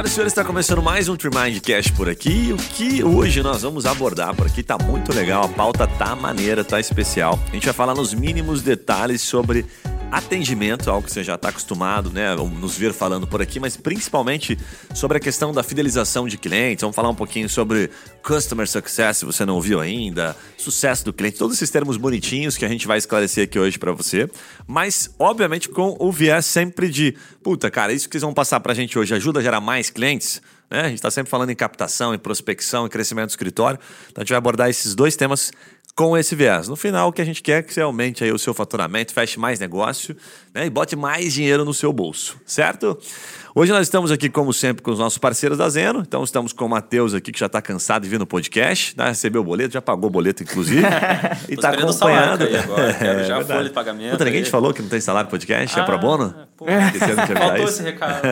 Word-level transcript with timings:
Senhoras 0.00 0.12
e 0.12 0.14
senhores, 0.14 0.32
está 0.32 0.44
começando 0.44 0.82
mais 0.82 1.08
um 1.10 1.16
Trimind 1.16 1.60
Cash 1.60 1.90
por 1.90 2.08
aqui. 2.08 2.54
O 2.54 2.56
que 2.56 3.04
hoje 3.04 3.42
nós 3.42 3.60
vamos 3.60 3.84
abordar 3.84 4.34
por 4.34 4.46
aqui 4.46 4.62
tá 4.62 4.78
muito 4.78 5.12
legal, 5.12 5.44
a 5.44 5.48
pauta 5.48 5.86
tá 5.86 6.16
maneira, 6.16 6.64
tá 6.64 6.80
especial. 6.80 7.38
A 7.50 7.54
gente 7.54 7.66
vai 7.66 7.74
falar 7.74 7.94
nos 7.94 8.14
mínimos 8.14 8.62
detalhes 8.62 9.20
sobre 9.20 9.66
atendimento, 10.10 10.90
algo 10.90 11.06
que 11.06 11.12
você 11.12 11.22
já 11.22 11.34
está 11.34 11.48
acostumado, 11.48 12.10
né, 12.10 12.34
nos 12.34 12.76
ver 12.76 12.92
falando 12.92 13.26
por 13.26 13.40
aqui, 13.40 13.60
mas 13.60 13.76
principalmente 13.76 14.58
sobre 14.94 15.18
a 15.18 15.20
questão 15.20 15.52
da 15.52 15.62
fidelização 15.62 16.26
de 16.26 16.36
clientes. 16.36 16.82
Vamos 16.82 16.96
falar 16.96 17.08
um 17.08 17.14
pouquinho 17.14 17.48
sobre 17.48 17.90
customer 18.22 18.68
success, 18.68 19.18
se 19.18 19.24
você 19.24 19.44
não 19.44 19.54
ouviu 19.54 19.80
ainda, 19.80 20.36
sucesso 20.56 21.04
do 21.04 21.12
cliente, 21.12 21.38
todos 21.38 21.56
esses 21.56 21.70
termos 21.70 21.96
bonitinhos 21.96 22.56
que 22.56 22.64
a 22.64 22.68
gente 22.68 22.86
vai 22.86 22.98
esclarecer 22.98 23.44
aqui 23.44 23.58
hoje 23.58 23.78
para 23.78 23.92
você. 23.92 24.28
Mas, 24.66 25.14
obviamente, 25.18 25.68
com 25.68 25.96
o 25.98 26.10
viés 26.10 26.46
sempre 26.46 26.88
de, 26.88 27.14
puta, 27.42 27.70
cara, 27.70 27.92
isso 27.92 28.08
que 28.08 28.14
vocês 28.14 28.22
vão 28.22 28.34
passar 28.34 28.60
para 28.60 28.72
a 28.72 28.74
gente 28.74 28.98
hoje 28.98 29.14
ajuda 29.14 29.40
a 29.40 29.42
gerar 29.42 29.60
mais 29.60 29.90
clientes? 29.90 30.42
Né? 30.70 30.82
A 30.82 30.88
gente 30.88 30.94
está 30.94 31.10
sempre 31.10 31.28
falando 31.28 31.50
em 31.50 31.56
captação, 31.56 32.14
em 32.14 32.18
prospecção, 32.18 32.86
em 32.86 32.88
crescimento 32.88 33.26
do 33.26 33.30
escritório. 33.30 33.78
Então 34.10 34.22
a 34.22 34.24
gente 34.24 34.30
vai 34.30 34.38
abordar 34.38 34.70
esses 34.70 34.94
dois 34.94 35.16
temas 35.16 35.50
com 35.94 36.16
esse 36.16 36.34
viés. 36.34 36.68
No 36.68 36.76
final, 36.76 37.08
o 37.08 37.12
que 37.12 37.20
a 37.20 37.24
gente 37.24 37.42
quer 37.42 37.58
é 37.58 37.62
que 37.62 37.72
você 37.72 37.80
aumente 37.80 38.24
aí 38.24 38.32
o 38.32 38.38
seu 38.38 38.54
faturamento, 38.54 39.12
feche 39.12 39.38
mais 39.38 39.58
negócio 39.58 40.16
né, 40.54 40.66
e 40.66 40.70
bote 40.70 40.96
mais 40.96 41.34
dinheiro 41.34 41.64
no 41.64 41.74
seu 41.74 41.92
bolso, 41.92 42.38
certo? 42.46 42.98
Hoje 43.54 43.72
nós 43.72 43.82
estamos 43.82 44.12
aqui, 44.12 44.30
como 44.30 44.52
sempre, 44.52 44.82
com 44.82 44.92
os 44.92 44.98
nossos 44.98 45.18
parceiros 45.18 45.58
da 45.58 45.68
Zeno. 45.68 46.00
Então 46.06 46.22
estamos 46.22 46.52
com 46.52 46.64
o 46.64 46.68
Matheus 46.68 47.14
aqui, 47.14 47.32
que 47.32 47.40
já 47.40 47.46
está 47.46 47.60
cansado 47.60 48.02
de 48.02 48.08
vir 48.08 48.18
no 48.18 48.26
podcast, 48.26 48.96
né? 48.96 49.08
recebeu 49.08 49.40
o 49.40 49.44
boleto, 49.44 49.74
já 49.74 49.82
pagou 49.82 50.08
o 50.08 50.10
boleto, 50.10 50.44
inclusive. 50.44 50.86
e 51.48 51.54
está 51.54 51.70
acompanhando. 51.70 52.44
Agora, 52.44 52.94
quero 52.94 53.24
já 53.24 53.38
é 53.38 53.44
folha 53.44 53.64
de 53.64 53.70
pagamento. 53.70 54.12
Puta, 54.12 54.24
ninguém 54.24 54.42
te 54.44 54.50
falou 54.50 54.72
que 54.72 54.80
não 54.80 54.88
tem 54.88 55.00
salário 55.00 55.28
podcast? 55.28 55.78
Ah, 55.78 55.82
é 55.82 55.86
pro 55.86 55.98
bono? 55.98 56.34
Pô, 56.56 56.66
Faltou 57.36 57.64
esse 57.64 57.82
recado. 57.82 58.22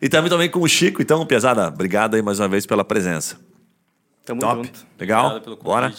e 0.00 0.08
também, 0.08 0.30
também 0.30 0.48
com 0.48 0.60
o 0.60 0.68
Chico. 0.68 1.02
Então, 1.02 1.26
Pesada, 1.26 1.68
obrigado 1.68 2.14
aí 2.14 2.22
mais 2.22 2.38
uma 2.38 2.46
vez 2.46 2.64
pela 2.66 2.84
presença. 2.84 3.36
Tamo 4.24 4.40
Top. 4.40 4.56
junto. 4.56 4.86
Legal? 4.98 5.40
Bora. 5.62 5.92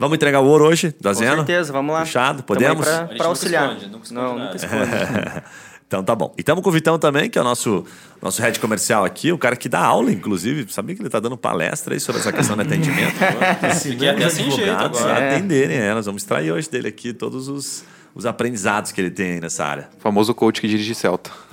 Vamos 0.00 0.16
entregar 0.16 0.40
o 0.40 0.46
ouro 0.46 0.64
hoje, 0.64 0.94
da 0.98 1.12
Zeno? 1.12 1.32
Com 1.32 1.36
certeza, 1.36 1.74
vamos 1.74 1.92
lá. 1.92 2.06
Fechado, 2.06 2.42
podemos? 2.42 2.86
Para 2.86 3.26
auxiliar. 3.26 3.74
Nunca 3.74 3.84
esconde, 3.84 3.92
nunca 3.92 4.04
esconde 4.06 4.14
não, 4.14 4.38
nunca 4.38 4.56
esconde. 4.56 5.42
então 5.86 6.02
tá 6.02 6.14
bom. 6.14 6.32
E 6.38 6.40
estamos 6.40 6.64
com 6.64 6.70
o 6.70 6.72
Vitão 6.72 6.98
também, 6.98 7.28
que 7.28 7.36
é 7.38 7.42
o 7.42 7.44
nosso, 7.44 7.84
nosso 8.22 8.40
head 8.40 8.58
comercial 8.60 9.04
aqui, 9.04 9.30
o 9.30 9.36
cara 9.36 9.56
que 9.56 9.68
dá 9.68 9.80
aula, 9.80 10.10
inclusive. 10.10 10.72
Sabia 10.72 10.94
que 10.94 11.02
ele 11.02 11.08
está 11.08 11.20
dando 11.20 11.36
palestra 11.36 11.92
aí 11.92 12.00
sobre 12.00 12.22
essa 12.22 12.32
questão 12.32 12.56
de 12.56 12.62
atendimento? 12.62 13.12
Fiquei 13.82 14.08
até 14.08 14.30
sem 14.30 14.50
jeito 14.50 14.70
agora. 14.70 15.18
É. 15.18 15.34
atenderem, 15.36 15.76
é, 15.76 15.92
nós 15.92 16.06
vamos 16.06 16.22
extrair 16.22 16.50
hoje 16.50 16.70
dele 16.70 16.88
aqui 16.88 17.12
todos 17.12 17.48
os, 17.48 17.84
os 18.14 18.24
aprendizados 18.24 18.92
que 18.92 19.02
ele 19.02 19.10
tem 19.10 19.38
nessa 19.38 19.66
área. 19.66 19.90
O 19.98 20.00
famoso 20.00 20.32
coach 20.32 20.62
que 20.62 20.66
dirige 20.66 20.94
Celta. 20.94 21.30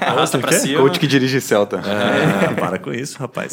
Arrasta 0.00 0.40
pra 0.40 0.50
cima. 0.50 0.80
Coach 0.80 0.98
que 0.98 1.06
dirige 1.06 1.40
Celta. 1.40 1.80
É, 1.86 2.52
para 2.54 2.80
com 2.80 2.92
isso, 2.92 3.16
rapaz. 3.16 3.52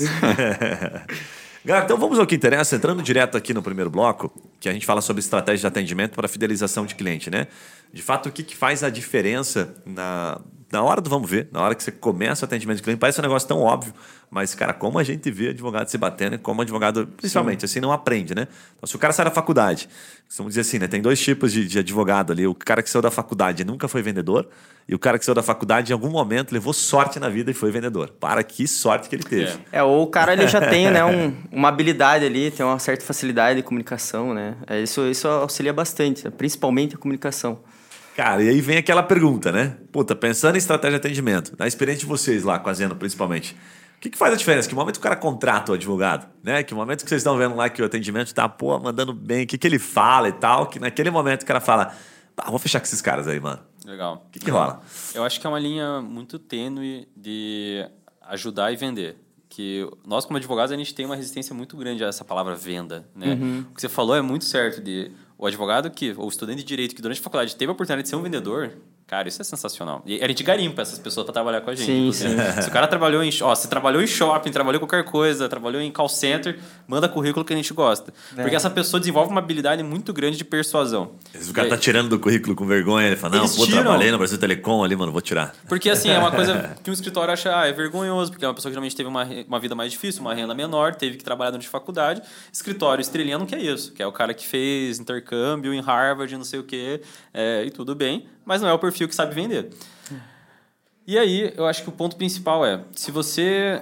Galera, 1.68 1.84
então 1.84 1.98
vamos 1.98 2.18
ao 2.18 2.26
que 2.26 2.34
interessa, 2.34 2.78
entrando 2.78 3.04
direto 3.04 3.36
aqui 3.36 3.54
no 3.54 3.62
primeiro 3.62 3.90
bloco, 3.90 4.32
que 4.58 4.70
a 4.70 4.72
gente 4.72 4.86
fala 4.86 5.02
sobre 5.02 5.20
estratégia 5.20 5.60
de 5.60 5.68
atendimento 5.68 6.16
para 6.16 6.26
fidelização 6.26 6.86
de 6.86 6.96
cliente, 6.96 7.30
né? 7.30 7.48
De 7.92 8.02
fato, 8.02 8.30
o 8.30 8.32
que, 8.32 8.42
que 8.42 8.56
faz 8.56 8.86
a 8.86 8.90
diferença 8.90 9.76
na, 9.86 10.40
na 10.72 10.84
hora 10.84 11.00
do 11.00 11.10
vamos 11.10 11.30
ver, 11.30 11.48
na 11.52 11.62
hora 11.62 11.74
que 11.74 11.82
você 11.82 11.92
começa 11.92 12.44
o 12.44 12.46
atendimento 12.46 12.78
de 12.78 12.84
cliente, 12.84 13.00
parece 13.00 13.20
um 13.20 13.24
negócio 13.24 13.48
tão 13.48 13.62
óbvio, 13.62 13.94
mas, 14.30 14.54
cara, 14.54 14.74
como 14.74 15.00
a 15.00 15.04
gente 15.04 15.32
vê 15.32 15.50
advogado 15.50 15.88
se 15.88 15.98
batendo 15.98 16.36
e 16.36 16.38
como 16.38 16.62
advogado, 16.62 17.08
principalmente, 17.16 17.62
Sim. 17.62 17.66
assim, 17.66 17.80
não 17.80 17.94
aprende, 17.94 18.36
né? 18.36 18.48
Então, 18.76 18.86
se 18.86 18.96
o 18.96 19.00
cara 19.00 19.14
sai 19.14 19.24
da 19.24 19.32
faculdade, 19.32 19.88
vamos 20.36 20.52
dizer 20.52 20.62
assim, 20.62 20.80
né? 20.80 20.88
Tem 20.88 21.02
dois 21.02 21.20
tipos 21.20 21.54
de, 21.54 21.66
de 21.66 21.80
advogado 21.80 22.34
ali. 22.34 22.46
O 22.46 22.54
cara 22.54 22.84
que 22.84 22.90
saiu 22.90 23.02
da 23.02 23.10
faculdade 23.10 23.64
nunca 23.64 23.88
foi 23.88 24.02
vendedor, 24.02 24.50
e 24.86 24.94
o 24.94 25.00
cara 25.00 25.18
que 25.18 25.24
saiu 25.24 25.36
da 25.36 25.44
faculdade, 25.44 25.92
em 25.92 25.94
algum 25.94 26.10
momento, 26.10 26.52
levou 26.52 26.74
sorte 26.74 27.20
na 27.20 27.30
vida 27.30 27.52
e 27.52 27.54
foi 27.54 27.72
vendedor. 27.72 28.10
Para 28.20 28.44
que 28.44 28.68
sorte 28.68 29.08
que 29.08 29.16
ele 29.16 29.24
teve. 29.24 29.58
É, 29.72 29.80
é 29.80 29.84
ou 29.84 30.04
o 30.04 30.08
cara 30.08 30.34
ele 30.34 30.48
já 30.48 30.60
tem 30.60 30.92
né, 30.92 31.06
um, 31.06 31.34
uma 31.50 31.70
habilidade 31.70 32.26
ali, 32.26 32.52
tem 32.52 32.66
uma 32.66 32.80
certa 32.80 33.06
facilidade 33.06 33.58
de 33.58 33.64
comunicação, 33.64 34.34
né? 34.34 34.56
É, 34.68 34.82
isso, 34.82 35.08
isso 35.08 35.26
auxilia 35.28 35.72
bastante, 35.72 36.26
né? 36.26 36.32
principalmente 36.36 36.96
a 36.96 36.98
comunicação. 36.98 37.60
Cara, 38.18 38.42
e 38.44 38.50
aí 38.50 38.60
vem 38.62 38.78
aquela 38.78 39.04
pergunta, 39.04 39.52
né? 39.52 39.78
Puta, 39.92 40.16
pensando 40.16 40.56
em 40.56 40.58
estratégia 40.58 41.00
de 41.00 41.06
atendimento, 41.06 41.54
na 41.56 41.68
experiência 41.68 42.00
de 42.00 42.08
vocês 42.08 42.44
lá 42.44 42.58
com 42.58 42.68
a 42.68 42.74
Zeno, 42.74 42.96
principalmente. 42.96 43.56
O 43.96 44.00
que, 44.00 44.10
que 44.10 44.18
faz 44.18 44.34
a 44.34 44.36
diferença? 44.36 44.68
Que 44.68 44.74
momento 44.74 44.98
o 44.98 45.00
cara 45.00 45.16
contrata 45.16 45.72
o 45.72 45.76
advogado, 45.76 46.28
né? 46.42 46.64
Que 46.64 46.74
momento 46.74 47.04
que 47.04 47.10
vocês 47.10 47.20
estão 47.20 47.38
vendo 47.38 47.56
lá 47.56 47.70
que 47.70 47.80
o 47.80 47.86
atendimento 47.86 48.34
tá, 48.34 48.50
pô, 48.50 48.80
mandando 48.80 49.14
bem, 49.14 49.44
o 49.44 49.48
que, 49.48 49.56
que 49.56 49.68
ele 49.68 49.78
fala 49.78 50.30
e 50.30 50.32
tal, 50.32 50.66
que 50.66 50.80
naquele 50.80 51.12
momento 51.12 51.44
o 51.44 51.46
cara 51.46 51.62
fala, 51.62 51.96
ah, 52.36 52.50
vou 52.50 52.58
fechar 52.58 52.80
com 52.80 52.88
esses 52.88 53.04
caras 53.04 53.28
aí, 53.28 53.40
mano. 53.40 53.60
Legal. 53.86 54.26
O 54.28 54.32
que, 54.32 54.40
que 54.40 54.50
rola? 54.50 54.82
Eu 55.14 55.24
acho 55.24 55.40
que 55.40 55.46
é 55.46 55.50
uma 55.52 55.60
linha 55.60 56.02
muito 56.02 56.40
tênue 56.40 57.08
de 57.16 57.88
ajudar 58.30 58.72
e 58.72 58.76
vender. 58.76 59.16
Que 59.48 59.88
nós, 60.04 60.26
como 60.26 60.38
advogados, 60.38 60.72
a 60.72 60.76
gente 60.76 60.96
tem 60.96 61.06
uma 61.06 61.16
resistência 61.16 61.54
muito 61.54 61.78
grande 61.78 62.04
a 62.04 62.08
essa 62.08 62.26
palavra 62.26 62.56
venda, 62.56 63.08
né? 63.16 63.38
Uhum. 63.40 63.66
O 63.70 63.76
que 63.76 63.82
você 63.82 63.88
falou 63.88 64.16
é 64.16 64.24
muito 64.24 64.46
certo 64.46 64.82
de 64.82 65.12
o 65.38 65.46
advogado 65.46 65.90
que, 65.92 66.14
ou 66.18 66.26
o 66.26 66.30
estudante 66.30 66.60
de 66.60 66.66
direito 66.66 66.96
que 66.96 67.02
durante 67.02 67.20
a 67.20 67.24
faculdade 67.24 67.56
teve 67.56 67.70
a 67.70 67.74
oportunidade 67.74 68.04
de 68.04 68.10
ser 68.10 68.16
um 68.16 68.24
vendedor, 68.24 68.74
Cara, 69.08 69.30
isso 69.30 69.42
é 69.42 69.46
sensacional. 69.46 70.04
E 70.06 70.22
a 70.22 70.28
gente 70.28 70.44
garimpa 70.44 70.82
essas 70.82 71.00
pessoas 71.00 71.24
para 71.24 71.32
trabalhar 71.32 71.62
com 71.62 71.70
a 71.70 71.76
gente. 71.76 71.86
Sim, 71.86 72.12
sim. 72.12 72.36
Se 72.62 72.68
o 72.68 72.72
cara 72.72 72.88
trabalhou 72.88 73.24
em, 73.24 73.30
ó, 73.42 73.56
se 73.56 73.70
trabalhou 73.70 74.02
em 74.02 74.08
shopping, 74.08 74.52
trabalhou 74.52 74.76
em 74.76 74.86
qualquer 74.86 75.06
coisa, 75.06 75.48
trabalhou 75.48 75.82
em 75.82 75.90
call 75.90 76.10
center, 76.10 76.60
manda 76.86 77.08
currículo 77.08 77.46
que 77.46 77.54
a 77.54 77.56
gente 77.56 77.74
gosta. 77.74 78.14
É. 78.36 78.42
Porque 78.42 78.54
essa 78.58 78.70
pessoa 78.70 79.00
desenvolve 79.00 79.32
uma 79.32 79.40
habilidade 79.40 79.82
muito 79.82 80.12
grande 80.12 80.38
de 80.38 80.44
persuasão. 80.44 81.12
Se 81.34 81.50
o 81.50 81.54
cara 81.54 81.70
tá 81.70 81.78
tirando 81.78 82.10
do 82.10 82.20
currículo 82.20 82.54
com 82.54 82.66
vergonha, 82.66 83.08
ele 83.08 83.16
fala, 83.16 83.38
não, 83.38 83.48
pô, 83.48 83.66
tiram. 83.66 83.82
trabalhei 83.84 84.12
no 84.12 84.18
Brasil 84.18 84.38
Telecom 84.38 84.84
ali, 84.84 84.94
mano, 84.98 85.10
vou 85.10 85.22
tirar. 85.22 85.56
Porque 85.70 85.90
assim, 85.90 86.10
é 86.10 86.20
uma 86.20 86.32
coisa 86.32 86.76
que 86.84 86.90
um 86.90 86.94
escritório 86.94 87.32
acha, 87.34 87.58
ah, 87.58 87.66
é 87.66 87.72
vergonhoso, 87.72 88.32
porque 88.32 88.44
é 88.44 88.48
uma 88.50 88.54
pessoa 88.54 88.70
que 88.70 88.74
geralmente 88.74 88.96
teve 88.96 89.08
uma, 89.08 89.24
uma 89.48 89.60
vida 89.60 89.74
mais 89.74 89.90
difícil, 89.90 90.20
uma 90.20 90.34
renda 90.34 90.54
menor, 90.54 90.96
teve 90.96 91.16
que 91.16 91.24
trabalhar 91.24 91.52
durante 91.52 91.68
a 91.68 91.72
faculdade. 91.72 92.22
Escritório 92.52 93.02
estrelinha 93.02 93.38
não 93.38 93.46
quer 93.46 93.62
isso, 93.62 93.94
que 93.94 94.04
é 94.04 94.08
o 94.08 94.12
cara 94.12 94.34
que 94.34 94.46
fez 94.46 95.00
intercâmbio 95.00 95.74
em 95.74 95.80
Harvard, 95.80 96.36
não 96.36 96.44
sei 96.44 96.60
o 96.60 96.64
quê, 96.64 97.02
é, 97.34 97.64
e 97.64 97.72
tudo 97.72 97.96
bem 97.96 98.28
mas 98.48 98.62
não 98.62 98.70
é 98.70 98.74
o 98.74 98.80
perfil 98.80 99.10
que 99.10 99.14
sabe 99.14 99.36
vender. 99.36 99.70
E 101.06 101.18
aí, 101.18 101.54
eu 101.56 101.66
acho 101.66 101.84
que 101.84 101.90
o 101.90 101.92
ponto 101.92 102.16
principal 102.16 102.66
é, 102.66 102.82
se 102.94 103.12
você, 103.12 103.82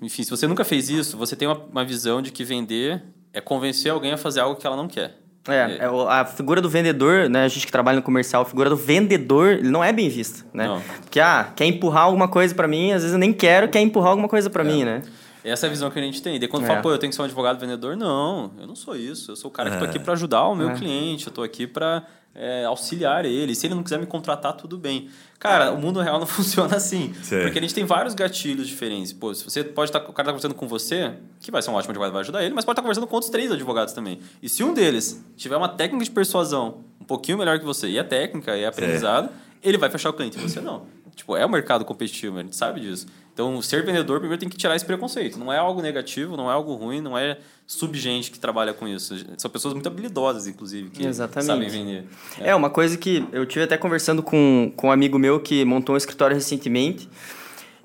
enfim, 0.00 0.22
se 0.22 0.30
você 0.30 0.46
nunca 0.46 0.64
fez 0.64 0.88
isso, 0.88 1.16
você 1.16 1.34
tem 1.34 1.46
uma, 1.46 1.56
uma 1.56 1.84
visão 1.84 2.22
de 2.22 2.30
que 2.30 2.44
vender 2.44 3.02
é 3.32 3.40
convencer 3.40 3.90
alguém 3.90 4.12
a 4.12 4.16
fazer 4.16 4.40
algo 4.40 4.58
que 4.58 4.66
ela 4.66 4.76
não 4.76 4.88
quer. 4.88 5.16
É, 5.48 5.78
é, 5.78 5.84
a 6.08 6.24
figura 6.24 6.60
do 6.60 6.68
vendedor, 6.68 7.28
né? 7.28 7.44
A 7.44 7.48
gente 7.48 7.66
que 7.66 7.72
trabalha 7.72 7.96
no 7.96 8.02
comercial, 8.02 8.42
a 8.42 8.44
figura 8.44 8.68
do 8.68 8.76
vendedor, 8.76 9.52
ele 9.52 9.70
não 9.70 9.82
é 9.82 9.92
bem 9.92 10.08
vista, 10.08 10.46
né? 10.52 10.66
Não. 10.66 10.80
Porque, 10.80 11.18
ah, 11.18 11.52
quer 11.56 11.64
empurrar 11.64 12.04
alguma 12.04 12.28
coisa 12.28 12.54
para 12.54 12.68
mim, 12.68 12.92
às 12.92 13.02
vezes 13.02 13.12
eu 13.12 13.18
nem 13.18 13.32
quero, 13.32 13.68
quer 13.68 13.80
empurrar 13.80 14.10
alguma 14.10 14.28
coisa 14.28 14.48
para 14.48 14.62
é. 14.62 14.66
mim, 14.66 14.84
né? 14.84 15.02
Essa 15.42 15.66
é 15.66 15.68
a 15.68 15.70
visão 15.70 15.90
que 15.90 15.98
a 15.98 16.02
gente 16.02 16.22
tem. 16.22 16.36
E 16.36 16.48
quando 16.48 16.64
é. 16.64 16.66
fala, 16.66 16.82
pô, 16.82 16.90
eu 16.92 16.98
tenho 16.98 17.10
que 17.10 17.16
ser 17.16 17.22
um 17.22 17.24
advogado 17.24 17.58
vendedor, 17.58 17.96
não, 17.96 18.52
eu 18.60 18.66
não 18.66 18.76
sou 18.76 18.94
isso. 18.94 19.32
Eu 19.32 19.36
sou 19.36 19.50
o 19.50 19.52
cara 19.52 19.70
que 19.70 19.78
tô 19.78 19.84
é. 19.84 19.88
aqui 19.88 19.98
para 19.98 20.12
ajudar 20.12 20.46
o 20.46 20.54
meu 20.54 20.70
é. 20.70 20.74
cliente, 20.74 21.26
eu 21.26 21.32
tô 21.32 21.42
aqui 21.42 21.66
para 21.66 22.06
é, 22.34 22.64
auxiliar 22.64 23.24
ele. 23.24 23.54
Se 23.54 23.66
ele 23.66 23.74
não 23.74 23.82
quiser 23.82 23.98
me 23.98 24.06
contratar, 24.06 24.52
tudo 24.54 24.78
bem. 24.78 25.08
Cara, 25.38 25.72
o 25.72 25.80
mundo 25.80 26.00
real 26.00 26.18
não 26.18 26.26
funciona 26.28 26.76
assim. 26.76 27.14
Sim. 27.22 27.42
Porque 27.42 27.58
a 27.58 27.62
gente 27.62 27.74
tem 27.74 27.84
vários 27.84 28.14
gatilhos 28.14 28.68
diferentes. 28.68 29.12
Pô, 29.12 29.34
se 29.34 29.44
você 29.44 29.64
pode 29.64 29.88
estar. 29.88 30.00
Tá, 30.00 30.10
o 30.10 30.12
cara 30.12 30.28
está 30.28 30.32
conversando 30.32 30.54
com 30.54 30.68
você, 30.68 31.14
que 31.40 31.50
vai 31.50 31.62
ser 31.62 31.70
um 31.70 31.74
ótimo 31.74 31.90
advogado, 31.90 32.12
vai 32.12 32.22
ajudar 32.22 32.44
ele, 32.44 32.54
mas 32.54 32.64
pode 32.64 32.74
estar 32.74 32.82
tá 32.82 32.86
conversando 32.86 33.06
com 33.06 33.14
outros 33.14 33.30
três 33.30 33.50
advogados 33.50 33.92
também. 33.92 34.20
E 34.42 34.48
se 34.48 34.62
um 34.62 34.72
deles 34.72 35.24
tiver 35.36 35.56
uma 35.56 35.68
técnica 35.68 36.04
de 36.04 36.10
persuasão 36.10 36.84
um 37.00 37.04
pouquinho 37.04 37.38
melhor 37.38 37.58
que 37.58 37.64
você, 37.64 37.88
e 37.88 37.98
a 37.98 38.04
técnica, 38.04 38.56
e 38.56 38.64
a 38.64 38.68
aprendizado, 38.68 39.28
Sim. 39.28 39.34
ele 39.62 39.78
vai 39.78 39.90
fechar 39.90 40.10
o 40.10 40.12
cliente 40.12 40.38
e 40.38 40.40
você 40.40 40.60
não. 40.60 40.86
Tipo, 41.20 41.36
é 41.36 41.44
um 41.44 41.50
mercado 41.50 41.84
competitivo, 41.84 42.38
a 42.38 42.42
gente 42.42 42.56
sabe 42.56 42.80
disso. 42.80 43.06
Então, 43.34 43.60
ser 43.60 43.84
vendedor, 43.84 44.20
primeiro 44.20 44.40
tem 44.40 44.48
que 44.48 44.56
tirar 44.56 44.74
esse 44.74 44.84
preconceito. 44.86 45.38
Não 45.38 45.52
é 45.52 45.58
algo 45.58 45.82
negativo, 45.82 46.34
não 46.34 46.50
é 46.50 46.54
algo 46.54 46.74
ruim, 46.74 47.02
não 47.02 47.16
é 47.16 47.36
subgente 47.66 48.30
que 48.30 48.38
trabalha 48.38 48.72
com 48.72 48.88
isso. 48.88 49.14
São 49.36 49.50
pessoas 49.50 49.74
muito 49.74 49.86
habilidosas, 49.86 50.46
inclusive, 50.46 50.88
que 50.88 51.06
Exatamente. 51.06 51.46
sabem 51.46 51.68
vender. 51.68 52.04
É. 52.40 52.50
é. 52.50 52.54
uma 52.54 52.70
coisa 52.70 52.96
que 52.96 53.22
eu 53.32 53.44
tive 53.44 53.64
até 53.64 53.76
conversando 53.76 54.22
com, 54.22 54.72
com 54.74 54.88
um 54.88 54.90
amigo 54.90 55.18
meu 55.18 55.38
que 55.38 55.62
montou 55.62 55.94
um 55.94 55.98
escritório 55.98 56.34
recentemente. 56.34 57.06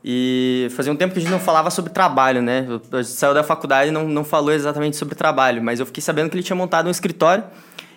E 0.02 0.68
fazia 0.72 0.94
um 0.94 0.96
tempo 0.96 1.14
que 1.14 1.20
a 1.20 1.22
gente 1.22 1.32
não 1.32 1.40
falava 1.40 1.70
sobre 1.70 1.92
trabalho, 1.92 2.42
né? 2.42 2.66
A 2.94 3.02
gente 3.02 3.10
saiu 3.10 3.34
da 3.34 3.44
faculdade 3.44 3.90
e 3.90 3.92
não, 3.92 4.08
não 4.08 4.24
falou 4.24 4.54
exatamente 4.54 4.96
sobre 4.96 5.14
trabalho, 5.14 5.62
mas 5.62 5.82
eu 5.82 5.86
fiquei 5.86 6.02
sabendo 6.02 6.30
que 6.30 6.38
ele 6.38 6.44
tinha 6.44 6.56
montado 6.56 6.88
um 6.88 6.92
escritório 6.92 7.44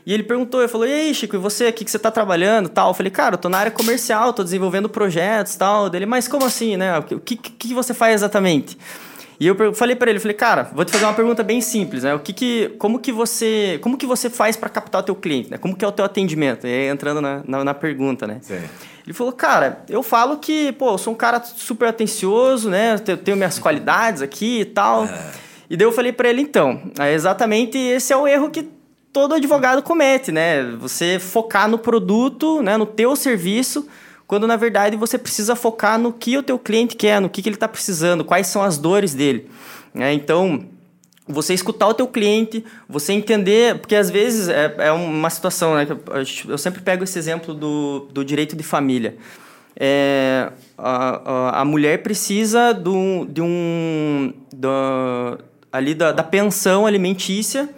e 0.08 0.14
ele 0.14 0.22
perguntou, 0.22 0.62
eu 0.62 0.68
falei, 0.70 0.90
e 0.90 0.94
aí, 0.94 1.14
Chico, 1.14 1.36
e 1.36 1.38
você, 1.38 1.68
o 1.68 1.72
que, 1.74 1.84
que 1.84 1.90
você 1.90 1.98
está 1.98 2.10
trabalhando 2.10 2.70
tal? 2.70 2.88
Eu 2.88 2.94
falei, 2.94 3.12
cara, 3.12 3.34
eu 3.34 3.38
tô 3.38 3.50
na 3.50 3.58
área 3.58 3.70
comercial, 3.70 4.32
tô 4.32 4.42
desenvolvendo 4.42 4.88
projetos 4.88 5.54
tal. 5.54 5.90
Dele, 5.90 6.06
mas 6.06 6.26
como 6.26 6.46
assim, 6.46 6.78
né? 6.78 6.98
O 6.98 7.20
que, 7.20 7.36
que, 7.36 7.50
que 7.50 7.74
você 7.74 7.92
faz 7.92 8.14
exatamente? 8.14 8.78
E 9.38 9.46
eu 9.46 9.74
falei 9.74 9.94
para 9.94 10.08
ele, 10.08 10.18
falei, 10.18 10.34
cara, 10.34 10.70
vou 10.72 10.82
te 10.82 10.92
fazer 10.92 11.04
uma 11.04 11.12
pergunta 11.12 11.42
bem 11.42 11.60
simples, 11.60 12.04
né? 12.04 12.14
O 12.14 12.20
que 12.20 12.32
que, 12.32 12.74
como 12.78 12.98
que 12.98 13.12
você, 13.12 13.78
como 13.82 13.98
que 13.98 14.06
você 14.06 14.30
faz 14.30 14.56
para 14.56 14.70
captar 14.70 15.02
o 15.02 15.04
teu 15.04 15.14
cliente, 15.14 15.50
né? 15.50 15.58
Como 15.58 15.76
que 15.76 15.84
é 15.84 15.88
o 15.88 15.92
teu 15.92 16.06
atendimento? 16.06 16.66
E 16.66 16.70
aí, 16.70 16.88
entrando 16.88 17.20
na, 17.20 17.42
na, 17.46 17.62
na 17.62 17.74
pergunta, 17.74 18.26
né? 18.26 18.38
Sim. 18.40 18.62
Ele 19.04 19.12
falou, 19.12 19.34
cara, 19.34 19.84
eu 19.90 20.02
falo 20.02 20.38
que, 20.38 20.72
pô, 20.72 20.92
eu 20.92 20.98
sou 20.98 21.12
um 21.12 21.16
cara 21.16 21.38
super 21.44 21.86
atencioso, 21.86 22.70
né? 22.70 22.96
Eu 23.06 23.18
tenho 23.18 23.36
minhas 23.36 23.58
qualidades 23.58 24.22
aqui 24.22 24.60
e 24.60 24.64
tal. 24.64 25.04
É. 25.04 25.32
E 25.68 25.76
daí 25.76 25.86
eu 25.86 25.92
falei 25.92 26.12
para 26.12 26.30
ele, 26.30 26.40
então, 26.40 26.80
é 26.98 27.12
exatamente 27.12 27.76
esse 27.76 28.10
é 28.10 28.16
o 28.16 28.26
erro 28.26 28.48
que 28.48 28.77
todo 29.18 29.34
advogado 29.34 29.82
comete, 29.82 30.30
né? 30.30 30.62
Você 30.78 31.18
focar 31.18 31.68
no 31.68 31.76
produto, 31.76 32.62
né, 32.62 32.76
no 32.76 32.86
teu 32.86 33.16
serviço, 33.16 33.88
quando 34.28 34.46
na 34.46 34.54
verdade 34.54 34.96
você 34.96 35.18
precisa 35.18 35.56
focar 35.56 35.98
no 35.98 36.12
que 36.12 36.38
o 36.38 36.42
teu 36.42 36.56
cliente 36.56 36.94
quer, 36.94 37.20
no 37.20 37.28
que, 37.28 37.42
que 37.42 37.48
ele 37.48 37.56
está 37.56 37.66
precisando, 37.66 38.24
quais 38.24 38.46
são 38.46 38.62
as 38.62 38.78
dores 38.78 39.14
dele. 39.14 39.50
Né? 39.92 40.12
Então, 40.12 40.66
você 41.26 41.52
escutar 41.52 41.88
o 41.88 41.94
teu 41.94 42.06
cliente, 42.06 42.64
você 42.88 43.12
entender, 43.12 43.80
porque 43.80 43.96
às 43.96 44.08
vezes 44.08 44.48
é, 44.48 44.72
é 44.78 44.92
uma 44.92 45.28
situação, 45.30 45.74
né? 45.74 45.84
Eu 46.46 46.56
sempre 46.56 46.80
pego 46.80 47.02
esse 47.02 47.18
exemplo 47.18 47.52
do, 47.52 48.08
do 48.12 48.24
direito 48.24 48.54
de 48.54 48.62
família. 48.62 49.16
É, 49.74 50.52
a, 50.76 51.56
a, 51.58 51.60
a, 51.62 51.64
mulher 51.64 52.04
precisa 52.04 52.72
do, 52.72 53.26
de 53.26 53.42
um, 53.42 54.32
do, 54.52 55.38
ali 55.72 55.92
da, 55.94 56.12
da 56.12 56.22
pensão 56.22 56.86
alimentícia 56.86 57.68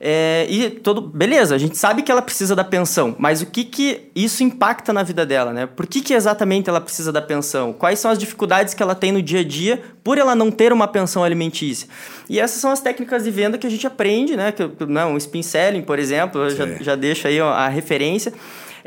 é, 0.00 0.46
e 0.48 0.70
todo, 0.70 1.00
beleza, 1.00 1.54
a 1.54 1.58
gente 1.58 1.76
sabe 1.76 2.02
que 2.02 2.12
ela 2.12 2.20
precisa 2.20 2.54
da 2.54 2.64
pensão, 2.64 3.16
mas 3.18 3.40
o 3.40 3.46
que, 3.46 3.64
que 3.64 4.10
isso 4.14 4.42
impacta 4.42 4.92
na 4.92 5.02
vida 5.02 5.24
dela, 5.24 5.52
né? 5.52 5.66
Por 5.66 5.86
que, 5.86 6.00
que 6.00 6.12
exatamente 6.12 6.68
ela 6.68 6.80
precisa 6.80 7.10
da 7.10 7.22
pensão? 7.22 7.72
Quais 7.72 7.98
são 7.98 8.10
as 8.10 8.18
dificuldades 8.18 8.74
que 8.74 8.82
ela 8.82 8.94
tem 8.94 9.12
no 9.12 9.22
dia 9.22 9.40
a 9.40 9.44
dia 9.44 9.82
por 10.04 10.18
ela 10.18 10.34
não 10.34 10.50
ter 10.50 10.72
uma 10.72 10.86
pensão 10.86 11.24
alimentícia? 11.24 11.88
E 12.28 12.38
essas 12.38 12.60
são 12.60 12.70
as 12.70 12.80
técnicas 12.80 13.24
de 13.24 13.30
venda 13.30 13.56
que 13.56 13.66
a 13.66 13.70
gente 13.70 13.86
aprende, 13.86 14.36
né? 14.36 14.52
Que, 14.52 14.68
não, 14.86 15.14
o 15.14 15.16
spin 15.16 15.42
selling, 15.42 15.82
por 15.82 15.98
exemplo, 15.98 16.42
eu 16.42 16.50
já, 16.50 16.66
já 16.80 16.94
deixo 16.94 17.26
aí 17.26 17.40
a 17.40 17.68
referência 17.68 18.32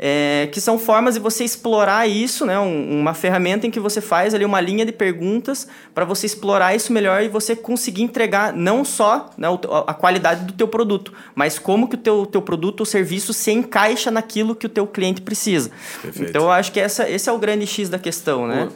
é, 0.02 0.48
que 0.50 0.62
são 0.62 0.78
formas 0.78 1.12
de 1.12 1.20
você 1.20 1.44
explorar 1.44 2.08
isso, 2.08 2.46
né? 2.46 2.58
Um, 2.58 3.00
uma 3.00 3.12
ferramenta 3.12 3.66
em 3.66 3.70
que 3.70 3.78
você 3.78 4.00
faz 4.00 4.32
ali 4.32 4.46
uma 4.46 4.58
linha 4.58 4.86
de 4.86 4.92
perguntas 4.92 5.68
para 5.94 6.06
você 6.06 6.24
explorar 6.24 6.74
isso 6.74 6.90
melhor 6.90 7.22
e 7.22 7.28
você 7.28 7.54
conseguir 7.54 8.02
entregar 8.02 8.50
não 8.54 8.82
só 8.82 9.28
né, 9.36 9.46
a 9.86 9.92
qualidade 9.92 10.46
do 10.46 10.54
teu 10.54 10.66
produto, 10.66 11.12
mas 11.34 11.58
como 11.58 11.86
que 11.86 11.96
o 11.96 11.98
teu, 11.98 12.24
teu 12.24 12.40
produto 12.40 12.80
ou 12.80 12.86
serviço 12.86 13.34
se 13.34 13.52
encaixa 13.52 14.10
naquilo 14.10 14.54
que 14.54 14.64
o 14.64 14.70
teu 14.70 14.86
cliente 14.86 15.20
precisa. 15.20 15.70
Perfeito. 16.00 16.30
Então, 16.30 16.44
eu 16.44 16.50
acho 16.50 16.72
que 16.72 16.80
essa, 16.80 17.06
esse 17.06 17.28
é 17.28 17.32
o 17.32 17.38
grande 17.38 17.66
X 17.66 17.90
da 17.90 17.98
questão, 17.98 18.46
né? 18.46 18.70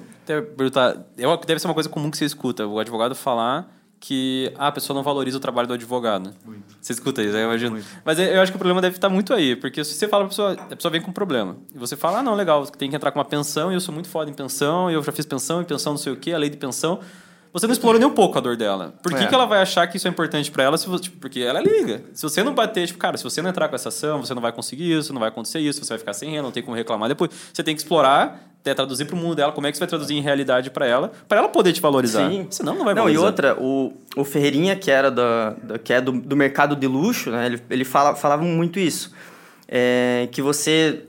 Eu, 1.17 1.37
deve 1.39 1.59
ser 1.59 1.67
uma 1.67 1.75
coisa 1.75 1.89
comum 1.89 2.11
que 2.11 2.19
você 2.19 2.27
escuta, 2.27 2.67
o 2.67 2.79
advogado 2.79 3.15
falar 3.15 3.74
que 4.07 4.53
ah, 4.59 4.67
a 4.67 4.73
pessoa 4.73 4.95
não 4.95 5.03
valoriza 5.03 5.39
o 5.39 5.41
trabalho 5.41 5.67
do 5.67 5.73
advogado. 5.73 6.35
Muito. 6.45 6.77
Você 6.79 6.93
escuta 6.93 7.23
isso, 7.23 7.35
eu 7.35 7.45
imagino. 7.45 7.71
Muito. 7.73 7.87
Mas 8.05 8.19
eu 8.19 8.39
acho 8.43 8.53
que 8.53 8.57
o 8.57 8.59
problema 8.59 8.83
deve 8.83 8.97
estar 8.97 9.09
muito 9.09 9.33
aí, 9.33 9.57
porque 9.57 9.83
se 9.83 9.95
você 9.95 10.07
fala 10.07 10.25
para 10.25 10.27
a 10.27 10.29
pessoa, 10.29 10.53
a 10.53 10.77
pessoa 10.77 10.93
vem 10.93 11.01
com 11.01 11.11
um 11.11 11.15
problema, 11.15 11.57
e 11.75 11.79
você 11.79 11.97
fala, 11.97 12.19
ah, 12.19 12.23
não, 12.23 12.35
legal, 12.35 12.67
tem 12.67 12.91
que 12.91 12.97
entrar 12.97 13.11
com 13.11 13.19
uma 13.19 13.25
pensão, 13.25 13.73
e 13.73 13.75
eu 13.75 13.81
sou 13.81 13.95
muito 13.95 14.11
foda 14.11 14.31
em 14.31 14.35
pensão, 14.35 14.91
e 14.91 14.95
eu 14.95 15.03
já 15.03 15.11
fiz 15.11 15.25
pensão, 15.25 15.63
e 15.63 15.65
pensão 15.65 15.95
não 15.95 15.99
sei 15.99 16.13
o 16.13 16.17
quê, 16.17 16.33
a 16.33 16.39
lei 16.39 16.51
de 16.51 16.59
pensão. 16.59 17.01
Você 17.51 17.67
não 17.67 17.73
explorou 17.73 17.99
nem 17.99 18.07
um 18.07 18.13
pouco 18.13 18.37
a 18.37 18.43
dor 18.43 18.59
dela. 18.59 18.95
Por 19.03 19.15
que, 19.15 19.25
é. 19.25 19.27
que 19.27 19.35
ela 19.35 19.47
vai 19.47 19.63
achar 19.63 19.87
que 19.87 19.97
isso 19.97 20.07
é 20.07 20.11
importante 20.11 20.51
para 20.51 20.65
ela? 20.65 20.77
Se 20.77 20.87
você, 20.87 21.05
tipo, 21.05 21.19
porque 21.19 21.41
ela 21.41 21.61
liga. 21.61 22.05
Se 22.13 22.25
você 22.25 22.43
não 22.43 22.53
bater, 22.53 22.87
tipo, 22.87 22.99
cara, 22.99 23.17
se 23.17 23.25
você 23.25 23.41
não 23.41 23.49
entrar 23.49 23.69
com 23.69 23.77
essa 23.77 23.89
ação, 23.89 24.21
você 24.21 24.35
não 24.35 24.43
vai 24.43 24.53
conseguir 24.53 24.93
isso, 24.93 25.13
não 25.13 25.21
vai 25.21 25.29
acontecer 25.29 25.61
isso, 25.61 25.83
você 25.83 25.89
vai 25.89 25.99
ficar 25.99 26.13
sem 26.13 26.31
renda, 26.31 26.43
não 26.43 26.51
tem 26.51 26.63
como 26.63 26.77
reclamar 26.77 27.09
depois. 27.09 27.31
Você 27.53 27.63
tem 27.63 27.75
que 27.75 27.81
explorar 27.81 28.54
traduzir 28.73 29.05
para 29.05 29.15
o 29.15 29.19
mundo 29.19 29.35
dela, 29.35 29.53
como 29.53 29.67
é 29.67 29.71
que 29.71 29.77
você 29.77 29.81
vai 29.81 29.89
traduzir 29.89 30.15
em 30.15 30.21
realidade 30.23 30.71
para 30.71 30.87
ela, 30.87 31.13
para 31.29 31.39
ela 31.39 31.49
poder 31.49 31.73
te 31.73 31.81
valorizar. 31.81 32.31
Sim. 32.31 32.47
Senão 32.49 32.75
não 32.75 32.85
vai 32.85 32.95
valorizar. 32.95 33.21
Não, 33.21 33.27
e 33.27 33.31
outra, 33.31 33.57
o, 33.61 33.93
o 34.17 34.25
Ferreirinha, 34.25 34.75
que 34.75 34.91
era 34.91 35.11
da, 35.11 35.51
da 35.63 35.79
que 35.79 35.93
é 35.93 36.01
do, 36.01 36.13
do 36.13 36.35
mercado 36.35 36.75
de 36.75 36.87
luxo, 36.87 37.31
né? 37.31 37.47
ele, 37.47 37.63
ele 37.69 37.85
fala, 37.85 38.15
falava 38.15 38.43
muito 38.43 38.79
isso. 38.79 39.13
É, 39.69 40.29
que 40.33 40.41
você 40.41 41.05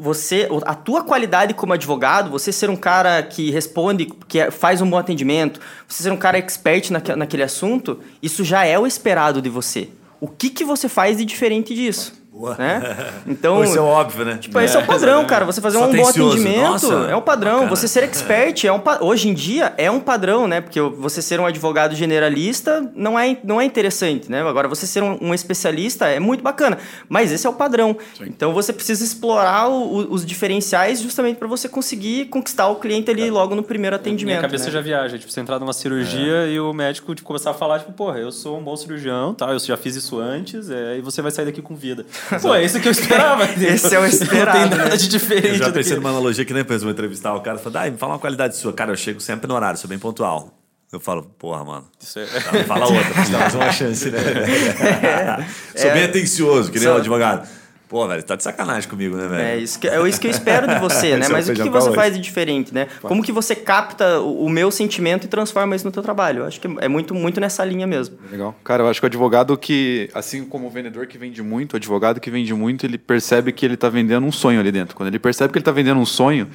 você 0.00 0.48
a 0.64 0.74
tua 0.74 1.02
qualidade 1.02 1.52
como 1.52 1.72
advogado 1.72 2.30
você 2.30 2.52
ser 2.52 2.70
um 2.70 2.76
cara 2.76 3.22
que 3.22 3.50
responde 3.50 4.06
que 4.28 4.38
é, 4.38 4.50
faz 4.50 4.80
um 4.80 4.88
bom 4.88 4.96
atendimento 4.96 5.60
você 5.88 6.04
ser 6.04 6.12
um 6.12 6.16
cara 6.16 6.38
expert 6.38 6.90
naque, 6.90 7.14
naquele 7.16 7.42
assunto 7.42 7.98
isso 8.22 8.44
já 8.44 8.64
é 8.64 8.78
o 8.78 8.86
esperado 8.86 9.42
de 9.42 9.48
você 9.48 9.88
o 10.20 10.28
que 10.28 10.48
que 10.48 10.64
você 10.64 10.88
faz 10.88 11.18
de 11.18 11.24
diferente 11.24 11.74
disso 11.74 12.21
Boa. 12.32 12.56
Né? 12.56 13.12
Então, 13.26 13.62
isso 13.62 13.76
é 13.76 13.80
óbvio, 13.80 14.24
né? 14.24 14.38
Tipo, 14.38 14.58
é, 14.58 14.64
esse 14.64 14.76
é 14.76 14.80
o 14.80 14.86
padrão, 14.86 15.24
cara. 15.26 15.44
Você 15.44 15.60
fazer 15.60 15.78
um 15.78 15.92
bom 15.92 16.08
atendimento 16.08 16.60
Nossa, 16.60 16.94
é 17.10 17.16
um 17.16 17.20
padrão. 17.20 17.52
Bacana. 17.52 17.70
Você 17.70 17.86
ser 17.86 18.02
expert 18.04 18.64
é 18.64 18.72
um 18.72 18.80
hoje 19.00 19.28
em 19.28 19.34
dia 19.34 19.72
é 19.76 19.90
um 19.90 20.00
padrão, 20.00 20.48
né? 20.48 20.60
Porque 20.60 20.80
você 20.80 21.20
ser 21.20 21.38
um 21.40 21.46
advogado 21.46 21.94
generalista 21.94 22.90
não 22.94 23.18
é, 23.18 23.36
não 23.44 23.60
é 23.60 23.64
interessante, 23.64 24.30
né? 24.30 24.42
Agora 24.42 24.68
você 24.68 24.86
ser 24.86 25.02
um, 25.02 25.18
um 25.20 25.34
especialista 25.34 26.06
é 26.08 26.18
muito 26.18 26.42
bacana, 26.42 26.78
mas 27.08 27.32
esse 27.32 27.46
é 27.46 27.50
o 27.50 27.52
padrão. 27.52 27.96
Sim. 28.16 28.24
Então 28.26 28.52
você 28.52 28.72
precisa 28.72 29.04
explorar 29.04 29.68
o, 29.68 29.74
o, 29.74 30.12
os 30.12 30.24
diferenciais 30.24 31.00
justamente 31.00 31.36
para 31.36 31.48
você 31.48 31.68
conseguir 31.68 32.26
conquistar 32.26 32.68
o 32.68 32.76
cliente 32.76 33.10
ali 33.10 33.28
é. 33.28 33.30
logo 33.30 33.54
no 33.54 33.62
primeiro 33.62 33.96
atendimento. 33.96 34.36
Minha 34.36 34.40
cabeça 34.40 34.66
né? 34.66 34.70
já 34.70 34.80
viaja, 34.80 35.18
tipo, 35.18 35.30
você 35.30 35.40
entrar 35.40 35.58
numa 35.58 35.72
cirurgia 35.72 36.46
é. 36.46 36.52
e 36.52 36.60
o 36.60 36.72
médico 36.72 37.14
tipo, 37.14 37.26
começar 37.26 37.50
a 37.50 37.54
falar, 37.54 37.80
tipo, 37.80 37.92
porra, 37.92 38.18
eu 38.18 38.32
sou 38.32 38.58
um 38.58 38.62
bom 38.62 38.76
cirurgião, 38.76 39.34
tá? 39.34 39.50
Eu 39.50 39.58
já 39.58 39.76
fiz 39.76 39.96
isso 39.96 40.18
antes, 40.18 40.70
é, 40.70 40.98
e 40.98 41.00
você 41.00 41.20
vai 41.22 41.30
sair 41.30 41.44
daqui 41.44 41.62
com 41.62 41.74
vida. 41.74 42.04
Pô, 42.40 42.54
é 42.54 42.64
isso 42.64 42.80
que 42.80 42.88
eu 42.88 42.92
esperava. 42.92 43.44
Esse 43.60 43.94
é 43.94 43.98
o 43.98 44.06
esperado. 44.06 44.58
Não 44.58 44.68
tem 44.68 44.78
nada 44.78 44.90
né? 44.90 44.96
de 44.96 45.08
diferente. 45.08 45.48
Eu 45.48 45.54
já 45.56 45.72
pensei 45.72 45.92
que... 45.92 45.98
numa 45.98 46.10
analogia 46.10 46.44
que 46.44 46.52
nem 46.52 46.62
depois 46.62 46.82
vou 46.82 46.90
entrevistar 46.90 47.34
o 47.34 47.40
cara 47.40 47.58
e 47.58 47.62
falar, 47.62 47.86
ah, 47.86 47.90
me 47.90 47.98
fala 47.98 48.12
uma 48.14 48.18
qualidade 48.18 48.56
sua. 48.56 48.72
Cara, 48.72 48.92
eu 48.92 48.96
chego 48.96 49.20
sempre 49.20 49.46
no 49.46 49.54
horário, 49.54 49.78
sou 49.78 49.88
bem 49.88 49.98
pontual. 49.98 50.58
Eu 50.92 51.00
falo, 51.00 51.22
porra, 51.38 51.64
mano. 51.64 51.86
Isso 52.00 52.18
é... 52.18 52.26
tá, 52.26 52.64
fala 52.64 52.86
outra, 52.86 53.14
dá 53.30 53.38
mais 53.38 53.54
uma 53.54 53.72
chance, 53.72 54.10
né? 54.10 54.18
É, 54.18 55.44
sou 55.80 55.90
bem 55.90 56.04
atencioso, 56.04 56.70
que 56.70 56.78
nem 56.78 56.88
o 56.88 56.96
advogado. 56.96 57.48
Pô, 57.92 58.08
velho, 58.08 58.22
tá 58.22 58.36
de 58.36 58.42
sacanagem 58.42 58.88
comigo, 58.88 59.14
né, 59.14 59.28
velho? 59.28 59.42
É 59.42 59.58
isso 59.58 59.78
que, 59.78 59.86
é 59.86 60.08
isso 60.08 60.18
que 60.18 60.26
eu 60.26 60.30
espero 60.30 60.66
de 60.66 60.78
você, 60.80 61.14
né? 61.18 61.28
Mas 61.28 61.46
o 61.46 61.52
que, 61.52 61.62
que 61.62 61.68
você 61.68 61.92
faz 61.92 62.14
de 62.14 62.20
diferente, 62.22 62.72
né? 62.72 62.86
Como 63.02 63.22
que 63.22 63.30
você 63.30 63.54
capta 63.54 64.18
o, 64.18 64.46
o, 64.46 64.48
meu 64.48 64.70
sentimento 64.70 65.26
e 65.26 65.28
transforma 65.28 65.76
isso 65.76 65.84
no 65.84 65.92
teu 65.92 66.02
trabalho? 66.02 66.38
Eu 66.38 66.46
acho 66.46 66.58
que 66.58 66.66
é 66.80 66.88
muito, 66.88 67.14
muito 67.14 67.38
nessa 67.38 67.62
linha 67.66 67.86
mesmo. 67.86 68.16
Legal. 68.30 68.56
Cara, 68.64 68.82
eu 68.82 68.88
acho 68.88 68.98
que 68.98 69.04
o 69.04 69.08
advogado 69.08 69.58
que, 69.58 70.08
assim 70.14 70.42
como 70.42 70.68
o 70.68 70.70
vendedor 70.70 71.06
que 71.06 71.18
vende 71.18 71.42
muito, 71.42 71.74
o 71.74 71.76
advogado 71.76 72.18
que 72.18 72.30
vende 72.30 72.54
muito, 72.54 72.86
ele 72.86 72.96
percebe 72.96 73.52
que 73.52 73.66
ele 73.66 73.76
tá 73.76 73.90
vendendo 73.90 74.26
um 74.26 74.32
sonho 74.32 74.58
ali 74.58 74.72
dentro. 74.72 74.96
Quando 74.96 75.08
ele 75.08 75.18
percebe 75.18 75.52
que 75.52 75.58
ele 75.58 75.64
tá 75.64 75.70
vendendo 75.70 76.00
um 76.00 76.06
sonho, 76.06 76.48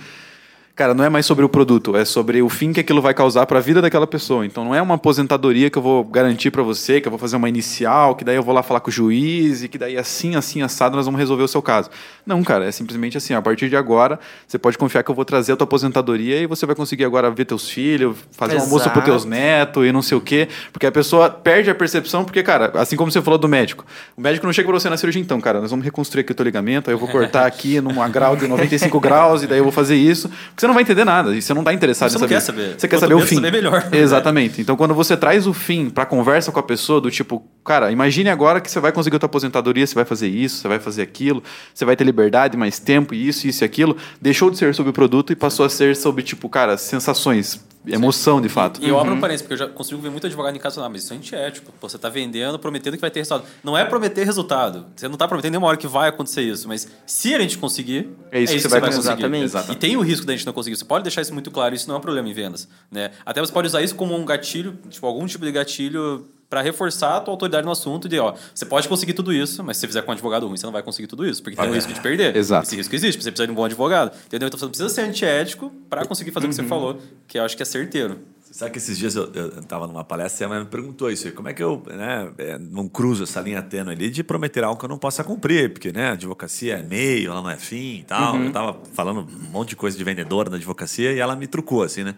cara, 0.78 0.94
não 0.94 1.04
é 1.04 1.10
mais 1.10 1.26
sobre 1.26 1.44
o 1.44 1.50
produto, 1.50 1.98
é 1.98 2.06
sobre 2.06 2.40
o 2.40 2.48
fim 2.48 2.72
que 2.72 2.80
aquilo 2.80 3.02
vai 3.02 3.12
causar 3.12 3.48
para 3.48 3.58
a 3.58 3.62
vida 3.62 3.82
daquela 3.82 4.06
pessoa. 4.06 4.46
Então 4.46 4.64
não 4.64 4.76
é 4.76 4.82
uma 4.82 4.94
aposentadoria 4.94 5.72
que 5.72 5.78
eu 5.78 5.82
vou 5.82 6.04
garantir 6.04 6.52
para 6.52 6.62
você, 6.62 7.02
que 7.02 7.08
eu 7.08 7.10
vou 7.10 7.18
fazer 7.18 7.36
uma 7.36 7.50
inicial, 7.50 8.16
que 8.16 8.24
daí 8.24 8.36
eu 8.36 8.44
vou 8.44 8.54
lá 8.54 8.62
falar 8.62 8.80
com 8.80 8.92
o 8.92 8.94
juiz 8.94 9.64
e 9.64 9.68
que 9.68 9.76
daí 9.76 9.98
assim, 9.98 10.36
assim, 10.36 10.62
assado 10.62 10.96
nós 10.96 11.06
vamos 11.06 11.18
resolver 11.20 11.42
o 11.42 11.48
seu 11.48 11.64
caso. 11.64 11.90
Não, 12.24 12.44
cara, 12.44 12.64
é 12.64 12.72
simplesmente 12.72 13.18
assim, 13.18 13.34
a 13.34 13.42
partir 13.42 13.70
de 13.70 13.76
agora, 13.76 14.20
você 14.48 14.60
pode 14.60 14.78
confiar 14.78 15.02
que 15.02 15.10
eu 15.10 15.16
vou 15.16 15.26
trazer 15.26 15.54
a 15.54 15.56
tua 15.56 15.66
aposentadoria 15.66 16.40
e 16.40 16.46
você 16.46 16.64
vai 16.68 16.76
conseguir 16.76 17.06
agora 17.06 17.32
ver 17.32 17.46
teus 17.46 17.68
filhos, 17.68 18.16
fazer 18.34 18.58
Exato. 18.58 18.70
um 18.70 18.72
almoço 18.72 18.92
para 18.92 19.02
teus 19.02 19.26
netos 19.26 19.84
e 19.84 19.92
não 19.92 20.04
sei 20.04 20.16
o 20.16 20.22
quê, 20.22 20.48
porque 20.72 20.86
a 20.86 20.92
pessoa 20.92 21.28
perde 21.28 21.72
a 21.72 21.76
percepção, 21.76 22.24
porque, 22.24 22.44
cara, 22.44 22.72
assim 22.76 22.96
como 22.96 23.12
você 23.12 23.20
falou 23.20 23.40
do 23.40 23.48
médico, 23.48 23.84
o 24.16 24.22
médico 24.22 24.46
não 24.46 24.54
chega 24.54 24.68
para 24.68 24.80
você 24.80 24.92
na 24.92 24.98
cirurgia, 24.98 25.24
então, 25.24 25.42
cara, 25.42 25.60
nós 25.60 25.72
vamos 25.72 25.84
reconstruir 25.84 26.22
aqui 26.22 26.34
o 26.34 26.36
teu 26.36 26.44
ligamento, 26.44 26.92
aí 26.92 26.94
eu 26.94 27.00
vou 27.00 27.10
cortar 27.10 27.48
aqui 27.48 27.82
numa 27.82 28.08
grau 28.10 28.36
de 28.36 28.48
95 28.48 29.00
graus 29.00 29.42
e 29.42 29.48
daí 29.48 29.58
eu 29.58 29.64
vou 29.64 29.74
fazer 29.74 29.96
isso, 29.96 30.30
porque 30.50 30.67
você 30.68 30.70
não 30.70 30.74
vai 30.74 30.84
entender 30.84 31.06
nada 31.06 31.36
e 31.36 31.42
você 31.42 31.54
não 31.54 31.62
está 31.62 31.74
interessado 31.74 32.10
você 32.10 32.18
em 32.18 32.20
saber. 32.20 32.34
Quer 32.34 32.42
saber. 32.42 32.76
Você 32.78 32.88
quer 32.88 33.00
saber 33.00 33.14
o 33.14 33.22
fim. 33.22 33.36
Saber 33.36 33.52
melhor. 33.52 33.88
Exatamente. 33.92 34.62
Então, 34.62 34.76
quando 34.76 34.94
você 34.94 35.16
traz 35.16 35.48
o 35.48 35.54
fim 35.54 35.90
para 35.90 36.06
conversa 36.06 36.52
com 36.52 36.60
a 36.60 36.64
pessoa, 36.64 37.00
do 37.00 37.10
tipo, 37.10 37.44
cara, 37.64 37.92
imagine 37.92 38.30
agora 38.30 38.60
que 38.60 38.70
você 38.70 38.80
vai 38.80 38.92
conseguir 38.92 39.16
a 39.16 39.20
tua 39.20 39.28
aposentadoria, 39.28 39.88
você 39.88 39.96
vai 39.96 40.06
fazer 40.06 40.28
isso, 40.28 40.58
você 40.58 40.68
vai 40.68 40.80
fazer 40.80 41.02
aquilo, 41.02 41.42
você 41.74 41.86
vai 41.86 41.96
ter 41.96 42.04
liberdade, 42.04 42.58
mais 42.58 42.80
tempo, 42.80 43.14
isso, 43.14 43.48
isso 43.48 43.64
e 43.64 43.66
aquilo. 43.66 43.96
Deixou 44.22 44.52
de 44.52 44.58
ser 44.58 44.76
sobre 44.76 44.90
o 44.90 44.94
produto 44.94 45.32
e 45.32 45.36
passou 45.36 45.66
a 45.66 45.70
ser 45.70 45.96
sobre, 45.96 46.24
tipo, 46.24 46.50
cara, 46.50 46.78
sensações, 46.78 47.66
emoção 47.88 48.42
de 48.42 48.50
fato. 48.50 48.82
E, 48.84 48.88
eu 48.88 48.96
uhum. 48.96 49.02
abro 49.02 49.14
um 49.16 49.20
parênteses, 49.20 49.42
porque 49.42 49.54
eu 49.54 49.68
já 49.68 49.68
consigo 49.68 50.02
ver 50.02 50.10
muito 50.10 50.28
advogado 50.28 50.56
em 50.56 50.60
casa 50.60 50.82
lá, 50.82 50.90
mas 50.90 51.04
isso 51.04 51.14
é 51.14 51.18
antiético. 51.18 51.72
Pô, 51.80 51.88
você 51.88 51.96
está 51.96 52.10
vendendo, 52.10 52.60
prometendo 52.60 52.96
que 52.96 53.02
vai 53.02 53.12
ter 53.12 53.20
resultado. 53.20 53.46
Não 53.64 53.78
é 53.78 53.86
prometer 53.86 54.26
resultado. 54.26 54.86
Você 54.96 55.08
não 55.08 55.14
está 55.14 55.28
prometendo 55.28 55.52
nenhuma 55.52 55.68
hora 55.68 55.78
que 55.78 55.88
vai 55.88 56.10
acontecer 56.10 56.42
isso, 56.42 56.68
mas 56.68 56.88
se 57.06 57.34
a 57.34 57.40
gente 57.40 57.58
conseguir, 57.58 58.10
é 58.32 58.42
isso, 58.42 58.54
é 58.54 58.56
isso 58.56 58.68
que, 58.68 58.74
você, 58.74 58.80
vai, 58.80 58.82
conseguir. 58.82 59.00
Exatamente. 59.00 59.44
Exatamente. 59.46 59.78
E 59.78 59.80
tem 59.80 59.98
o 59.98 60.02
risco 60.02 60.26
da 60.26 60.34
gente 60.34 60.46
não 60.46 60.54
conseguir. 60.54 60.76
Você 60.76 60.86
pode 60.86 61.04
deixar 61.04 61.22
isso 61.22 61.34
muito 61.34 61.52
claro, 61.52 61.74
isso 61.76 61.88
não 61.88 61.96
é 61.96 61.98
um 61.98 62.02
problema 62.02 62.28
em 62.30 62.34
vendas. 62.34 62.68
Né? 62.92 63.12
Até 63.26 63.40
você 63.40 63.52
pode 63.52 63.68
usar 63.68 63.82
isso 63.82 63.96
como 63.96 64.16
um 64.16 64.26
gatilho, 64.26 64.78
tipo, 64.90 65.06
algum 65.06 65.26
tipo 65.26 65.46
de 65.46 65.52
gatilho 65.52 66.26
para 66.50 66.62
reforçar 66.62 67.18
a 67.18 67.20
tua 67.20 67.34
autoridade 67.34 67.66
no 67.66 67.72
assunto 67.72 68.08
de, 68.08 68.20
ó, 68.20 68.34
você 68.54 68.66
pode 68.66 68.88
conseguir 68.88 69.14
tudo 69.14 69.34
isso, 69.34 69.64
mas 69.64 69.78
se 69.78 69.82
você 69.82 69.88
fizer 69.88 70.02
com 70.02 70.12
um 70.12 70.14
advogado 70.14 70.48
ruim, 70.48 70.58
você 70.58 70.66
não 70.66 70.74
vai 70.74 70.82
conseguir 70.82 71.08
tudo 71.08 71.28
isso, 71.28 71.44
porque 71.44 71.58
tem 71.58 71.70
o 71.70 71.74
risco 71.74 71.92
de 71.92 72.00
perder. 72.00 72.36
Exato. 72.36 72.68
Esse 72.68 72.76
risco 72.76 72.96
existe, 72.96 73.22
você 73.22 73.32
precisa 73.32 73.48
de 73.48 73.52
um 73.52 73.56
bom 73.56 73.66
advogado. 73.66 74.16
Entendeu? 74.26 74.48
Então 74.48 74.60
você 74.60 74.68
precisa 74.68 74.90
ser 74.90 75.02
antiético 75.02 75.72
para 75.90 76.06
conseguir 76.06 76.32
fazer 76.32 76.46
uhum. 76.46 76.52
o 76.52 76.52
que 76.52 76.56
você 76.56 76.62
uhum. 76.62 76.68
falou, 76.68 77.02
que 77.28 77.38
eu 77.38 77.44
acho 77.44 77.56
que 77.58 77.64
é 77.64 77.66
certeiro. 77.66 78.20
Sabe 78.52 78.72
que 78.72 78.78
esses 78.78 78.98
dias 78.98 79.16
eu 79.16 79.60
estava 79.60 79.88
numa 79.88 80.04
palestra 80.04 80.48
e 80.48 80.52
a 80.52 80.60
me 80.60 80.66
perguntou 80.66 81.12
isso, 81.12 81.32
como 81.34 81.50
é 81.50 81.54
que 81.54 81.62
eu 81.62 81.84
né, 81.88 82.32
é, 82.38 82.58
não 82.58 82.88
cruzo 82.88 83.24
essa 83.24 83.42
linha 83.42 83.62
tênue 83.62 83.94
ali 83.94 84.10
de 84.10 84.24
prometer 84.24 84.64
algo 84.64 84.80
que 84.80 84.86
eu 84.86 84.90
não 84.90 84.98
possa 84.98 85.24
cumprir, 85.24 85.74
porque 85.74 85.92
né, 85.92 86.10
a 86.10 86.12
advocacia 86.14 86.78
é 86.78 86.84
meio, 86.84 87.32
ela 87.32 87.42
não 87.42 87.50
é 87.50 87.58
fim 87.58 88.00
e 88.00 88.04
tal. 88.04 88.36
Uhum. 88.36 88.42
Eu 88.44 88.48
estava 88.48 88.80
falando 88.94 89.20
um 89.22 89.50
monte 89.52 89.70
de 89.70 89.76
coisa 89.76 89.98
de 89.98 90.04
vendedora 90.04 90.50
na 90.50 90.56
advocacia 90.56 91.12
e 91.12 91.20
ela 91.20 91.36
me 91.36 91.46
trucou 91.46 91.84
assim, 91.84 92.04
né? 92.04 92.16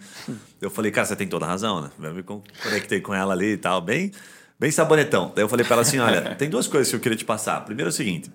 Eu 0.62 0.70
falei, 0.70 0.92
cara, 0.92 1.08
você 1.08 1.16
tem 1.16 1.28
toda 1.28 1.46
a 1.46 1.50
razão, 1.50 1.82
né? 1.82 1.90
Eu 2.02 2.14
me 2.14 2.24
conectei 2.24 3.02
com 3.02 3.14
ela 3.14 3.34
ali 3.34 3.54
e 3.54 3.58
tal, 3.58 3.82
bem, 3.82 4.12
bem 4.60 4.72
sabonetão. 4.72 5.32
Daí 5.36 5.44
eu 5.44 5.50
falei 5.50 5.66
para 5.66 5.76
ela 5.76 5.82
assim, 5.82 6.00
olha, 6.00 6.36
tem 6.36 6.50
duas 6.50 6.68
coisas 6.68 6.90
que 6.90 6.96
eu 6.96 7.00
queria 7.00 7.18
te 7.18 7.26
passar. 7.26 7.66
Primeiro 7.66 7.90
é 7.90 7.92
o 7.92 7.94
seguinte, 7.94 8.32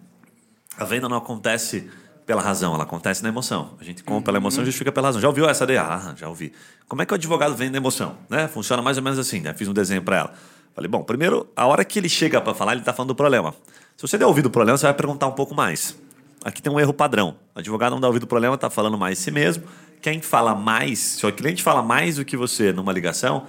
a 0.76 0.84
venda 0.84 1.08
não 1.08 1.16
acontece 1.16 1.88
pela 2.26 2.40
razão, 2.40 2.74
ela 2.74 2.84
acontece 2.84 3.22
na 3.22 3.28
emoção. 3.28 3.74
A 3.78 3.84
gente 3.84 4.02
compra 4.02 4.26
pela 4.26 4.38
emoção 4.38 4.62
e 4.62 4.66
justifica 4.66 4.90
pela 4.90 5.08
razão. 5.08 5.20
Já 5.20 5.28
ouviu 5.28 5.48
essa 5.48 5.66
daí? 5.66 5.76
Ah, 5.76 6.14
já 6.16 6.28
ouvi. 6.28 6.52
Como 6.88 7.02
é 7.02 7.06
que 7.06 7.12
o 7.12 7.16
advogado 7.16 7.54
vende 7.54 7.76
emoção? 7.76 8.16
Né? 8.28 8.48
Funciona 8.48 8.82
mais 8.82 8.96
ou 8.96 9.02
menos 9.02 9.18
assim, 9.18 9.40
né? 9.40 9.52
Fiz 9.54 9.68
um 9.68 9.72
desenho 9.72 10.02
para 10.02 10.16
ela. 10.16 10.34
Falei, 10.74 10.88
bom, 10.88 11.02
primeiro, 11.02 11.46
a 11.54 11.66
hora 11.66 11.84
que 11.84 11.98
ele 11.98 12.08
chega 12.08 12.40
para 12.40 12.54
falar, 12.54 12.72
ele 12.72 12.80
está 12.80 12.92
falando 12.92 13.08
do 13.08 13.14
problema. 13.14 13.54
Se 13.96 14.02
você 14.02 14.18
der 14.18 14.26
ouvido 14.26 14.46
o 14.46 14.50
problema, 14.50 14.76
você 14.76 14.86
vai 14.86 14.94
perguntar 14.94 15.26
um 15.26 15.32
pouco 15.32 15.54
mais. 15.54 15.96
aqui 16.44 16.60
tem 16.60 16.72
um 16.72 16.80
erro 16.80 16.92
padrão. 16.92 17.36
O 17.54 17.58
advogado 17.58 17.92
não 17.92 18.00
dá 18.00 18.08
ouvido 18.08 18.24
o 18.24 18.26
problema, 18.26 18.54
está 18.54 18.68
falando 18.68 18.98
mais 18.98 19.18
de 19.18 19.24
si 19.24 19.30
mesmo. 19.30 19.64
Quem 20.00 20.20
fala 20.20 20.54
mais, 20.54 20.98
se 20.98 21.26
o 21.26 21.32
cliente 21.32 21.62
fala 21.62 21.82
mais 21.82 22.16
do 22.16 22.24
que 22.24 22.36
você 22.36 22.72
numa 22.72 22.92
ligação, 22.92 23.46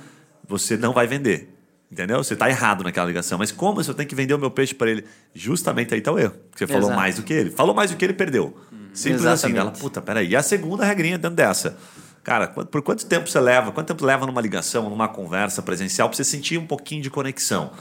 você 0.48 0.78
não 0.78 0.94
vai 0.94 1.08
vender. 1.08 1.55
Entendeu? 1.92 2.24
Você 2.24 2.34
está 2.34 2.50
errado 2.50 2.84
naquela 2.84 3.06
ligação. 3.08 3.38
Mas 3.38 3.52
como 3.52 3.80
eu 3.82 3.94
tenho 3.94 4.10
que 4.10 4.16
vender 4.16 4.34
o 4.34 4.40
meu 4.40 4.52
peixe 4.52 4.74
para 4.74 4.90
ele? 4.90 5.06
Justamente 5.34 5.94
aí 5.94 6.00
está 6.00 6.12
o 6.12 6.20
erro. 6.20 6.34
Você 6.56 6.66
falou 6.66 6.84
Exato. 6.84 6.96
mais 6.96 7.16
do 7.16 7.24
que 7.24 7.34
ele. 7.34 7.52
Falou 7.52 7.76
mais 7.76 7.92
do 7.92 7.98
que 7.98 8.04
ele, 8.04 8.14
perdeu. 8.14 8.58
Simples 8.94 9.22
Exatamente. 9.22 9.46
assim. 9.46 9.58
Ela, 9.58 9.72
puta, 9.72 10.02
peraí. 10.02 10.30
E 10.30 10.36
a 10.36 10.42
segunda 10.42 10.84
regrinha 10.84 11.18
dentro 11.18 11.36
dessa. 11.36 11.78
Cara, 12.24 12.48
por 12.48 12.82
quanto 12.82 13.06
tempo 13.06 13.30
você 13.30 13.40
leva? 13.40 13.72
Quanto 13.72 13.88
tempo 13.88 14.04
leva 14.04 14.26
numa 14.26 14.42
ligação, 14.42 14.90
numa 14.90 15.08
conversa 15.08 15.62
presencial 15.62 16.10
para 16.10 16.18
você 16.18 16.24
sentir 16.24 16.58
um 16.58 16.66
pouquinho 16.66 17.04
de 17.04 17.10
conexão? 17.10 17.72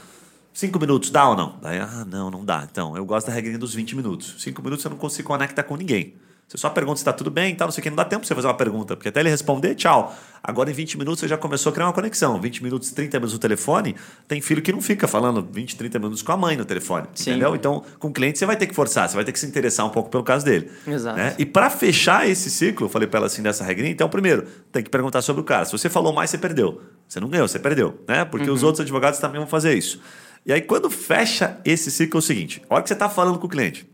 Cinco 0.53 0.79
minutos, 0.79 1.09
dá 1.09 1.27
ou 1.27 1.35
não? 1.35 1.57
Daí, 1.61 1.79
ah, 1.79 2.05
não, 2.07 2.29
não 2.29 2.45
dá. 2.45 2.65
Então, 2.71 2.95
eu 2.95 3.03
gosto 3.05 3.27
da 3.27 3.33
regrinha 3.33 3.57
dos 3.57 3.73
20 3.73 3.95
minutos. 3.95 4.35
Cinco 4.37 4.61
minutos 4.61 4.83
você 4.83 4.89
não 4.89 4.97
consegue 4.97 5.23
conectar 5.23 5.63
com 5.63 5.75
ninguém. 5.75 6.13
Você 6.47 6.57
só 6.57 6.69
pergunta 6.69 6.97
se 6.97 7.01
está 7.01 7.11
tudo 7.11 7.31
bem 7.31 7.53
e 7.53 7.55
tal, 7.55 7.67
não 7.67 7.71
sei 7.71 7.81
o 7.81 7.83
que. 7.83 7.89
Não 7.89 7.97
dá 7.97 8.05
tempo 8.05 8.19
para 8.19 8.27
você 8.27 8.35
fazer 8.35 8.47
uma 8.47 8.53
pergunta, 8.53 8.95
porque 8.95 9.09
até 9.09 9.19
ele 9.19 9.29
responder, 9.29 9.73
tchau. 9.73 10.15
Agora 10.43 10.69
em 10.69 10.73
20 10.73 10.99
minutos 10.99 11.19
você 11.19 11.27
já 11.27 11.37
começou 11.37 11.71
a 11.71 11.73
criar 11.73 11.87
uma 11.87 11.93
conexão. 11.93 12.39
20 12.39 12.63
minutos, 12.63 12.91
30 12.91 13.17
minutos 13.17 13.33
no 13.33 13.39
telefone, 13.39 13.95
tem 14.27 14.39
filho 14.41 14.61
que 14.61 14.71
não 14.71 14.79
fica 14.79 15.07
falando 15.07 15.47
20, 15.51 15.75
30 15.75 15.97
minutos 15.97 16.21
com 16.21 16.31
a 16.31 16.37
mãe 16.37 16.55
no 16.55 16.63
telefone. 16.63 17.07
Sim. 17.15 17.31
Entendeu? 17.31 17.55
Então, 17.55 17.83
com 17.97 18.09
o 18.09 18.13
cliente 18.13 18.37
você 18.37 18.45
vai 18.45 18.55
ter 18.55 18.67
que 18.67 18.75
forçar, 18.75 19.09
você 19.09 19.15
vai 19.15 19.25
ter 19.25 19.31
que 19.31 19.39
se 19.39 19.45
interessar 19.47 19.87
um 19.87 19.89
pouco 19.89 20.09
pelo 20.09 20.23
caso 20.23 20.45
dele. 20.45 20.69
Exato. 20.85 21.17
Né? 21.17 21.35
E 21.39 21.47
para 21.47 21.71
fechar 21.71 22.29
esse 22.29 22.51
ciclo, 22.51 22.85
eu 22.85 22.89
falei 22.89 23.07
para 23.07 23.17
ela 23.17 23.27
assim 23.27 23.41
dessa 23.41 23.63
regrinha, 23.63 23.91
então, 23.91 24.07
primeiro, 24.07 24.45
tem 24.71 24.83
que 24.83 24.89
perguntar 24.89 25.23
sobre 25.23 25.41
o 25.41 25.43
cara. 25.43 25.65
Se 25.65 25.71
você 25.71 25.89
falou 25.89 26.13
mais, 26.13 26.29
você 26.29 26.37
perdeu. 26.37 26.79
Você 27.07 27.19
não 27.19 27.27
ganhou, 27.27 27.47
você 27.47 27.57
perdeu. 27.57 27.99
Né? 28.07 28.23
Porque 28.23 28.47
uhum. 28.47 28.55
os 28.55 28.61
outros 28.61 28.81
advogados 28.81 29.19
também 29.19 29.39
vão 29.39 29.47
fazer 29.47 29.75
isso. 29.75 29.99
E 30.45 30.53
aí, 30.53 30.61
quando 30.61 30.91
fecha 30.91 31.57
esse 31.65 31.89
ciclo, 31.89 32.19
é 32.19 32.19
o 32.19 32.21
seguinte: 32.21 32.61
a 32.69 32.75
hora 32.75 32.83
que 32.83 32.89
você 32.89 32.93
está 32.93 33.09
falando 33.09 33.39
com 33.39 33.47
o 33.47 33.49
cliente, 33.49 33.89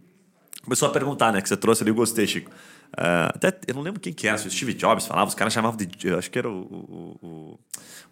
começou 0.63 0.87
a 0.87 0.91
perguntar, 0.91 1.31
né? 1.31 1.41
Que 1.41 1.49
você 1.49 1.57
trouxe 1.57 1.83
ali, 1.83 1.91
eu 1.91 1.95
gostei, 1.95 2.27
Chico. 2.27 2.51
Uh, 2.91 3.31
até 3.33 3.57
eu 3.67 3.73
não 3.73 3.81
lembro 3.81 4.01
quem 4.01 4.11
que 4.11 4.27
era, 4.27 4.37
se 4.37 4.45
o 4.45 4.51
Steve 4.51 4.73
Jobs 4.73 5.07
falava, 5.07 5.29
os 5.29 5.35
caras 5.35 5.53
chamavam 5.53 5.77
de. 5.77 6.13
Acho 6.13 6.29
que 6.29 6.37
era 6.37 6.49
o, 6.49 6.61
o, 6.61 7.25
o, 7.25 7.59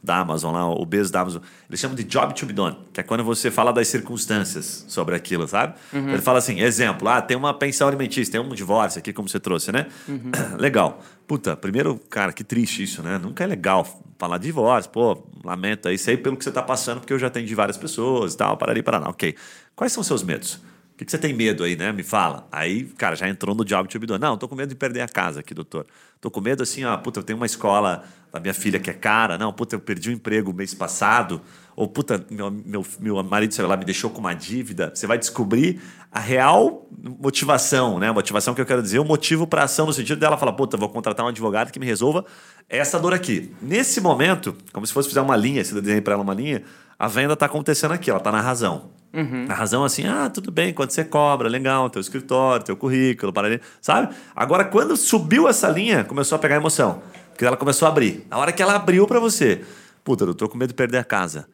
da 0.01 0.19
Amazon 0.19 0.53
lá, 0.53 0.69
o 0.69 0.85
Bezos 0.85 1.11
da 1.11 1.19
Amazon. 1.19 1.41
Eles 1.67 1.79
chamam 1.81 1.95
de 1.97 2.05
job 2.05 2.33
to 2.33 2.45
be 2.45 2.53
done, 2.53 2.77
que 2.93 3.01
é 3.01 3.03
quando 3.03 3.21
você 3.23 3.51
fala 3.51 3.73
das 3.73 3.89
circunstâncias 3.89 4.85
sobre 4.87 5.15
aquilo, 5.15 5.45
sabe? 5.49 5.75
Uhum. 5.91 6.11
Ele 6.11 6.21
fala 6.21 6.39
assim: 6.39 6.61
exemplo, 6.61 7.09
ah, 7.09 7.21
tem 7.21 7.35
uma 7.35 7.53
pensão 7.53 7.89
alimentícia, 7.89 8.31
tem 8.31 8.39
um 8.39 8.55
divórcio 8.55 8.99
aqui, 8.99 9.11
como 9.11 9.27
você 9.27 9.39
trouxe, 9.39 9.71
né? 9.71 9.87
Uhum. 10.07 10.31
Legal. 10.57 11.03
Puta, 11.27 11.57
primeiro, 11.57 11.99
cara, 12.09 12.31
que 12.31 12.43
triste 12.43 12.81
isso, 12.81 13.03
né? 13.03 13.17
Nunca 13.17 13.43
é 13.43 13.47
legal 13.47 13.85
falar 14.17 14.37
de 14.37 14.45
divórcio, 14.45 14.89
pô, 14.91 15.23
lamento 15.43 15.87
aí, 15.87 15.97
sei 15.97 16.17
pelo 16.17 16.35
que 16.35 16.43
você 16.43 16.51
tá 16.51 16.63
passando, 16.63 16.99
porque 16.99 17.13
eu 17.13 17.19
já 17.19 17.27
atendi 17.27 17.53
várias 17.53 17.77
pessoas 17.77 18.33
e 18.33 18.37
tal, 18.37 18.57
para 18.57 18.71
ali, 18.71 18.81
para 18.81 18.97
lá. 18.97 19.09
Ok. 19.09 19.35
Quais 19.75 19.93
são 19.93 20.01
os 20.01 20.07
seus 20.07 20.23
medos? 20.23 20.59
Que, 20.99 21.05
que 21.05 21.11
você 21.11 21.17
tem 21.17 21.33
medo 21.33 21.63
aí, 21.63 21.77
né? 21.77 21.93
Me 21.93 22.03
fala. 22.03 22.45
Aí, 22.51 22.83
cara, 22.83 23.15
já 23.15 23.29
entrou 23.29 23.55
no 23.55 23.63
be 23.63 24.05
done. 24.05 24.19
Não, 24.19 24.37
tô 24.37 24.49
com 24.49 24.55
medo 24.55 24.67
de 24.67 24.75
perder 24.75 24.99
a 24.99 25.07
casa 25.07 25.39
aqui, 25.39 25.53
doutor. 25.53 25.87
Tô 26.19 26.29
com 26.29 26.41
medo 26.41 26.61
assim, 26.61 26.83
ó, 26.83 26.97
puta, 26.97 27.21
eu 27.21 27.23
tenho 27.23 27.37
uma 27.37 27.45
escola 27.45 28.03
da 28.33 28.39
minha 28.41 28.53
filha 28.53 28.81
que 28.81 28.89
é 28.89 28.93
cara. 28.93 29.37
Não, 29.37 29.53
puta, 29.53 29.77
eu 29.77 29.79
perdi 29.79 30.09
o 30.09 30.11
um 30.11 30.15
emprego 30.15 30.53
mês 30.53 30.73
passado. 30.73 31.41
Ou, 31.73 31.87
puta, 31.87 32.25
meu, 32.29 32.51
meu, 32.51 32.85
meu 32.99 33.23
marido, 33.23 33.53
sei 33.53 33.65
lá, 33.65 33.77
me 33.77 33.85
deixou 33.85 34.09
com 34.09 34.19
uma 34.19 34.33
dívida. 34.33 34.91
Você 34.93 35.07
vai 35.07 35.17
descobrir 35.17 35.81
a 36.11 36.19
real 36.19 36.85
motivação, 37.17 37.97
né? 37.97 38.09
A 38.09 38.13
motivação 38.13 38.53
que 38.53 38.59
eu 38.59 38.65
quero 38.65 38.81
dizer, 38.81 38.99
o 38.99 39.05
motivo 39.05 39.47
para 39.47 39.63
ação 39.63 39.85
no 39.85 39.93
sentido 39.93 40.19
dela 40.19 40.37
falar, 40.37 40.51
puta, 40.51 40.75
vou 40.75 40.89
contratar 40.89 41.25
um 41.25 41.29
advogado 41.29 41.71
que 41.71 41.79
me 41.79 41.85
resolva 41.85 42.25
essa 42.67 42.99
dor 42.99 43.13
aqui. 43.13 43.55
Nesse 43.61 44.01
momento, 44.01 44.53
como 44.73 44.85
se 44.85 44.91
fosse 44.91 45.07
fazer 45.07 45.21
uma 45.21 45.37
linha, 45.37 45.63
se 45.63 45.73
eu 45.73 45.79
desenhei 45.79 46.01
para 46.01 46.15
ela 46.15 46.23
uma 46.23 46.33
linha, 46.33 46.61
a 46.97 47.07
venda 47.07 47.35
está 47.35 47.45
acontecendo 47.45 47.93
aqui, 47.93 48.09
ela 48.09 48.19
está 48.19 48.33
na 48.33 48.41
razão. 48.41 48.98
Uhum. 49.13 49.45
Na 49.47 49.53
razão 49.53 49.83
assim, 49.83 50.05
ah, 50.05 50.29
tudo 50.29 50.51
bem, 50.51 50.73
quanto 50.73 50.93
você 50.93 51.03
cobra, 51.03 51.49
legal, 51.49 51.89
teu 51.89 51.99
escritório, 51.99 52.63
teu 52.63 52.77
currículo, 52.77 53.33
para 53.33 53.59
sabe? 53.81 54.13
Agora, 54.35 54.63
quando 54.63 54.95
subiu 54.95 55.47
essa 55.47 55.67
linha, 55.67 56.03
começou 56.03 56.35
a 56.35 56.39
pegar 56.39 56.55
emoção. 56.55 57.01
Porque 57.29 57.45
ela 57.45 57.57
começou 57.57 57.87
a 57.87 57.89
abrir. 57.89 58.25
A 58.29 58.37
hora 58.37 58.51
que 58.51 58.61
ela 58.61 58.75
abriu 58.75 59.07
para 59.07 59.19
você, 59.19 59.61
puta, 60.03 60.25
eu 60.25 60.33
tô 60.33 60.47
com 60.49 60.57
medo 60.57 60.69
de 60.69 60.73
perder 60.73 60.97
a 60.97 61.03
casa. 61.03 61.47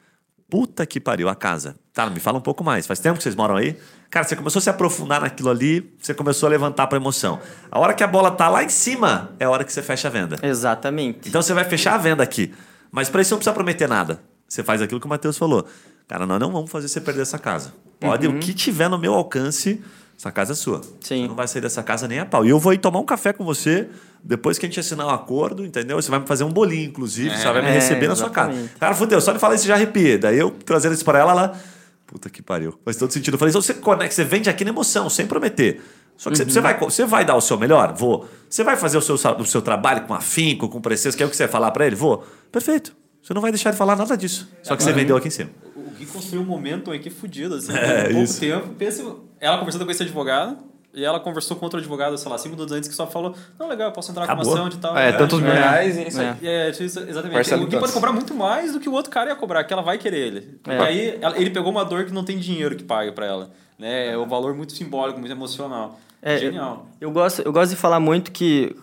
Puta 0.49 0.85
que 0.85 0.99
pariu, 0.99 1.27
a 1.27 1.35
casa. 1.35 1.75
Tá, 1.93 2.07
me 2.09 2.19
fala 2.19 2.37
um 2.37 2.41
pouco 2.41 2.63
mais. 2.63 2.85
Faz 2.85 2.99
tempo 2.99 3.17
que 3.17 3.23
vocês 3.23 3.35
moram 3.35 3.55
aí? 3.55 3.77
Cara, 4.09 4.25
você 4.25 4.35
começou 4.35 4.59
a 4.59 4.61
se 4.61 4.69
aprofundar 4.69 5.21
naquilo 5.21 5.49
ali, 5.49 5.93
você 5.99 6.13
começou 6.13 6.47
a 6.47 6.49
levantar 6.49 6.87
para 6.87 6.97
emoção. 6.97 7.39
A 7.71 7.79
hora 7.79 7.93
que 7.93 8.03
a 8.03 8.07
bola 8.07 8.29
tá 8.31 8.47
lá 8.47 8.63
em 8.63 8.69
cima, 8.69 9.31
é 9.39 9.45
a 9.45 9.49
hora 9.49 9.63
que 9.63 9.73
você 9.73 9.81
fecha 9.81 10.07
a 10.07 10.11
venda. 10.11 10.37
Exatamente. 10.43 11.29
Então 11.29 11.41
você 11.41 11.53
vai 11.53 11.63
fechar 11.63 11.95
a 11.95 11.97
venda 11.97 12.21
aqui. 12.21 12.53
Mas 12.91 13.09
para 13.09 13.21
isso 13.21 13.31
não 13.31 13.39
precisa 13.39 13.53
prometer 13.53 13.87
nada. 13.87 14.21
Você 14.47 14.63
faz 14.63 14.81
aquilo 14.81 14.99
que 14.99 15.05
o 15.07 15.09
Matheus 15.09 15.37
falou. 15.37 15.65
Cara, 16.07 16.25
nós 16.25 16.39
não 16.39 16.51
vamos 16.51 16.69
fazer 16.69 16.87
você 16.87 17.01
perder 17.01 17.21
essa 17.21 17.39
casa. 17.39 17.73
Pode, 17.99 18.27
uhum. 18.27 18.37
o 18.37 18.39
que 18.39 18.53
tiver 18.53 18.89
no 18.89 18.97
meu 18.97 19.13
alcance, 19.13 19.81
essa 20.17 20.31
casa 20.31 20.53
é 20.53 20.55
sua. 20.55 20.81
Sim. 21.01 21.23
Você 21.23 21.27
não 21.27 21.35
vai 21.35 21.47
sair 21.47 21.61
dessa 21.61 21.81
casa 21.81 22.07
nem 22.07 22.19
a 22.19 22.25
pau. 22.25 22.45
E 22.45 22.49
eu 22.49 22.59
vou 22.59 22.73
ir 22.73 22.77
tomar 22.77 22.99
um 22.99 23.05
café 23.05 23.33
com 23.33 23.43
você 23.43 23.89
depois 24.23 24.57
que 24.57 24.65
a 24.65 24.69
gente 24.69 24.79
assinar 24.79 25.07
o 25.07 25.09
um 25.09 25.13
acordo, 25.13 25.65
entendeu? 25.65 26.01
Você 26.01 26.09
vai 26.09 26.19
me 26.19 26.27
fazer 26.27 26.43
um 26.43 26.51
bolinho, 26.51 26.85
inclusive. 26.85 27.29
É, 27.29 27.37
você 27.37 27.51
vai 27.51 27.61
me 27.61 27.71
receber 27.71 28.05
é, 28.05 28.09
na 28.09 28.15
sua 28.15 28.29
casa. 28.29 28.69
Cara, 28.79 28.93
fudeu, 28.95 29.19
só 29.19 29.33
de 29.33 29.39
falar 29.39 29.55
isso 29.55 29.67
já 29.67 29.75
arrepia. 29.75 30.17
Daí 30.17 30.37
eu 30.37 30.51
trazendo 30.51 30.93
isso 30.93 31.05
para 31.05 31.19
ela, 31.19 31.31
ela. 31.31 31.59
Puta 32.05 32.29
que 32.29 32.41
pariu. 32.41 32.77
Faz 32.83 32.97
todo 32.97 33.11
sentido. 33.11 33.33
Eu 33.33 33.39
falei, 33.39 33.49
então 33.49 33.61
você 33.61 33.73
conecta, 33.73 34.15
você 34.15 34.23
vende 34.23 34.49
aqui 34.49 34.63
na 34.63 34.69
emoção, 34.69 35.09
sem 35.09 35.25
prometer. 35.25 35.81
Só 36.17 36.29
que 36.29 36.39
uhum. 36.41 36.49
você, 36.49 36.61
vai, 36.61 36.79
você 36.79 37.05
vai 37.05 37.25
dar 37.25 37.35
o 37.35 37.41
seu 37.41 37.57
melhor? 37.57 37.93
Vou. 37.93 38.27
Você 38.49 38.63
vai 38.63 38.77
fazer 38.77 38.97
o 38.97 39.01
seu, 39.01 39.15
o 39.15 39.45
seu 39.45 39.61
trabalho 39.61 40.01
com 40.01 40.13
afinco, 40.13 40.69
com 40.69 40.79
preciso, 40.79 41.17
que 41.17 41.23
é 41.23 41.25
o 41.25 41.29
que 41.29 41.35
você 41.35 41.43
vai 41.43 41.51
falar 41.51 41.71
para 41.71 41.85
ele? 41.85 41.95
Vou. 41.95 42.25
Perfeito. 42.51 42.95
Você 43.21 43.33
não 43.33 43.41
vai 43.41 43.51
deixar 43.51 43.71
de 43.71 43.77
falar 43.77 43.95
nada 43.95 44.15
disso. 44.15 44.47
Só 44.61 44.75
que 44.75 44.83
você 44.83 44.93
vendeu 44.93 45.17
aqui 45.17 45.27
em 45.27 45.31
cima. 45.31 45.49
O 45.95 45.97
Gui 45.97 46.05
construiu 46.05 46.41
um 46.41 46.45
momento 46.45 46.91
aqui 46.91 47.09
fudido, 47.09 47.55
assim, 47.55 47.73
é, 47.73 48.05
pouco 48.05 48.23
isso. 48.23 48.39
tempo. 48.39 48.67
Pensa, 48.77 49.15
ela 49.39 49.57
conversando 49.57 49.85
com 49.85 49.91
esse 49.91 50.03
advogado, 50.03 50.57
e 50.93 51.03
ela 51.03 51.19
conversou 51.19 51.57
com 51.57 51.65
outro 51.65 51.79
advogado, 51.79 52.17
sei 52.17 52.31
lá, 52.31 52.37
cinco 52.37 52.55
minutos 52.55 52.73
antes, 52.75 52.87
que 52.87 52.95
só 52.95 53.05
falou: 53.05 53.35
Não, 53.59 53.67
legal, 53.67 53.89
eu 53.89 53.91
posso 53.93 54.11
entrar 54.11 54.23
Acabou. 54.23 54.43
com 54.43 54.49
uma 54.51 54.57
ação 54.59 54.69
de 54.69 54.77
tal. 54.77 54.97
É, 54.97 55.11
tantos 55.11 55.41
mil 55.41 55.51
reais 55.51 55.97
e 55.97 56.07
isso 56.07 56.21
aí. 56.21 56.37
É, 56.41 56.69
exatamente. 56.69 57.53
o 57.53 57.67
Gui 57.67 57.77
pode 57.77 57.91
cobrar 57.91 58.13
muito 58.13 58.33
mais 58.33 58.71
do 58.71 58.79
que 58.79 58.87
o 58.87 58.93
outro 58.93 59.11
cara 59.11 59.29
ia 59.29 59.35
cobrar, 59.35 59.63
que 59.65 59.73
ela 59.73 59.81
vai 59.81 59.97
querer 59.97 60.27
ele. 60.27 60.41
Porque 60.63 60.77
é. 60.77 60.81
aí 60.81 61.19
ele 61.35 61.49
pegou 61.49 61.71
uma 61.71 61.83
dor 61.83 62.05
que 62.05 62.13
não 62.13 62.23
tem 62.23 62.37
dinheiro 62.37 62.75
que 62.75 62.83
pague 62.83 63.11
para 63.11 63.25
ela. 63.25 63.51
Né? 63.77 64.13
É 64.13 64.17
um 64.17 64.27
valor 64.27 64.55
muito 64.55 64.71
simbólico, 64.71 65.19
muito 65.19 65.31
emocional. 65.31 65.99
É, 66.27 66.39
Genial. 66.39 66.87
Eu, 66.99 67.09
eu, 67.09 67.13
gosto, 67.13 67.43
eu 67.43 67.53
gosto 67.53 67.69
de 67.69 67.75
falar 67.75 67.99
muito 67.99 68.31
que, 68.31 68.75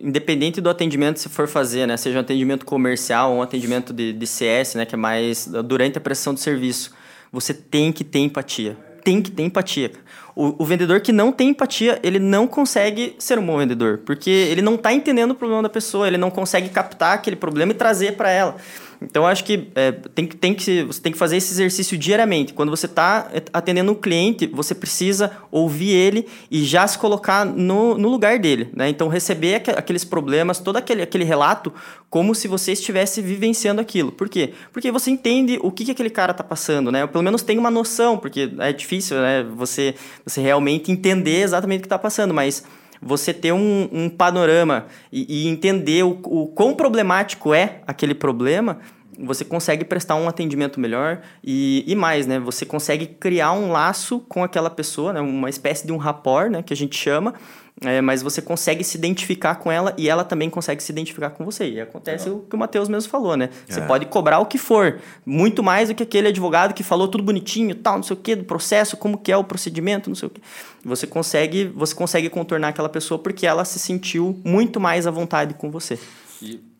independente 0.00 0.60
do 0.60 0.70
atendimento 0.70 1.16
que 1.16 1.22
você 1.22 1.28
for 1.28 1.48
fazer, 1.48 1.84
né, 1.84 1.96
seja 1.96 2.16
um 2.16 2.20
atendimento 2.20 2.64
comercial 2.64 3.32
ou 3.32 3.38
um 3.38 3.42
atendimento 3.42 3.92
de, 3.92 4.12
de 4.12 4.24
CS, 4.24 4.76
né, 4.76 4.86
que 4.86 4.94
é 4.94 4.98
mais 4.98 5.48
durante 5.48 5.98
a 5.98 6.00
prestação 6.00 6.32
do 6.32 6.38
serviço, 6.38 6.94
você 7.32 7.52
tem 7.52 7.90
que 7.90 8.04
ter 8.04 8.20
empatia. 8.20 8.76
Tem 9.02 9.20
que 9.20 9.32
ter 9.32 9.42
empatia. 9.42 9.90
O, 10.36 10.62
o, 10.62 10.64
vendedor 10.64 11.00
que 11.00 11.10
não 11.10 11.32
tem 11.32 11.48
empatia, 11.48 11.98
ele 12.04 12.20
não 12.20 12.46
consegue 12.46 13.16
ser 13.18 13.36
um 13.36 13.44
bom 13.44 13.58
vendedor, 13.58 13.98
porque 14.06 14.30
ele 14.30 14.62
não 14.62 14.76
está 14.76 14.92
entendendo 14.92 15.32
o 15.32 15.34
problema 15.34 15.64
da 15.64 15.68
pessoa, 15.68 16.06
ele 16.06 16.18
não 16.18 16.30
consegue 16.30 16.68
captar 16.68 17.14
aquele 17.14 17.34
problema 17.34 17.72
e 17.72 17.74
trazer 17.74 18.16
para 18.16 18.30
ela. 18.30 18.54
Então, 19.02 19.26
acho 19.26 19.44
que, 19.44 19.68
é, 19.74 19.92
tem, 19.92 20.26
tem 20.26 20.54
que 20.54 20.84
você 20.84 21.00
tem 21.00 21.10
que 21.10 21.16
fazer 21.16 21.36
esse 21.38 21.52
exercício 21.54 21.96
diariamente. 21.96 22.52
Quando 22.52 22.70
você 22.70 22.86
está 22.86 23.30
atendendo 23.52 23.92
um 23.92 23.94
cliente, 23.94 24.46
você 24.46 24.74
precisa 24.74 25.32
ouvir 25.50 25.90
ele 25.90 26.26
e 26.50 26.64
já 26.64 26.86
se 26.86 26.98
colocar 26.98 27.46
no, 27.46 27.96
no 27.96 28.08
lugar 28.08 28.38
dele. 28.38 28.68
Né? 28.74 28.88
Então, 28.90 29.08
receber 29.08 29.62
aqueles 29.76 30.04
problemas, 30.04 30.58
todo 30.58 30.76
aquele, 30.76 31.02
aquele 31.02 31.24
relato, 31.24 31.72
como 32.10 32.34
se 32.34 32.46
você 32.46 32.72
estivesse 32.72 33.22
vivenciando 33.22 33.80
aquilo. 33.80 34.12
Por 34.12 34.28
quê? 34.28 34.52
Porque 34.72 34.90
você 34.90 35.10
entende 35.10 35.58
o 35.62 35.70
que, 35.70 35.86
que 35.86 35.92
aquele 35.92 36.10
cara 36.10 36.32
está 36.32 36.44
passando, 36.44 36.92
né? 36.92 37.02
Ou 37.02 37.08
pelo 37.08 37.24
menos 37.24 37.42
tem 37.42 37.58
uma 37.58 37.70
noção, 37.70 38.18
porque 38.18 38.50
é 38.58 38.72
difícil 38.72 39.16
né? 39.16 39.46
você, 39.54 39.94
você 40.24 40.40
realmente 40.40 40.92
entender 40.92 41.42
exatamente 41.42 41.78
o 41.78 41.82
que 41.82 41.86
está 41.86 41.98
passando, 41.98 42.34
mas 42.34 42.64
você 43.00 43.32
ter 43.32 43.52
um, 43.52 43.88
um 43.92 44.08
panorama 44.08 44.86
e, 45.12 45.44
e 45.44 45.48
entender 45.48 46.02
o, 46.02 46.18
o 46.24 46.46
quão 46.48 46.74
problemático 46.74 47.54
é 47.54 47.80
aquele 47.86 48.14
problema, 48.14 48.78
você 49.18 49.44
consegue 49.44 49.84
prestar 49.84 50.16
um 50.16 50.28
atendimento 50.28 50.80
melhor 50.80 51.20
e, 51.44 51.84
e 51.86 51.94
mais, 51.94 52.26
né? 52.26 52.38
Você 52.38 52.64
consegue 52.64 53.06
criar 53.06 53.52
um 53.52 53.70
laço 53.70 54.20
com 54.20 54.42
aquela 54.42 54.70
pessoa, 54.70 55.12
né? 55.12 55.20
uma 55.20 55.50
espécie 55.50 55.86
de 55.86 55.92
um 55.92 55.98
rapport, 55.98 56.50
né? 56.50 56.62
Que 56.62 56.72
a 56.72 56.76
gente 56.76 56.96
chama, 56.96 57.34
é, 57.82 58.00
mas 58.00 58.22
você 58.22 58.42
consegue 58.42 58.84
se 58.84 58.98
identificar 58.98 59.54
com 59.54 59.72
ela 59.72 59.94
e 59.96 60.08
ela 60.08 60.22
também 60.22 60.50
consegue 60.50 60.82
se 60.82 60.92
identificar 60.92 61.30
com 61.30 61.44
você. 61.44 61.68
E 61.68 61.80
acontece 61.80 62.24
Legal. 62.24 62.40
o 62.40 62.46
que 62.46 62.54
o 62.54 62.58
Matheus 62.58 62.88
mesmo 62.88 63.10
falou, 63.10 63.36
né? 63.36 63.48
Você 63.66 63.80
é. 63.80 63.86
pode 63.86 64.06
cobrar 64.06 64.38
o 64.38 64.46
que 64.46 64.58
for, 64.58 65.00
muito 65.24 65.62
mais 65.62 65.88
do 65.88 65.94
que 65.94 66.02
aquele 66.02 66.28
advogado 66.28 66.74
que 66.74 66.82
falou 66.82 67.08
tudo 67.08 67.24
bonitinho, 67.24 67.74
tal, 67.74 67.96
não 67.96 68.02
sei 68.02 68.14
o 68.14 68.20
que, 68.20 68.36
do 68.36 68.44
processo, 68.44 68.96
como 68.96 69.16
que 69.16 69.32
é 69.32 69.36
o 69.36 69.44
procedimento, 69.44 70.10
não 70.10 70.14
sei 70.14 70.26
o 70.26 70.30
que. 70.30 70.42
Você 70.84 71.06
consegue, 71.06 71.64
você 71.64 71.94
consegue 71.94 72.28
contornar 72.28 72.68
aquela 72.68 72.88
pessoa 72.88 73.18
porque 73.18 73.46
ela 73.46 73.64
se 73.64 73.78
sentiu 73.78 74.38
muito 74.44 74.78
mais 74.78 75.06
à 75.06 75.10
vontade 75.10 75.54
com 75.54 75.70
você. 75.70 75.98
E 76.42 76.70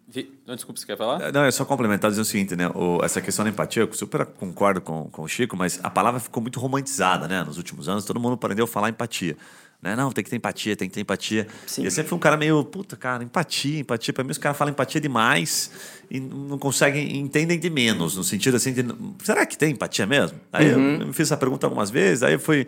não, 0.44 0.56
desculpa, 0.56 0.80
você 0.80 0.86
quer 0.86 0.96
falar? 0.96 1.22
É, 1.22 1.32
não, 1.32 1.44
é 1.44 1.50
só 1.50 1.64
complementar 1.64 2.10
dizer 2.10 2.22
o 2.22 2.24
seguinte, 2.24 2.56
né? 2.56 2.68
O, 2.74 2.98
essa 3.04 3.20
questão 3.20 3.44
da 3.44 3.50
empatia, 3.50 3.82
eu 3.82 3.92
super 3.92 4.26
concordo 4.26 4.80
com, 4.80 5.08
com 5.08 5.22
o 5.22 5.28
Chico, 5.28 5.56
mas 5.56 5.78
a 5.82 5.88
palavra 5.88 6.18
ficou 6.18 6.42
muito 6.42 6.58
romantizada, 6.58 7.28
né? 7.28 7.44
Nos 7.44 7.56
últimos 7.56 7.88
anos, 7.88 8.04
todo 8.04 8.18
mundo 8.18 8.34
aprendeu 8.34 8.64
a 8.64 8.68
falar 8.68 8.88
empatia. 8.88 9.36
Né? 9.82 9.96
Não, 9.96 10.12
tem 10.12 10.22
que 10.22 10.28
ter 10.28 10.36
empatia, 10.36 10.76
tem 10.76 10.88
que 10.88 10.94
ter 10.94 11.00
empatia. 11.00 11.46
Sim. 11.66 11.82
E 11.82 11.84
eu 11.86 11.90
sempre 11.90 12.10
fui 12.10 12.16
um 12.16 12.20
cara 12.20 12.36
meio, 12.36 12.62
puta, 12.64 12.96
cara, 12.96 13.24
empatia, 13.24 13.80
empatia. 13.80 14.12
Para 14.12 14.24
mim, 14.24 14.30
os 14.30 14.38
caras 14.38 14.58
falam 14.58 14.72
empatia 14.72 15.00
demais 15.00 15.70
e 16.10 16.20
não 16.20 16.58
conseguem, 16.58 17.16
entendem 17.18 17.58
de 17.58 17.70
menos, 17.70 18.16
no 18.16 18.24
sentido 18.24 18.56
assim 18.56 18.74
de, 18.74 18.84
será 19.22 19.46
que 19.46 19.56
tem 19.56 19.72
empatia 19.72 20.06
mesmo? 20.06 20.38
Aí 20.52 20.72
uhum. 20.74 20.94
eu, 20.94 21.00
eu, 21.00 21.06
me 21.06 21.12
fiz 21.12 21.28
essa 21.28 21.36
pergunta 21.36 21.66
algumas 21.66 21.90
vezes, 21.90 22.22
aí 22.22 22.34
eu 22.34 22.40
fui 22.40 22.66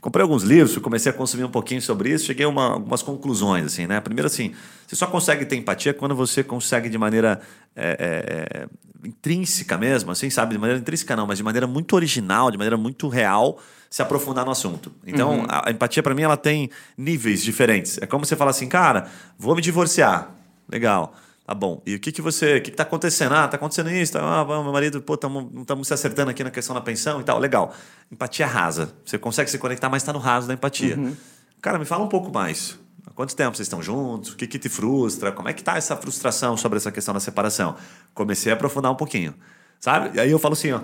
comprei 0.00 0.22
alguns 0.22 0.42
livros, 0.42 0.76
comecei 0.78 1.10
a 1.10 1.14
consumir 1.14 1.44
um 1.44 1.50
pouquinho 1.50 1.82
sobre 1.82 2.10
isso, 2.10 2.26
cheguei 2.26 2.46
a 2.46 2.48
uma, 2.48 2.72
algumas 2.72 3.02
conclusões, 3.02 3.66
assim, 3.66 3.86
né? 3.86 4.00
Primeiro, 4.00 4.26
assim, 4.26 4.54
você 4.86 4.96
só 4.96 5.06
consegue 5.06 5.44
ter 5.44 5.56
empatia 5.56 5.92
quando 5.92 6.14
você 6.14 6.42
consegue 6.42 6.88
de 6.88 6.96
maneira 6.96 7.40
é, 7.74 8.46
é, 8.64 8.68
intrínseca 9.06 9.76
mesmo, 9.76 10.10
assim, 10.10 10.30
sabe? 10.30 10.54
De 10.54 10.58
maneira 10.58 10.80
intrínseca 10.80 11.14
não, 11.14 11.26
mas 11.26 11.38
de 11.38 11.44
maneira 11.44 11.66
muito 11.66 11.94
original, 11.94 12.50
de 12.50 12.56
maneira 12.56 12.76
muito 12.76 13.08
real, 13.08 13.58
se 13.90 14.02
aprofundar 14.02 14.44
no 14.44 14.50
assunto. 14.50 14.92
Então, 15.06 15.40
uhum. 15.40 15.46
a, 15.48 15.68
a, 15.68 15.70
empatia 15.70 16.02
para 16.02 16.14
mim 16.14 16.22
ela 16.22 16.36
tem 16.36 16.70
níveis 16.96 17.42
diferentes. 17.42 17.98
É 18.00 18.06
como 18.06 18.24
você 18.24 18.36
fala 18.36 18.50
assim, 18.50 18.68
cara, 18.68 19.08
vou 19.38 19.54
me 19.54 19.62
divorciar. 19.62 20.30
Legal. 20.68 21.14
Tá 21.46 21.54
bom. 21.54 21.80
E 21.86 21.94
o 21.94 22.00
que 22.00 22.10
que 22.10 22.20
você, 22.20 22.56
o 22.56 22.62
que 22.62 22.72
que 22.72 22.76
tá 22.76 22.82
acontecendo? 22.82 23.32
Ah, 23.32 23.46
tá 23.46 23.56
acontecendo 23.56 23.88
isso. 23.88 24.14
Tá, 24.14 24.40
ah, 24.40 24.44
meu 24.44 24.72
marido, 24.72 25.00
pô, 25.00 25.16
tamo, 25.16 25.48
não 25.54 25.62
estamos 25.62 25.86
se 25.86 25.94
acertando 25.94 26.28
aqui 26.28 26.42
na 26.42 26.50
questão 26.50 26.74
da 26.74 26.80
pensão 26.80 27.20
e 27.20 27.24
tal. 27.24 27.38
Legal. 27.38 27.72
Empatia 28.10 28.48
rasa. 28.48 28.92
Você 29.04 29.16
consegue 29.16 29.48
se 29.48 29.56
conectar, 29.56 29.88
mas 29.88 30.02
está 30.02 30.12
no 30.12 30.18
raso 30.18 30.48
da 30.48 30.54
empatia. 30.54 30.98
Uhum. 30.98 31.16
Cara, 31.62 31.78
me 31.78 31.84
fala 31.84 32.02
um 32.02 32.08
pouco 32.08 32.32
mais. 32.32 32.76
Há 33.06 33.10
quanto 33.12 33.36
tempo 33.36 33.56
vocês 33.56 33.66
estão 33.66 33.80
juntos? 33.80 34.32
O 34.32 34.36
que 34.36 34.48
que 34.48 34.58
te 34.58 34.68
frustra? 34.68 35.30
Como 35.30 35.48
é 35.48 35.52
que 35.52 35.62
tá 35.62 35.76
essa 35.76 35.96
frustração 35.96 36.56
sobre 36.56 36.78
essa 36.78 36.90
questão 36.90 37.14
da 37.14 37.20
separação? 37.20 37.76
Comecei 38.12 38.50
a 38.50 38.56
aprofundar 38.56 38.90
um 38.90 38.96
pouquinho. 38.96 39.32
Sabe? 39.78 40.16
E 40.16 40.20
aí 40.20 40.32
eu 40.32 40.40
falo 40.40 40.54
assim, 40.54 40.72
ó, 40.72 40.80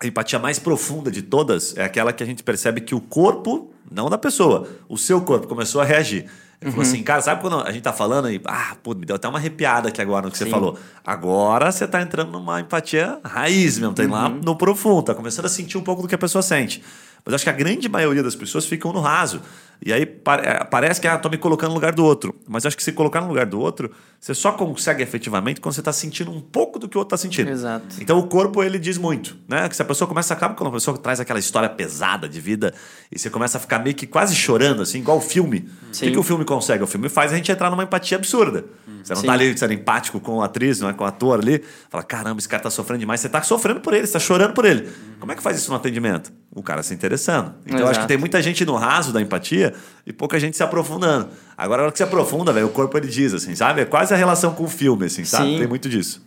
a 0.00 0.06
empatia 0.06 0.38
mais 0.38 0.60
profunda 0.60 1.10
de 1.10 1.20
todas 1.20 1.76
é 1.76 1.82
aquela 1.82 2.12
que 2.12 2.22
a 2.22 2.26
gente 2.26 2.44
percebe 2.44 2.80
que 2.80 2.94
o 2.94 3.00
corpo, 3.00 3.74
não 3.90 4.08
da 4.08 4.16
pessoa, 4.16 4.68
o 4.88 4.96
seu 4.96 5.20
corpo 5.20 5.48
começou 5.48 5.80
a 5.80 5.84
reagir. 5.84 6.30
Ele 6.60 6.68
uhum. 6.68 6.72
falou 6.72 6.86
assim, 6.86 7.02
cara, 7.02 7.22
sabe 7.22 7.40
quando 7.40 7.58
a 7.58 7.72
gente 7.72 7.82
tá 7.82 7.92
falando 7.92 8.30
e, 8.30 8.38
ah, 8.44 8.76
pô, 8.82 8.94
me 8.94 9.06
deu 9.06 9.16
até 9.16 9.26
uma 9.26 9.38
arrepiada 9.38 9.88
aqui 9.88 10.02
agora 10.02 10.26
no 10.26 10.30
que 10.30 10.36
Sim. 10.36 10.44
você 10.44 10.50
falou. 10.50 10.78
Agora 11.04 11.72
você 11.72 11.86
tá 11.86 12.02
entrando 12.02 12.32
numa 12.32 12.60
empatia 12.60 13.18
raiz 13.24 13.78
mesmo, 13.78 13.94
tá 13.94 14.02
uhum. 14.02 14.10
lá 14.10 14.28
no 14.28 14.54
profundo, 14.54 15.04
tá 15.04 15.14
começando 15.14 15.46
a 15.46 15.48
sentir 15.48 15.78
um 15.78 15.82
pouco 15.82 16.02
do 16.02 16.08
que 16.08 16.14
a 16.14 16.18
pessoa 16.18 16.42
sente. 16.42 16.82
Mas 17.24 17.34
acho 17.34 17.44
que 17.44 17.50
a 17.50 17.54
grande 17.54 17.88
maioria 17.88 18.22
das 18.22 18.34
pessoas 18.34 18.66
ficam 18.66 18.92
no 18.92 19.00
raso. 19.00 19.40
E 19.84 19.92
aí 19.92 20.02
é, 20.02 20.64
parece 20.64 21.00
que 21.00 21.08
ah, 21.08 21.14
estou 21.14 21.30
me 21.30 21.38
colocando 21.38 21.70
no 21.70 21.74
lugar 21.74 21.92
do 21.92 22.04
outro. 22.04 22.34
Mas 22.46 22.66
acho 22.66 22.76
que 22.76 22.82
se 22.82 22.92
colocar 22.92 23.20
no 23.22 23.28
lugar 23.28 23.46
do 23.46 23.58
outro, 23.58 23.90
você 24.20 24.34
só 24.34 24.52
consegue 24.52 25.02
efetivamente 25.02 25.60
quando 25.60 25.74
você 25.74 25.80
está 25.80 25.92
sentindo 25.92 26.30
um 26.30 26.40
pouco 26.40 26.78
do 26.78 26.86
que 26.86 26.98
o 26.98 27.00
outro 27.00 27.14
está 27.14 27.22
sentindo. 27.22 27.50
Exato. 27.50 27.96
Então 27.98 28.18
o 28.18 28.26
corpo 28.26 28.62
ele 28.62 28.78
diz 28.78 28.98
muito, 28.98 29.38
né? 29.48 29.68
Que 29.68 29.74
se 29.74 29.80
a 29.80 29.84
pessoa 29.84 30.06
começa 30.06 30.34
a 30.34 30.36
acabar 30.36 30.54
quando 30.54 30.68
a 30.68 30.72
pessoa 30.72 30.98
traz 30.98 31.18
aquela 31.18 31.38
história 31.38 31.68
pesada 31.68 32.28
de 32.28 32.40
vida 32.40 32.74
e 33.10 33.18
você 33.18 33.30
começa 33.30 33.56
a 33.56 33.60
ficar 33.60 33.78
meio 33.78 33.96
que 33.96 34.06
quase 34.06 34.34
chorando, 34.34 34.82
assim, 34.82 34.98
igual 34.98 35.16
o 35.16 35.22
filme. 35.22 35.66
Sim. 35.92 36.04
O 36.04 36.08
que, 36.08 36.12
que 36.12 36.18
o 36.18 36.22
filme 36.22 36.44
consegue? 36.44 36.84
O 36.84 36.86
filme 36.86 37.08
faz 37.08 37.32
a 37.32 37.36
gente 37.36 37.50
entrar 37.50 37.70
numa 37.70 37.84
empatia 37.84 38.18
absurda. 38.18 38.66
Você 39.02 39.14
não 39.14 39.20
está 39.20 39.32
ali 39.32 39.56
sendo 39.56 39.72
empático 39.72 40.20
com 40.20 40.42
a 40.42 40.44
atriz, 40.44 40.80
não 40.80 40.90
é? 40.90 40.92
com 40.92 41.04
o 41.04 41.06
ator 41.06 41.40
ali. 41.40 41.62
Fala, 41.88 42.04
caramba, 42.04 42.38
esse 42.38 42.48
cara 42.48 42.60
está 42.60 42.70
sofrendo 42.70 43.00
demais. 43.00 43.20
Você 43.20 43.28
está 43.28 43.42
sofrendo 43.42 43.80
por 43.80 43.94
ele, 43.94 44.02
você 44.02 44.16
está 44.16 44.18
chorando 44.18 44.52
por 44.52 44.66
ele. 44.66 44.90
Como 45.18 45.32
é 45.32 45.34
que 45.34 45.42
faz 45.42 45.56
isso 45.56 45.70
no 45.70 45.76
atendimento? 45.76 46.30
O 46.54 46.62
cara 46.62 46.82
se 46.82 46.92
interessando. 47.10 47.54
Então, 47.66 47.78
Exato. 47.78 47.82
eu 47.82 47.88
acho 47.88 48.00
que 48.00 48.06
tem 48.06 48.16
muita 48.16 48.40
gente 48.40 48.64
no 48.64 48.76
raso 48.76 49.12
da 49.12 49.20
empatia 49.20 49.74
e 50.06 50.12
pouca 50.12 50.38
gente 50.38 50.56
se 50.56 50.62
aprofundando. 50.62 51.28
Agora, 51.58 51.82
a 51.82 51.84
hora 51.86 51.92
que 51.92 51.98
se 51.98 52.04
aprofunda, 52.04 52.52
velho, 52.52 52.66
o 52.66 52.70
corpo 52.70 52.96
ele 52.96 53.08
diz, 53.08 53.34
assim, 53.34 53.54
sabe? 53.54 53.80
É 53.80 53.84
quase 53.84 54.14
a 54.14 54.16
relação 54.16 54.54
com 54.54 54.64
o 54.64 54.68
filme, 54.68 55.06
assim, 55.06 55.24
sabe? 55.24 55.50
Sim. 55.50 55.58
Tem 55.58 55.66
muito 55.66 55.88
disso. 55.88 56.24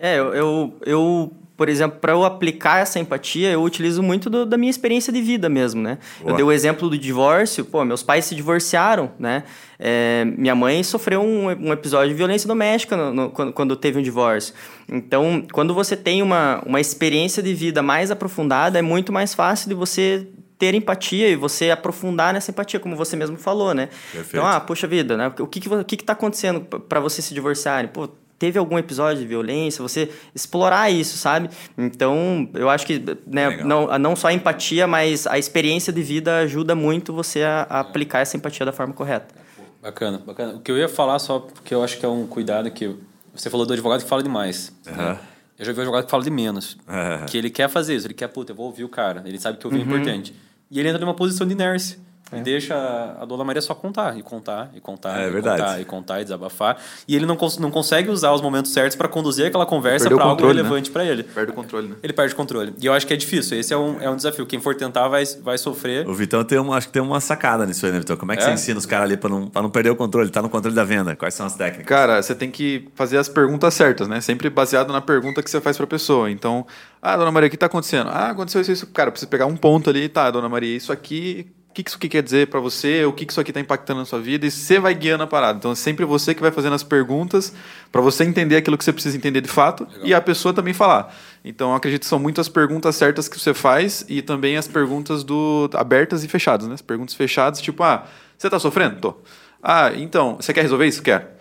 É, 0.00 0.18
eu, 0.18 0.34
eu, 0.34 0.74
eu 0.84 1.32
por 1.62 1.68
exemplo, 1.68 2.00
para 2.00 2.10
eu 2.10 2.24
aplicar 2.24 2.80
essa 2.80 2.98
empatia, 2.98 3.48
eu 3.48 3.62
utilizo 3.62 4.02
muito 4.02 4.28
do, 4.28 4.44
da 4.44 4.58
minha 4.58 4.68
experiência 4.68 5.12
de 5.12 5.22
vida 5.22 5.48
mesmo, 5.48 5.80
né? 5.80 5.96
Boa. 6.18 6.32
Eu 6.32 6.34
dei 6.34 6.44
o 6.44 6.50
exemplo 6.50 6.90
do 6.90 6.98
divórcio, 6.98 7.64
pô, 7.64 7.84
meus 7.84 8.02
pais 8.02 8.24
se 8.24 8.34
divorciaram, 8.34 9.12
né? 9.16 9.44
É, 9.78 10.24
minha 10.36 10.56
mãe 10.56 10.82
sofreu 10.82 11.20
um, 11.20 11.46
um, 11.46 11.72
episódio 11.72 12.08
de 12.08 12.14
violência 12.16 12.48
doméstica 12.48 12.96
no, 12.96 13.14
no, 13.14 13.30
quando, 13.30 13.52
quando, 13.52 13.76
teve 13.76 13.96
um 13.96 14.02
divórcio. 14.02 14.52
Então, 14.88 15.46
quando 15.52 15.72
você 15.72 15.96
tem 15.96 16.20
uma, 16.20 16.60
uma 16.66 16.80
experiência 16.80 17.40
de 17.40 17.54
vida 17.54 17.80
mais 17.80 18.10
aprofundada, 18.10 18.76
é 18.76 18.82
muito 18.82 19.12
mais 19.12 19.32
fácil 19.32 19.68
de 19.68 19.74
você 19.76 20.26
ter 20.58 20.74
empatia 20.74 21.28
e 21.28 21.36
você 21.36 21.70
aprofundar 21.70 22.34
nessa 22.34 22.50
empatia, 22.50 22.80
como 22.80 22.96
você 22.96 23.14
mesmo 23.14 23.36
falou, 23.36 23.72
né? 23.72 23.86
Perfeito. 23.86 24.28
Então, 24.30 24.44
ah, 24.44 24.58
poxa 24.58 24.88
vida, 24.88 25.16
né? 25.16 25.32
O 25.38 25.46
que 25.46 25.60
que, 25.60 25.68
o 25.68 25.84
que, 25.84 25.96
que 25.96 26.04
tá 26.04 26.12
acontecendo 26.12 26.60
para 26.60 26.98
você 26.98 27.22
se 27.22 27.32
divorciarem? 27.32 27.88
Pô, 27.88 28.08
teve 28.42 28.58
algum 28.58 28.76
episódio 28.76 29.22
de 29.22 29.28
violência, 29.28 29.80
você 29.80 30.10
explorar 30.34 30.90
isso, 30.90 31.16
sabe? 31.16 31.48
Então, 31.78 32.50
eu 32.54 32.68
acho 32.68 32.84
que 32.84 33.00
né, 33.24 33.62
não, 33.62 33.96
não 34.00 34.16
só 34.16 34.26
a 34.26 34.32
empatia, 34.32 34.84
mas 34.84 35.28
a 35.28 35.38
experiência 35.38 35.92
de 35.92 36.02
vida 36.02 36.38
ajuda 36.38 36.74
muito 36.74 37.12
você 37.12 37.44
a, 37.44 37.64
a 37.70 37.78
aplicar 37.78 38.18
essa 38.18 38.36
empatia 38.36 38.66
da 38.66 38.72
forma 38.72 38.92
correta. 38.92 39.32
Bacana, 39.80 40.18
bacana. 40.26 40.54
O 40.54 40.60
que 40.60 40.72
eu 40.72 40.76
ia 40.76 40.88
falar 40.88 41.20
só, 41.20 41.38
porque 41.38 41.72
eu 41.72 41.84
acho 41.84 42.00
que 42.00 42.04
é 42.04 42.08
um 42.08 42.26
cuidado 42.26 42.68
que 42.72 42.96
você 43.32 43.48
falou 43.48 43.64
do 43.64 43.74
advogado 43.74 44.02
que 44.02 44.08
fala 44.08 44.24
demais. 44.24 44.72
Uhum. 44.88 44.96
Né? 44.96 45.18
Eu 45.56 45.64
já 45.64 45.70
vi 45.70 45.78
um 45.78 45.82
advogado 45.82 46.04
que 46.06 46.10
fala 46.10 46.24
de 46.24 46.30
menos. 46.30 46.76
Uhum. 46.88 47.26
Que 47.26 47.38
ele 47.38 47.48
quer 47.48 47.68
fazer 47.68 47.94
isso, 47.94 48.08
ele 48.08 48.14
quer, 48.14 48.26
puta, 48.26 48.50
eu 48.50 48.56
vou 48.56 48.66
ouvir 48.66 48.82
o 48.82 48.88
cara. 48.88 49.22
Ele 49.24 49.38
sabe 49.38 49.56
que 49.56 49.64
ouvir 49.68 49.78
uhum. 49.78 49.84
é 49.84 49.86
importante. 49.86 50.34
E 50.68 50.80
ele 50.80 50.88
entra 50.88 51.00
numa 51.00 51.14
posição 51.14 51.46
de 51.46 51.52
inércia. 51.52 51.96
É. 52.32 52.38
E 52.38 52.40
deixa 52.40 52.74
a 53.20 53.24
Dona 53.24 53.44
Maria 53.44 53.60
só 53.60 53.74
contar, 53.74 54.16
e 54.18 54.22
contar, 54.22 54.70
e 54.74 54.80
contar, 54.80 55.20
é, 55.20 55.28
e 55.28 55.30
verdade. 55.30 55.62
contar, 55.62 55.80
e 55.80 55.84
contar, 55.84 56.20
e 56.20 56.24
desabafar. 56.24 56.78
E 57.06 57.14
ele 57.14 57.26
não, 57.26 57.36
cons 57.36 57.58
não 57.58 57.70
consegue 57.70 58.10
usar 58.10 58.32
os 58.32 58.40
momentos 58.40 58.72
certos 58.72 58.96
para 58.96 59.08
conduzir 59.08 59.46
aquela 59.46 59.66
conversa 59.66 60.08
para 60.10 60.24
algo 60.24 60.46
relevante 60.46 60.90
né? 60.90 60.92
para 60.92 61.04
ele. 61.04 61.22
Perde 61.22 61.52
o 61.52 61.54
controle, 61.54 61.88
né? 61.88 61.96
Ele 62.02 62.12
perde 62.12 62.32
o 62.32 62.36
controle. 62.36 62.74
E 62.80 62.86
eu 62.86 62.92
acho 62.92 63.06
que 63.06 63.12
é 63.12 63.16
difícil. 63.16 63.58
Esse 63.58 63.72
é 63.74 63.76
um, 63.76 64.00
é 64.00 64.08
um 64.08 64.16
desafio. 64.16 64.46
Quem 64.46 64.60
for 64.60 64.74
tentar 64.74 65.08
vai, 65.08 65.24
vai 65.42 65.58
sofrer. 65.58 66.08
O 66.08 66.14
Vitão 66.14 66.42
tem 66.44 66.58
uma, 66.58 66.76
acho 66.76 66.86
que 66.86 66.92
tem 66.92 67.02
uma 67.02 67.20
sacada 67.20 67.66
nisso 67.66 67.84
aí, 67.84 67.92
né, 67.92 67.98
Vitão? 67.98 68.16
Como 68.16 68.32
é 68.32 68.36
que 68.36 68.42
é? 68.42 68.46
você 68.46 68.52
ensina 68.52 68.78
os 68.78 68.86
caras 68.86 69.06
ali 69.06 69.16
para 69.16 69.30
não, 69.30 69.50
não 69.54 69.70
perder 69.70 69.90
o 69.90 69.96
controle? 69.96 70.30
Tá 70.30 70.40
no 70.40 70.48
controle 70.48 70.74
da 70.74 70.84
venda. 70.84 71.14
Quais 71.14 71.34
são 71.34 71.46
as 71.46 71.54
técnicas? 71.54 71.86
Cara, 71.86 72.22
você 72.22 72.34
tem 72.34 72.50
que 72.50 72.88
fazer 72.94 73.18
as 73.18 73.28
perguntas 73.28 73.74
certas, 73.74 74.08
né? 74.08 74.20
Sempre 74.20 74.48
baseado 74.48 74.92
na 74.92 75.00
pergunta 75.00 75.42
que 75.42 75.50
você 75.50 75.60
faz 75.60 75.76
para 75.76 75.84
a 75.84 75.88
pessoa. 75.88 76.30
Então, 76.30 76.66
ah, 77.00 77.16
Dona 77.16 77.30
Maria, 77.30 77.48
o 77.48 77.50
que 77.50 77.56
está 77.56 77.66
acontecendo? 77.66 78.08
Ah, 78.10 78.30
aconteceu 78.30 78.60
isso, 78.60 78.72
isso. 78.72 78.86
Cara, 78.86 79.10
precisa 79.10 79.28
pegar 79.28 79.46
um 79.46 79.56
ponto 79.56 79.90
ali, 79.90 80.08
tá, 80.08 80.30
Dona 80.30 80.48
Maria, 80.48 80.76
isso 80.76 80.92
aqui 80.92 81.46
o 81.72 81.74
que 81.74 81.88
isso 81.88 81.96
aqui 81.96 82.06
quer 82.06 82.22
dizer 82.22 82.48
para 82.48 82.60
você, 82.60 83.02
o 83.06 83.12
que 83.14 83.24
isso 83.24 83.40
aqui 83.40 83.50
está 83.50 83.58
impactando 83.58 84.00
na 84.00 84.04
sua 84.04 84.20
vida, 84.20 84.46
e 84.46 84.50
você 84.50 84.78
vai 84.78 84.94
guiando 84.94 85.24
a 85.24 85.26
parada. 85.26 85.56
Então 85.56 85.72
é 85.72 85.74
sempre 85.74 86.04
você 86.04 86.34
que 86.34 86.42
vai 86.42 86.50
fazendo 86.50 86.74
as 86.74 86.82
perguntas 86.82 87.50
para 87.90 88.02
você 88.02 88.24
entender 88.24 88.56
aquilo 88.56 88.76
que 88.76 88.84
você 88.84 88.92
precisa 88.92 89.16
entender 89.16 89.40
de 89.40 89.48
fato 89.48 89.84
Legal. 89.84 90.06
e 90.06 90.12
a 90.12 90.20
pessoa 90.20 90.52
também 90.52 90.74
falar. 90.74 91.14
Então 91.42 91.74
acredito 91.74 92.02
que 92.02 92.08
são 92.08 92.18
muitas 92.18 92.46
perguntas 92.46 92.94
certas 92.94 93.26
que 93.26 93.40
você 93.40 93.54
faz 93.54 94.04
e 94.06 94.20
também 94.20 94.58
as 94.58 94.68
perguntas 94.68 95.24
do 95.24 95.70
abertas 95.72 96.22
e 96.22 96.28
fechadas, 96.28 96.68
né? 96.68 96.74
As 96.74 96.82
perguntas 96.82 97.14
fechadas, 97.14 97.58
tipo, 97.58 97.82
ah, 97.82 98.06
você 98.36 98.48
está 98.48 98.58
sofrendo? 98.58 99.00
Tô. 99.00 99.16
Ah, 99.62 99.92
então, 99.96 100.36
você 100.36 100.52
quer 100.52 100.60
resolver 100.62 100.86
isso? 100.86 101.02
Quer. 101.02 101.38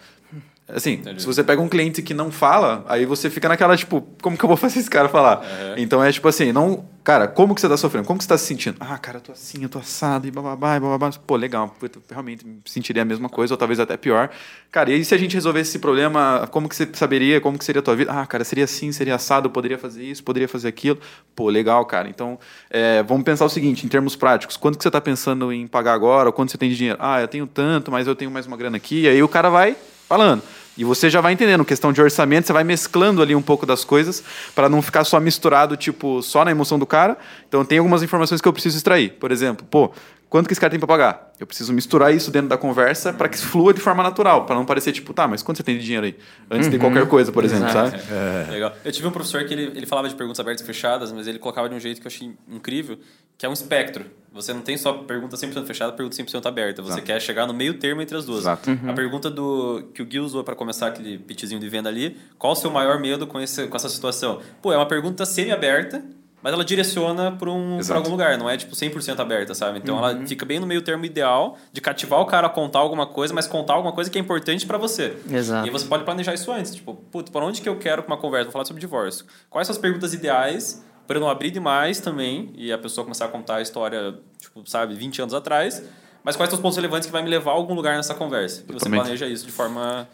Assim, 0.73 0.93
Entendi. 0.93 1.21
se 1.21 1.27
você 1.27 1.43
pega 1.43 1.61
um 1.61 1.67
cliente 1.67 2.01
que 2.01 2.13
não 2.13 2.31
fala, 2.31 2.85
aí 2.87 3.05
você 3.05 3.29
fica 3.29 3.49
naquela, 3.49 3.75
tipo, 3.75 4.01
como 4.21 4.37
que 4.37 4.43
eu 4.43 4.47
vou 4.47 4.57
fazer 4.57 4.79
esse 4.79 4.89
cara 4.89 5.09
falar? 5.09 5.43
É. 5.43 5.81
Então 5.81 6.03
é 6.03 6.11
tipo 6.11 6.27
assim, 6.27 6.51
não. 6.51 6.85
Cara, 7.03 7.27
como 7.27 7.55
que 7.55 7.61
você 7.61 7.67
tá 7.67 7.75
sofrendo? 7.75 8.05
Como 8.05 8.19
que 8.19 8.23
você 8.23 8.29
tá 8.29 8.37
se 8.37 8.45
sentindo? 8.45 8.77
Ah, 8.79 8.95
cara, 8.95 9.17
eu 9.17 9.21
tô 9.21 9.31
assim, 9.31 9.63
eu 9.63 9.69
tô 9.69 9.79
assado, 9.79 10.27
e 10.27 10.31
bababá, 10.31 10.77
e 10.77 10.79
bababá. 10.79 11.09
Pô, 11.25 11.35
legal, 11.35 11.75
eu 11.81 11.89
realmente 12.11 12.45
sentiria 12.65 13.01
a 13.01 13.05
mesma 13.05 13.27
coisa, 13.27 13.55
ou 13.55 13.57
talvez 13.57 13.79
até 13.79 13.97
pior. 13.97 14.29
Cara, 14.69 14.91
e 14.91 14.93
aí 14.93 15.03
se 15.03 15.15
a 15.15 15.17
gente 15.17 15.33
resolvesse 15.33 15.71
esse 15.71 15.79
problema, 15.79 16.47
como 16.51 16.69
que 16.69 16.75
você 16.75 16.87
saberia, 16.93 17.41
como 17.41 17.57
que 17.57 17.65
seria 17.65 17.79
a 17.79 17.83
tua 17.83 17.95
vida? 17.95 18.11
Ah, 18.11 18.23
cara, 18.27 18.43
seria 18.43 18.65
assim, 18.65 18.91
seria 18.91 19.15
assado, 19.15 19.47
eu 19.47 19.51
poderia 19.51 19.79
fazer 19.79 20.03
isso, 20.03 20.23
poderia 20.23 20.47
fazer 20.47 20.67
aquilo. 20.67 20.99
Pô, 21.35 21.49
legal, 21.49 21.83
cara. 21.85 22.07
Então, 22.07 22.37
é, 22.69 23.01
vamos 23.01 23.23
pensar 23.23 23.45
o 23.45 23.49
seguinte, 23.49 23.83
em 23.83 23.89
termos 23.89 24.15
práticos, 24.15 24.55
quanto 24.55 24.77
que 24.77 24.83
você 24.83 24.91
tá 24.91 25.01
pensando 25.01 25.51
em 25.51 25.65
pagar 25.65 25.93
agora, 25.93 26.29
ou 26.29 26.33
quanto 26.33 26.51
você 26.51 26.57
tem 26.59 26.69
de 26.69 26.77
dinheiro? 26.77 26.99
Ah, 27.01 27.19
eu 27.19 27.27
tenho 27.27 27.47
tanto, 27.47 27.91
mas 27.91 28.05
eu 28.05 28.15
tenho 28.15 28.29
mais 28.29 28.45
uma 28.45 28.55
grana 28.55 28.77
aqui, 28.77 29.01
e 29.01 29.07
aí 29.07 29.23
o 29.23 29.27
cara 29.27 29.49
vai 29.49 29.75
falando. 30.07 30.43
E 30.81 30.83
você 30.83 31.11
já 31.11 31.21
vai 31.21 31.33
entendendo, 31.33 31.63
questão 31.63 31.93
de 31.93 32.01
orçamento, 32.01 32.47
você 32.47 32.53
vai 32.53 32.63
mesclando 32.63 33.21
ali 33.21 33.35
um 33.35 33.41
pouco 33.41 33.67
das 33.67 33.85
coisas 33.85 34.23
para 34.55 34.67
não 34.67 34.81
ficar 34.81 35.03
só 35.03 35.19
misturado, 35.19 35.77
tipo, 35.77 36.23
só 36.23 36.43
na 36.43 36.49
emoção 36.49 36.79
do 36.79 36.87
cara. 36.87 37.19
Então 37.47 37.63
tem 37.63 37.77
algumas 37.77 38.01
informações 38.01 38.41
que 38.41 38.47
eu 38.47 38.51
preciso 38.51 38.77
extrair. 38.77 39.11
Por 39.19 39.31
exemplo, 39.31 39.63
pô, 39.69 39.91
quanto 40.31 40.47
que 40.47 40.53
esse 40.53 40.61
cara 40.61 40.71
tem 40.71 40.79
para 40.79 40.87
pagar? 40.87 41.33
Eu 41.37 41.45
preciso 41.45 41.73
misturar 41.73 42.15
isso 42.15 42.31
dentro 42.31 42.47
da 42.47 42.57
conversa 42.57 43.11
para 43.11 43.27
que 43.27 43.37
flua 43.37 43.73
de 43.73 43.81
forma 43.81 44.01
natural, 44.01 44.45
para 44.45 44.55
não 44.55 44.65
parecer 44.65 44.93
tipo, 44.93 45.13
tá, 45.13 45.27
mas 45.27 45.43
quanto 45.43 45.57
você 45.57 45.63
tem 45.63 45.77
de 45.77 45.83
dinheiro 45.83 46.05
aí? 46.05 46.15
Antes 46.49 46.67
uhum. 46.67 46.71
de 46.71 46.79
qualquer 46.79 47.05
coisa, 47.05 47.33
por 47.33 47.43
exemplo, 47.43 47.67
Exato. 47.67 47.91
sabe? 47.91 48.03
É. 48.09 48.51
Legal. 48.51 48.73
Eu 48.85 48.91
tive 48.93 49.05
um 49.05 49.11
professor 49.11 49.43
que 49.43 49.53
ele, 49.53 49.63
ele 49.75 49.85
falava 49.85 50.07
de 50.07 50.15
perguntas 50.15 50.39
abertas 50.39 50.63
e 50.63 50.65
fechadas, 50.65 51.11
mas 51.11 51.27
ele 51.27 51.37
colocava 51.37 51.67
de 51.67 51.75
um 51.75 51.79
jeito 51.81 51.99
que 51.99 52.07
eu 52.07 52.09
achei 52.09 52.31
incrível, 52.49 52.97
que 53.37 53.45
é 53.45 53.49
um 53.49 53.53
espectro. 53.53 54.05
Você 54.31 54.53
não 54.53 54.61
tem 54.61 54.77
só 54.77 54.93
pergunta 54.93 55.35
100% 55.35 55.65
fechada, 55.65 55.91
pergunta 55.91 56.15
100% 56.15 56.45
aberta. 56.45 56.81
Você 56.81 56.93
Exato. 56.93 57.05
quer 57.05 57.21
chegar 57.21 57.45
no 57.45 57.53
meio 57.53 57.73
termo 57.73 58.01
entre 58.01 58.15
as 58.15 58.23
duas. 58.23 58.39
Exato. 58.39 58.69
Uhum. 58.71 58.89
A 58.89 58.93
pergunta 58.93 59.29
do 59.29 59.89
que 59.93 60.01
o 60.01 60.05
Gui 60.05 60.19
usou 60.21 60.45
para 60.45 60.55
começar 60.55 60.87
aquele 60.87 61.17
pitchzinho 61.17 61.59
de 61.59 61.67
venda 61.67 61.89
ali, 61.89 62.15
qual 62.39 62.53
o 62.53 62.55
seu 62.55 62.71
maior 62.71 63.01
medo 63.01 63.27
com, 63.27 63.41
esse, 63.41 63.67
com 63.67 63.75
essa 63.75 63.89
situação? 63.89 64.39
Pô, 64.61 64.71
é 64.71 64.77
uma 64.77 64.87
pergunta 64.87 65.25
semi-aberta, 65.25 66.01
mas 66.41 66.53
ela 66.53 66.65
direciona 66.65 67.31
para 67.31 67.49
um, 67.49 67.79
algum 67.93 68.09
lugar, 68.09 68.37
não 68.37 68.49
é 68.49 68.57
tipo 68.57 68.75
100% 68.75 69.19
aberta, 69.19 69.53
sabe? 69.53 69.79
Então 69.79 69.97
uhum. 69.97 70.07
ela 70.07 70.27
fica 70.27 70.45
bem 70.45 70.59
no 70.59 70.65
meio 70.65 70.81
termo 70.81 71.05
ideal 71.05 71.57
de 71.71 71.79
cativar 71.81 72.19
o 72.19 72.25
cara 72.25 72.47
a 72.47 72.49
contar 72.49 72.79
alguma 72.79 73.05
coisa, 73.05 73.33
mas 73.33 73.47
contar 73.47 73.73
alguma 73.73 73.93
coisa 73.93 74.09
que 74.09 74.17
é 74.17 74.21
importante 74.21 74.65
para 74.65 74.77
você. 74.77 75.17
Exato. 75.29 75.67
E 75.67 75.69
você 75.69 75.85
pode 75.85 76.03
planejar 76.03 76.33
isso 76.33 76.51
antes, 76.51 76.75
tipo, 76.75 76.95
putz, 76.95 77.29
para 77.29 77.45
onde 77.45 77.61
que 77.61 77.69
eu 77.69 77.77
quero 77.77 78.03
uma 78.05 78.17
conversa? 78.17 78.45
Vou 78.45 78.53
falar 78.53 78.65
sobre 78.65 78.79
divórcio. 78.79 79.25
Quais 79.49 79.67
são 79.67 79.73
as 79.73 79.79
perguntas 79.79 80.13
ideais 80.13 80.83
para 81.07 81.19
não 81.19 81.29
abrir 81.29 81.51
demais 81.51 81.99
também 81.99 82.51
e 82.55 82.71
a 82.71 82.77
pessoa 82.77 83.03
começar 83.03 83.25
a 83.25 83.29
contar 83.29 83.57
a 83.57 83.61
história, 83.61 84.15
tipo, 84.39 84.67
sabe, 84.69 84.95
20 84.95 85.21
anos 85.21 85.33
atrás? 85.33 85.83
Mas 86.23 86.35
quais 86.35 86.49
são 86.49 86.57
os 86.57 86.61
pontos 86.61 86.77
relevantes 86.77 87.07
que 87.07 87.11
vai 87.11 87.23
me 87.23 87.29
levar 87.29 87.51
a 87.51 87.53
algum 87.55 87.73
lugar 87.73 87.95
nessa 87.95 88.13
conversa? 88.13 88.63
E 88.69 88.73
você 88.73 88.89
planeja 88.89 89.25
isso 89.25 89.45
de 89.45 89.51
forma 89.51 90.07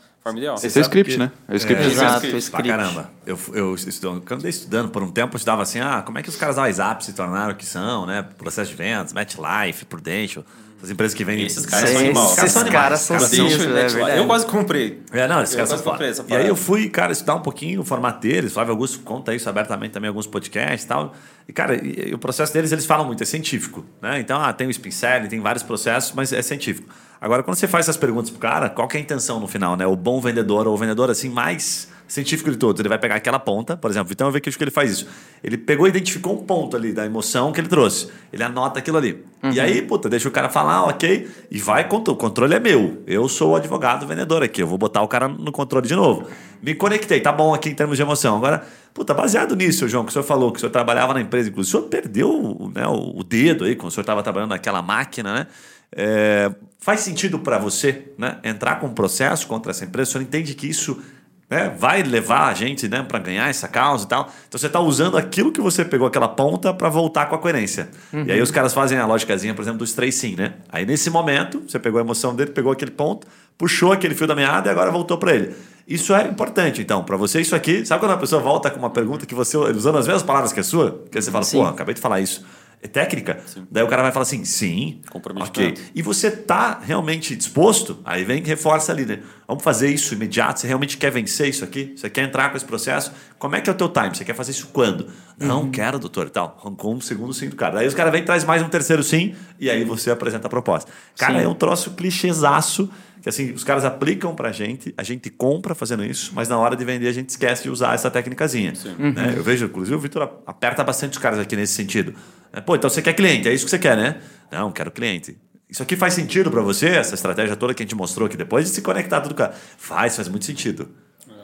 Esse 0.63 0.78
é 0.78 0.82
o 0.82 0.84
script, 0.84 1.13
que... 1.13 1.18
né? 1.18 1.32
É 1.48 1.54
o 1.54 1.58
script. 1.58 1.84
É, 1.84 1.88
exato, 1.88 2.26
é 2.26 2.30
o 2.30 2.38
script. 2.38 2.70
caramba. 2.70 3.12
Eu, 3.26 3.40
eu 3.54 3.76
estudando, 3.76 4.22
quando 4.26 4.44
eu 4.44 4.50
estudando 4.50 4.90
por 4.90 5.04
um 5.04 5.12
tempo, 5.12 5.36
eu 5.36 5.38
estudava 5.38 5.62
assim, 5.62 5.80
ah, 5.80 6.02
como 6.06 6.18
é 6.18 6.24
que 6.24 6.30
os 6.30 6.36
caras 6.36 6.56
da 6.56 6.63
WhatsApp 6.63 7.06
se 7.06 7.13
tornaram 7.13 7.54
o 7.54 7.56
que 7.56 7.66
são, 7.66 8.06
né? 8.06 8.26
Processo 8.38 8.72
de 8.72 8.78
vendas, 8.78 9.13
MetLife, 9.13 9.86
Prudential. 9.86 10.46
As 10.82 10.92
empresas 10.92 11.16
que 11.16 11.24
vendem. 11.24 11.46
Esses 11.46 11.66
caras 11.66 11.90
são 11.90 12.00
animais. 12.00 12.38
Esses 12.38 12.54
caras, 12.54 12.72
caras 12.72 13.00
são 13.00 13.20
sinistros, 13.20 13.68
é 13.98 14.20
Eu 14.20 14.28
quase 14.28 14.46
comprei. 14.46 15.02
É, 15.12 15.28
não, 15.28 15.42
esses 15.42 15.56
caras 15.56 15.70
são 15.70 15.80
comprei 15.80 16.13
E 16.30 16.36
aí 16.36 16.48
eu 16.48 16.56
fui, 16.56 16.88
cara, 16.88 17.12
estudar 17.12 17.36
um 17.36 17.42
pouquinho 17.42 17.82
o 17.82 17.84
formato 17.84 18.22
deles. 18.22 18.54
Flávio 18.54 18.74
Augusto 18.74 19.00
conta 19.00 19.34
isso 19.34 19.50
abertamente 19.50 19.92
também 19.92 20.08
em 20.08 20.10
alguns 20.10 20.28
podcasts 20.28 20.86
e 20.86 20.88
tal. 20.88 21.16
E, 21.48 21.54
cara, 21.54 21.76
e, 21.76 22.10
e 22.10 22.13
o 22.13 22.20
processo 22.20 22.54
deles, 22.54 22.72
eles 22.72 22.86
falam 22.86 23.08
muito, 23.08 23.24
é 23.24 23.26
científico. 23.26 23.84
Né? 24.00 24.20
Então, 24.20 24.40
ah, 24.40 24.54
tem 24.54 24.68
o 24.68 24.70
spin 24.70 24.92
selling, 24.92 25.28
tem 25.28 25.40
vários 25.40 25.63
processos, 25.63 26.12
mas 26.13 26.32
é 26.32 26.44
científico. 26.44 26.94
Agora, 27.20 27.44
quando 27.44 27.58
você 27.58 27.68
faz 27.68 27.86
essas 27.86 27.98
perguntas 27.98 28.30
pro 28.30 28.40
cara, 28.40 28.70
qual 28.70 28.88
que 28.88 28.98
é 28.98 29.00
a 29.00 29.04
intenção 29.04 29.40
no 29.40 29.48
final, 29.48 29.76
né? 29.76 29.86
O 29.86 29.96
bom 29.96 30.22
vendedor 30.22 30.68
ou 30.68 30.74
o 30.74 30.78
vendedor, 30.78 31.10
assim, 31.10 31.30
mais 31.30 31.90
científico 32.08 32.50
de 32.50 32.58
todos. 32.58 32.80
Ele 32.80 32.90
vai 32.90 32.98
pegar 32.98 33.16
aquela 33.16 33.40
ponta, 33.40 33.76
por 33.76 33.92
exemplo, 33.92 34.12
então 34.12 34.28
eu 34.28 34.32
vejo 34.32 34.58
que 34.58 34.64
ele 34.64 34.72
faz 34.72 34.92
isso. 34.92 35.08
Ele 35.44 35.58
pegou 35.58 35.86
e 35.86 35.90
identificou 35.90 36.34
um 36.34 36.44
ponto 36.44 36.76
ali 36.76 36.94
da 36.94 37.06
emoção 37.06 37.52
que 37.52 37.60
ele 37.60 37.68
trouxe. 37.68 38.10
Ele 38.32 38.44
anota 38.44 38.80
aquilo 38.80 38.98
ali. 38.98 39.24
Uhum. 39.44 39.52
E 39.52 39.60
aí, 39.60 39.82
puta, 39.82 40.10
deixa 40.10 40.28
o 40.28 40.32
cara 40.32 40.50
falar, 40.50 40.86
ok, 40.86 41.28
e 41.52 41.60
vai, 41.60 41.86
o 41.86 42.16
controle 42.16 42.56
é 42.56 42.60
meu. 42.60 43.04
Eu 43.06 43.28
sou 43.28 43.52
o 43.52 43.56
advogado 43.56 44.08
vendedor 44.08 44.42
aqui, 44.42 44.62
eu 44.62 44.68
vou 44.68 44.78
botar 44.78 45.02
o 45.02 45.08
cara 45.08 45.28
no 45.28 45.52
controle 45.52 45.88
de 45.88 45.96
novo. 45.96 46.28
Me 46.62 46.74
conectei, 46.74 47.20
tá 47.20 47.32
bom 47.32 47.54
aqui 47.54 47.70
em 47.70 47.76
termos 47.76 47.98
de 47.98 48.02
emoção. 48.02 48.38
Agora, 48.38 48.66
puta, 48.94 49.14
baseado 49.14 49.56
nisso, 49.56 49.88
João, 49.88 50.04
que 50.04 50.10
o 50.10 50.14
senhor 50.14 50.24
falou, 50.24 50.52
que 50.52 50.58
o 50.58 50.60
senhor 50.60 50.72
trabalhava 50.72 51.14
na 51.14 51.22
empresa, 51.22 51.50
inclusive, 51.50 51.78
o 51.78 51.80
senhor 51.80 51.90
perdeu 51.90 52.72
né, 52.74 52.88
o 52.88 53.24
dedo 53.24 53.66
aí, 53.66 53.76
quando 53.76 53.90
o 53.90 53.92
senhor 53.92 54.04
estava 54.04 54.24
trabalhando 54.24 54.50
naquela 54.52 54.82
máquina, 54.82 55.34
né? 55.34 55.48
É, 55.96 56.52
faz 56.80 57.02
sentido 57.02 57.40
para 57.40 57.58
você 57.58 58.12
né, 58.18 58.38
entrar 58.44 58.80
com 58.80 58.88
um 58.88 58.94
processo 58.94 59.48
contra 59.48 59.72
essa 59.72 59.86
empresa? 59.86 60.10
O 60.10 60.12
senhor 60.13 60.24
entende 60.24 60.54
que 60.54 60.68
isso 60.68 61.02
né, 61.50 61.74
vai 61.78 62.04
levar 62.04 62.50
a 62.50 62.54
gente 62.54 62.88
né, 62.88 63.04
para 63.04 63.20
ganhar 63.20 63.50
essa 63.50 63.68
causa 63.68 64.06
e 64.06 64.08
tal. 64.08 64.32
Então 64.48 64.60
você 64.60 64.68
está 64.68 64.80
usando 64.80 65.18
aquilo 65.18 65.52
que 65.52 65.62
você 65.62 65.86
pegou, 65.86 66.08
aquela 66.08 66.28
ponta, 66.28 66.74
para 66.74 66.90
voltar 66.90 67.28
com 67.28 67.36
a 67.36 67.38
coerência. 67.38 67.90
Uhum. 68.12 68.26
E 68.26 68.32
aí 68.32 68.42
os 68.42 68.52
caras 68.52 68.74
fazem 68.74 68.98
a 68.98 69.06
lógicazinha, 69.06 69.54
por 69.54 69.62
exemplo, 69.62 69.80
dos 69.80 69.94
três 69.94 70.16
sim, 70.16 70.36
né? 70.36 70.56
Aí 70.70 70.86
nesse 70.86 71.10
momento, 71.10 71.63
você 71.68 71.80
pegou 71.80 72.00
a 72.00 72.04
emoção 72.04 72.36
dele, 72.36 72.52
pegou 72.52 72.72
aquele 72.72 72.92
ponto, 72.92 73.26
puxou 73.58 73.92
aquele 73.92 74.13
fio 74.13 74.28
da 74.28 74.36
meada 74.36 74.70
e 74.70 74.72
agora 74.72 74.92
voltou 74.92 75.18
para 75.18 75.34
ele. 75.34 75.56
Isso 75.88 76.13
é 76.13 76.28
importante, 76.28 76.82
então, 76.82 77.02
para 77.02 77.16
você, 77.16 77.40
isso 77.40 77.56
aqui. 77.56 77.86
Sabe 77.86 78.02
quando 78.02 78.12
a 78.12 78.18
pessoa 78.18 78.42
volta 78.42 78.70
com 78.70 78.78
uma 78.78 78.90
pergunta 78.90 79.26
que 79.26 79.34
você, 79.34 79.56
usando 79.56 79.98
as 79.98 80.06
mesmas 80.06 80.24
palavras 80.24 80.52
que 80.52 80.60
a 80.60 80.63
sua, 80.63 81.02
que 81.10 81.22
você 81.22 81.32
fala, 81.32 81.46
pô, 81.46 81.63
acabei 81.63 81.96
de 81.96 82.02
falar 82.02 82.20
isso 82.20 82.46
técnica. 82.88 83.40
Sim. 83.46 83.66
Daí 83.72 83.84
o 83.84 83.88
cara 83.88 84.04
vai 84.04 84.12
falar 84.12 84.24
assim, 84.24 84.46
sim, 84.46 85.02
ok. 85.13 85.74
E 85.96 86.02
você 86.02 86.30
tá 86.30 86.80
realmente 86.82 87.36
disposto? 87.36 88.00
Aí 88.06 88.24
vem 88.24 88.42
que 88.42 88.48
reforça 88.48 88.92
ali, 88.92 89.06
né? 89.06 89.20
Vamos 89.48 89.63
fazer 89.63 89.90
isso 89.90 90.13
imediato. 90.13 90.60
Você 90.60 90.68
realmente 90.68 90.98
quer 90.98 91.12
vencer 91.12 91.50
isso 91.50 91.63
aqui? 91.63 91.94
Você 91.96 92.10
quer 92.10 92.24
entrar 92.24 92.50
com 92.50 92.58
esse 92.58 92.66
processo? 92.66 93.12
Como 93.40 93.56
é 93.56 93.62
que 93.62 93.70
é 93.70 93.74
o 93.74 93.76
teu 93.76 93.90
time? 93.90 94.16
Você 94.16 94.24
quer 94.24 94.36
fazer 94.36 94.52
isso 94.52 94.68
quando? 94.72 95.08
Não, 95.40 95.62
uhum. 95.62 95.72
quero, 95.72 95.98
doutor, 95.98 96.28
e 96.28 96.30
tal. 96.30 96.58
Arrancou 96.62 96.94
um 96.94 97.02
segundo 97.02 97.34
sim 97.34 97.50
do 97.50 97.56
cara. 97.56 97.76
Daí 97.76 97.88
os 97.88 97.94
caras 97.94 98.12
vêm 98.12 98.24
traz 98.24 98.44
mais 98.44 98.62
um 98.62 98.70
terceiro 98.70 99.02
sim 99.02 99.36
e 99.60 99.70
aí 99.70 99.84
você 99.84 100.12
apresenta 100.12 100.48
a 100.48 100.50
proposta. 100.50 100.92
Cara, 101.18 101.40
sim. 101.40 101.46
é 101.46 101.48
um 101.48 101.56
troço 101.56 101.92
clichêzaço 101.92 102.90
que 103.22 103.30
assim, 103.30 103.52
os 103.52 103.63
caras 103.63 103.84
aplicam 103.84 104.34
pra 104.36 104.52
gente, 104.52 104.94
a 104.98 105.04
gente 105.04 105.30
compra 105.30 105.76
fazendo 105.76 106.06
isso, 106.06 106.32
mas 106.34 106.48
na 106.48 106.58
hora 106.58 106.76
de 106.76 106.86
vender 106.86 107.08
a 107.08 107.12
gente 107.12 107.30
esquece 107.30 107.63
de 107.63 107.70
usar 107.70 107.94
essa 107.94 108.10
técnicazinha. 108.10 108.72
Né? 108.72 108.96
Uhum. 109.00 109.34
Eu 109.36 109.44
vejo, 109.44 109.66
inclusive, 109.66 109.96
o 109.96 110.00
Vitor 110.00 110.42
aperta 110.46 110.84
bastante 110.84 111.13
os 111.13 111.18
caras 111.18 111.40
aqui 111.40 111.56
nesse 111.56 111.74
sentido. 111.74 112.13
É, 112.58 112.62
Pô, 112.62 112.76
então 112.76 112.89
você 112.89 113.04
quer 113.04 113.13
cliente, 113.13 113.48
é 113.48 113.54
isso 113.54 113.65
que 113.65 113.70
você 113.70 113.78
quer, 113.78 113.96
né? 113.96 114.20
Não, 114.52 114.72
quero 114.72 114.89
cliente. 114.89 115.38
Isso 115.70 115.84
aqui 115.84 115.96
faz 115.96 116.15
sentido 116.15 116.50
para 116.50 116.62
você, 116.62 116.88
essa 116.88 117.13
estratégia 117.13 117.56
toda 117.56 117.74
que 117.74 117.84
a 117.84 117.86
gente 117.86 117.93
mostrou 117.93 118.26
aqui 118.26 118.36
depois 118.36 118.65
de 118.65 118.72
se 118.72 118.82
conectar 118.82 119.22
tudo 119.22 119.36
com 119.36 119.43
a... 119.43 119.50
Faz, 119.50 120.15
faz 120.15 120.28
muito 120.28 120.46
sentido. 120.46 120.89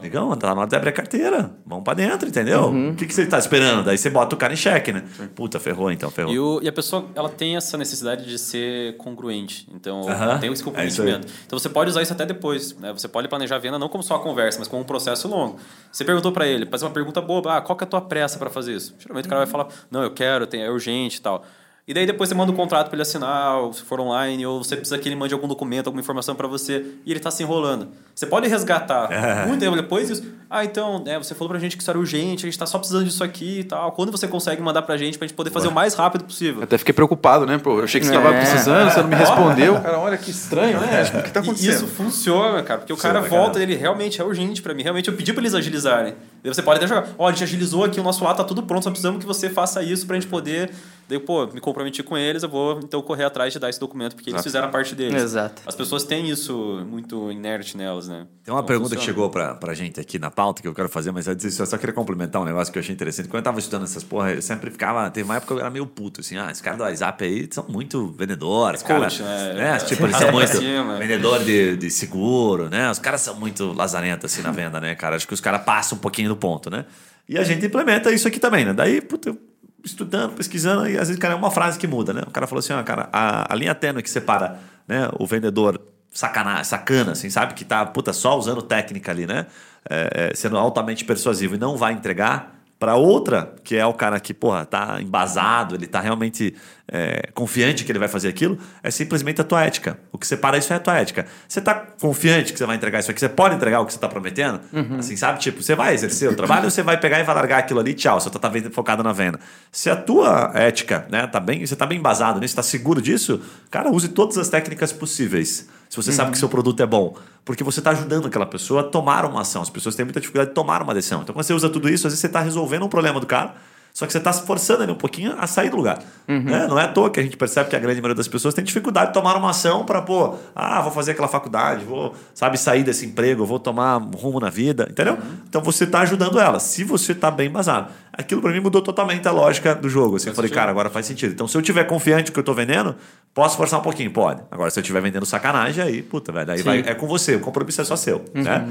Negão, 0.03 0.35
tá 0.35 0.53
na 0.53 0.61
hora 0.61 0.69
de 0.69 0.75
abrir 0.75 0.89
a 0.89 0.91
carteira. 0.91 1.55
Vamos 1.65 1.83
pra 1.85 1.93
dentro, 1.93 2.27
entendeu? 2.27 2.63
Uhum. 2.65 2.91
O 2.91 2.95
que, 2.95 3.05
que 3.05 3.13
você 3.13 3.25
tá 3.25 3.39
esperando? 3.39 3.85
Daí 3.85 3.97
você 3.97 4.09
bota 4.09 4.35
o 4.35 4.37
cara 4.37 4.51
em 4.51 4.57
xeque, 4.57 4.91
né? 4.91 5.03
Sim. 5.15 5.27
Puta, 5.27 5.61
ferrou 5.61 5.89
então, 5.89 6.11
ferrou. 6.11 6.33
E, 6.33 6.37
o, 6.37 6.59
e, 6.61 6.67
a 6.67 6.73
pessoa, 6.73 7.05
ela 7.15 7.29
tem 7.29 7.55
essa 7.55 7.77
necessidade 7.77 8.25
de 8.25 8.37
ser 8.37 8.97
congruente. 8.97 9.65
Então, 9.73 10.01
uhum. 10.01 10.39
tem 10.39 10.51
esse 10.51 10.61
é 10.61 10.65
comprometimento. 10.65 11.27
É 11.27 11.31
então, 11.45 11.57
você 11.57 11.69
pode 11.69 11.89
usar 11.89 12.01
isso 12.01 12.11
até 12.11 12.25
depois. 12.25 12.77
Né? 12.77 12.91
Você 12.91 13.07
pode 13.07 13.29
planejar 13.29 13.55
a 13.55 13.59
venda 13.59 13.79
não 13.79 13.87
como 13.87 14.03
só 14.03 14.15
a 14.15 14.19
conversa, 14.19 14.59
mas 14.59 14.67
como 14.67 14.81
um 14.81 14.85
processo 14.85 15.27
longo. 15.29 15.57
Você 15.89 16.03
perguntou 16.03 16.33
para 16.33 16.45
ele, 16.45 16.65
fazer 16.65 16.83
uma 16.83 16.91
pergunta 16.91 17.21
boba. 17.21 17.57
Ah, 17.57 17.61
qual 17.61 17.77
que 17.77 17.85
é 17.85 17.87
a 17.87 17.89
tua 17.89 18.01
pressa 18.01 18.37
para 18.37 18.49
fazer 18.49 18.75
isso? 18.75 18.93
Geralmente 18.99 19.23
uhum. 19.23 19.27
o 19.27 19.29
cara 19.29 19.45
vai 19.45 19.51
falar, 19.51 19.67
não, 19.89 20.03
eu 20.03 20.11
quero, 20.11 20.45
é 20.51 20.69
urgente 20.69 21.19
e 21.19 21.21
tal. 21.21 21.45
E 21.85 21.93
daí 21.93 22.05
depois 22.05 22.29
você 22.29 22.35
manda 22.35 22.49
um 22.49 22.55
contrato 22.55 22.87
para 22.87 22.95
ele 22.95 23.01
assinar, 23.01 23.57
ou 23.57 23.73
se 23.73 23.81
for 23.81 23.99
online, 23.99 24.45
ou 24.45 24.63
você 24.63 24.77
precisa 24.77 24.97
que 24.97 25.09
ele 25.09 25.17
mande 25.17 25.33
algum 25.33 25.49
documento, 25.49 25.87
alguma 25.87 25.99
informação 25.99 26.33
para 26.33 26.47
você, 26.47 26.85
e 27.05 27.11
ele 27.11 27.19
está 27.19 27.29
se 27.29 27.43
enrolando. 27.43 27.89
Você 28.15 28.25
pode 28.25 28.47
resgatar 28.47 29.11
é. 29.11 29.45
muito 29.45 29.59
tempo 29.59 29.75
depois 29.75 30.09
isso. 30.09 30.23
Ah, 30.49 30.63
então, 30.63 31.03
é, 31.05 31.17
você 31.17 31.35
falou 31.35 31.49
pra 31.49 31.59
gente 31.59 31.75
que 31.75 31.81
isso 31.81 31.89
era 31.89 31.99
urgente, 31.99 32.45
a 32.45 32.47
gente 32.47 32.53
está 32.53 32.65
só 32.65 32.77
precisando 32.77 33.03
disso 33.03 33.23
aqui 33.23 33.61
e 33.61 33.63
tal. 33.63 33.91
Quando 33.91 34.11
você 34.11 34.27
consegue 34.27 34.61
mandar 34.61 34.83
pra 34.83 34.95
gente 34.95 35.17
pra 35.17 35.27
gente 35.27 35.35
poder 35.35 35.49
fazer 35.49 35.65
Ué. 35.67 35.71
o 35.71 35.75
mais 35.75 35.93
rápido 35.93 36.23
possível? 36.23 36.61
Eu 36.61 36.63
até 36.63 36.77
fiquei 36.77 36.93
preocupado, 36.93 37.45
né? 37.45 37.57
Pô, 37.57 37.79
eu 37.79 37.83
achei 37.83 37.99
que 37.99 38.05
você 38.05 38.15
estava 38.15 38.33
é. 38.33 38.39
precisando, 38.39 38.89
você 38.89 39.01
não 39.01 39.09
me 39.09 39.15
respondeu. 39.15 39.81
cara, 39.81 39.99
olha 39.99 40.17
que 40.17 40.31
estranho, 40.31 40.79
né? 40.79 41.03
O 41.03 41.21
que 41.23 41.27
está 41.27 41.39
acontecendo? 41.41 41.71
E 41.71 41.75
isso 41.75 41.87
funciona, 41.87 42.63
cara, 42.63 42.79
porque 42.79 42.93
o 42.93 42.97
cara 42.97 43.19
volta 43.19 43.59
e 43.59 43.63
ele 43.63 43.75
realmente 43.75 44.21
é 44.21 44.23
urgente 44.23 44.61
para 44.61 44.73
mim. 44.73 44.83
Realmente 44.83 45.09
eu 45.09 45.15
pedi 45.15 45.33
para 45.33 45.41
eles 45.41 45.55
agilizarem. 45.55 46.13
Daí 46.43 46.53
você 46.53 46.61
pode 46.61 46.77
até 46.77 46.87
jogar, 46.87 47.09
ó, 47.17 47.25
oh, 47.25 47.27
a 47.27 47.31
gente 47.31 47.43
agilizou 47.43 47.83
aqui, 47.83 47.99
o 47.99 48.03
nosso 48.03 48.23
lado 48.23 48.37
tá 48.37 48.43
tudo 48.43 48.63
pronto, 48.63 48.83
só 48.83 48.89
precisamos 48.89 49.19
que 49.19 49.25
você 49.25 49.49
faça 49.49 49.81
isso 49.81 50.05
pra 50.05 50.15
gente 50.15 50.27
poder. 50.27 50.71
Daí, 51.07 51.19
pô, 51.19 51.45
me 51.47 51.59
comprometi 51.59 52.01
com 52.01 52.17
eles, 52.17 52.43
eu 52.43 52.49
vou 52.49 52.79
então 52.79 53.01
correr 53.01 53.25
atrás 53.25 53.51
de 53.51 53.59
dar 53.59 53.69
esse 53.69 53.79
documento, 53.79 54.15
porque 54.15 54.29
eles 54.29 54.41
fizeram 54.41 54.67
a 54.67 54.71
parte 54.71 54.95
deles. 54.95 55.21
Exato. 55.21 55.61
As 55.65 55.75
pessoas 55.75 56.03
têm 56.03 56.29
isso 56.29 56.85
muito 56.89 57.31
inerte 57.31 57.75
nelas, 57.75 58.07
né? 58.07 58.25
Tem 58.43 58.53
uma 58.53 58.59
então, 58.59 58.65
pergunta 58.65 58.89
funciona. 58.89 58.99
que 58.99 59.05
chegou 59.05 59.29
pra, 59.29 59.55
pra 59.55 59.73
gente 59.73 59.99
aqui 59.99 60.17
na 60.17 60.31
pauta 60.31 60.61
que 60.61 60.67
eu 60.67 60.73
quero 60.73 60.89
fazer, 60.89 61.11
mas 61.11 61.27
eu 61.27 61.65
só 61.65 61.77
queria 61.77 61.93
complementar 61.93 62.41
um 62.41 62.45
negócio 62.45 62.71
que 62.71 62.79
eu 62.79 62.81
achei 62.81 62.93
interessante. 62.93 63.27
Quando 63.27 63.39
eu 63.39 63.43
tava 63.43 63.59
estudando 63.59 63.83
essas 63.83 64.03
porra, 64.03 64.31
eu 64.31 64.41
sempre 64.41 64.71
ficava. 64.71 65.09
Teve 65.09 65.25
uma 65.25 65.35
época 65.35 65.53
que 65.53 65.59
eu 65.59 65.61
era 65.61 65.69
meio 65.69 65.85
puto, 65.85 66.21
assim, 66.21 66.37
ah, 66.37 66.49
esses 66.49 66.61
caras 66.61 66.77
do 66.77 66.83
WhatsApp 66.83 67.23
aí 67.23 67.47
são 67.51 67.65
muito 67.67 68.07
vendedores, 68.17 68.81
é 68.81 68.85
cara. 68.85 69.07
né? 69.07 69.53
né? 69.53 69.77
Tipo, 69.79 70.05
eles 70.05 70.15
são 70.17 70.31
muito 70.31 70.59
vendedor 70.99 71.43
de, 71.43 71.75
de 71.75 71.91
seguro, 71.91 72.69
né? 72.69 72.89
Os 72.89 72.99
caras 72.99 73.21
são 73.21 73.35
muito 73.35 73.73
lazarentos 73.73 74.31
assim 74.31 74.41
na 74.41 74.51
venda, 74.51 74.79
né, 74.79 74.95
cara? 74.95 75.15
Acho 75.15 75.27
que 75.27 75.33
os 75.33 75.41
caras 75.41 75.63
passam 75.63 75.97
um 75.97 76.01
pouquinho 76.01 76.29
do 76.29 76.35
ponto, 76.35 76.69
né? 76.69 76.85
E 77.27 77.37
a 77.37 77.43
gente 77.43 77.65
implementa 77.65 78.11
isso 78.11 78.27
aqui 78.27 78.39
também, 78.39 78.65
né? 78.65 78.73
Daí, 78.73 78.99
puta, 78.99 79.29
eu 79.29 79.52
estudando, 79.83 80.33
pesquisando, 80.33 80.87
e 80.87 80.97
às 80.97 81.07
vezes, 81.07 81.17
cara, 81.17 81.33
é 81.33 81.37
uma 81.37 81.51
frase 81.51 81.77
que 81.77 81.87
muda, 81.87 82.13
né? 82.13 82.21
O 82.25 82.31
cara 82.31 82.47
falou 82.47 82.59
assim, 82.59 82.73
ó, 82.73 82.81
cara, 82.83 83.09
a, 83.11 83.51
a 83.51 83.55
linha 83.55 83.75
tênue 83.75 84.01
que 84.01 84.09
separa 84.09 84.59
né, 84.87 85.09
o 85.19 85.25
vendedor 85.27 85.79
sacana, 86.11 86.63
sacana, 86.63 87.11
assim, 87.11 87.29
sabe? 87.29 87.53
Que 87.53 87.65
tá, 87.65 87.85
puta, 87.85 88.13
só 88.13 88.37
usando 88.37 88.61
técnica 88.61 89.11
ali, 89.11 89.25
né? 89.25 89.47
É, 89.89 90.29
é 90.31 90.35
sendo 90.35 90.57
altamente 90.57 91.03
persuasivo 91.03 91.55
e 91.55 91.57
não 91.57 91.75
vai 91.75 91.93
entregar 91.93 92.62
para 92.83 92.95
outra, 92.95 93.55
que 93.63 93.77
é 93.77 93.85
o 93.85 93.93
cara 93.93 94.19
que, 94.19 94.33
porra, 94.33 94.65
tá 94.65 95.01
embasado, 95.01 95.73
ele 95.73 95.87
tá 95.87 96.01
realmente 96.01 96.53
é, 96.85 97.29
confiante 97.33 97.85
que 97.85 97.91
ele 97.93 97.97
vai 97.97 98.09
fazer 98.09 98.27
aquilo, 98.27 98.57
é 98.83 98.91
simplesmente 98.91 99.39
a 99.39 99.43
tua 99.45 99.63
ética. 99.63 99.97
O 100.11 100.17
que 100.17 100.27
separa 100.27 100.57
isso 100.57 100.73
é 100.73 100.75
a 100.75 100.79
tua 100.81 100.99
ética. 100.99 101.25
Você 101.47 101.61
tá 101.61 101.73
confiante 101.73 102.51
que 102.51 102.59
você 102.59 102.65
vai 102.65 102.75
entregar 102.75 102.99
isso 102.99 103.09
aqui? 103.09 103.21
Você 103.21 103.29
pode 103.29 103.55
entregar 103.55 103.79
o 103.79 103.85
que 103.85 103.93
você 103.93 103.99
tá 103.99 104.09
prometendo? 104.09 104.59
Uhum. 104.73 104.97
Assim, 104.99 105.15
sabe? 105.15 105.39
Tipo, 105.39 105.63
você 105.63 105.75
vai 105.75 105.93
exercer 105.93 106.29
o 106.29 106.35
trabalho, 106.35 106.69
você 106.69 106.83
vai 106.83 106.99
pegar 106.99 107.21
e 107.21 107.23
vai 107.23 107.33
largar 107.33 107.59
aquilo 107.59 107.79
ali, 107.79 107.93
tchau, 107.93 108.19
você 108.19 108.29
tá 108.29 108.51
focado 108.73 109.01
na 109.01 109.13
venda. 109.13 109.39
Se 109.71 109.89
a 109.89 109.95
tua 109.95 110.51
ética, 110.53 111.07
né, 111.09 111.25
tá 111.25 111.39
bem, 111.39 111.65
você 111.65 111.77
tá 111.77 111.85
bem 111.85 111.99
embasado 111.99 112.37
nisso, 112.41 112.53
tá 112.53 112.63
seguro 112.63 113.01
disso, 113.01 113.39
cara, 113.71 113.89
use 113.89 114.09
todas 114.09 114.37
as 114.37 114.49
técnicas 114.49 114.91
possíveis. 114.91 115.69
Se 115.93 115.97
você 115.97 116.09
uhum. 116.09 116.15
sabe 116.15 116.31
que 116.31 116.39
seu 116.39 116.49
produto 116.49 116.81
é 116.81 116.87
bom, 116.87 117.15
porque 117.45 117.63
você 117.63 117.79
está 117.79 117.91
ajudando 117.91 118.25
aquela 118.25 118.47
pessoa 118.47 118.81
a 118.81 118.83
tomar 118.83 119.25
uma 119.25 119.41
ação. 119.41 119.61
As 119.61 119.69
pessoas 119.69 119.93
têm 119.93 120.03
muita 120.03 120.19
dificuldade 120.19 120.49
de 120.49 120.55
tomar 120.55 120.81
uma 120.81 120.91
decisão. 120.91 121.21
Então, 121.21 121.35
quando 121.35 121.45
você 121.45 121.53
usa 121.53 121.69
tudo 121.69 121.87
isso, 121.87 122.07
às 122.07 122.13
vezes 122.13 122.19
você 122.19 122.25
está 122.25 122.39
resolvendo 122.39 122.83
um 122.83 122.89
problema 122.89 123.19
do 123.19 123.27
cara 123.27 123.53
só 123.93 124.07
que 124.07 124.11
você 124.11 124.17
está 124.17 124.33
se 124.33 124.41
forçando 124.41 124.81
ele 124.81 124.91
um 124.91 124.95
pouquinho 124.95 125.35
a 125.37 125.45
sair 125.45 125.69
do 125.69 125.77
lugar. 125.77 125.99
Uhum. 126.27 126.41
Né? 126.41 126.65
Não 126.67 126.79
é 126.79 126.85
à 126.85 126.87
toa 126.87 127.11
que 127.11 127.19
a 127.19 127.23
gente 127.23 127.37
percebe 127.37 127.69
que 127.69 127.75
a 127.75 127.79
grande 127.79 128.01
maioria 128.01 128.15
das 128.15 128.27
pessoas 128.27 128.55
tem 128.55 128.63
dificuldade 128.63 129.09
de 129.09 129.13
tomar 129.13 129.37
uma 129.37 129.51
ação 129.51 129.85
para, 129.85 130.01
pô, 130.01 130.33
ah, 130.55 130.81
vou 130.81 130.91
fazer 130.91 131.11
aquela 131.11 131.27
faculdade, 131.27 131.85
vou, 131.85 132.15
sabe, 132.33 132.57
sair 132.57 132.83
desse 132.83 133.05
emprego, 133.05 133.45
vou 133.45 133.59
tomar 133.59 133.97
rumo 133.97 134.39
na 134.39 134.49
vida, 134.49 134.87
entendeu? 134.89 135.13
Uhum. 135.13 135.37
Então 135.47 135.61
você 135.61 135.83
está 135.83 135.99
ajudando 136.01 136.39
ela, 136.39 136.59
se 136.59 136.83
você 136.83 137.11
está 137.11 137.29
bem 137.29 137.49
embasado. 137.49 137.91
Aquilo 138.11 138.41
para 138.41 138.51
mim 138.51 138.59
mudou 138.59 138.81
totalmente 138.81 139.27
a 139.27 139.31
lógica 139.31 139.75
do 139.75 139.87
jogo. 139.87 140.15
Assim, 140.15 140.29
eu 140.29 140.35
falei, 140.35 140.49
cara, 140.49 140.71
agora 140.71 140.89
faz 140.89 141.05
sentido. 141.05 141.31
Então 141.31 141.47
se 141.47 141.55
eu 141.55 141.61
tiver 141.61 141.83
confiante 141.83 142.31
que 142.31 142.39
eu 142.39 142.41
estou 142.41 142.55
vendendo, 142.55 142.95
posso 143.31 143.55
forçar 143.55 143.79
um 143.79 143.83
pouquinho? 143.83 144.09
Pode. 144.09 144.41
Agora 144.49 144.71
se 144.71 144.79
eu 144.79 144.81
estiver 144.81 145.01
vendendo 145.01 145.25
sacanagem, 145.25 145.83
aí, 145.83 146.01
puta, 146.01 146.31
velho, 146.31 146.51
aí 146.51 146.63
vai, 146.63 146.79
é 146.79 146.95
com 146.95 147.05
você, 147.05 147.35
o 147.35 147.39
compromisso 147.39 147.81
é 147.81 147.83
só 147.83 147.95
seu. 147.95 148.25
Uhum. 148.33 148.41
Né? 148.41 148.67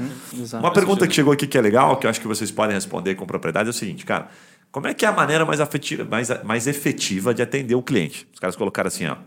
Uma 0.59 0.73
pergunta 0.73 1.07
que 1.07 1.13
chegou 1.13 1.31
aqui 1.31 1.47
que 1.47 1.57
é 1.57 1.61
legal, 1.61 1.95
que 1.95 2.05
eu 2.05 2.09
acho 2.09 2.19
que 2.19 2.27
vocês 2.27 2.51
podem 2.51 2.75
responder 2.75 3.15
com 3.15 3.25
propriedade, 3.25 3.67
é 3.67 3.71
o 3.71 3.73
seguinte, 3.73 4.05
cara. 4.05 4.27
Como 4.73 4.87
é 4.87 4.93
que 4.95 5.05
é 5.05 5.07
a 5.07 5.11
maneira 5.11 5.45
mais, 5.45 5.59
afetiva, 5.59 6.03
mais, 6.03 6.43
mais 6.43 6.65
efetiva 6.65 7.31
de 7.31 7.43
atender 7.43 7.75
o 7.75 7.81
cliente? 7.83 8.27
Os 8.33 8.39
caras 8.39 8.55
colocaram 8.55 8.87
assim, 8.87 9.05
ó. 9.05 9.17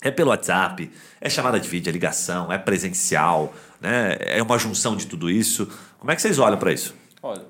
É 0.00 0.08
pelo 0.08 0.30
WhatsApp, 0.30 0.88
é 1.20 1.28
chamada 1.28 1.58
de 1.58 1.68
vídeo, 1.68 1.90
é 1.90 1.92
ligação, 1.92 2.52
é 2.52 2.58
presencial, 2.58 3.52
né? 3.80 4.16
é 4.20 4.40
uma 4.40 4.56
junção 4.56 4.94
de 4.94 5.08
tudo 5.08 5.28
isso. 5.28 5.68
Como 5.98 6.12
é 6.12 6.14
que 6.14 6.22
vocês 6.22 6.38
olham 6.38 6.58
para 6.58 6.72
isso? 6.72 6.94
Olha, 7.20 7.42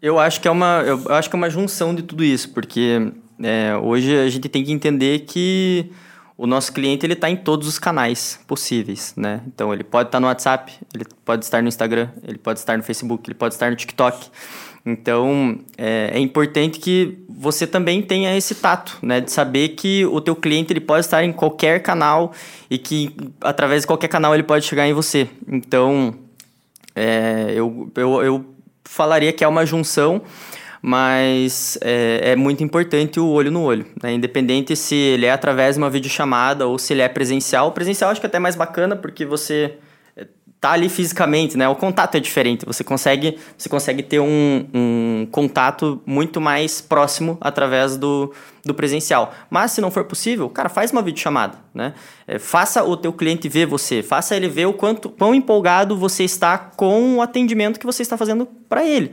eu 0.00 0.18
acho 0.18 0.40
que 0.40 0.48
é 0.48 0.50
uma, 0.50 0.82
eu 0.86 1.12
acho 1.12 1.28
que 1.28 1.36
é 1.36 1.38
uma 1.38 1.50
junção 1.50 1.94
de 1.94 2.02
tudo 2.02 2.24
isso, 2.24 2.48
porque 2.54 3.12
é, 3.42 3.76
hoje 3.76 4.16
a 4.16 4.28
gente 4.30 4.48
tem 4.48 4.64
que 4.64 4.72
entender 4.72 5.20
que 5.26 5.90
o 6.34 6.46
nosso 6.46 6.72
cliente 6.72 7.04
ele 7.04 7.12
está 7.12 7.28
em 7.28 7.36
todos 7.36 7.68
os 7.68 7.78
canais 7.78 8.40
possíveis, 8.46 9.12
né? 9.18 9.42
Então 9.46 9.74
ele 9.74 9.84
pode 9.84 10.08
estar 10.08 10.16
tá 10.16 10.20
no 10.20 10.28
WhatsApp, 10.28 10.72
ele 10.94 11.04
pode 11.26 11.44
estar 11.44 11.60
no 11.60 11.68
Instagram, 11.68 12.08
ele 12.26 12.38
pode 12.38 12.58
estar 12.58 12.78
no 12.78 12.82
Facebook, 12.82 13.28
ele 13.28 13.34
pode 13.34 13.52
estar 13.52 13.68
no 13.68 13.76
TikTok. 13.76 14.30
Então 14.84 15.58
é, 15.78 16.10
é 16.12 16.18
importante 16.18 16.78
que 16.78 17.18
você 17.28 17.66
também 17.66 18.02
tenha 18.02 18.36
esse 18.36 18.54
tato, 18.54 18.98
né? 19.02 19.20
De 19.20 19.30
saber 19.30 19.70
que 19.70 20.04
o 20.06 20.20
teu 20.20 20.36
cliente 20.36 20.72
ele 20.72 20.80
pode 20.80 21.06
estar 21.06 21.24
em 21.24 21.32
qualquer 21.32 21.82
canal 21.82 22.32
e 22.70 22.76
que 22.76 23.14
através 23.40 23.82
de 23.82 23.86
qualquer 23.86 24.08
canal 24.08 24.34
ele 24.34 24.42
pode 24.42 24.66
chegar 24.66 24.86
em 24.86 24.92
você. 24.92 25.28
Então 25.48 26.14
é, 26.94 27.52
eu, 27.54 27.90
eu, 27.96 28.22
eu 28.22 28.44
falaria 28.84 29.32
que 29.32 29.42
é 29.42 29.48
uma 29.48 29.64
junção 29.64 30.22
mas 30.86 31.78
é, 31.80 32.32
é, 32.32 32.36
muito 32.36 32.62
importante 32.62 33.18
o 33.18 33.26
olho 33.26 33.50
no 33.50 33.62
olho, 33.62 33.86
né? 34.02 34.12
independente 34.12 34.76
se 34.76 34.94
ele 34.94 35.24
é 35.24 35.30
através 35.30 35.76
de 35.76 35.78
uma 35.80 35.88
videochamada 35.88 36.66
ou 36.66 36.78
se 36.78 36.92
ele 36.92 37.00
é 37.00 37.08
presencial. 37.08 37.68
O 37.68 37.72
presencial 37.72 38.10
acho 38.10 38.20
que 38.20 38.26
é 38.26 38.28
até 38.28 38.38
mais 38.38 38.54
bacana 38.54 38.94
porque 38.94 39.24
você 39.24 39.78
tá 40.64 40.72
ali 40.72 40.88
fisicamente, 40.88 41.58
né? 41.58 41.68
O 41.68 41.76
contato 41.76 42.14
é 42.14 42.20
diferente. 42.20 42.64
Você 42.64 42.82
consegue, 42.82 43.38
você 43.54 43.68
consegue 43.68 44.02
ter 44.02 44.18
um, 44.18 44.66
um 44.72 45.28
contato 45.30 46.00
muito 46.06 46.40
mais 46.40 46.80
próximo 46.80 47.36
através 47.38 47.98
do, 47.98 48.32
do 48.64 48.72
presencial. 48.72 49.34
Mas 49.50 49.72
se 49.72 49.82
não 49.82 49.90
for 49.90 50.04
possível, 50.04 50.48
cara, 50.48 50.70
faz 50.70 50.90
uma 50.90 51.02
videochamada, 51.02 51.58
né? 51.74 51.92
É, 52.26 52.38
faça 52.38 52.82
o 52.82 52.96
teu 52.96 53.12
cliente 53.12 53.46
ver 53.46 53.66
você, 53.66 54.02
faça 54.02 54.34
ele 54.34 54.48
ver 54.48 54.64
o 54.64 54.72
quanto 54.72 55.10
quão 55.10 55.34
empolgado 55.34 55.98
você 55.98 56.24
está 56.24 56.56
com 56.56 57.16
o 57.16 57.20
atendimento 57.20 57.78
que 57.78 57.84
você 57.84 58.00
está 58.00 58.16
fazendo 58.16 58.46
para 58.66 58.86
ele. 58.86 59.12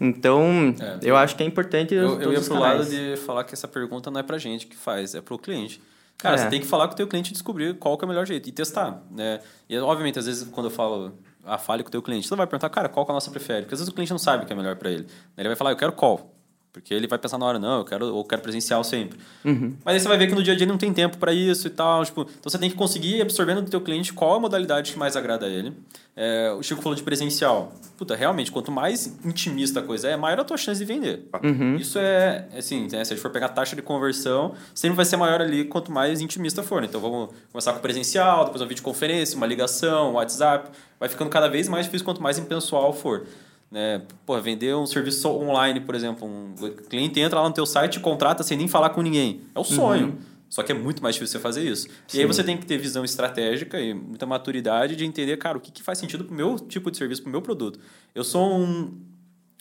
Então, 0.00 0.76
é, 0.78 0.98
eu 1.02 1.16
acho 1.16 1.34
que 1.34 1.42
é 1.42 1.46
importante. 1.46 1.92
Eu, 1.92 2.20
eu 2.20 2.32
ia 2.32 2.40
pro 2.40 2.56
lado 2.56 2.84
de 2.84 3.16
falar 3.26 3.42
que 3.42 3.52
essa 3.52 3.66
pergunta 3.66 4.12
não 4.12 4.20
é 4.20 4.22
pra 4.22 4.38
gente 4.38 4.68
que 4.68 4.76
faz, 4.76 5.16
é 5.16 5.20
pro 5.20 5.38
cliente. 5.38 5.80
Cara, 6.18 6.36
é. 6.36 6.38
você 6.38 6.48
tem 6.48 6.60
que 6.60 6.66
falar 6.66 6.88
com 6.88 6.94
o 6.94 6.96
teu 6.96 7.06
cliente 7.06 7.30
e 7.30 7.32
descobrir 7.32 7.74
qual 7.74 7.98
é 8.00 8.04
o 8.04 8.08
melhor 8.08 8.26
jeito 8.26 8.48
e 8.48 8.52
testar, 8.52 9.02
né? 9.10 9.40
E 9.68 9.76
obviamente, 9.78 10.18
às 10.18 10.26
vezes 10.26 10.48
quando 10.48 10.66
eu 10.66 10.70
falo 10.70 11.12
a 11.44 11.56
ah, 11.56 11.58
fale 11.58 11.82
com 11.82 11.88
o 11.88 11.92
teu 11.92 12.00
cliente, 12.00 12.26
você 12.26 12.34
vai 12.34 12.46
perguntar, 12.46 12.70
cara, 12.70 12.88
qual 12.88 13.04
que 13.04 13.10
é 13.10 13.12
a 13.12 13.16
nossa 13.16 13.30
prefere? 13.30 13.62
Porque 13.62 13.74
às 13.74 13.80
vezes 13.80 13.92
o 13.92 13.94
cliente 13.94 14.10
não 14.10 14.18
sabe 14.18 14.44
o 14.44 14.46
que 14.46 14.52
é 14.52 14.56
melhor 14.56 14.76
para 14.76 14.90
ele. 14.90 15.06
Ele 15.36 15.48
vai 15.48 15.56
falar, 15.56 15.72
eu 15.72 15.76
quero 15.76 15.92
qual. 15.92 16.34
Porque 16.74 16.92
ele 16.92 17.06
vai 17.06 17.16
pensar 17.20 17.38
na 17.38 17.46
hora, 17.46 17.56
não, 17.56 17.78
eu 17.78 17.84
quero, 17.84 18.04
eu 18.06 18.24
quero 18.24 18.42
presencial 18.42 18.82
sempre. 18.82 19.16
Uhum. 19.44 19.76
Mas 19.84 19.94
aí 19.94 20.00
você 20.00 20.08
vai 20.08 20.18
ver 20.18 20.26
que 20.26 20.34
no 20.34 20.42
dia 20.42 20.54
a 20.54 20.56
dia 20.56 20.64
ele 20.64 20.72
não 20.72 20.76
tem 20.76 20.92
tempo 20.92 21.18
para 21.18 21.32
isso 21.32 21.68
e 21.68 21.70
tal. 21.70 22.04
Tipo, 22.04 22.22
então 22.22 22.50
você 22.50 22.58
tem 22.58 22.68
que 22.68 22.74
conseguir 22.74 23.18
ir 23.18 23.22
absorvendo 23.22 23.62
do 23.62 23.70
teu 23.70 23.80
cliente 23.80 24.12
qual 24.12 24.34
a 24.34 24.40
modalidade 24.40 24.90
que 24.90 24.98
mais 24.98 25.16
agrada 25.16 25.46
a 25.46 25.48
ele. 25.48 25.72
É, 26.16 26.50
o 26.50 26.60
Chico 26.64 26.82
falou 26.82 26.96
de 26.96 27.04
presencial. 27.04 27.72
Puta, 27.96 28.16
realmente, 28.16 28.50
quanto 28.50 28.72
mais 28.72 29.06
intimista 29.24 29.78
a 29.78 29.82
coisa 29.84 30.08
é, 30.08 30.16
maior 30.16 30.40
a 30.40 30.44
tua 30.44 30.56
chance 30.56 30.80
de 30.80 30.84
vender. 30.84 31.28
Uhum. 31.40 31.76
Isso 31.76 31.96
é, 31.96 32.48
assim, 32.58 32.88
né, 32.90 33.04
se 33.04 33.12
a 33.12 33.16
gente 33.16 33.20
for 33.20 33.30
pegar 33.30 33.46
a 33.46 33.50
taxa 33.50 33.76
de 33.76 33.82
conversão, 33.82 34.54
sempre 34.74 34.96
vai 34.96 35.04
ser 35.04 35.16
maior 35.16 35.40
ali 35.40 35.66
quanto 35.66 35.92
mais 35.92 36.20
intimista 36.20 36.60
for. 36.64 36.82
Então 36.82 37.00
vamos 37.00 37.30
começar 37.52 37.72
com 37.72 37.78
presencial, 37.78 38.46
depois 38.46 38.60
uma 38.60 38.66
videoconferência, 38.66 39.36
uma 39.36 39.46
ligação, 39.46 40.10
um 40.10 40.14
WhatsApp. 40.14 40.70
Vai 40.98 41.08
ficando 41.08 41.30
cada 41.30 41.46
vez 41.46 41.68
mais 41.68 41.86
difícil 41.86 42.04
quanto 42.04 42.20
mais 42.20 42.36
impessoal 42.36 42.92
for. 42.92 43.26
Né? 43.74 44.02
Pô, 44.24 44.40
vender 44.40 44.72
um 44.76 44.86
serviço 44.86 45.28
online, 45.28 45.80
por 45.80 45.96
exemplo. 45.96 46.28
Um 46.28 46.54
cliente 46.88 47.18
entra 47.18 47.40
lá 47.40 47.48
no 47.48 47.52
teu 47.52 47.66
site 47.66 47.96
e 47.96 48.00
contrata 48.00 48.44
sem 48.44 48.56
nem 48.56 48.68
falar 48.68 48.90
com 48.90 49.02
ninguém. 49.02 49.40
É 49.52 49.58
o 49.58 49.64
sonho. 49.64 50.06
Uhum. 50.10 50.18
Só 50.48 50.62
que 50.62 50.70
é 50.70 50.74
muito 50.76 51.02
mais 51.02 51.16
difícil 51.16 51.40
você 51.40 51.42
fazer 51.42 51.68
isso. 51.68 51.88
Sim. 52.06 52.18
E 52.18 52.20
aí 52.20 52.26
você 52.26 52.44
tem 52.44 52.56
que 52.56 52.64
ter 52.64 52.78
visão 52.78 53.04
estratégica 53.04 53.80
e 53.80 53.92
muita 53.92 54.26
maturidade 54.26 54.94
de 54.94 55.04
entender, 55.04 55.36
cara, 55.38 55.58
o 55.58 55.60
que, 55.60 55.72
que 55.72 55.82
faz 55.82 55.98
sentido 55.98 56.22
para 56.22 56.32
o 56.32 56.36
meu 56.36 56.56
tipo 56.56 56.88
de 56.88 56.96
serviço, 56.96 57.20
para 57.22 57.30
o 57.30 57.32
meu 57.32 57.42
produto. 57.42 57.80
Eu 58.14 58.22
sou 58.22 58.56
um. 58.56 58.96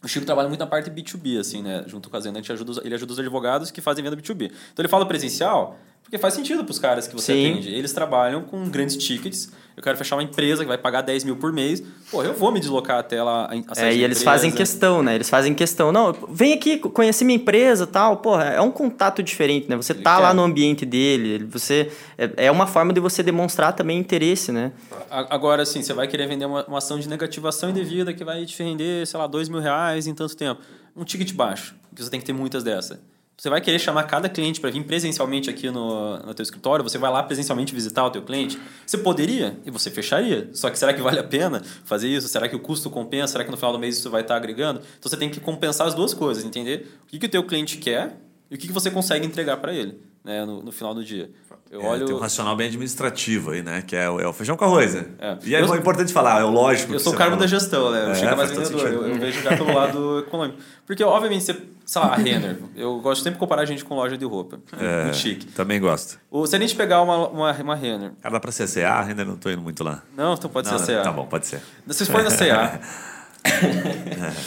O 0.04 0.08
Chico 0.08 0.28
trabalha 0.28 0.48
muito 0.48 0.60
na 0.60 0.68
parte 0.68 0.92
B2B, 0.92 1.40
assim, 1.40 1.64
né? 1.64 1.84
Junto 1.88 2.08
com 2.08 2.16
a 2.16 2.20
Zena, 2.20 2.38
a 2.38 2.42
gente 2.42 2.52
ajuda, 2.52 2.82
ele 2.86 2.94
ajuda 2.94 3.14
os 3.14 3.18
advogados 3.18 3.72
que 3.72 3.82
fazem 3.82 4.04
venda 4.04 4.16
B2B. 4.16 4.52
Então 4.52 4.84
ele 4.84 4.88
fala 4.88 5.08
presencial, 5.08 5.80
porque 6.04 6.18
faz 6.18 6.36
sentido 6.36 6.64
para 6.64 6.72
os 6.72 6.78
caras 6.78 7.08
que 7.08 7.16
você 7.16 7.34
Sim. 7.34 7.52
atende. 7.52 7.74
Eles 7.74 7.92
trabalham 7.92 8.44
com 8.44 8.70
grandes 8.70 8.96
tickets. 8.98 9.52
Eu 9.76 9.82
quero 9.82 9.98
fechar 9.98 10.16
uma 10.16 10.22
empresa 10.22 10.62
que 10.62 10.68
vai 10.68 10.78
pagar 10.78 11.02
10 11.02 11.24
mil 11.24 11.36
por 11.36 11.52
mês. 11.52 11.82
Pô, 12.12 12.24
eu 12.24 12.36
vou 12.36 12.52
me 12.52 12.60
deslocar 12.60 13.00
até 13.00 13.24
lá. 13.24 13.50
A 13.50 13.84
é, 13.84 13.96
e 13.96 14.04
eles 14.04 14.22
fazem 14.22 14.52
questão, 14.52 15.02
né? 15.02 15.16
Eles 15.16 15.28
fazem 15.28 15.56
questão. 15.56 15.92
Não, 15.92 16.14
vem 16.30 16.54
aqui 16.54 16.78
conhecer 16.78 17.26
minha 17.26 17.38
empresa 17.38 17.88
tal. 17.88 18.18
Porra, 18.18 18.44
é 18.44 18.62
um 18.62 18.70
contato 18.70 19.24
diferente, 19.24 19.68
né? 19.68 19.76
Você 19.76 19.94
Ele 19.94 20.04
tá 20.04 20.18
quer. 20.18 20.22
lá 20.22 20.34
no 20.36 20.44
ambiente 20.44 20.86
dele. 20.86 21.46
Você 21.46 21.92
é, 22.16 22.46
é 22.46 22.52
uma 22.52 22.68
forma 22.68 22.94
de 22.94 23.00
você 23.00 23.24
demonstrar 23.24 23.74
também 23.74 23.98
interesse, 23.98 24.52
né? 24.52 24.72
Agora, 25.10 25.64
assim, 25.64 25.82
você 25.82 25.94
vai 25.94 26.08
querer 26.08 26.28
vender 26.28 26.46
uma, 26.46 26.64
uma 26.66 26.78
ação 26.78 27.00
de 27.00 27.10
negativação 27.10 27.72
indevida 27.72 28.14
que 28.14 28.24
vai 28.24 28.46
te 28.46 28.62
render, 28.62 29.08
sei 29.08 29.20
lá, 29.20 29.26
2 29.26 29.50
mil 29.50 29.60
reais 29.60 30.06
em 30.06 30.14
tanto 30.14 30.38
tempo. 30.38 30.62
Um 30.96 31.04
ticket 31.04 31.34
baixo, 31.34 31.74
que 31.96 32.04
você 32.04 32.10
tem 32.12 32.20
que 32.20 32.26
ter 32.28 32.34
muitas 32.34 32.64
dessas. 32.64 33.00
Você 33.38 33.50
vai 33.50 33.60
querer 33.60 33.80
chamar 33.80 34.04
cada 34.04 34.30
cliente 34.30 34.62
para 34.62 34.70
vir 34.70 34.84
presencialmente 34.84 35.50
aqui 35.50 35.70
no, 35.70 36.18
no 36.20 36.34
teu 36.34 36.44
escritório? 36.44 36.84
Você 36.84 36.98
vai 36.98 37.12
lá 37.12 37.24
presencialmente 37.24 37.74
visitar 37.74 38.06
o 38.06 38.12
teu 38.12 38.22
cliente? 38.22 38.60
Você 38.86 38.98
poderia 38.98 39.60
e 39.66 39.72
você 39.72 39.90
fecharia. 39.90 40.50
Só 40.54 40.70
que 40.70 40.78
será 40.78 40.94
que 40.94 41.02
vale 41.02 41.20
a 41.20 41.24
pena 41.24 41.62
fazer 41.84 42.08
isso? 42.08 42.28
Será 42.28 42.48
que 42.48 42.56
o 42.56 42.60
custo 42.60 42.90
compensa? 42.90 43.34
Será 43.34 43.44
que 43.44 43.52
no 43.52 43.58
final 43.58 43.74
do 43.74 43.80
mês 43.80 43.98
isso 43.98 44.10
vai 44.10 44.22
estar 44.22 44.36
agregando? 44.36 44.82
Então 45.00 45.10
você 45.10 45.18
tem 45.18 45.30
que 45.30 45.40
compensar 45.40 45.88
as 45.88 45.96
duas 45.96 46.14
coisas, 46.14 46.44
entender 46.44 46.88
o 47.04 47.08
que, 47.08 47.20
que 47.20 47.26
o 47.26 47.30
teu 47.30 47.44
cliente 47.44 47.78
quer 47.78 48.18
e 48.52 48.56
o 48.56 48.58
que, 48.58 48.68
que 48.68 48.74
você 48.74 48.92
consegue 48.92 49.26
entregar 49.26 49.58
para 49.58 49.74
ele 49.74 50.00
né, 50.24 50.46
no, 50.46 50.62
no 50.62 50.72
final 50.72 50.94
do 50.94 51.04
dia. 51.04 51.30
Eu 51.74 51.82
é, 51.82 51.86
olho... 51.86 52.06
Tem 52.06 52.16
um 52.16 52.20
racional 52.20 52.56
bem 52.56 52.68
administrativo 52.68 53.50
aí, 53.50 53.64
né? 53.64 53.82
Que 53.82 53.96
é 53.96 54.08
o, 54.08 54.20
é 54.20 54.28
o 54.28 54.32
feijão 54.32 54.56
com 54.56 54.64
arroz, 54.64 54.94
né? 54.94 55.06
É. 55.18 55.38
E 55.44 55.56
é 55.56 55.62
eu, 55.62 55.76
importante 55.76 56.14
falar, 56.14 56.40
é 56.40 56.44
o 56.44 56.52
lógico. 56.52 56.94
Eu 56.94 57.00
sou 57.00 57.14
o 57.14 57.16
cargo 57.16 57.36
da 57.36 57.48
gestão, 57.48 57.90
né? 57.92 58.06
Eu 58.06 58.12
é, 58.12 58.16
chego 58.16 58.38
mais 58.38 58.52
vendedor. 58.52 58.88
Eu, 58.88 59.08
eu, 59.08 59.16
vejo 59.16 59.42
já 59.42 59.58
pelo 59.58 59.74
lado 59.74 60.20
econômico. 60.20 60.60
Porque, 60.86 61.04
obviamente, 61.04 61.44
você, 61.44 61.60
sei 61.84 62.00
lá, 62.00 62.10
a 62.10 62.16
Renner. 62.16 62.60
Eu 62.76 63.00
gosto 63.00 63.24
sempre 63.24 63.34
de 63.34 63.40
comparar 63.40 63.64
a 63.64 63.66
gente 63.66 63.84
com 63.84 63.96
loja 63.96 64.16
de 64.16 64.24
roupa. 64.24 64.60
É, 64.80 65.06
muito 65.06 65.18
chique. 65.18 65.48
Também 65.48 65.82
gosto. 65.82 66.20
O, 66.30 66.46
se 66.46 66.56
a 66.56 66.60
gente 66.60 66.76
pegar 66.76 67.02
uma, 67.02 67.28
uma, 67.28 67.52
uma 67.52 67.76
Renner. 67.76 68.12
Cara, 68.22 68.34
dá 68.34 68.40
pra 68.40 68.52
ser 68.52 68.70
CA? 68.70 68.92
A 68.92 69.02
Renner 69.02 69.26
não 69.26 69.36
tô 69.36 69.50
indo 69.50 69.62
muito 69.64 69.84
lá. 69.84 70.04
Não, 70.16 70.36
então 70.36 70.52
pode 70.52 70.70
não, 70.72 70.78
ser 70.78 70.98
CA. 70.98 71.02
Tá 71.02 71.12
bom, 71.12 71.26
pode 71.26 71.48
ser. 71.48 71.60
Se 71.90 72.06
for 72.06 72.22
na 72.22 72.30
CA. 72.30 72.80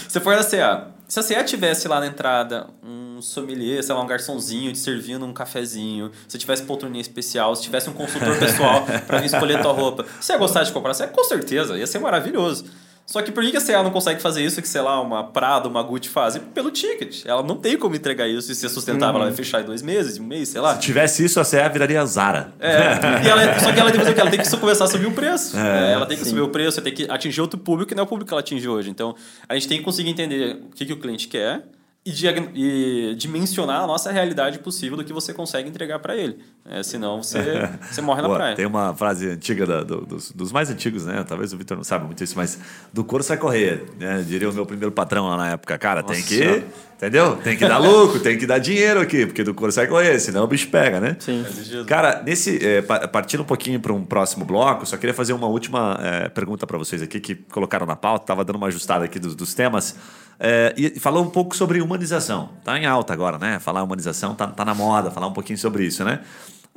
se 0.08 0.20
for 0.20 0.36
na 0.36 0.44
CA. 0.44 0.92
Se 1.08 1.18
a 1.18 1.22
CA 1.24 1.42
tivesse 1.42 1.88
lá 1.88 1.98
na 1.98 2.06
entrada 2.06 2.68
um 2.84 3.05
um 3.16 3.22
sommelier, 3.22 3.82
sei 3.82 3.94
lá, 3.94 4.02
um 4.02 4.06
garçomzinho 4.06 4.72
te 4.72 4.78
servindo 4.78 5.24
um 5.24 5.32
cafezinho, 5.32 6.10
se 6.28 6.36
tivesse 6.36 6.62
poltroninha 6.64 7.00
especial, 7.00 7.56
se 7.56 7.62
tivesse 7.62 7.88
um 7.88 7.94
consultor 7.94 8.36
pessoal 8.38 8.84
para 9.06 9.18
vir 9.18 9.26
escolher 9.26 9.62
tua 9.62 9.72
roupa, 9.72 10.04
você 10.20 10.32
ia 10.32 10.38
gostar 10.38 10.64
de 10.64 10.72
comprar? 10.72 10.92
Você 10.92 11.06
com 11.06 11.24
certeza, 11.24 11.78
ia 11.78 11.86
ser 11.86 11.98
maravilhoso. 11.98 12.66
Só 13.06 13.22
que 13.22 13.30
por 13.30 13.48
que 13.48 13.56
a 13.56 13.60
CA 13.60 13.84
não 13.84 13.92
consegue 13.92 14.20
fazer 14.20 14.44
isso 14.44 14.60
que, 14.60 14.66
sei 14.66 14.80
lá, 14.80 15.00
uma 15.00 15.22
Prada, 15.22 15.68
uma 15.68 15.80
Gucci 15.80 16.08
fazem? 16.08 16.42
Pelo 16.42 16.72
ticket. 16.72 17.24
Ela 17.24 17.40
não 17.40 17.56
tem 17.56 17.78
como 17.78 17.94
entregar 17.94 18.26
isso 18.26 18.50
e 18.50 18.54
ser 18.54 18.68
sustentável. 18.68 19.14
Uhum. 19.14 19.20
Ela 19.20 19.26
vai 19.26 19.36
fechar 19.36 19.62
em 19.62 19.64
dois 19.64 19.80
meses, 19.80 20.18
um 20.18 20.24
mês, 20.24 20.48
sei 20.48 20.60
lá. 20.60 20.74
Se 20.74 20.80
tivesse 20.80 21.24
isso, 21.24 21.38
a 21.38 21.44
CA 21.44 21.68
viraria 21.68 22.04
Zara. 22.04 22.52
É. 22.58 23.24
e 23.24 23.28
ela, 23.28 23.60
só 23.60 23.72
que 23.72 23.78
ela 23.78 23.92
tem 23.92 24.00
que? 24.00 24.20
Ela 24.20 24.30
tem 24.30 24.40
que 24.40 24.56
começar 24.56 24.86
a 24.86 24.88
subir 24.88 25.06
o 25.06 25.12
preço. 25.12 25.56
É, 25.56 25.90
é, 25.90 25.92
ela 25.92 26.04
tem 26.04 26.16
que 26.16 26.24
sim. 26.24 26.30
subir 26.30 26.42
o 26.42 26.48
preço, 26.48 26.82
tem 26.82 26.92
que 26.92 27.08
atingir 27.08 27.40
outro 27.40 27.60
público 27.60 27.90
que 27.90 27.94
não 27.94 28.02
é 28.02 28.04
o 28.04 28.08
público 28.08 28.26
que 28.26 28.34
ela 28.34 28.40
atinge 28.40 28.68
hoje. 28.68 28.90
Então, 28.90 29.14
a 29.48 29.54
gente 29.54 29.68
tem 29.68 29.78
que 29.78 29.84
conseguir 29.84 30.10
entender 30.10 30.60
o 30.64 30.74
que, 30.74 30.84
que 30.84 30.92
o 30.92 30.96
cliente 30.96 31.28
quer 31.28 31.62
e, 32.06 33.10
e, 33.10 33.14
dimensionar 33.16 33.82
a 33.82 33.86
nossa 33.86 34.12
realidade 34.12 34.60
possível 34.60 34.96
do 34.96 35.02
que 35.02 35.12
você 35.12 35.34
consegue 35.34 35.68
entregar 35.68 35.98
para 35.98 36.16
ele. 36.16 36.38
É, 36.64 36.80
senão 36.84 37.20
você, 37.20 37.40
você 37.90 38.00
morre 38.00 38.22
na 38.22 38.28
praia. 38.28 38.54
Tem 38.54 38.64
uma 38.64 38.94
frase 38.94 39.28
antiga 39.28 39.66
da, 39.66 39.82
do, 39.82 40.06
dos, 40.06 40.30
dos, 40.30 40.52
mais 40.52 40.70
antigos, 40.70 41.04
né? 41.04 41.24
Talvez 41.26 41.52
o 41.52 41.58
Vitor 41.58 41.76
não 41.76 41.82
saiba 41.82 42.04
muito 42.04 42.22
isso, 42.22 42.34
mas 42.36 42.60
do 42.92 43.02
couro 43.02 43.24
sai 43.24 43.36
correr, 43.36 43.84
né? 43.98 44.24
Diria 44.26 44.48
o 44.48 44.52
meu 44.52 44.64
primeiro 44.64 44.92
patrão 44.92 45.26
lá 45.26 45.36
na 45.36 45.50
época. 45.50 45.76
Cara, 45.78 46.02
Nossa. 46.02 46.14
tem 46.14 46.22
que. 46.22 46.64
Entendeu? 46.96 47.36
Tem 47.36 47.58
que 47.58 47.68
dar 47.68 47.76
lucro, 47.76 48.20
tem 48.20 48.38
que 48.38 48.46
dar 48.46 48.58
dinheiro 48.58 49.00
aqui, 49.00 49.26
porque 49.26 49.44
do 49.44 49.52
couro 49.52 49.70
sai 49.70 49.86
correr, 49.86 50.18
senão 50.18 50.44
o 50.44 50.46
bicho 50.46 50.68
pega, 50.68 50.98
né? 50.98 51.14
Sim. 51.18 51.44
Cara, 51.86 52.22
nesse, 52.24 52.58
é, 52.64 52.80
partindo 52.80 53.42
um 53.42 53.44
pouquinho 53.44 53.78
para 53.78 53.92
um 53.92 54.02
próximo 54.02 54.46
bloco, 54.46 54.86
só 54.86 54.96
queria 54.96 55.12
fazer 55.12 55.34
uma 55.34 55.46
última 55.46 55.98
é, 56.00 56.28
pergunta 56.30 56.66
para 56.66 56.78
vocês 56.78 57.02
aqui 57.02 57.20
que 57.20 57.34
colocaram 57.34 57.84
na 57.84 57.96
pauta, 57.96 58.22
estava 58.22 58.42
dando 58.46 58.56
uma 58.56 58.68
ajustada 58.68 59.04
aqui 59.04 59.18
dos, 59.18 59.34
dos 59.34 59.52
temas. 59.52 59.94
É, 60.38 60.74
e 60.76 61.00
falou 61.00 61.24
um 61.24 61.30
pouco 61.30 61.56
sobre 61.56 61.80
humanização. 61.80 62.50
Tá 62.64 62.78
em 62.78 62.86
alta 62.86 63.12
agora, 63.12 63.38
né? 63.38 63.58
Falar 63.58 63.82
humanização 63.82 64.34
tá, 64.34 64.46
tá 64.48 64.64
na 64.64 64.74
moda, 64.74 65.10
falar 65.10 65.26
um 65.26 65.32
pouquinho 65.32 65.58
sobre 65.58 65.84
isso, 65.84 66.04
né? 66.04 66.20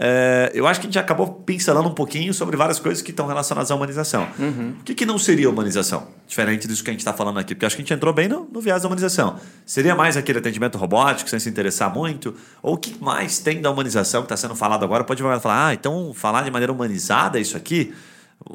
É, 0.01 0.49
eu 0.53 0.65
acho 0.65 0.79
que 0.79 0.87
a 0.87 0.89
gente 0.89 0.97
acabou 0.97 1.27
pincelando 1.27 1.89
um 1.89 1.93
pouquinho 1.93 2.33
sobre 2.33 2.55
várias 2.55 2.79
coisas 2.79 3.01
que 3.01 3.11
estão 3.11 3.27
relacionadas 3.27 3.69
à 3.69 3.75
humanização. 3.75 4.29
Uhum. 4.39 4.75
O 4.79 4.83
que, 4.85 4.95
que, 4.95 5.05
não 5.05 5.17
seria 5.17 5.49
humanização? 5.49 6.07
Diferente 6.25 6.65
disso 6.69 6.81
que 6.81 6.89
a 6.89 6.93
gente 6.93 7.01
está 7.01 7.11
falando 7.11 7.37
aqui, 7.37 7.53
porque 7.53 7.65
acho 7.65 7.75
que 7.75 7.81
a 7.81 7.83
gente 7.83 7.93
entrou 7.93 8.13
bem 8.13 8.29
no, 8.29 8.47
no 8.49 8.61
viés 8.61 8.81
da 8.81 8.87
humanização. 8.87 9.37
Seria 9.65 9.93
mais 9.95 10.15
aquele 10.15 10.39
atendimento 10.39 10.77
robótico, 10.77 11.29
sem 11.29 11.37
se 11.37 11.49
interessar 11.49 11.93
muito? 11.93 12.33
Ou 12.63 12.75
o 12.75 12.77
que 12.77 12.95
mais 13.03 13.39
tem 13.39 13.61
da 13.61 13.69
humanização 13.69 14.21
que 14.21 14.27
está 14.27 14.37
sendo 14.37 14.55
falado 14.55 14.85
agora? 14.85 15.03
Pode 15.03 15.21
falar, 15.21 15.67
ah, 15.67 15.73
então 15.73 16.13
falar 16.13 16.43
de 16.43 16.51
maneira 16.51 16.71
humanizada 16.71 17.37
isso 17.37 17.57
aqui? 17.57 17.93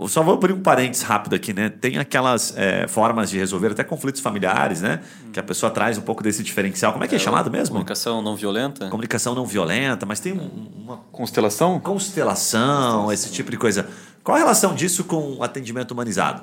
Só 0.09 0.23
vou 0.23 0.35
abrir 0.35 0.53
um 0.53 0.61
parênteses 0.61 1.05
rápido 1.05 1.35
aqui, 1.35 1.53
né? 1.53 1.69
Tem 1.69 1.99
aquelas 1.99 2.57
é, 2.57 2.89
formas 2.89 3.31
de 3.31 3.39
resolver 3.39 3.73
até 3.73 3.85
conflitos 3.85 4.21
familiares, 4.21 4.81
né? 4.81 5.01
Que 5.33 5.39
a 5.39 5.43
pessoa 5.43 5.71
traz 5.71 5.99
um 5.99 6.01
pouco 6.01 6.23
desse 6.23 6.43
diferencial. 6.43 6.93
Como 6.93 7.05
é 7.05 7.09
que 7.09 7.15
é, 7.15 7.17
é 7.17 7.21
chamado 7.21 7.51
mesmo? 7.51 7.75
Comunicação 7.75 8.23
não 8.23 8.35
violenta? 8.35 8.89
Comunicação 8.89 9.35
não 9.35 9.45
violenta, 9.45 10.07
mas 10.07 10.21
tem 10.21 10.33
uma. 10.33 10.97
Constelação? 11.13 11.79
Constelação, 11.79 13.13
esse 13.13 13.31
tipo 13.31 13.51
de 13.51 13.59
coisa. 13.59 13.87
Qual 14.23 14.35
a 14.35 14.39
relação 14.39 14.75
disso 14.75 15.05
com 15.05 15.37
o 15.37 15.43
atendimento 15.43 15.91
humanizado? 15.93 16.43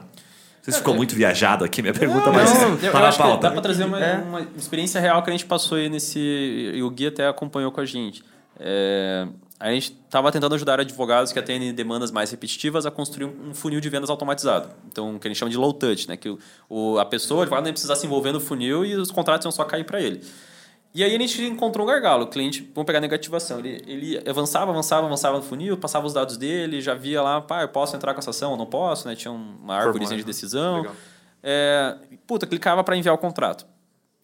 Você 0.62 0.74
ficou 0.74 0.94
muito 0.94 1.16
viajado 1.16 1.66
aqui, 1.66 1.82
minha 1.82 1.94
pergunta, 1.94 2.28
não, 2.28 2.34
mas 2.34 2.54
não, 2.54 2.78
tá 2.78 3.00
na 3.00 3.12
pauta. 3.12 3.48
Dá 3.48 3.52
para 3.52 3.62
trazer 3.62 3.86
uma, 3.86 4.00
é. 4.00 4.18
uma, 4.18 4.42
experiência 4.56 5.02
real 5.02 5.24
que 5.24 5.30
a 5.32 5.34
gente 5.34 5.46
passou 5.46 5.80
aí 5.80 5.90
nesse. 5.90 6.20
E 6.20 6.84
o 6.84 6.90
Gui 6.92 7.08
até 7.08 7.28
acompanhou 7.28 7.72
com 7.72 7.82
a 7.82 7.86
gente. 7.86 8.24
É, 8.64 9.28
a 9.60 9.72
gente 9.72 9.98
estava 10.06 10.32
tentando 10.32 10.54
ajudar 10.54 10.80
advogados 10.80 11.32
que 11.32 11.40
atendem 11.40 11.74
demandas 11.74 12.12
mais 12.12 12.30
repetitivas 12.30 12.86
a 12.86 12.92
construir 12.92 13.26
um 13.26 13.54
funil 13.54 13.82
de 13.82 13.90
vendas 13.90 14.10
automatizado. 14.10 14.70
Então, 14.88 15.16
o 15.16 15.20
que 15.20 15.28
a 15.28 15.30
gente 15.30 15.38
chama 15.38 15.50
de 15.50 15.58
low 15.58 15.74
touch, 15.74 16.08
né? 16.08 16.16
Que 16.16 16.36
o, 16.70 17.00
a 17.00 17.06
pessoa, 17.06 17.40
o 17.40 17.42
advogado 17.42 17.64
nem 17.64 17.74
precisar 17.74 17.96
se 17.96 18.06
envolver 18.06 18.32
no 18.32 18.40
funil 18.40 18.86
e 18.86 18.96
os 18.96 19.10
contratos 19.10 19.46
iam 19.46 19.52
só 19.52 19.64
cair 19.64 19.84
para 19.84 20.00
ele. 20.00 20.24
E 20.94 21.04
aí 21.04 21.16
a 21.16 21.20
gente 21.20 21.42
encontrou 21.44 21.86
um 21.86 21.90
gargalo. 21.90 22.26
O 22.26 22.28
cliente, 22.28 22.70
vamos 22.76 22.86
pegar 22.86 23.00
a 23.00 23.02
negativação. 23.02 23.60
Ele, 23.60 23.82
ele 23.88 24.30
avançava, 24.30 24.72
avançava, 24.72 25.08
avançava 25.08 25.38
no 25.38 25.44
funil, 25.44 25.78
passava 25.78 26.06
os 26.06 26.14
dados 26.14 26.38
dele, 26.38 26.82
já 26.82 26.94
via 26.94 27.22
lá, 27.22 27.42
pá, 27.42 27.62
eu 27.62 27.70
posso 27.70 27.96
entrar 27.96 28.14
com 28.14 28.20
essa 28.20 28.30
ação 28.30 28.52
ou 28.52 28.58
não 28.58 28.66
posso, 28.66 29.08
né? 29.08 29.16
Tinha 29.16 29.32
uma 29.32 29.76
árvore 29.76 30.06
de 30.06 30.24
decisão. 30.24 30.86
É, 31.42 31.98
puta, 32.28 32.46
clicava 32.46 32.84
para 32.84 32.96
enviar 32.96 33.16
o 33.16 33.18
contrato. 33.18 33.66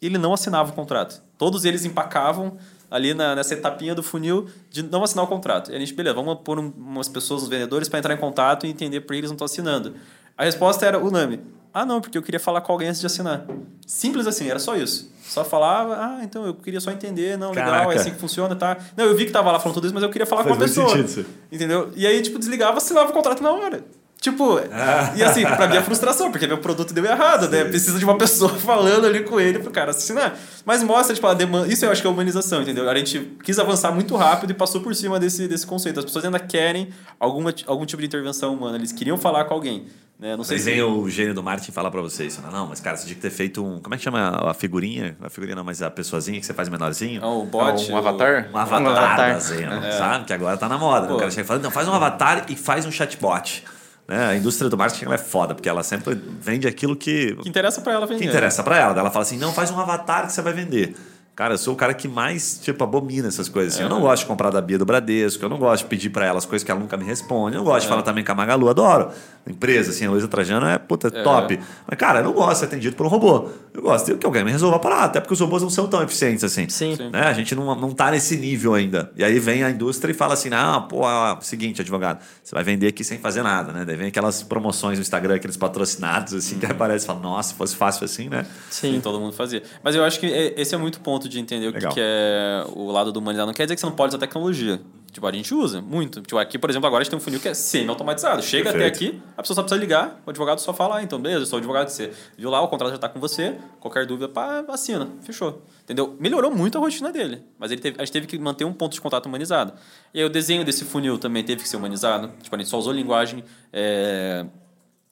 Ele 0.02 0.18
não 0.18 0.34
assinava 0.34 0.72
o 0.72 0.74
contrato. 0.74 1.24
Todos 1.38 1.64
eles 1.66 1.86
empacavam 1.86 2.58
ali 2.90 3.14
na, 3.14 3.36
nessa 3.36 3.54
etapinha 3.54 3.94
do 3.94 4.02
funil 4.02 4.48
de 4.70 4.84
não 4.84 5.04
assinar 5.04 5.26
o 5.26 5.28
contrato. 5.28 5.72
E 5.72 5.76
a 5.76 5.80
gente, 5.80 5.94
beleza, 5.94 6.16
vamos 6.16 6.40
pôr 6.44 6.60
um, 6.60 6.72
umas 6.78 7.10
pessoas, 7.10 7.44
os 7.44 7.50
vendedores, 7.50 7.90
para 7.90 8.00
entrar 8.00 8.14
em 8.14 8.18
contato 8.18 8.66
e 8.66 8.70
entender 8.70 9.02
por 9.02 9.14
que 9.14 9.20
eles 9.20 9.30
não 9.30 9.36
estão 9.36 9.46
assinando. 9.46 9.96
A 10.38 10.44
resposta 10.44 10.86
era 10.86 11.00
unânime. 11.00 11.42
Ah, 11.74 11.86
não, 11.86 12.02
porque 12.02 12.18
eu 12.18 12.24
queria 12.24 12.40
falar 12.40 12.62
com 12.62 12.72
alguém 12.72 12.88
antes 12.88 13.00
de 13.00 13.06
assinar. 13.06 13.46
Simples 13.86 14.26
assim, 14.26 14.50
era 14.50 14.60
só 14.60 14.76
isso. 14.76 15.12
Só 15.22 15.44
falava, 15.44 15.96
ah, 15.96 16.20
então 16.24 16.46
eu 16.46 16.54
queria 16.54 16.80
só 16.80 16.90
entender, 16.92 17.38
não, 17.38 17.50
legal, 17.50 17.66
Caraca. 17.66 17.94
é 17.94 17.96
assim 17.98 18.12
que 18.12 18.18
funciona, 18.18 18.56
tá? 18.56 18.78
Não, 18.96 19.06
eu 19.06 19.16
vi 19.16 19.26
que 19.26 19.32
tava 19.32 19.52
lá 19.52 19.60
falando 19.60 19.76
tudo 19.76 19.86
isso, 19.86 19.94
mas 19.94 20.04
eu 20.04 20.10
queria 20.10 20.26
falar 20.26 20.44
Faz 20.44 20.56
com 20.56 20.64
a 20.64 20.66
pessoa. 20.66 20.90
Sentido. 20.90 21.28
Entendeu? 21.52 21.92
E 21.96 22.08
aí, 22.08 22.22
tipo, 22.22 22.40
desligava, 22.40 22.78
assinava 22.78 23.10
o 23.10 23.14
contrato 23.14 23.44
na 23.44 23.52
hora. 23.52 23.84
Tipo, 24.20 24.60
ah. 24.72 25.14
e 25.16 25.24
assim, 25.24 25.44
pra 25.44 25.68
mim 25.68 25.78
é 25.78 25.82
frustração, 25.82 26.32
porque 26.32 26.48
meu 26.48 26.58
produto 26.58 26.94
deu 26.94 27.06
errado, 27.06 27.48
né? 27.50 27.60
Sim. 27.60 27.64
né? 27.64 27.70
Precisa 27.70 28.00
de 28.00 28.04
uma 28.04 28.18
pessoa 28.18 28.50
falando 28.58 29.06
ali 29.06 29.24
com 29.24 29.40
ele 29.40 29.60
pro 29.60 29.72
cara 29.72 29.92
assinar. 29.92 30.38
Mas 30.66 30.84
mostra, 30.84 31.14
tipo, 31.14 31.28
a 31.28 31.34
demanda. 31.34 31.72
Isso 31.72 31.86
eu 31.86 31.92
acho 31.92 32.02
que 32.02 32.08
é 32.08 32.10
humanização, 32.10 32.62
entendeu? 32.62 32.90
A 32.90 32.96
gente 32.96 33.20
quis 33.44 33.60
avançar 33.60 33.92
muito 33.92 34.16
rápido 34.16 34.52
e 34.52 34.54
passou 34.54 34.82
por 34.82 34.96
cima 34.96 35.20
desse, 35.20 35.48
desse 35.48 35.68
conceito. 35.68 36.00
As 36.00 36.06
pessoas 36.06 36.26
ainda 36.26 36.40
querem 36.40 36.90
alguma, 37.20 37.54
algum 37.68 37.86
tipo 37.86 38.02
de 38.02 38.08
intervenção 38.08 38.54
humana, 38.54 38.78
eles 38.78 38.92
queriam 38.92 39.18
falar 39.18 39.46
com 39.46 39.54
alguém. 39.54 39.86
Né? 40.20 40.36
Não 40.36 40.44
sei 40.44 40.58
se... 40.58 40.66
vem 40.66 40.82
o 40.82 41.08
gênio 41.08 41.36
do 41.36 41.44
marketing 41.44 41.72
falar 41.72 41.92
para 41.92 42.02
vocês. 42.02 42.40
Não, 42.42 42.52
não, 42.52 42.68
mas 42.68 42.80
cara, 42.80 42.98
você 42.98 43.04
tinha 43.04 43.16
que 43.16 43.22
ter 43.22 43.30
feito 43.30 43.64
um. 43.64 43.80
Como 43.80 43.94
é 43.94 43.98
que 44.00 44.04
chama 44.04 44.50
a 44.50 44.54
figurinha? 44.54 45.16
A 45.22 45.30
figurinha 45.30 45.56
não, 45.56 45.64
mas 45.64 45.84
a 45.84 45.92
pessoazinha 45.92 46.40
que 46.40 46.46
você 46.46 46.56
faz 46.56 46.70
menorzinho. 46.70 47.22
Oh, 47.24 47.44
o 47.44 47.46
bot. 47.46 47.92
um 47.92 47.94
o... 47.94 47.98
avatar? 47.98 48.50
Um 48.52 48.58
avatar, 48.58 48.82
um 48.82 48.88
avatar. 48.88 49.34
da 49.34 49.40
Zeno, 49.40 49.86
é. 49.86 49.92
sabe? 49.92 50.26
Que 50.26 50.34
agora 50.34 50.58
tá 50.58 50.68
na 50.68 50.80
moda. 50.80 51.06
Né? 51.06 51.14
O 51.14 51.18
cara 51.18 51.30
chega 51.30 51.44
e 51.44 51.46
fala, 51.46 51.60
não, 51.60 51.70
faz 51.70 51.88
um 51.88 51.94
avatar 51.94 52.46
e 52.50 52.56
faz 52.56 52.84
um 52.88 52.92
chatbot. 52.92 53.64
Né? 54.08 54.26
A 54.26 54.36
indústria 54.36 54.70
do 54.70 54.78
marketing 54.78 55.12
é 55.12 55.18
foda, 55.18 55.54
porque 55.54 55.68
ela 55.68 55.84
sempre 55.84 56.16
vende 56.16 56.68
aquilo 56.68 56.96
que. 56.96 57.36
Que 57.36 57.50
interessa 57.50 57.82
para 57.82 57.94
ela 57.94 58.06
vender. 58.06 58.22
Que 58.22 58.30
interessa 58.30 58.64
para 58.64 58.78
ela. 58.78 58.98
Ela 58.98 59.12
fala 59.12 59.24
assim: 59.24 59.38
não, 59.38 59.52
faz 59.52 59.70
um 59.70 59.80
avatar 59.80 60.28
que 60.28 60.34
você 60.34 60.42
vai 60.42 60.54
vender. 60.54 60.96
Cara, 61.38 61.54
eu 61.54 61.58
sou 61.60 61.76
o 61.76 61.78
cara 61.78 61.94
que 61.94 62.08
mais, 62.08 62.60
tipo, 62.64 62.84
abomina 62.84 63.28
essas 63.28 63.48
coisas. 63.48 63.76
Assim. 63.76 63.84
É. 63.84 63.86
Eu 63.86 63.90
não 63.90 64.02
gosto 64.02 64.24
de 64.24 64.28
comprar 64.28 64.50
da 64.50 64.60
Bia 64.60 64.80
do 64.80 64.86
Bradesco, 64.88 65.46
eu 65.46 65.48
não 65.48 65.60
gosto 65.60 65.84
de 65.84 65.90
pedir 65.90 66.10
para 66.10 66.26
ela 66.26 66.40
as 66.40 66.48
coisas 66.48 66.66
que 66.66 66.72
ela 66.72 66.80
nunca 66.80 66.98
me 66.98 67.06
responde. 67.06 67.56
Eu 67.56 67.60
não 67.60 67.66
gosto 67.66 67.78
é. 67.78 67.82
de 67.82 67.88
falar 67.90 68.02
também 68.02 68.26
com 68.26 68.32
a 68.32 68.36
Magalu, 68.36 68.68
adoro. 68.68 69.12
Empresa, 69.48 69.92
assim, 69.92 70.08
a 70.08 70.10
Luísa 70.10 70.28
Trajano 70.28 70.66
é, 70.66 70.80
puta, 70.80 71.08
é. 71.08 71.22
top. 71.22 71.60
Mas, 71.88 72.00
cara, 72.00 72.20
eu 72.20 72.24
não 72.26 72.34
gosto 72.34 72.54
de 72.54 72.58
ser 72.58 72.66
atendido 72.66 72.96
por 72.96 73.06
um 73.06 73.10
robô. 73.10 73.50
Eu 73.72 73.84
gosto 73.84 74.08
de 74.08 74.18
que 74.18 74.26
alguém 74.26 74.44
me 74.44 74.52
resolva 74.52 74.78
a 74.78 74.80
parada, 74.80 75.06
até 75.06 75.20
porque 75.22 75.36
os 75.36 75.40
robôs 75.40 75.62
não 75.62 75.70
são 75.70 75.88
tão 75.88 76.02
eficientes 76.02 76.44
assim. 76.44 76.68
Sim. 76.70 76.96
Sim. 76.96 77.12
Né? 77.12 77.22
A 77.22 77.34
gente 77.34 77.54
não, 77.54 77.76
não 77.76 77.92
tá 77.92 78.10
nesse 78.10 78.36
nível 78.36 78.74
ainda. 78.74 79.12
E 79.16 79.24
aí 79.24 79.40
vem 79.40 79.64
a 79.64 79.70
indústria 79.70 80.12
e 80.12 80.16
fala 80.16 80.34
assim: 80.34 80.50
ah, 80.52 80.82
pô, 80.82 81.04
seguinte, 81.42 81.82
advogado, 81.82 82.20
você 82.44 82.56
vai 82.56 82.64
vender 82.64 82.88
aqui 82.88 83.04
sem 83.04 83.20
fazer 83.20 83.44
nada, 83.44 83.72
né? 83.72 83.86
Daí 83.86 83.96
vem 83.96 84.08
aquelas 84.08 84.42
promoções 84.42 84.98
no 84.98 85.04
Instagram, 85.04 85.36
aqueles 85.36 85.56
patrocinados, 85.56 86.34
assim, 86.34 86.58
que 86.58 86.66
uhum. 86.66 86.72
aparece 86.72 87.06
e 87.06 87.08
fala, 87.08 87.20
nossa, 87.20 87.50
se 87.50 87.56
fosse 87.56 87.76
fácil 87.76 88.06
assim, 88.06 88.28
né? 88.28 88.44
Sim. 88.72 88.96
Sim, 88.96 89.02
todo 89.02 89.20
mundo 89.20 89.34
fazia. 89.34 89.62
Mas 89.84 89.96
eu 89.96 90.04
acho 90.04 90.20
que 90.20 90.26
esse 90.26 90.74
é 90.74 90.78
muito 90.78 91.00
ponto 91.00 91.27
de 91.28 91.40
entender 91.40 91.72
Legal. 91.72 91.92
o 91.92 91.94
que 91.94 92.00
é 92.02 92.66
o 92.76 92.92
lado 92.92 93.12
do 93.12 93.20
humanizar. 93.20 93.46
Não 93.46 93.54
quer 93.54 93.64
dizer 93.64 93.76
que 93.76 93.82
você 93.82 93.86
não 93.86 93.94
pode 93.94 94.10
usar 94.10 94.20
tecnologia. 94.20 94.80
Tipo, 95.12 95.26
a 95.26 95.32
gente 95.32 95.54
usa 95.54 95.82
muito. 95.82 96.22
Tipo, 96.22 96.38
aqui, 96.38 96.60
por 96.60 96.70
exemplo, 96.70 96.86
agora 96.86 97.02
a 97.02 97.04
gente 97.04 97.12
tem 97.12 97.18
um 97.18 97.22
funil 97.22 97.40
que 97.40 97.48
é 97.48 97.54
semi-automatizado. 97.54 98.44
Chega 98.44 98.72
Perfeito. 98.72 98.86
até 98.86 99.06
aqui, 99.06 99.22
a 99.36 99.42
pessoa 99.42 99.56
só 99.56 99.64
precisa 99.64 99.80
ligar, 99.80 100.22
o 100.26 100.30
advogado 100.30 100.60
só 100.60 100.74
fala, 100.74 100.98
ah, 100.98 101.04
então, 101.04 101.20
beleza, 101.20 101.42
eu 101.42 101.46
sou 101.46 101.58
advogado, 101.58 101.90
você 101.90 102.14
viu 102.38 102.50
lá, 102.50 102.62
o 102.62 102.68
contrato 102.68 102.90
já 102.90 102.96
está 102.96 103.10
com 103.10 103.20
você, 103.20 103.56
qualquer 103.80 104.06
dúvida, 104.06 104.30
pá, 104.30 104.64
assina, 104.68 105.08
fechou. 105.24 105.64
Entendeu? 105.84 106.16
Melhorou 106.20 106.52
muito 106.52 106.78
a 106.78 106.82
rotina 106.82 107.12
dele, 107.12 107.42
mas 107.58 107.72
ele 107.72 107.82
teve, 107.82 107.96
a 107.98 108.06
gente 108.06 108.12
teve 108.14 108.28
que 108.28 108.38
manter 108.38 108.66
um 108.66 108.74
ponto 108.74 108.94
de 108.94 109.02
contato 109.02 109.26
humanizado. 109.26 109.74
E 110.14 110.20
aí 110.20 110.26
o 110.26 110.30
desenho 110.30 110.64
desse 110.64 110.86
funil 110.86 111.18
também 111.18 111.44
teve 111.44 111.64
que 111.64 111.70
ser 111.70 111.78
humanizado. 111.78 112.32
Tipo, 112.44 112.56
a 112.56 112.60
gente 112.60 112.70
só 112.70 112.78
usou 112.78 112.94
linguagem... 112.94 113.44
É 113.74 114.46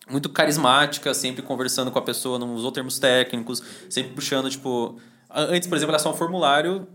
muito 0.07 0.29
carismática, 0.29 1.13
sempre 1.13 1.41
conversando 1.41 1.89
com 1.89 1.97
a 1.97 2.01
pessoa, 2.01 2.37
não 2.37 2.53
usou 2.53 2.71
termos 2.71 2.99
técnicos, 2.99 3.61
sempre 3.89 4.13
puxando, 4.13 4.49
tipo, 4.49 4.99
Antes, 5.35 5.67
por 5.67 5.75
exemplo, 5.75 5.91
era 5.91 5.99
só 5.99 6.11
um 6.11 6.13
formulário, 6.13 6.87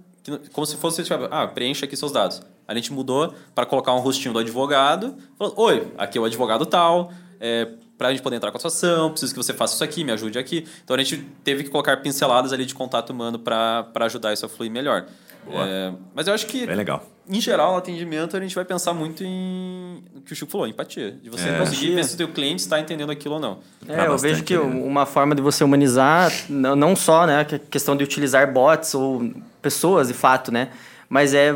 como 0.52 0.66
se 0.66 0.76
fosse, 0.76 1.02
tipo, 1.04 1.28
ah, 1.30 1.46
preencha 1.46 1.84
aqui 1.84 1.96
seus 1.96 2.10
dados. 2.10 2.40
A 2.66 2.74
gente 2.74 2.92
mudou 2.92 3.34
para 3.54 3.66
colocar 3.66 3.92
um 3.92 3.98
rostinho 3.98 4.32
do 4.32 4.38
advogado. 4.38 5.16
Falou, 5.36 5.54
oi, 5.56 5.92
aqui 5.98 6.16
é 6.16 6.20
o 6.20 6.24
advogado 6.24 6.64
tal, 6.64 7.12
é, 7.38 7.68
para 8.00 8.08
a 8.08 8.12
gente 8.12 8.22
poder 8.22 8.36
entrar 8.36 8.50
com 8.50 8.56
a 8.56 8.60
sua 8.60 8.68
ação, 8.68 9.10
preciso 9.10 9.34
que 9.34 9.36
você 9.36 9.52
faça 9.52 9.74
isso 9.74 9.84
aqui, 9.84 10.02
me 10.02 10.10
ajude 10.10 10.38
aqui. 10.38 10.66
Então 10.82 10.96
a 10.96 10.98
gente 10.98 11.18
teve 11.44 11.64
que 11.64 11.68
colocar 11.68 11.98
pinceladas 11.98 12.50
ali 12.50 12.64
de 12.64 12.74
contato 12.74 13.10
humano 13.10 13.38
para 13.38 13.84
ajudar 14.06 14.32
isso 14.32 14.46
a 14.46 14.48
fluir 14.48 14.70
melhor. 14.70 15.04
É, 15.50 15.92
mas 16.14 16.26
eu 16.26 16.32
acho 16.32 16.46
que. 16.46 16.66
Bem 16.66 16.76
legal. 16.76 17.04
Em 17.28 17.38
geral, 17.42 17.72
no 17.72 17.76
atendimento, 17.76 18.34
a 18.38 18.40
gente 18.40 18.54
vai 18.54 18.64
pensar 18.64 18.94
muito 18.94 19.22
em 19.22 20.02
o 20.16 20.22
que 20.22 20.32
o 20.32 20.36
Chico 20.36 20.50
falou, 20.50 20.66
empatia. 20.66 21.12
De 21.22 21.28
você 21.28 21.50
é. 21.50 21.58
conseguir 21.58 21.94
ver 21.94 22.04
se 22.06 22.14
o 22.14 22.16
teu 22.16 22.28
cliente 22.28 22.62
está 22.62 22.80
entendendo 22.80 23.10
aquilo 23.10 23.34
ou 23.34 23.40
não. 23.40 23.58
É, 23.86 24.06
eu 24.06 24.16
vejo 24.16 24.44
que 24.44 24.56
né? 24.56 24.60
uma 24.60 25.04
forma 25.04 25.34
de 25.34 25.42
você 25.42 25.62
humanizar, 25.62 26.32
não 26.48 26.96
só 26.96 27.26
né, 27.26 27.40
a 27.40 27.44
questão 27.44 27.94
de 27.94 28.02
utilizar 28.02 28.50
bots 28.50 28.94
ou 28.94 29.30
pessoas, 29.60 30.08
de 30.08 30.14
fato, 30.14 30.50
né? 30.50 30.70
Mas 31.06 31.34
é 31.34 31.54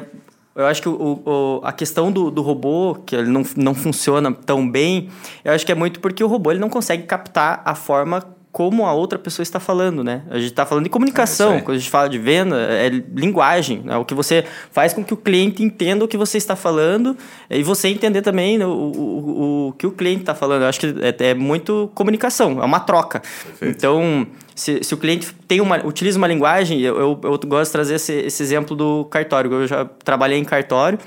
eu 0.56 0.66
acho 0.66 0.80
que 0.82 0.88
o, 0.88 1.22
o, 1.24 1.60
a 1.64 1.72
questão 1.72 2.12
do, 2.12 2.30
do 2.30 2.40
robô, 2.40 2.96
que 3.06 3.16
ele 3.16 3.28
não, 3.28 3.42
não 3.56 3.74
funciona 3.74 4.32
tão 4.32 4.68
bem, 4.68 5.08
eu 5.44 5.52
acho 5.52 5.66
que 5.66 5.72
é 5.72 5.74
muito 5.74 6.00
porque 6.00 6.22
o 6.22 6.26
robô 6.26 6.50
ele 6.50 6.60
não 6.60 6.70
consegue 6.70 7.04
captar 7.04 7.62
a 7.64 7.74
forma 7.74 8.33
como 8.54 8.86
a 8.86 8.92
outra 8.92 9.18
pessoa 9.18 9.42
está 9.42 9.58
falando, 9.58 10.04
né? 10.04 10.22
A 10.30 10.38
gente 10.38 10.50
está 10.50 10.64
falando 10.64 10.84
de 10.84 10.90
comunicação, 10.90 11.54
é 11.54 11.60
quando 11.60 11.76
a 11.76 11.80
gente 11.80 11.90
fala 11.90 12.08
de 12.08 12.20
venda, 12.20 12.56
é 12.56 12.88
linguagem, 12.88 13.82
né? 13.84 13.96
o 13.96 14.04
que 14.04 14.14
você 14.14 14.44
faz 14.70 14.92
com 14.92 15.02
que 15.02 15.12
o 15.12 15.16
cliente 15.16 15.60
entenda 15.60 16.04
o 16.04 16.06
que 16.06 16.16
você 16.16 16.38
está 16.38 16.54
falando 16.54 17.16
e 17.50 17.64
você 17.64 17.88
entender 17.88 18.22
também 18.22 18.62
o, 18.62 18.70
o, 18.70 19.68
o 19.70 19.72
que 19.72 19.88
o 19.88 19.90
cliente 19.90 20.20
está 20.20 20.36
falando. 20.36 20.62
Eu 20.62 20.68
acho 20.68 20.78
que 20.78 20.86
é, 20.86 21.30
é, 21.30 21.34
muito 21.34 21.90
comunicação, 21.96 22.62
é 22.62 22.64
uma 22.64 22.78
troca. 22.78 23.22
Perfeito. 23.44 23.76
Então, 23.76 24.24
se, 24.54 24.84
se 24.84 24.94
o 24.94 24.98
cliente 24.98 25.34
tem 25.48 25.60
uma, 25.60 25.84
utiliza 25.84 26.16
uma 26.16 26.28
linguagem, 26.28 26.80
eu, 26.80 26.96
eu, 26.96 27.20
eu 27.24 27.38
gosto 27.38 27.70
de 27.70 27.72
trazer 27.72 27.96
esse, 27.96 28.12
esse 28.12 28.40
exemplo 28.40 28.76
do 28.76 29.04
cartório. 29.06 29.52
Eu 29.52 29.66
já 29.66 29.84
trabalhei 30.04 30.38
em 30.38 30.44
cartório 30.44 31.00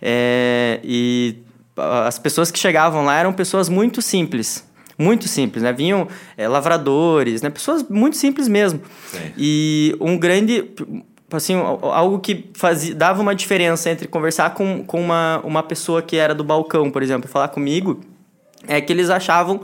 é, 0.00 0.80
e 0.82 1.36
as 1.76 2.18
pessoas 2.18 2.50
que 2.50 2.58
chegavam 2.58 3.04
lá 3.04 3.18
eram 3.18 3.30
pessoas 3.30 3.68
muito 3.68 4.00
simples 4.00 4.64
muito 4.98 5.28
simples, 5.28 5.62
né? 5.62 5.72
Vinham 5.72 6.08
é, 6.36 6.46
lavradores, 6.48 7.42
né? 7.42 7.50
Pessoas 7.50 7.82
muito 7.88 8.16
simples 8.16 8.48
mesmo. 8.48 8.80
Sim. 9.10 9.32
E 9.36 9.96
um 10.00 10.16
grande 10.16 10.70
assim, 11.32 11.54
algo 11.54 12.20
que 12.20 12.50
fazia, 12.54 12.94
dava 12.94 13.20
uma 13.20 13.34
diferença 13.34 13.90
entre 13.90 14.06
conversar 14.06 14.54
com, 14.54 14.84
com 14.84 15.00
uma, 15.00 15.40
uma 15.44 15.62
pessoa 15.62 16.00
que 16.00 16.16
era 16.16 16.34
do 16.34 16.44
balcão, 16.44 16.90
por 16.90 17.02
exemplo, 17.02 17.28
falar 17.28 17.48
comigo, 17.48 18.00
é 18.68 18.80
que 18.80 18.92
eles 18.92 19.10
achavam 19.10 19.60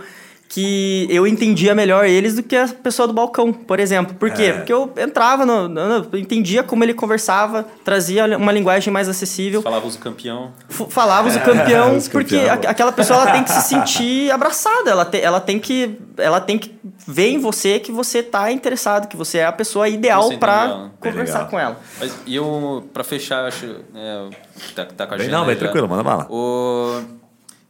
que 0.50 1.06
eu 1.08 1.28
entendia 1.28 1.76
melhor 1.76 2.04
eles 2.06 2.34
do 2.34 2.42
que 2.42 2.56
a 2.56 2.66
pessoa 2.66 3.06
do 3.06 3.14
balcão, 3.14 3.52
por 3.52 3.78
exemplo. 3.78 4.16
Por 4.16 4.32
quê? 4.32 4.46
É. 4.46 4.52
Porque 4.54 4.72
eu 4.72 4.92
entrava, 4.96 5.46
no, 5.46 5.68
no, 5.68 6.18
entendia 6.18 6.64
como 6.64 6.82
ele 6.82 6.92
conversava, 6.92 7.64
trazia 7.84 8.36
uma 8.36 8.50
linguagem 8.50 8.92
mais 8.92 9.08
acessível. 9.08 9.62
Falava 9.62 9.86
o 9.86 9.96
campeão. 9.96 10.50
Falava 10.68 11.28
o 11.28 11.40
campeão, 11.40 11.94
é, 11.94 12.00
porque 12.10 12.40
campeão. 12.40 12.68
aquela 12.68 12.90
pessoa 12.90 13.22
ela 13.22 13.30
tem 13.30 13.44
que 13.44 13.52
se 13.52 13.62
sentir 13.62 14.28
abraçada, 14.34 14.90
ela, 14.90 15.04
te, 15.04 15.20
ela, 15.20 15.40
tem 15.40 15.60
que, 15.60 15.96
ela 16.16 16.40
tem 16.40 16.58
que 16.58 16.74
ver 17.06 17.28
em 17.28 17.38
você 17.38 17.78
que 17.78 17.92
você 17.92 18.18
está 18.18 18.50
interessado, 18.50 19.06
que 19.06 19.16
você 19.16 19.38
é 19.38 19.46
a 19.46 19.52
pessoa 19.52 19.88
ideal 19.88 20.36
para 20.36 20.90
conversar 20.98 21.46
com 21.48 21.60
ela. 21.60 21.78
Mas, 22.00 22.12
e 22.26 22.34
eu, 22.34 22.90
para 22.92 23.04
fechar, 23.04 23.46
acho. 23.46 23.66
É, 23.94 24.28
tá, 24.74 24.84
tá 24.84 25.06
com 25.06 25.14
a 25.14 25.16
bem, 25.16 25.28
Não, 25.28 25.46
bem 25.46 25.54
tranquilo, 25.54 25.88
manda 25.88 26.02
bala. 26.02 26.26
O 26.28 27.19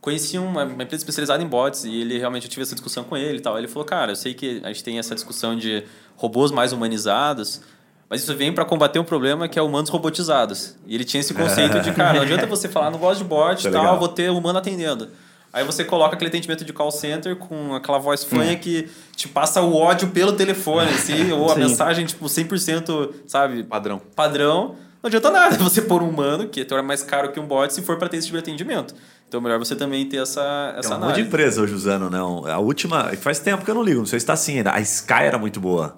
conheci 0.00 0.38
uma, 0.38 0.64
uma, 0.64 0.82
empresa 0.82 1.02
especializada 1.02 1.42
em 1.42 1.46
bots 1.46 1.84
e 1.84 2.00
ele 2.00 2.18
realmente 2.18 2.44
eu 2.44 2.50
tive 2.50 2.62
essa 2.62 2.74
discussão 2.74 3.04
com 3.04 3.16
ele 3.16 3.38
e 3.38 3.40
tal. 3.40 3.58
Ele 3.58 3.68
falou, 3.68 3.84
cara, 3.84 4.12
eu 4.12 4.16
sei 4.16 4.34
que 4.34 4.60
a 4.64 4.68
gente 4.68 4.82
tem 4.82 4.98
essa 4.98 5.14
discussão 5.14 5.56
de 5.56 5.84
robôs 6.16 6.50
mais 6.50 6.72
humanizados, 6.72 7.60
mas 8.08 8.22
isso 8.22 8.34
vem 8.34 8.52
para 8.52 8.64
combater 8.64 8.98
um 8.98 9.04
problema 9.04 9.46
que 9.48 9.58
é 9.58 9.62
humanos 9.62 9.90
robotizados. 9.90 10.76
E 10.86 10.94
ele 10.94 11.04
tinha 11.04 11.20
esse 11.20 11.34
conceito 11.34 11.80
de, 11.80 11.92
cara, 11.92 12.14
não 12.14 12.22
adianta 12.22 12.46
você 12.46 12.68
falar, 12.68 12.90
não 12.90 12.98
gosto 12.98 13.22
de 13.22 13.24
bot 13.24 13.60
e 13.66 13.70
tá 13.70 13.82
tal, 13.82 13.98
vou 13.98 14.08
ter 14.08 14.30
humano 14.30 14.58
atendendo. 14.58 15.08
Aí 15.52 15.64
você 15.64 15.84
coloca 15.84 16.14
aquele 16.14 16.28
atendimento 16.28 16.64
de 16.64 16.72
call 16.72 16.92
center 16.92 17.34
com 17.36 17.74
aquela 17.74 17.98
voz 17.98 18.22
fanha 18.22 18.52
hum. 18.52 18.58
que 18.58 18.88
te 19.16 19.28
passa 19.28 19.60
o 19.60 19.74
ódio 19.74 20.08
pelo 20.08 20.32
telefone, 20.32 20.90
assim, 20.90 21.30
ou 21.32 21.50
a 21.50 21.54
Sim. 21.54 21.60
mensagem, 21.60 22.06
tipo, 22.06 22.24
100%, 22.24 23.10
sabe? 23.26 23.64
Padrão. 23.64 24.00
Padrão. 24.14 24.76
Não 25.02 25.08
adianta 25.08 25.30
nada 25.30 25.56
você 25.58 25.82
pôr 25.82 26.02
um 26.02 26.08
humano, 26.08 26.46
que 26.46 26.66
é 26.68 26.82
mais 26.82 27.02
caro 27.02 27.32
que 27.32 27.40
um 27.40 27.46
bot, 27.46 27.72
se 27.72 27.82
for 27.82 27.96
para 27.96 28.08
ter 28.08 28.18
esse 28.18 28.26
tipo 28.28 28.38
de 28.38 28.42
atendimento. 28.42 28.94
Então 29.30 29.38
é 29.38 29.42
melhor 29.44 29.60
você 29.60 29.76
também 29.76 30.04
ter 30.08 30.16
essa, 30.16 30.74
essa 30.76 30.88
Tem 30.88 30.98
um 30.98 31.00
monte 31.02 31.14
de 31.14 31.20
empresa 31.20 31.62
hoje 31.62 31.72
usando, 31.72 32.10
não. 32.10 32.44
A 32.46 32.58
última, 32.58 33.12
faz 33.16 33.38
tempo 33.38 33.64
que 33.64 33.70
eu 33.70 33.76
não 33.76 33.82
ligo, 33.84 34.00
não 34.00 34.06
sei 34.06 34.18
se 34.18 34.24
está 34.24 34.32
assim 34.32 34.56
ainda. 34.56 34.72
A 34.72 34.80
Sky 34.80 35.22
era 35.22 35.38
muito 35.38 35.60
boa. 35.60 35.96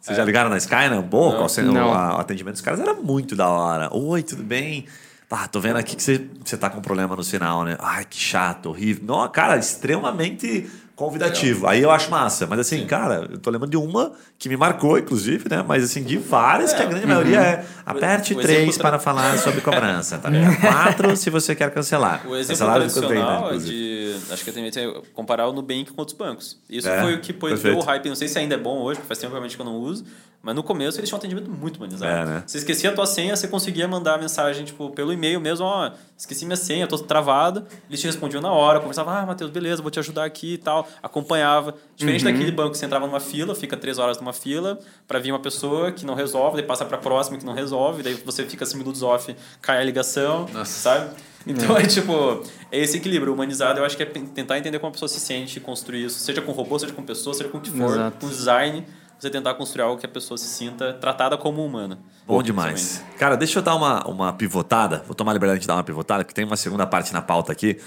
Vocês 0.00 0.16
é. 0.16 0.20
já 0.20 0.24
ligaram 0.24 0.48
na 0.48 0.56
Sky, 0.58 0.88
né? 0.88 1.02
Boa, 1.02 1.44
não. 1.64 1.72
não. 1.72 1.90
O 1.90 2.20
atendimento 2.20 2.52
dos 2.52 2.62
caras 2.62 2.78
era 2.78 2.94
muito 2.94 3.34
da 3.34 3.48
hora. 3.48 3.92
Oi, 3.92 4.22
tudo 4.22 4.44
bem? 4.44 4.86
Tá, 5.28 5.48
tô 5.48 5.58
vendo 5.58 5.76
aqui 5.76 5.96
que 5.96 6.02
você, 6.04 6.24
você 6.44 6.56
tá 6.56 6.70
com 6.70 6.80
problema 6.80 7.16
no 7.16 7.24
sinal, 7.24 7.64
né? 7.64 7.76
Ai, 7.80 8.04
que 8.04 8.16
chato, 8.16 8.66
horrível. 8.66 9.02
Não, 9.08 9.28
cara, 9.28 9.56
extremamente 9.58 10.70
convidativo. 10.98 11.60
Legal. 11.60 11.70
Aí 11.70 11.82
eu 11.82 11.90
acho 11.92 12.10
massa. 12.10 12.44
Mas 12.46 12.58
assim, 12.58 12.80
Sim. 12.80 12.86
cara, 12.86 13.28
eu 13.30 13.38
tô 13.38 13.50
lembrando 13.50 13.70
de 13.70 13.76
uma 13.76 14.12
que 14.36 14.48
me 14.48 14.56
marcou, 14.56 14.98
inclusive, 14.98 15.48
né? 15.48 15.64
Mas 15.66 15.84
assim, 15.84 16.02
de 16.02 16.18
várias, 16.18 16.72
é. 16.72 16.76
que 16.76 16.82
a 16.82 16.86
grande 16.86 17.04
uhum. 17.04 17.12
maioria 17.12 17.40
é 17.40 17.64
aperte 17.86 18.34
o, 18.34 18.38
o 18.38 18.40
três 18.40 18.76
para 18.76 18.98
falar 18.98 19.38
sobre 19.38 19.60
cobrança, 19.60 20.18
tá 20.18 20.28
ligado? 20.28 20.58
Quatro 20.60 21.16
se 21.16 21.30
você 21.30 21.54
quer 21.54 21.70
cancelar. 21.70 22.26
O 22.26 22.34
exemplo 22.34 22.48
cancelar 22.48 22.76
tradicional 22.78 23.54
é 23.54 23.58
de... 23.58 24.16
Acho 24.30 24.44
que 24.44 24.50
também 24.50 24.70
tem 24.72 24.92
comparar 25.14 25.46
o 25.46 25.52
Nubank 25.52 25.92
com 25.92 26.02
outros 26.02 26.18
bancos. 26.18 26.58
Isso 26.68 26.88
é, 26.88 27.00
foi 27.00 27.14
o 27.14 27.20
que 27.20 27.32
pôs 27.32 27.64
o 27.64 27.78
hype. 27.78 28.08
Não 28.08 28.16
sei 28.16 28.26
se 28.26 28.36
ainda 28.36 28.56
é 28.56 28.58
bom 28.58 28.80
hoje, 28.80 28.98
porque 28.98 29.06
faz 29.06 29.20
tempo 29.20 29.30
realmente 29.30 29.54
que 29.54 29.62
eu 29.62 29.66
não 29.66 29.76
uso. 29.76 30.04
Mas 30.40 30.54
no 30.54 30.62
começo 30.62 30.98
eles 30.98 31.08
tinham 31.08 31.16
um 31.16 31.20
atendimento 31.20 31.50
muito 31.50 31.78
humanizado. 31.78 32.12
É, 32.12 32.24
né? 32.24 32.42
Você 32.46 32.58
esquecia 32.58 32.90
a 32.90 32.94
tua 32.94 33.06
senha, 33.06 33.34
você 33.34 33.48
conseguia 33.48 33.88
mandar 33.88 34.14
a 34.14 34.18
mensagem, 34.18 34.64
tipo, 34.64 34.88
pelo 34.90 35.12
e-mail 35.12 35.40
mesmo, 35.40 35.66
ó, 35.66 35.90
esqueci 36.16 36.44
minha 36.44 36.56
senha, 36.56 36.86
tô 36.86 36.96
travado. 36.98 37.66
Eles 37.88 38.00
te 38.00 38.06
respondiam 38.06 38.40
na 38.40 38.52
hora, 38.52 38.78
conversavam, 38.78 39.12
ah, 39.12 39.26
Matheus, 39.26 39.50
beleza, 39.50 39.82
vou 39.82 39.90
te 39.90 39.98
ajudar 39.98 40.24
aqui 40.24 40.54
e 40.54 40.58
tal. 40.58 40.88
Acompanhava. 41.02 41.74
Diferente 41.96 42.24
uhum. 42.24 42.32
daquele 42.32 42.52
banco 42.52 42.70
que 42.70 42.78
você 42.78 42.86
entrava 42.86 43.06
numa 43.06 43.20
fila, 43.20 43.54
fica 43.54 43.76
três 43.76 43.98
horas 43.98 44.18
numa 44.18 44.32
fila, 44.32 44.78
para 45.08 45.18
vir 45.18 45.32
uma 45.32 45.40
pessoa 45.40 45.90
que 45.90 46.06
não 46.06 46.14
resolve, 46.14 46.56
daí 46.56 46.66
passa 46.66 46.84
pra 46.84 46.98
próxima 46.98 47.36
que 47.36 47.44
não 47.44 47.52
resolve, 47.52 48.04
daí 48.04 48.14
você 48.14 48.44
fica 48.44 48.64
cinco 48.64 48.78
minutos 48.78 49.02
off, 49.02 49.34
cai 49.60 49.80
a 49.80 49.84
ligação, 49.84 50.46
Nossa. 50.52 50.64
sabe? 50.64 51.10
Então 51.46 51.76
é. 51.76 51.82
é 51.82 51.86
tipo, 51.86 52.42
é 52.70 52.78
esse 52.78 52.96
equilíbrio 52.98 53.32
humanizado, 53.32 53.80
eu 53.80 53.84
acho 53.84 53.96
que 53.96 54.02
é 54.02 54.06
tentar 54.06 54.58
entender 54.58 54.78
como 54.78 54.90
a 54.90 54.92
pessoa 54.92 55.08
se 55.08 55.18
sente, 55.18 55.58
construir 55.58 56.04
isso, 56.04 56.20
seja 56.20 56.40
com 56.40 56.52
robô, 56.52 56.78
seja 56.78 56.92
com 56.92 57.02
pessoa, 57.02 57.34
seja 57.34 57.48
com 57.48 57.58
o 57.58 57.60
que 57.60 57.70
for, 57.70 57.94
Exato. 57.94 58.18
com 58.20 58.28
design 58.28 58.86
você 59.18 59.28
tentar 59.30 59.54
construir 59.54 59.82
algo 59.82 59.98
que 59.98 60.06
a 60.06 60.08
pessoa 60.08 60.38
se 60.38 60.46
sinta 60.46 60.92
tratada 60.94 61.36
como 61.36 61.64
humana. 61.64 61.98
Bom 62.26 62.42
demais. 62.42 63.02
Cara, 63.18 63.36
deixa 63.36 63.58
eu 63.58 63.62
dar 63.62 63.74
uma, 63.74 64.06
uma 64.06 64.32
pivotada. 64.32 65.02
Vou 65.06 65.14
tomar 65.14 65.32
a 65.32 65.34
liberdade 65.34 65.60
de 65.60 65.66
dar 65.66 65.74
uma 65.74 65.82
pivotada, 65.82 66.22
que 66.22 66.32
tem 66.32 66.44
uma 66.44 66.56
segunda 66.56 66.86
parte 66.86 67.12
na 67.12 67.20
pauta 67.20 67.50
aqui, 67.50 67.80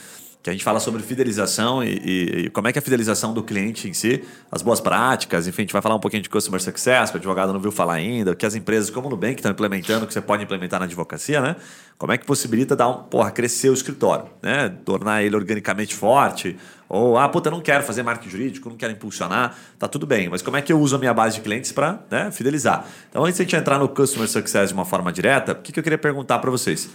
que 0.44 0.50
a 0.50 0.54
gente 0.54 0.64
fala 0.64 0.80
sobre 0.80 1.04
fidelização 1.04 1.84
e, 1.84 1.89
e, 1.89 2.46
e, 2.46 2.50
como 2.50 2.68
é 2.68 2.72
que 2.72 2.80
é 2.80 2.82
a 2.82 2.82
fidelização 2.82 3.34
do 3.34 3.44
cliente 3.44 3.88
em 3.88 3.94
si, 3.94 4.24
as 4.52 4.62
boas 4.62 4.80
práticas, 4.80 5.48
enfim, 5.48 5.62
a 5.62 5.64
gente 5.64 5.74
vai 5.74 5.82
falar 5.82 5.96
um 5.96 6.00
pouquinho 6.00 6.24
de 6.24 6.30
Customer 6.30 6.60
Success, 6.60 7.12
que 7.12 7.18
o 7.18 7.20
advogado 7.20 7.54
não 7.54 7.60
viu 7.60 7.72
falar 7.72 7.94
ainda, 7.94 8.34
que 8.34 8.46
as 8.46 8.56
empresas 8.56 8.89
como 8.89 9.08
o 9.08 9.10
Nubank 9.12 9.36
estão 9.36 9.52
implementando, 9.52 10.08
que 10.08 10.14
você 10.14 10.22
pode 10.22 10.44
implementar 10.44 10.80
na 10.80 10.86
advocacia, 10.86 11.42
né? 11.42 11.56
Como 11.98 12.12
é 12.12 12.18
que 12.18 12.26
possibilita 12.26 12.76
dar 12.76 12.89
um, 12.89 13.04
porra, 13.04 13.30
crescer 13.30 13.70
o 13.70 13.74
escritório, 13.74 14.26
né? 14.42 14.70
Tornar 14.84 15.22
ele 15.22 15.36
organicamente 15.36 15.94
forte, 15.94 16.58
ou, 16.89 17.18
ah, 17.18 17.30
puta, 17.30 17.52
não 17.52 17.62
quero 17.62 17.84
fazer 17.84 18.02
marketing 18.04 18.30
jurídico, 18.30 18.68
não 18.68 18.76
quero 18.76 18.92
impulsionar, 18.92 19.56
tá 19.78 19.88
tudo 19.88 20.06
bem, 20.06 20.28
mas 20.28 20.42
como 20.42 20.58
é 20.58 20.62
que 20.62 20.74
eu 20.74 20.80
uso 20.80 20.96
a 20.96 21.00
minha 21.00 21.14
base 21.14 21.36
de 21.36 21.42
clientes 21.42 21.72
para 21.72 22.00
né, 22.10 22.32
fidelizar? 22.32 22.86
Então, 23.10 23.24
antes 23.24 23.38
de 23.38 23.44
a 23.44 23.46
gente 23.46 23.56
entrar 23.56 23.78
no 23.78 23.88
Customer 23.88 24.28
Success 24.28 24.70
de 24.70 24.74
uma 24.74 24.84
forma 24.86 25.14
direta, 25.14 25.54
o 25.54 25.56
que, 25.56 25.72
que 25.72 25.80
eu 25.80 25.84
queria 25.84 25.98
perguntar 25.98 26.39
para 26.39 26.52
vocês? 26.52 26.89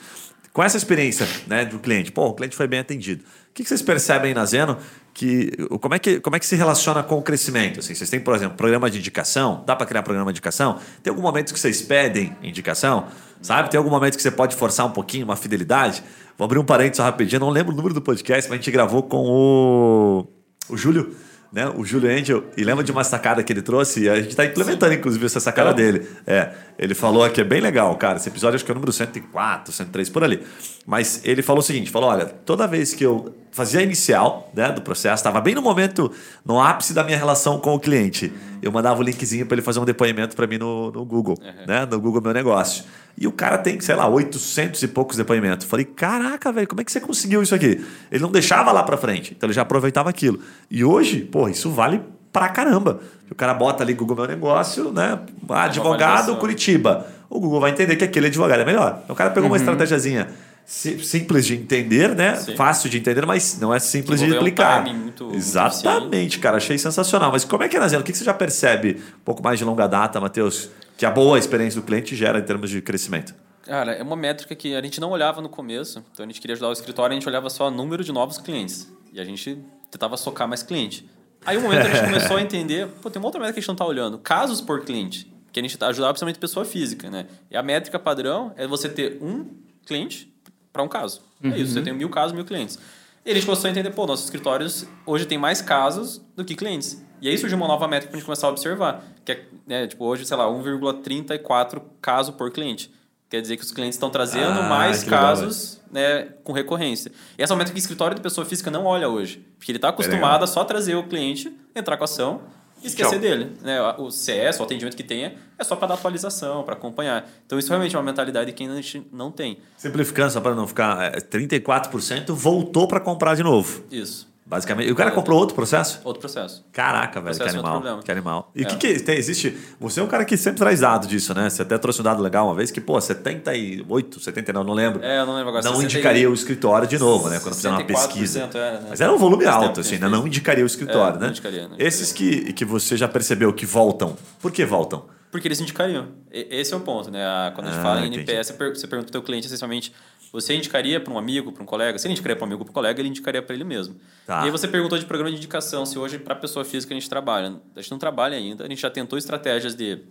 Com 0.57 0.65
essa 0.65 0.79
experiência 0.79 1.29
né, 1.47 1.67
do 1.67 1.79
cliente, 1.79 2.11
pô, 2.11 2.29
o 2.29 2.33
cliente 2.33 2.57
foi 2.57 2.67
bem 2.67 2.79
atendido. 2.79 3.23
O 3.23 3.53
que, 3.53 3.63
vocês 3.63 3.83
percebem 3.83 4.33
na 4.33 4.47
Zeno? 4.47 4.79
Que, 5.13 5.51
como, 5.83 5.95
é 5.95 5.99
que, 5.99 6.19
como 6.19 6.35
é 6.35 6.39
que 6.39 6.47
se 6.47 6.57
relaciona 6.57 7.03
com 7.03 7.19
o 7.19 7.23
crescimento? 7.23 7.81
Assim, 7.81 7.95
vocês 7.95 8.09
têm, 8.09 8.19
por 8.19 8.35
exemplo, 8.35 8.57
programa 8.57 8.91
de 8.91 8.99
indicação? 8.99 9.63
Dá 9.67 9.77
para 9.77 9.85
criar 9.85 10.03
programa 10.03 10.33
de 10.33 10.39
indicação? 10.39 10.79
Tem 11.03 11.11
algum 11.11 11.21
momento 11.21 11.53
que 11.53 11.61
vocês 11.61 11.83
pedem 11.83 12.35
indicação? 12.43 13.07
Sabe? 13.43 13.69
Tem 13.69 13.77
algum 13.77 13.91
momento 13.91 14.17
que 14.17 14.23
você 14.23 14.31
pode 14.31 14.57
forçar 14.57 14.87
um 14.87 14.93
pouquinho 14.93 15.27
uma 15.27 15.37
fidelidade? 15.37 16.03
Vou 16.39 16.47
abrir 16.47 16.59
um 16.59 16.65
parênteses 16.65 17.05
rapidinho, 17.05 17.41
não 17.41 17.51
lembro 17.51 17.75
o 17.75 17.77
número 17.77 17.93
do 17.93 18.01
podcast, 18.01 18.49
mas 18.49 18.55
a 18.55 18.57
gente 18.57 18.71
gravou 18.71 19.03
com 19.03 19.27
o, 19.29 20.27
o 20.71 20.77
Júlio, 20.79 21.15
né? 21.53 21.69
O 21.75 21.85
Júlio 21.85 22.11
Angel, 22.11 22.45
e 22.57 22.65
lembra 22.65 22.85
de 22.85 22.93
uma 22.93 23.05
sacada 23.05 23.43
que 23.43 23.53
ele 23.53 23.63
trouxe? 23.63 24.05
E 24.05 24.09
a 24.09 24.17
gente 24.17 24.31
está 24.31 24.45
implementando, 24.45 24.93
Sim. 24.93 24.99
inclusive, 24.99 25.27
essa 25.27 25.41
sacada 25.41 25.73
dele. 25.73 26.07
É, 26.27 26.51
ele 26.79 26.95
falou 26.95 27.29
que 27.31 27.41
é 27.41 27.45
bem 27.45 27.61
legal, 27.61 27.95
cara. 27.97 28.17
Esse 28.17 28.29
episódio 28.29 28.57
acho 28.57 28.65
que 28.65 28.71
é 28.71 28.73
o 28.73 28.75
número 28.75 28.93
104, 28.93 29.73
103, 29.73 30.11
por 30.11 30.25
ali. 30.25 30.43
Mas 30.87 31.21
ele 31.25 31.43
falou 31.43 31.61
o 31.61 31.63
seguinte: 31.63 31.91
falou, 31.91 32.11
olha, 32.11 32.25
toda 32.25 32.67
vez 32.67 32.95
que 32.95 33.05
eu 33.05 33.35
fazia 33.51 33.81
a 33.81 33.83
inicial 33.83 34.51
né, 34.55 34.71
do 34.71 34.83
processo, 34.83 35.17
estava 35.17 35.41
bem 35.41 35.55
no 35.55 35.63
momento, 35.63 36.13
no 36.45 36.61
ápice 36.61 36.93
da 36.95 37.03
minha 37.03 37.19
relação 37.19 37.59
com 37.59 37.75
o 37.75 37.81
cliente. 37.81 38.33
Eu 38.63 38.71
mandava 38.71 39.01
o 39.01 39.03
linkzinho 39.03 39.47
para 39.47 39.57
ele 39.57 39.63
fazer 39.63 39.81
um 39.81 39.85
depoimento 39.85 40.37
para 40.37 40.47
mim 40.47 40.59
no, 40.59 40.93
no 40.93 41.05
Google, 41.05 41.37
uhum. 41.43 41.67
né? 41.67 41.87
No 41.91 42.01
Google 42.01 42.23
Meu 42.23 42.33
Negócio. 42.33 42.85
E 43.19 43.27
o 43.27 43.33
cara 43.33 43.57
tem, 43.57 43.81
sei 43.81 43.95
lá, 43.95 44.07
800 44.07 44.83
e 44.83 44.89
poucos 44.89 45.17
depoimentos. 45.17 45.67
Falei, 45.67 45.87
caraca, 45.87 46.53
velho, 46.53 46.69
como 46.69 46.83
é 46.83 46.85
que 46.85 46.93
você 46.93 47.01
conseguiu 47.01 47.43
isso 47.43 47.55
aqui? 47.55 47.83
Ele 48.13 48.23
não 48.23 48.31
deixava 48.31 48.71
lá 48.73 48.83
para 48.83 48.97
frente, 48.97 49.33
então 49.35 49.47
ele 49.47 49.55
já 49.55 49.63
aproveitava 49.63 50.11
aquilo. 50.11 50.39
E 50.71 50.85
hoje, 50.85 51.21
pô, 51.21 51.49
isso 51.49 51.71
vale 51.71 52.03
pra 52.31 52.49
caramba. 52.51 53.01
O 53.31 53.35
cara 53.35 53.55
bota 53.55 53.83
ali 53.83 53.95
Google 53.95 54.17
Meu 54.17 54.27
Negócio, 54.27 54.93
né? 54.93 55.19
Advogado 55.49 56.37
Curitiba. 56.37 57.07
O 57.31 57.41
Google 57.41 57.61
vai 57.61 57.71
entender 57.71 57.97
que 57.97 58.05
aquele 58.05 58.27
advogado 58.27 58.61
é 58.61 58.65
melhor. 58.65 59.01
Então 59.03 59.15
o 59.15 59.17
cara 59.17 59.31
pegou 59.31 59.49
uhum. 59.49 59.53
uma 59.53 59.57
estratégiazinha 59.57 60.29
simples 60.67 61.47
de 61.47 61.55
entender, 61.55 62.15
né? 62.15 62.35
Sim. 62.35 62.57
Fácil 62.57 62.91
de 62.91 62.99
entender, 62.99 63.25
mas 63.25 63.59
não 63.61 63.73
é 63.73 63.79
simples 63.79 64.19
de 64.19 64.37
aplicar. 64.37 64.87
Um 64.87 64.95
muito, 64.95 65.31
Exatamente, 65.33 66.11
muito 66.11 66.41
cara. 66.41 66.57
Achei 66.57 66.77
sensacional. 66.77 67.31
Mas 67.31 67.45
como 67.45 67.63
é 67.63 67.69
que 67.69 67.77
é, 67.77 67.81
Nazelo? 67.81 68.03
O 68.03 68.05
que 68.05 68.13
você 68.13 68.25
já 68.25 68.35
percebe 68.35 69.01
um 69.17 69.25
pouco 69.25 69.43
mais 69.43 69.59
de 69.59 69.65
longa 69.65 69.87
data, 69.87 70.21
Matheus, 70.21 70.69
que 70.97 71.07
a 71.07 71.11
boa 71.11 71.39
experiência 71.39 71.81
do 71.81 71.87
cliente 71.87 72.17
gera 72.17 72.41
em 72.41 72.43
termos 72.43 72.69
de 72.69 72.83
crescimento? 72.83 73.33
Cara, 73.63 73.93
é 73.93 74.03
uma 74.03 74.17
métrica 74.17 74.55
que 74.57 74.75
a 74.75 74.83
gente 74.83 75.01
não 75.01 75.11
olhava 75.11 75.41
no 75.41 75.49
começo. 75.49 76.05
Então 76.13 76.25
a 76.25 76.29
gente 76.29 76.41
queria 76.41 76.55
ajudar 76.55 76.69
o 76.69 76.73
escritório, 76.73 77.13
a 77.13 77.19
gente 77.19 77.29
olhava 77.29 77.49
só 77.49 77.69
o 77.69 77.71
número 77.71 78.03
de 78.03 78.11
novos 78.11 78.37
clientes. 78.39 78.93
E 79.13 79.21
a 79.21 79.25
gente 79.25 79.59
tentava 79.91 80.17
socar 80.17 80.49
mais 80.49 80.65
cliente. 80.65 81.09
Aí 81.45 81.57
um 81.57 81.63
momento 81.63 81.87
a 81.87 81.91
gente 81.91 82.03
começou 82.11 82.37
a 82.37 82.43
entender, 82.43 82.89
pô, 83.01 83.09
tem 83.09 83.21
uma 83.21 83.27
outra 83.27 83.41
métrica 83.41 83.55
que 83.55 83.61
a 83.61 83.63
gente 83.63 83.69
não 83.69 83.75
está 83.75 83.87
olhando, 83.87 84.19
casos 84.19 84.61
por 84.61 84.85
cliente, 84.85 85.33
que 85.53 85.61
a 85.61 85.63
gente 85.63 85.77
ajudava 85.81 86.13
principalmente 86.13 86.41
pessoa 86.41 86.65
física, 86.65 87.09
né? 87.09 87.27
E 87.49 87.57
a 87.57 87.63
métrica 87.63 88.01
padrão 88.01 88.53
é 88.57 88.67
você 88.67 88.89
ter 88.89 89.19
um 89.23 89.47
cliente 89.87 90.36
para 90.77 90.83
um 90.85 90.89
caso. 90.89 91.23
Uhum. 91.43 91.53
É 91.53 91.59
isso, 91.59 91.73
você 91.73 91.79
uhum. 91.79 91.85
tem 91.87 91.95
mil 91.95 92.11
casos, 92.11 92.33
mil 92.33 92.45
clientes. 92.45 92.79
E 93.25 93.31
a 93.31 93.35
gente 93.35 93.47
começou 93.47 93.67
a 93.67 93.71
entender, 93.71 93.91
pô, 93.91 94.07
nossos 94.07 94.27
escritórios 94.27 94.87
hoje 95.05 95.25
tem 95.25 95.39
mais 95.39 95.61
casos 95.61 96.23
do 96.37 96.45
que 96.45 96.55
clientes. 96.55 97.03
E 97.21 97.29
aí 97.29 97.37
surgiu 97.39 97.57
uma 97.57 97.67
nova 97.67 97.89
métrica 97.89 98.11
para 98.11 98.19
a 98.19 98.21
gente 98.21 98.27
começar 98.27 98.47
a 98.47 98.51
observar, 98.51 99.03
que 99.25 99.33
é, 99.33 99.45
né, 99.67 99.87
tipo, 99.87 100.05
hoje, 100.05 100.25
sei 100.27 100.37
lá, 100.37 100.45
1,34 100.45 101.83
caso 102.01 102.35
por 102.35 102.53
cliente. 102.53 102.93
Quer 103.29 103.41
dizer 103.41 103.57
que 103.57 103.65
os 103.65 103.73
clientes 103.73 103.97
estão 103.97 104.11
trazendo 104.11 104.61
ah, 104.61 104.69
mais 104.69 105.03
casos 105.03 105.81
né, 105.91 106.29
com 106.45 106.53
recorrência. 106.53 107.11
E 107.37 107.43
essa 107.43 107.53
é 107.53 107.55
uma 107.55 107.59
métrica 107.59 107.75
que 107.75 107.81
o 107.81 107.83
escritório 107.83 108.15
de 108.15 108.21
pessoa 108.21 108.45
física 108.45 108.71
não 108.71 108.85
olha 108.85 109.09
hoje. 109.09 109.45
Porque 109.59 109.73
ele 109.73 109.79
está 109.79 109.89
acostumado 109.89 110.43
é 110.43 110.45
a 110.45 110.47
só 110.47 110.63
trazer 110.63 110.95
o 110.95 111.03
cliente, 111.03 111.53
entrar 111.75 111.97
com 111.97 112.05
a 112.05 112.07
ação 112.07 112.43
esquecer 112.83 113.11
Tchau. 113.11 113.19
dele. 113.19 113.53
Né? 113.63 113.81
O 113.99 114.11
CS, 114.11 114.61
o 114.61 114.63
atendimento 114.63 114.97
que 114.97 115.03
tenha, 115.03 115.35
é 115.59 115.65
só 115.65 115.77
para 115.77 115.89
dar 115.89 115.95
atualização, 115.95 116.63
para 116.63 116.75
acompanhar. 116.75 117.29
Então, 117.45 117.59
isso 117.59 117.69
realmente 117.69 117.95
é 117.95 117.99
uma 117.99 118.05
mentalidade 118.05 118.53
que 118.53 118.65
a 118.65 118.75
gente 118.75 119.07
não 119.13 119.31
tem. 119.31 119.59
Simplificando, 119.77 120.33
só 120.33 120.41
para 120.41 120.55
não 120.55 120.67
ficar... 120.67 121.13
34% 121.13 122.31
é, 122.31 122.33
voltou 122.33 122.87
para 122.87 123.01
comprar 123.01 123.35
de 123.35 123.43
novo. 123.43 123.85
Isso. 123.91 124.29
Basicamente. 124.47 124.89
E 124.89 124.93
o 124.93 124.95
cara 124.95 125.11
comprou 125.11 125.41
outro 125.41 125.57
processo? 125.57 126.01
Outro 126.05 126.21
processo. 126.21 126.65
Caraca, 126.73 127.21
velho, 127.21 127.35
processo 127.37 127.61
que 127.61 127.67
animal. 127.67 128.01
Que 128.01 128.13
animal. 128.13 128.53
E 128.55 128.63
o 128.63 128.67
é. 128.67 128.67
que, 128.67 128.77
que 128.77 129.01
tem, 129.01 129.17
existe? 129.17 129.59
Você 129.81 129.99
é 129.99 130.03
um 130.05 130.07
cara 130.07 130.25
que 130.25 130.37
sempre 130.37 130.59
traz 130.59 130.81
dado 130.81 131.09
disso, 131.09 131.35
né? 131.35 131.51
Você 131.51 131.63
até 131.63 131.77
trouxe 131.77 132.01
um 132.01 132.05
dado 132.05 132.23
legal 132.23 132.47
uma 132.47 132.55
vez 132.55 132.71
que, 132.71 132.81
pô, 132.81 133.01
78, 133.01 134.21
79, 134.21 134.65
não 134.65 134.73
lembro. 134.73 135.03
É, 135.03 135.19
eu 135.19 135.27
não 135.27 135.35
lembro 135.35 135.49
agora. 135.49 135.65
Não 135.65 135.73
60... 135.73 135.93
indicaria 135.93 136.31
o 136.31 136.35
escritório 136.35 136.87
de 136.87 136.97
novo, 136.97 137.29
né? 137.29 137.41
Quando 137.41 137.57
fizer 137.57 137.71
uma 137.71 137.83
pesquisa. 137.83 138.49
Era, 138.55 138.81
né? 138.81 138.87
Mas 138.91 139.01
era 139.01 139.13
um 139.13 139.19
volume 139.19 139.47
alto, 139.47 139.81
assim, 139.81 139.99
né? 139.99 140.09
não 140.09 140.25
indicaria 140.25 140.63
o 140.63 140.67
escritório, 140.67 141.17
é, 141.17 141.21
né? 141.21 141.25
Não 141.25 141.31
indicaria, 141.31 141.59
não 141.63 141.67
indicaria. 141.71 141.89
Esses 141.89 142.13
que, 142.13 142.53
que 142.53 142.65
você 142.65 142.97
já 142.97 143.09
percebeu 143.09 143.53
que 143.53 143.67
voltam, 143.67 144.17
por 144.41 144.53
que 144.53 144.65
voltam? 144.65 145.05
Porque 145.31 145.49
eles 145.49 145.61
indicariam. 145.61 146.09
Esse 146.31 146.73
é 146.73 146.77
o 146.77 146.81
ponto, 146.81 147.11
né? 147.11 147.21
Quando 147.55 147.67
a 147.67 147.71
gente 147.71 147.81
ah, 147.81 147.83
fala 147.83 148.01
em 148.01 148.07
NPS, 148.07 148.47
você 148.49 148.87
pergunta 148.87 148.87
para 148.87 149.01
o 149.01 149.05
teu 149.05 149.23
cliente, 149.23 149.47
essencialmente, 149.47 149.93
você 150.33 150.55
indicaria 150.55 151.01
para 151.01 151.13
um 151.13 151.19
amigo, 151.19 151.53
para 151.53 151.63
um 151.63 151.67
colega? 151.67 151.99
Se 151.99 152.07
ele 152.07 152.13
indicaria 152.13 152.37
para 152.37 152.45
um 152.45 152.49
amigo 152.49 152.65
para 152.65 152.71
um 152.71 152.75
colega, 152.75 153.01
ele 153.01 153.09
indicaria 153.09 153.43
para 153.43 153.55
ele 153.55 153.65
mesmo. 153.65 153.97
Tá. 154.27 154.43
E 154.43 154.45
aí 154.47 154.51
você 154.51 154.69
perguntou 154.69 154.99
de 154.99 155.05
programa 155.05 155.31
de 155.31 155.37
indicação, 155.37 155.87
se 155.87 155.99
hoje 155.99 156.19
para 156.19 156.35
a 156.35 156.37
pessoa 156.37 156.65
física 156.65 156.93
a 156.93 156.97
gente 156.99 157.09
trabalha. 157.09 157.55
A 157.75 157.81
gente 157.81 157.91
não 157.91 157.99
trabalha 157.99 158.37
ainda, 158.37 158.65
a 158.65 158.69
gente 158.69 158.81
já 158.81 158.91
tentou 158.91 159.19
estratégias 159.19 159.75
de 159.75 160.03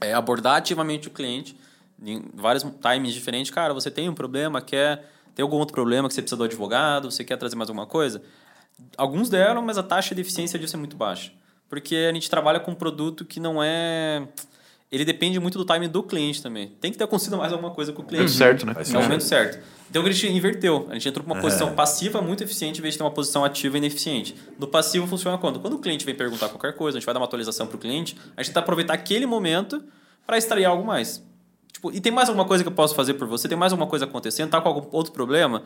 é, 0.00 0.12
abordar 0.14 0.56
ativamente 0.56 1.08
o 1.08 1.10
cliente 1.10 1.56
em 2.02 2.24
vários 2.34 2.64
timings 2.80 3.14
diferentes. 3.14 3.50
Cara, 3.50 3.72
você 3.72 3.90
tem 3.90 4.08
um 4.08 4.14
problema, 4.14 4.60
quer... 4.60 5.08
Tem 5.34 5.42
algum 5.42 5.56
outro 5.56 5.72
problema 5.74 6.08
que 6.08 6.14
você 6.14 6.20
precisa 6.20 6.36
do 6.36 6.44
advogado? 6.44 7.10
Você 7.10 7.24
quer 7.24 7.38
trazer 7.38 7.56
mais 7.56 7.70
alguma 7.70 7.86
coisa? 7.86 8.22
Alguns 8.98 9.30
deram, 9.30 9.62
mas 9.62 9.78
a 9.78 9.82
taxa 9.82 10.14
de 10.14 10.20
eficiência 10.20 10.58
disso 10.58 10.76
é 10.76 10.78
muito 10.78 10.94
baixa. 10.94 11.32
Porque 11.70 11.96
a 11.96 12.12
gente 12.12 12.28
trabalha 12.28 12.60
com 12.60 12.72
um 12.72 12.74
produto 12.74 13.24
que 13.24 13.40
não 13.40 13.62
é 13.62 14.28
ele 14.92 15.06
depende 15.06 15.40
muito 15.40 15.56
do 15.56 15.64
timing 15.64 15.88
do 15.88 16.02
cliente 16.02 16.42
também. 16.42 16.68
Tem 16.78 16.92
que 16.92 16.98
ter 16.98 17.04
acontecido 17.04 17.38
mais 17.38 17.50
alguma 17.50 17.70
coisa 17.70 17.94
com 17.94 18.02
o 18.02 18.04
cliente. 18.04 18.30
certo, 18.30 18.66
né? 18.66 18.74
É 18.76 18.98
o 18.98 19.02
momento 19.02 19.24
certo. 19.24 19.58
Então 19.88 20.04
a 20.04 20.10
gente 20.10 20.30
inverteu. 20.30 20.86
A 20.90 20.92
gente 20.92 21.08
entrou 21.08 21.24
para 21.24 21.32
uma 21.32 21.40
posição 21.40 21.68
é. 21.68 21.72
passiva 21.72 22.20
muito 22.20 22.44
eficiente 22.44 22.78
em 22.78 22.82
vez 22.82 22.92
de 22.92 22.98
ter 22.98 23.04
uma 23.04 23.10
posição 23.10 23.42
ativa 23.42 23.76
e 23.76 23.78
ineficiente. 23.78 24.36
No 24.58 24.66
passivo 24.66 25.06
funciona 25.06 25.38
quando? 25.38 25.60
Quando 25.60 25.74
o 25.74 25.78
cliente 25.78 26.04
vem 26.04 26.14
perguntar 26.14 26.50
qualquer 26.50 26.74
coisa, 26.74 26.98
a 26.98 27.00
gente 27.00 27.06
vai 27.06 27.14
dar 27.14 27.20
uma 27.20 27.26
atualização 27.26 27.66
para 27.66 27.76
o 27.76 27.78
cliente, 27.78 28.18
a 28.36 28.42
gente 28.42 28.50
tenta 28.50 28.60
aproveitar 28.60 28.92
aquele 28.92 29.24
momento 29.24 29.82
para 30.26 30.36
extrair 30.36 30.66
algo 30.66 30.84
mais. 30.84 31.24
Tipo, 31.72 31.90
e 31.90 31.98
tem 31.98 32.12
mais 32.12 32.28
alguma 32.28 32.46
coisa 32.46 32.62
que 32.62 32.68
eu 32.68 32.74
posso 32.74 32.94
fazer 32.94 33.14
por 33.14 33.26
você? 33.26 33.48
Tem 33.48 33.56
mais 33.56 33.72
alguma 33.72 33.88
coisa 33.88 34.04
acontecendo? 34.04 34.50
Tá 34.50 34.60
com 34.60 34.68
algum 34.68 34.86
outro 34.94 35.12
problema? 35.12 35.62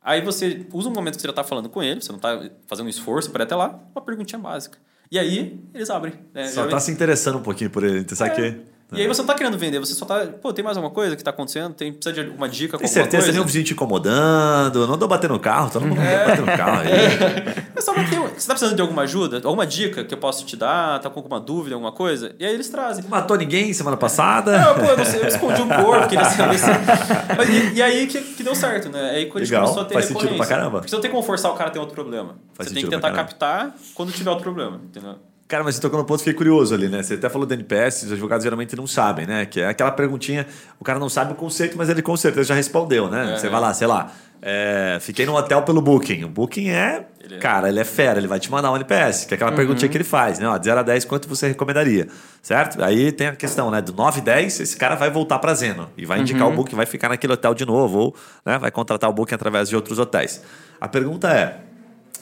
Aí 0.00 0.20
você 0.20 0.64
usa 0.72 0.88
um 0.88 0.92
momento 0.92 1.16
que 1.16 1.20
você 1.20 1.26
já 1.26 1.32
está 1.32 1.42
falando 1.42 1.68
com 1.68 1.82
ele, 1.82 2.00
você 2.00 2.12
não 2.12 2.16
está 2.16 2.48
fazendo 2.68 2.86
um 2.86 2.88
esforço 2.90 3.30
para 3.32 3.42
ir 3.42 3.46
até 3.46 3.56
lá, 3.56 3.80
uma 3.92 4.00
perguntinha 4.00 4.38
básica. 4.38 4.78
E 5.10 5.18
aí 5.18 5.60
eles 5.72 5.88
abrem. 5.90 6.14
Né? 6.34 6.48
Só 6.48 6.64
está 6.64 6.78
se 6.80 6.90
interessando 6.90 7.38
um 7.38 7.42
pouquinho 7.42 7.70
por 7.70 7.82
ele, 7.84 8.04
sabe 8.14 8.30
é. 8.30 8.34
que 8.34 8.60
E 8.92 9.02
aí 9.02 9.06
você 9.06 9.20
não 9.20 9.26
tá 9.26 9.34
querendo 9.34 9.58
vender, 9.58 9.78
você 9.78 9.92
só 9.92 10.06
tá. 10.06 10.26
Pô, 10.40 10.50
tem 10.52 10.64
mais 10.64 10.76
alguma 10.76 10.92
coisa 10.92 11.14
que 11.14 11.22
tá 11.22 11.30
acontecendo? 11.30 11.74
Tem, 11.74 11.92
precisa 11.92 12.24
de 12.24 12.30
uma 12.30 12.48
dica 12.48 12.72
com 12.72 12.78
Tem 12.78 12.88
certeza, 12.88 13.24
coisa? 13.24 13.32
tem 13.32 13.40
um 13.40 13.44
vizinho 13.44 13.64
te 13.64 13.74
incomodando, 13.74 14.86
não 14.86 14.96
dou 14.96 15.06
bater 15.06 15.28
no 15.28 15.38
carro, 15.38 15.70
todo 15.70 15.86
mundo 15.86 16.00
é. 16.00 16.26
bater 16.26 16.40
no 16.40 16.46
carro 16.46 16.80
aí. 16.80 17.68
É 17.78 17.80
só 17.80 17.94
tem, 17.94 18.04
você 18.04 18.48
tá 18.48 18.54
precisando 18.54 18.74
de 18.74 18.82
alguma 18.82 19.02
ajuda? 19.02 19.36
Alguma 19.36 19.64
dica 19.64 20.02
que 20.02 20.12
eu 20.12 20.18
posso 20.18 20.44
te 20.44 20.56
dar? 20.56 20.98
Tá 20.98 21.08
com 21.08 21.20
alguma 21.20 21.38
dúvida, 21.38 21.76
alguma 21.76 21.92
coisa? 21.92 22.34
E 22.36 22.44
aí 22.44 22.52
eles 22.52 22.68
trazem. 22.68 23.04
Matou 23.08 23.36
ninguém 23.36 23.72
semana 23.72 23.96
passada? 23.96 24.56
É, 24.56 24.74
pô, 24.74 24.84
eu, 24.84 24.96
não 24.96 25.04
sei, 25.04 25.20
eu 25.20 25.28
escondi 25.28 25.62
um 25.62 25.68
corpo, 25.68 26.08
queria 26.08 26.24
saber 26.28 26.58
se. 26.58 26.66
e, 27.48 27.76
e, 27.76 27.82
aí 27.82 28.08
que, 28.08 28.20
que 28.20 28.42
deu 28.42 28.56
certo, 28.56 28.88
né? 28.88 29.10
Aí 29.10 29.26
quando 29.26 29.44
Legal, 29.44 29.62
a 29.62 29.66
gente 29.66 29.74
começou 29.74 29.82
a 29.82 29.84
ter 29.84 29.94
faz 29.94 30.06
sentido 30.06 30.36
pra 30.36 30.46
caramba. 30.46 30.78
Porque 30.78 30.88
você 30.88 30.96
não 30.96 31.02
tem 31.02 31.10
como 31.10 31.22
forçar 31.22 31.52
o 31.52 31.54
cara 31.54 31.70
a 31.70 31.72
ter 31.72 31.78
outro 31.78 31.94
problema. 31.94 32.34
Faz 32.54 32.68
você 32.68 32.74
tem 32.74 32.82
que 32.82 32.90
tentar 32.90 33.12
captar 33.12 33.72
quando 33.94 34.10
tiver 34.10 34.30
outro 34.30 34.42
problema, 34.42 34.80
entendeu? 34.84 35.16
Cara, 35.48 35.64
mas 35.64 35.76
você 35.76 35.80
tocou 35.80 35.98
no 35.98 36.04
ponto, 36.04 36.18
fiquei 36.18 36.34
curioso 36.34 36.74
ali, 36.74 36.90
né? 36.90 37.02
Você 37.02 37.14
até 37.14 37.30
falou 37.30 37.46
do 37.46 37.54
NPS, 37.54 38.02
os 38.02 38.12
advogados 38.12 38.44
geralmente 38.44 38.76
não 38.76 38.86
sabem, 38.86 39.26
né? 39.26 39.46
Que 39.46 39.62
é 39.62 39.68
aquela 39.68 39.90
perguntinha, 39.90 40.46
o 40.78 40.84
cara 40.84 40.98
não 40.98 41.08
sabe 41.08 41.32
o 41.32 41.34
conceito, 41.34 41.74
mas 41.78 41.88
ele 41.88 42.02
com 42.02 42.14
certeza 42.18 42.48
já 42.48 42.54
respondeu, 42.54 43.08
né? 43.08 43.32
É, 43.32 43.38
você 43.38 43.48
vai 43.48 43.58
lá, 43.58 43.72
sei 43.72 43.86
lá, 43.86 44.12
é, 44.42 44.98
fiquei 45.00 45.24
no 45.24 45.34
hotel 45.34 45.62
pelo 45.62 45.80
Booking. 45.80 46.24
O 46.24 46.28
Booking 46.28 46.68
é, 46.68 47.06
ele 47.18 47.36
é, 47.36 47.38
cara, 47.38 47.70
ele 47.70 47.80
é 47.80 47.84
fera, 47.84 48.18
ele 48.18 48.28
vai 48.28 48.38
te 48.38 48.50
mandar 48.50 48.70
um 48.70 48.76
NPS, 48.76 49.24
que 49.24 49.32
é 49.32 49.36
aquela 49.36 49.50
uhum. 49.50 49.56
perguntinha 49.56 49.88
que 49.88 49.96
ele 49.96 50.04
faz, 50.04 50.38
né? 50.38 50.46
Ó, 50.46 50.58
de 50.58 50.66
0 50.66 50.80
a 50.80 50.82
10, 50.82 51.06
quanto 51.06 51.26
você 51.26 51.48
recomendaria? 51.48 52.08
Certo? 52.42 52.84
Aí 52.84 53.10
tem 53.10 53.28
a 53.28 53.34
questão, 53.34 53.70
né? 53.70 53.80
Do 53.80 53.94
9 53.94 54.20
a 54.20 54.24
10, 54.24 54.60
esse 54.60 54.76
cara 54.76 54.96
vai 54.96 55.10
voltar 55.10 55.38
para 55.38 55.54
Zeno 55.54 55.88
e 55.96 56.04
vai 56.04 56.20
indicar 56.20 56.46
uhum. 56.46 56.52
o 56.52 56.56
Booking, 56.56 56.76
vai 56.76 56.84
ficar 56.84 57.08
naquele 57.08 57.32
hotel 57.32 57.54
de 57.54 57.64
novo, 57.64 57.98
ou 57.98 58.16
né, 58.44 58.58
vai 58.58 58.70
contratar 58.70 59.08
o 59.08 59.14
Booking 59.14 59.34
através 59.34 59.70
de 59.70 59.74
outros 59.74 59.98
hotéis. 59.98 60.42
A 60.78 60.86
pergunta 60.86 61.32
é 61.32 61.67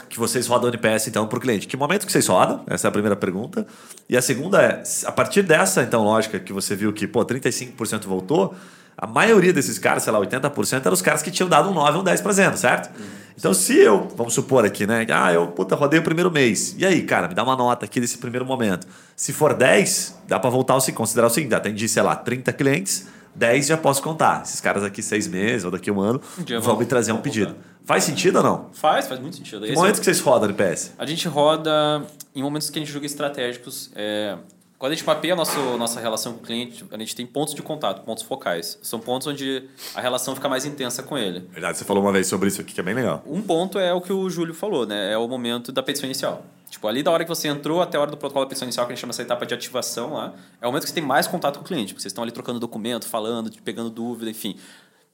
que 0.08 0.18
vocês 0.18 0.46
rodam 0.46 0.68
NPS 0.68 1.08
então 1.08 1.26
para 1.26 1.38
o 1.38 1.40
cliente? 1.40 1.66
Que 1.66 1.76
momento 1.76 2.06
que 2.06 2.12
vocês 2.12 2.26
rodam? 2.26 2.62
Essa 2.66 2.86
é 2.86 2.88
a 2.88 2.92
primeira 2.92 3.16
pergunta. 3.16 3.66
E 4.08 4.16
a 4.16 4.22
segunda 4.22 4.62
é, 4.62 4.82
a 5.04 5.12
partir 5.12 5.42
dessa 5.42 5.82
então 5.82 6.04
lógica 6.04 6.38
que 6.38 6.52
você 6.52 6.74
viu 6.74 6.92
que 6.92 7.06
pô, 7.06 7.24
35% 7.24 8.04
voltou, 8.04 8.54
a 8.96 9.06
maioria 9.06 9.52
desses 9.52 9.78
caras, 9.78 10.02
sei 10.02 10.12
lá, 10.12 10.18
80% 10.18 10.80
eram 10.80 10.92
os 10.92 11.02
caras 11.02 11.22
que 11.22 11.30
tinham 11.30 11.48
dado 11.48 11.68
um 11.68 11.74
9 11.74 11.96
ou 11.96 12.00
um 12.00 12.04
10 12.04 12.20
para 12.22 12.32
Zeno, 12.32 12.56
certo? 12.56 12.90
Então, 13.38 13.52
se 13.52 13.76
eu, 13.76 14.08
vamos 14.16 14.32
supor 14.32 14.64
aqui, 14.64 14.86
né? 14.86 15.06
Ah, 15.10 15.30
eu 15.30 15.48
puta, 15.48 15.74
rodei 15.74 16.00
o 16.00 16.02
primeiro 16.02 16.30
mês. 16.30 16.74
E 16.78 16.86
aí, 16.86 17.02
cara, 17.02 17.28
me 17.28 17.34
dá 17.34 17.42
uma 17.42 17.54
nota 17.54 17.84
aqui 17.84 18.00
desse 18.00 18.16
primeiro 18.16 18.46
momento. 18.46 18.86
Se 19.14 19.34
for 19.34 19.52
10, 19.52 20.22
dá 20.26 20.38
para 20.38 20.48
voltar 20.48 20.78
a 20.78 20.92
considerar 20.92 21.26
o 21.26 21.30
seguinte: 21.30 21.54
atendi, 21.54 21.86
sei 21.86 22.02
lá, 22.02 22.16
30 22.16 22.50
clientes, 22.54 23.06
10 23.34 23.66
já 23.66 23.76
posso 23.76 24.02
contar. 24.02 24.42
Esses 24.42 24.62
caras 24.62 24.82
aqui, 24.82 25.02
seis 25.02 25.28
meses 25.28 25.64
ou 25.64 25.70
daqui 25.70 25.90
a 25.90 25.92
um 25.92 26.00
ano, 26.00 26.20
um 26.38 26.60
vão 26.60 26.78
me 26.78 26.86
trazer 26.86 27.12
um 27.12 27.18
pedido. 27.18 27.48
Voltar. 27.50 27.75
Faz 27.86 28.02
sentido 28.02 28.38
ou 28.38 28.42
não? 28.42 28.66
Faz, 28.72 29.06
faz 29.06 29.20
muito 29.20 29.36
sentido. 29.36 29.64
Que 29.64 29.72
momentos 29.72 30.00
é... 30.00 30.00
que 30.00 30.04
vocês 30.04 30.20
rodam 30.20 30.48
NPS? 30.48 30.92
A 30.98 31.06
gente 31.06 31.28
roda 31.28 32.04
em 32.34 32.42
momentos 32.42 32.68
que 32.68 32.76
a 32.78 32.82
gente 32.82 32.90
julga 32.90 33.06
estratégicos. 33.06 33.92
É... 33.94 34.36
Quando 34.76 34.92
a 34.92 34.94
gente 34.96 35.06
mapeia 35.06 35.32
a 35.32 35.36
nossa, 35.36 35.58
nossa 35.78 36.00
relação 36.00 36.34
com 36.34 36.40
o 36.40 36.42
cliente, 36.42 36.84
a 36.90 36.98
gente 36.98 37.14
tem 37.14 37.24
pontos 37.24 37.54
de 37.54 37.62
contato, 37.62 38.02
pontos 38.02 38.24
focais. 38.24 38.78
São 38.82 38.98
pontos 38.98 39.28
onde 39.28 39.62
a 39.94 40.00
relação 40.00 40.34
fica 40.34 40.48
mais 40.48 40.66
intensa 40.66 41.02
com 41.02 41.16
ele. 41.16 41.48
Verdade, 41.50 41.78
você 41.78 41.84
falou 41.84 42.02
uma 42.02 42.12
vez 42.12 42.26
sobre 42.26 42.48
isso 42.48 42.60
aqui, 42.60 42.74
que 42.74 42.80
é 42.80 42.82
bem 42.82 42.92
legal. 42.92 43.22
Um 43.24 43.40
ponto 43.40 43.78
é 43.78 43.94
o 43.94 44.02
que 44.02 44.12
o 44.12 44.28
Júlio 44.28 44.52
falou, 44.52 44.84
né? 44.84 45.12
É 45.12 45.16
o 45.16 45.26
momento 45.26 45.72
da 45.72 45.82
petição 45.82 46.06
inicial. 46.06 46.44
Tipo, 46.68 46.88
ali 46.88 47.02
da 47.02 47.10
hora 47.10 47.24
que 47.24 47.28
você 47.28 47.48
entrou 47.48 47.80
até 47.80 47.96
a 47.96 48.00
hora 48.00 48.10
do 48.10 48.16
protocolo 48.18 48.44
da 48.44 48.48
petição 48.48 48.66
inicial, 48.66 48.84
que 48.84 48.92
a 48.92 48.94
gente 48.94 49.00
chama 49.00 49.12
essa 49.12 49.22
etapa 49.22 49.46
de 49.46 49.54
ativação 49.54 50.12
lá, 50.12 50.34
é 50.60 50.66
o 50.66 50.68
momento 50.68 50.82
que 50.82 50.88
você 50.90 50.94
tem 50.94 51.04
mais 51.04 51.26
contato 51.26 51.58
com 51.58 51.64
o 51.64 51.66
cliente. 51.66 51.94
Porque 51.94 52.02
vocês 52.02 52.10
estão 52.10 52.22
ali 52.24 52.32
trocando 52.32 52.60
documento, 52.60 53.06
falando, 53.06 53.50
pegando 53.62 53.88
dúvida, 53.88 54.30
enfim. 54.30 54.56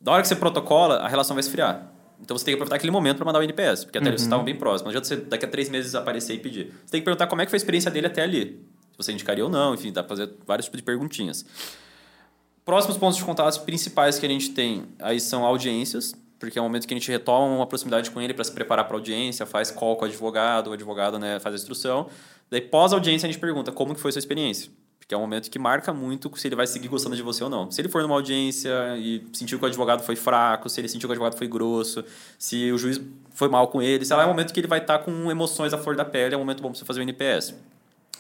Da 0.01 0.11
hora 0.11 0.23
que 0.23 0.29
você 0.29 0.35
protocola, 0.35 0.97
a 0.97 1.07
relação 1.07 1.37
vai 1.37 1.41
esfriar. 1.41 1.87
Então 2.23 2.39
você 2.39 2.45
tem 2.45 2.53
que 2.53 2.57
aproveitar 2.57 2.77
aquele 2.77 2.93
momento 2.93 3.17
para 3.17 3.27
mandar 3.27 3.41
o 3.41 3.43
NPS, 3.43 3.85
porque 3.85 3.99
até 3.99 4.07
uhum. 4.07 4.13
vocês 4.13 4.23
estavam 4.23 4.45
bem 4.45 4.55
próximos. 4.55 4.83
Não 4.83 4.91
adianta 4.91 5.09
você 5.09 5.17
daqui 5.17 5.45
a 5.45 5.49
três 5.49 5.69
meses 5.69 5.95
aparecer 5.95 6.35
e 6.35 6.39
pedir. 6.39 6.73
Você 6.85 6.93
tem 6.93 7.01
que 7.01 7.05
perguntar 7.05 7.27
como 7.27 7.43
é 7.43 7.45
que 7.45 7.51
foi 7.51 7.57
a 7.57 7.59
experiência 7.59 7.91
dele 7.91 8.07
até 8.07 8.23
ali. 8.23 8.61
Se 8.93 8.97
você 8.97 9.13
indicaria 9.13 9.45
ou 9.45 9.51
não, 9.51 9.75
enfim, 9.75 9.93
dá 9.93 10.03
para 10.03 10.17
fazer 10.17 10.33
vários 10.47 10.67
tipos 10.67 10.79
de 10.79 10.85
perguntinhas. 10.85 11.45
Próximos 12.65 12.97
pontos 12.97 13.17
de 13.17 13.25
contato 13.25 13.61
principais 13.65 14.19
que 14.19 14.27
a 14.27 14.29
gente 14.29 14.51
tem 14.51 14.85
aí 15.01 15.19
são 15.19 15.45
audiências, 15.45 16.15
porque 16.39 16.59
é 16.59 16.63
o 16.63 16.65
momento 16.65 16.87
que 16.87 16.95
a 16.95 16.97
gente 16.97 17.11
retoma 17.11 17.57
uma 17.57 17.67
proximidade 17.67 18.09
com 18.11 18.21
ele 18.21 18.33
para 18.33 18.45
se 18.45 18.53
preparar 18.53 18.85
para 18.85 18.97
a 18.97 18.99
audiência, 18.99 19.45
faz 19.45 19.73
call 19.73 19.97
com 19.97 20.05
o 20.05 20.09
advogado, 20.09 20.71
o 20.71 20.73
advogado 20.73 21.19
né, 21.19 21.41
faz 21.41 21.55
a 21.55 21.59
instrução. 21.59 22.09
Daí, 22.49 22.61
pós-audiência, 22.61 23.27
a 23.27 23.33
gente 23.33 23.41
pergunta 23.41 23.73
como 23.73 23.95
que 23.95 24.01
foi 24.01 24.11
a 24.11 24.13
sua 24.13 24.21
experiência 24.21 24.71
que 25.07 25.15
é 25.15 25.19
um 25.19 25.21
momento 25.21 25.51
que 25.51 25.59
marca 25.59 25.93
muito 25.93 26.31
se 26.37 26.49
ele 26.49 26.57
vai 26.57 26.67
seguir 26.67 26.89
gostando 26.89 27.17
de 27.17 27.23
você 27.23 27.43
ou 27.43 27.51
não. 27.51 27.71
Se 27.71 27.81
ele 27.81 27.89
for 27.89 28.03
numa 28.03 28.15
audiência 28.15 28.71
e 28.97 29.25
sentiu 29.33 29.59
que 29.59 29.65
o 29.65 29.69
advogado 29.69 30.03
foi 30.03 30.17
fraco, 30.17 30.69
se 30.69 30.81
ele 30.81 30.89
sentiu 30.89 31.09
que 31.09 31.13
o 31.13 31.15
advogado 31.15 31.37
foi 31.37 31.49
grosso, 31.49 32.05
se 32.39 32.71
o 32.71 32.79
juiz 32.79 33.01
foi 33.35 33.49
mal 33.49 33.69
com 33.69 33.83
ele, 33.83 34.05
sei 34.05 34.17
lá, 34.17 34.23
é 34.23 34.27
um 34.27 34.29
momento 34.29 34.53
que 34.53 34.61
ele 34.61 34.69
vai 34.69 34.79
estar 34.79 34.99
tá 34.99 35.05
com 35.05 35.31
emoções 35.31 35.73
à 35.73 35.79
flor 35.79 35.97
da 35.97 36.05
pele, 36.05 36.35
é 36.35 36.37
um 36.37 36.41
momento 36.41 36.63
bom 36.63 36.71
para 36.71 36.79
você 36.79 36.85
fazer 36.85 37.01
o 37.01 37.03
NPS. 37.03 37.55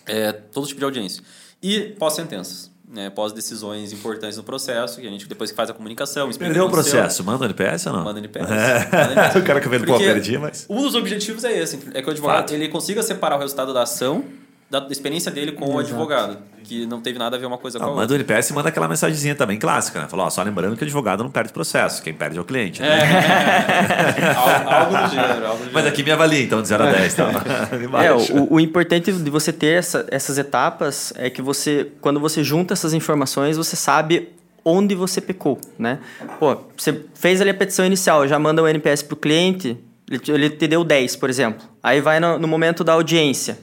É, 0.06 0.32
todo 0.32 0.66
tipo 0.66 0.78
de 0.78 0.84
audiência. 0.84 1.22
E 1.62 1.94
pós-sentenças. 1.98 2.70
Né, 2.92 3.08
pós 3.08 3.32
decisões 3.32 3.90
importantes 3.90 4.36
no 4.36 4.42
processo, 4.42 5.00
que 5.00 5.06
a 5.06 5.10
gente 5.10 5.26
depois 5.26 5.50
que 5.50 5.56
faz 5.56 5.70
a 5.70 5.72
comunicação. 5.72 6.30
Perdeu 6.32 6.66
o 6.66 6.70
processo, 6.70 7.24
manda 7.24 7.46
NPS 7.46 7.86
ou 7.86 7.92
não? 7.94 8.04
Manda 8.04 8.18
NPS. 8.18 8.50
É. 8.50 8.84
Manda 8.84 9.12
NPS. 9.12 9.36
o 9.40 9.44
cara 9.46 9.60
que 9.62 9.68
vendo, 9.70 9.86
pô, 9.86 9.96
perdi, 9.96 10.36
mas. 10.36 10.66
Um 10.68 10.82
dos 10.82 10.94
objetivos 10.94 11.42
é 11.42 11.58
esse: 11.58 11.78
é 11.94 12.02
que 12.02 12.08
o 12.08 12.10
advogado 12.10 12.52
ele 12.52 12.68
consiga 12.68 13.02
separar 13.02 13.36
o 13.36 13.38
resultado 13.38 13.72
da 13.72 13.84
ação 13.84 14.26
da 14.72 14.86
experiência 14.88 15.30
dele 15.30 15.52
com 15.52 15.66
Exato. 15.66 15.76
o 15.76 15.80
advogado, 15.80 16.38
que 16.64 16.86
não 16.86 16.98
teve 17.02 17.18
nada 17.18 17.36
a 17.36 17.38
ver 17.38 17.44
uma 17.44 17.58
coisa 17.58 17.76
ah, 17.76 17.80
com 17.80 17.84
a 17.84 17.88
outra. 17.88 18.02
Manda 18.04 18.14
o 18.14 18.16
NPS 18.16 18.48
e 18.48 18.52
manda 18.54 18.70
aquela 18.70 18.88
mensagenzinha 18.88 19.34
também 19.34 19.58
clássica, 19.58 20.00
né? 20.00 20.08
Falou, 20.08 20.24
ó, 20.24 20.30
só 20.30 20.42
lembrando 20.42 20.74
que 20.76 20.82
o 20.82 20.86
advogado 20.86 21.22
não 21.22 21.30
perde 21.30 21.52
processo, 21.52 22.02
quem 22.02 22.14
perde 22.14 22.38
é 22.38 22.40
o 22.40 22.44
cliente. 22.44 22.80
Né? 22.80 22.88
É, 22.88 24.32
algo, 24.72 24.96
do 24.96 25.10
gênero, 25.10 25.46
algo 25.46 25.64
do 25.66 25.72
Mas 25.74 25.86
aqui 25.86 26.02
me 26.02 26.10
avalia, 26.10 26.42
então, 26.42 26.62
de 26.62 26.68
0 26.68 26.84
a 26.84 26.90
10. 26.90 27.14
Tá? 27.14 27.24
é, 28.02 28.12
o, 28.14 28.54
o, 28.54 28.58
importante 28.58 29.12
de 29.12 29.30
você 29.30 29.52
ter 29.52 29.78
essa, 29.78 30.06
essas 30.10 30.38
etapas 30.38 31.12
é 31.18 31.28
que 31.28 31.42
você, 31.42 31.92
quando 32.00 32.18
você 32.18 32.42
junta 32.42 32.72
essas 32.72 32.94
informações, 32.94 33.58
você 33.58 33.76
sabe 33.76 34.30
onde 34.64 34.94
você 34.94 35.20
pecou, 35.20 35.60
né? 35.78 35.98
Pô, 36.40 36.56
você 36.74 36.98
fez 37.12 37.42
ali 37.42 37.50
a 37.50 37.54
petição 37.54 37.84
inicial, 37.84 38.26
já 38.26 38.38
manda 38.38 38.62
o 38.62 38.66
NPS 38.66 39.02
para 39.02 39.14
o 39.14 39.18
cliente, 39.18 39.76
ele 40.08 40.18
te, 40.18 40.32
ele 40.32 40.48
te 40.48 40.66
deu 40.66 40.82
10, 40.82 41.16
por 41.16 41.28
exemplo. 41.28 41.68
Aí 41.82 42.00
vai 42.00 42.18
no, 42.18 42.38
no 42.38 42.48
momento 42.48 42.82
da 42.82 42.94
audiência 42.94 43.58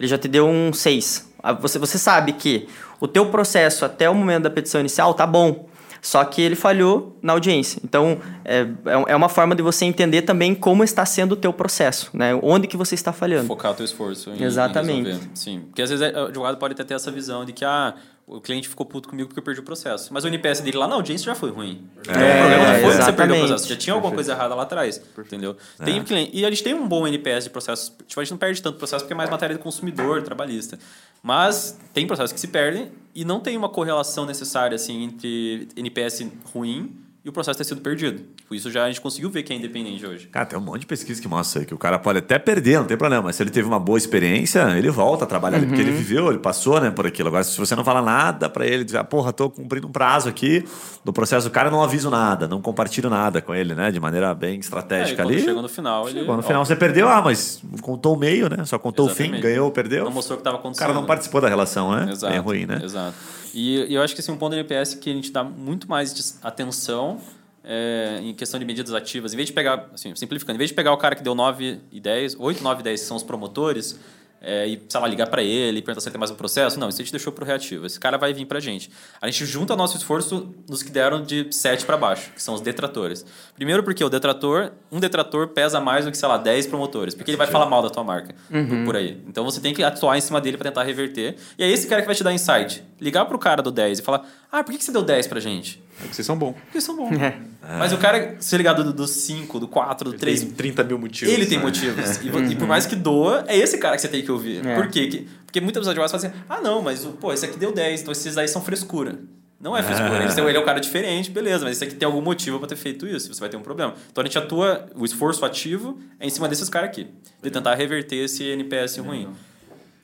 ele 0.00 0.08
já 0.08 0.16
te 0.16 0.26
deu 0.26 0.48
um 0.48 0.72
6. 0.72 1.30
Ah, 1.42 1.52
você, 1.52 1.78
você 1.78 1.98
sabe 1.98 2.32
que 2.32 2.66
o 2.98 3.06
teu 3.06 3.26
processo 3.26 3.84
até 3.84 4.08
o 4.08 4.14
momento 4.14 4.44
da 4.44 4.50
petição 4.50 4.80
inicial 4.80 5.12
tá 5.12 5.26
bom, 5.26 5.68
só 6.00 6.24
que 6.24 6.40
ele 6.40 6.56
falhou 6.56 7.18
na 7.20 7.34
audiência. 7.34 7.78
Então, 7.84 8.18
é, 8.42 8.60
é, 8.60 9.12
é 9.12 9.16
uma 9.16 9.28
forma 9.28 9.54
de 9.54 9.62
você 9.62 9.84
entender 9.84 10.22
também 10.22 10.54
como 10.54 10.82
está 10.82 11.04
sendo 11.04 11.32
o 11.32 11.36
teu 11.36 11.52
processo, 11.52 12.10
né? 12.14 12.34
Onde 12.42 12.66
que 12.66 12.78
você 12.78 12.94
está 12.94 13.12
falhando. 13.12 13.46
Focar 13.46 13.72
o 13.72 13.74
teu 13.74 13.84
esforço 13.84 14.30
em, 14.30 14.42
Exatamente. 14.42 15.10
Em 15.10 15.30
Sim, 15.34 15.60
porque 15.66 15.82
às 15.82 15.90
vezes 15.90 16.14
o 16.14 16.26
advogado 16.26 16.56
pode 16.56 16.72
até 16.72 16.84
ter 16.84 16.94
essa 16.94 17.10
visão 17.10 17.44
de 17.44 17.52
que, 17.52 17.64
ah, 17.64 17.94
o 18.30 18.40
cliente 18.40 18.68
ficou 18.68 18.86
puto 18.86 19.08
comigo 19.08 19.28
porque 19.28 19.40
eu 19.40 19.42
perdi 19.42 19.60
o 19.60 19.64
processo. 19.64 20.14
Mas 20.14 20.22
o 20.22 20.28
NPS 20.28 20.60
dele 20.60 20.78
lá 20.78 20.86
na 20.86 20.94
audiência 20.94 21.24
já 21.24 21.34
foi 21.34 21.50
ruim. 21.50 21.84
É, 22.06 22.10
o 22.10 22.38
problema 22.38 22.72
não 22.72 22.80
foi 22.80 22.96
que 22.96 23.02
você 23.02 23.12
perdeu 23.12 23.36
o 23.36 23.38
processo. 23.40 23.68
Já 23.68 23.76
tinha 23.76 23.94
alguma 23.94 24.14
coisa 24.14 24.32
errada 24.32 24.54
lá 24.54 24.62
atrás. 24.62 24.98
Perfeito. 24.98 25.26
Entendeu? 25.26 25.56
É. 25.80 25.84
Tem 25.84 26.04
cliente, 26.04 26.30
e 26.32 26.46
a 26.46 26.50
gente 26.50 26.62
tem 26.62 26.72
um 26.72 26.86
bom 26.86 27.06
NPS 27.08 27.44
de 27.44 27.50
processo. 27.50 27.92
Tipo, 28.06 28.20
a 28.20 28.24
gente 28.24 28.30
não 28.30 28.38
perde 28.38 28.62
tanto 28.62 28.78
processo 28.78 29.04
porque 29.04 29.12
é 29.12 29.16
mais 29.16 29.28
matéria 29.28 29.56
do 29.56 29.62
consumidor, 29.62 30.22
trabalhista. 30.22 30.78
Mas 31.20 31.76
tem 31.92 32.06
processos 32.06 32.32
que 32.32 32.38
se 32.38 32.46
perdem 32.46 32.92
e 33.12 33.24
não 33.24 33.40
tem 33.40 33.56
uma 33.56 33.68
correlação 33.68 34.24
necessária 34.24 34.76
assim, 34.76 35.02
entre 35.02 35.68
NPS 35.76 36.24
ruim 36.54 36.96
e 37.22 37.28
o 37.28 37.32
processo 37.32 37.58
ter 37.58 37.64
sido 37.64 37.82
perdido. 37.82 38.22
Por 38.48 38.54
isso 38.54 38.70
já 38.70 38.84
a 38.84 38.88
gente 38.88 39.00
conseguiu 39.00 39.28
ver 39.28 39.42
que 39.42 39.52
é 39.52 39.56
independente 39.56 40.06
hoje. 40.06 40.26
Cara, 40.28 40.46
tem 40.46 40.58
um 40.58 40.62
monte 40.62 40.80
de 40.80 40.86
pesquisa 40.86 41.20
que 41.20 41.28
mostra 41.28 41.64
que 41.66 41.74
o 41.74 41.78
cara 41.78 41.98
pode 41.98 42.18
até 42.18 42.38
perder, 42.38 42.78
não 42.78 42.86
tem 42.86 42.96
problema, 42.96 43.24
mas 43.24 43.36
se 43.36 43.42
ele 43.42 43.50
teve 43.50 43.68
uma 43.68 43.78
boa 43.78 43.98
experiência, 43.98 44.60
ele 44.76 44.88
volta 44.88 45.24
a 45.24 45.26
trabalhar 45.26 45.58
uhum. 45.58 45.66
porque 45.66 45.82
ele 45.82 45.92
viveu, 45.92 46.30
ele 46.30 46.38
passou, 46.38 46.80
né, 46.80 46.90
por 46.90 47.06
aquilo. 47.06 47.28
Agora, 47.28 47.44
se 47.44 47.58
você 47.58 47.76
não 47.76 47.84
fala 47.84 48.00
nada 48.00 48.48
para 48.48 48.66
ele, 48.66 48.84
dizer, 48.84 48.98
ah, 48.98 49.04
porra, 49.04 49.32
tô 49.34 49.50
cumprindo 49.50 49.86
um 49.86 49.92
prazo 49.92 50.30
aqui 50.30 50.64
do 51.04 51.12
processo 51.12 51.46
do 51.46 51.52
cara, 51.52 51.70
não 51.70 51.82
aviso 51.82 52.08
nada, 52.08 52.48
não 52.48 52.62
compartilho 52.62 53.10
nada 53.10 53.42
com 53.42 53.54
ele, 53.54 53.74
né, 53.74 53.90
de 53.90 54.00
maneira 54.00 54.34
bem 54.34 54.58
estratégica 54.58 55.20
é, 55.20 55.24
ali. 55.24 55.42
Chegou 55.42 55.62
no 55.62 55.68
final, 55.68 56.08
ele 56.08 56.20
Chegou 56.20 56.36
no 56.36 56.42
final 56.42 56.64
você 56.64 56.76
perdeu, 56.76 57.06
ah, 57.06 57.20
mas 57.20 57.62
contou 57.82 58.14
o 58.14 58.18
meio, 58.18 58.48
né? 58.48 58.64
Só 58.64 58.78
contou 58.78 59.06
Exatamente. 59.06 59.32
o 59.32 59.36
fim, 59.36 59.42
ganhou, 59.42 59.70
perdeu. 59.70 60.04
Não 60.04 60.12
mostrou 60.12 60.36
o 60.36 60.38
que 60.38 60.42
estava 60.42 60.56
acontecendo. 60.56 60.84
O 60.84 60.86
cara 60.86 60.98
não 60.98 61.06
participou 61.06 61.40
da 61.40 61.48
relação, 61.48 61.94
né? 61.94 62.12
Exato. 62.12 62.32
Bem 62.32 62.40
ruim, 62.40 62.66
né? 62.66 62.80
Exato. 62.82 63.14
E, 63.54 63.86
e 63.86 63.94
eu 63.94 64.02
acho 64.02 64.14
que 64.14 64.20
assim, 64.20 64.32
um 64.32 64.36
ponto 64.36 64.50
do 64.50 64.56
NPS 64.56 64.94
que 64.94 65.10
a 65.10 65.12
gente 65.12 65.30
dá 65.30 65.42
muito 65.42 65.88
mais 65.88 66.38
atenção 66.42 67.20
é, 67.64 68.20
em 68.22 68.34
questão 68.34 68.58
de 68.58 68.66
medidas 68.66 68.94
ativas, 68.94 69.32
em 69.32 69.36
vez 69.36 69.48
de 69.48 69.52
pegar, 69.52 69.90
assim, 69.92 70.14
simplificando, 70.14 70.56
em 70.56 70.58
vez 70.58 70.70
de 70.70 70.74
pegar 70.74 70.92
o 70.92 70.96
cara 70.96 71.14
que 71.14 71.22
deu 71.22 71.34
9 71.34 71.80
e 71.92 72.00
10, 72.00 72.36
8, 72.38 72.62
9 72.62 72.80
e 72.80 72.84
10 72.84 73.00
que 73.00 73.06
são 73.06 73.16
os 73.16 73.22
promotores, 73.22 73.98
é, 74.40 74.66
e, 74.66 74.82
sei 74.88 75.00
lá, 75.00 75.06
ligar 75.06 75.26
para 75.26 75.42
ele 75.42 75.82
perguntar 75.82 76.00
se 76.00 76.08
ele 76.08 76.12
tem 76.12 76.18
mais 76.18 76.30
um 76.30 76.34
processo. 76.34 76.78
Não, 76.80 76.88
isso 76.88 77.00
a 77.00 77.04
gente 77.04 77.12
deixou 77.12 77.32
pro 77.32 77.44
reativo. 77.44 77.84
Esse 77.84 78.00
cara 78.00 78.16
vai 78.16 78.32
vir 78.32 78.46
pra 78.46 78.58
gente. 78.58 78.90
A 79.20 79.26
gente 79.26 79.44
junta 79.44 79.76
nosso 79.76 79.96
esforço 79.96 80.54
nos 80.68 80.82
que 80.82 80.90
deram 80.90 81.22
de 81.22 81.46
7 81.50 81.84
para 81.84 81.96
baixo, 81.96 82.32
que 82.32 82.42
são 82.42 82.54
os 82.54 82.60
detratores. 82.60 83.24
Primeiro 83.54 83.82
porque 83.82 84.02
o 84.02 84.08
detrator, 84.08 84.72
um 84.90 84.98
detrator 84.98 85.48
pesa 85.48 85.80
mais 85.80 86.04
do 86.04 86.10
que, 86.10 86.16
sei 86.16 86.28
lá, 86.28 86.38
10 86.38 86.68
promotores, 86.68 87.14
porque 87.14 87.30
ele 87.30 87.38
vai 87.38 87.46
falar 87.46 87.66
mal 87.66 87.82
da 87.82 87.90
tua 87.90 88.02
marca 88.02 88.34
uhum. 88.50 88.84
por 88.84 88.96
aí. 88.96 89.22
Então 89.28 89.44
você 89.44 89.60
tem 89.60 89.74
que 89.74 89.82
atuar 89.82 90.16
em 90.16 90.20
cima 90.20 90.40
dele 90.40 90.56
para 90.56 90.70
tentar 90.70 90.84
reverter. 90.84 91.36
E 91.58 91.62
é 91.62 91.68
esse 91.68 91.86
cara 91.86 92.00
que 92.00 92.06
vai 92.06 92.14
te 92.14 92.24
dar 92.24 92.32
insight. 92.32 92.82
Ligar 93.00 93.26
pro 93.26 93.38
cara 93.38 93.62
do 93.62 93.70
10 93.70 93.98
e 93.98 94.02
falar: 94.02 94.26
"Ah, 94.50 94.64
por 94.64 94.74
que 94.74 94.82
você 94.82 94.92
deu 94.92 95.02
10 95.02 95.26
pra 95.26 95.40
gente?" 95.40 95.82
É 95.98 96.02
porque 96.02 96.14
vocês 96.14 96.26
são 96.26 96.36
bons. 96.36 96.54
Porque 96.64 96.80
são 96.80 96.96
bons. 96.96 97.12
É. 97.20 97.36
Mas 97.78 97.92
o 97.92 97.98
cara, 97.98 98.36
se 98.40 98.56
ligado 98.56 98.92
do 98.92 99.06
5, 99.06 99.60
do 99.60 99.68
4, 99.68 100.12
do 100.12 100.16
3. 100.16 100.40
Tem 100.40 100.50
30 100.50 100.84
mil 100.84 100.98
motivos. 100.98 101.32
Ele 101.32 101.46
tem 101.46 101.58
né? 101.58 101.64
motivos. 101.64 102.16
E, 102.16 102.52
e, 102.52 102.56
por 102.56 102.66
mais 102.66 102.86
que 102.86 102.96
doa, 102.96 103.44
é 103.46 103.56
esse 103.56 103.78
cara 103.78 103.96
que 103.96 104.02
você 104.02 104.08
tem 104.08 104.22
que 104.22 104.32
ouvir. 104.32 104.66
É. 104.66 104.74
Por 104.74 104.88
quê? 104.88 105.26
Porque 105.44 105.60
muitas 105.60 105.80
pessoas 105.80 105.98
advogados 105.98 106.12
falam 106.12 106.34
assim, 106.34 106.44
ah, 106.48 106.60
não, 106.60 106.80
mas 106.80 107.04
pô, 107.04 107.32
esse 107.32 107.44
aqui 107.44 107.58
deu 107.58 107.72
10, 107.72 108.02
então 108.02 108.12
esses 108.12 108.38
aí 108.38 108.48
são 108.48 108.62
frescura. 108.62 109.18
Não 109.60 109.76
é 109.76 109.82
frescura. 109.82 110.24
Ele, 110.24 110.32
ele 110.48 110.56
é 110.56 110.60
um 110.60 110.64
cara 110.64 110.80
diferente, 110.80 111.30
beleza, 111.30 111.64
mas 111.64 111.76
esse 111.76 111.84
aqui 111.84 111.94
tem 111.94 112.06
algum 112.06 112.22
motivo 112.22 112.58
para 112.58 112.68
ter 112.68 112.76
feito 112.76 113.06
isso, 113.06 113.32
você 113.32 113.40
vai 113.40 113.50
ter 113.50 113.58
um 113.58 113.62
problema. 113.62 113.94
Então 114.10 114.22
a 114.22 114.26
gente 114.26 114.38
atua, 114.38 114.86
o 114.94 115.04
esforço 115.04 115.44
ativo 115.44 115.98
é 116.18 116.26
em 116.26 116.30
cima 116.30 116.48
desses 116.48 116.68
caras 116.68 116.88
aqui, 116.88 117.08
de 117.42 117.50
tentar 117.50 117.74
reverter 117.74 118.16
esse 118.16 118.44
NPS 118.44 118.96
ruim. 118.98 119.28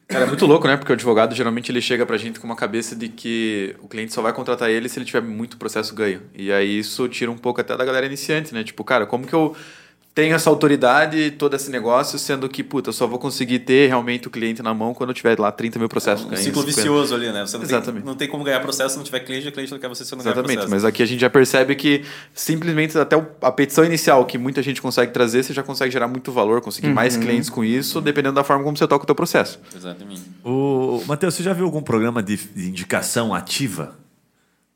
Cara, 0.09 0.25
é 0.25 0.27
muito 0.27 0.47
louco, 0.47 0.69
né? 0.69 0.77
Porque 0.77 0.93
o 0.93 0.95
advogado 0.95 1.35
geralmente 1.35 1.71
ele 1.73 1.81
chega 1.81 2.07
pra 2.07 2.17
gente 2.17 2.39
com 2.39 2.47
uma 2.47 2.55
cabeça 2.55 2.95
de 2.95 3.09
que 3.09 3.75
o 3.81 3.89
cliente 3.89 4.13
só 4.13 4.23
vai 4.23 4.33
contratar 4.33 4.71
ele 4.71 4.89
se 4.89 4.99
ele 4.99 5.05
tiver 5.05 5.21
muito 5.21 5.57
processo 5.57 5.95
ganho. 5.95 6.23
E 6.33 6.53
aí 6.53 6.79
isso 6.79 7.09
tira 7.09 7.31
um 7.31 7.37
pouco 7.37 7.61
até 7.61 7.77
da 7.77 7.85
galera 7.85 8.07
iniciante, 8.07 8.55
né? 8.55 8.63
Tipo, 8.63 8.85
cara, 8.85 9.05
como 9.05 9.27
que 9.27 9.35
eu 9.35 9.57
tenho 10.17 10.35
essa 10.35 10.49
autoridade, 10.49 11.31
todo 11.33 11.55
esse 11.55 11.71
negócio, 11.71 12.19
sendo 12.19 12.49
que, 12.49 12.65
puta, 12.65 12.89
eu 12.89 12.93
só 12.95 13.07
vou 13.07 13.19
conseguir 13.19 13.59
ter 13.59 13.89
realmente 13.89 14.27
o 14.27 14.31
cliente 14.31 14.63
na 14.63 14.73
mão 14.73 14.95
quando 14.95 15.11
eu 15.11 15.15
tiver 15.15 15.39
lá 15.39 15.53
30 15.53 15.79
mil 15.79 15.91
processos 15.91 16.27
é 16.33 16.35
um 16.35 16.37
Ciclo 16.39 16.63
vicioso 16.63 17.15
ali, 17.15 17.31
né? 17.31 17.47
Você 17.47 17.59
não 17.59 17.65
Exatamente. 17.65 18.03
Tem, 18.03 18.13
não 18.13 18.17
tem 18.17 18.27
como 18.27 18.43
ganhar 18.43 18.61
processo 18.61 18.93
se 18.93 18.97
não 18.97 19.05
tiver 19.05 19.21
cliente, 19.21 19.47
o 19.47 19.53
cliente 19.53 19.71
não 19.71 19.79
quer 19.79 19.91
você 19.91 20.07
se 20.07 20.13
não 20.13 20.21
Exatamente, 20.21 20.47
ganhar 20.47 20.61
processo. 20.61 20.75
mas 20.75 20.85
aqui 20.87 21.03
a 21.03 21.07
gente 21.07 21.21
já 21.21 21.29
percebe 21.29 21.75
que 21.75 22.03
simplesmente 22.33 22.97
até 22.97 23.15
a 23.43 23.53
petição 23.53 23.85
inicial 23.85 24.25
que 24.25 24.39
muita 24.39 24.63
gente 24.63 24.81
consegue 24.81 25.13
trazer, 25.13 25.43
você 25.43 25.53
já 25.53 25.63
consegue 25.63 25.93
gerar 25.93 26.09
muito 26.09 26.33
valor, 26.33 26.63
conseguir 26.63 26.89
uhum. 26.89 26.95
mais 26.95 27.15
clientes 27.19 27.51
com 27.51 27.63
isso, 27.63 28.01
dependendo 28.01 28.37
da 28.37 28.43
forma 28.43 28.65
como 28.65 28.75
você 28.75 28.87
toca 28.87 29.03
o 29.03 29.07
teu 29.07 29.15
processo. 29.15 29.61
Exatamente. 29.77 30.23
O 30.43 31.03
Matheus, 31.07 31.35
você 31.35 31.43
já 31.43 31.53
viu 31.53 31.67
algum 31.67 31.83
programa 31.83 32.23
de, 32.23 32.39
de 32.39 32.71
indicação 32.71 33.35
ativa? 33.35 33.95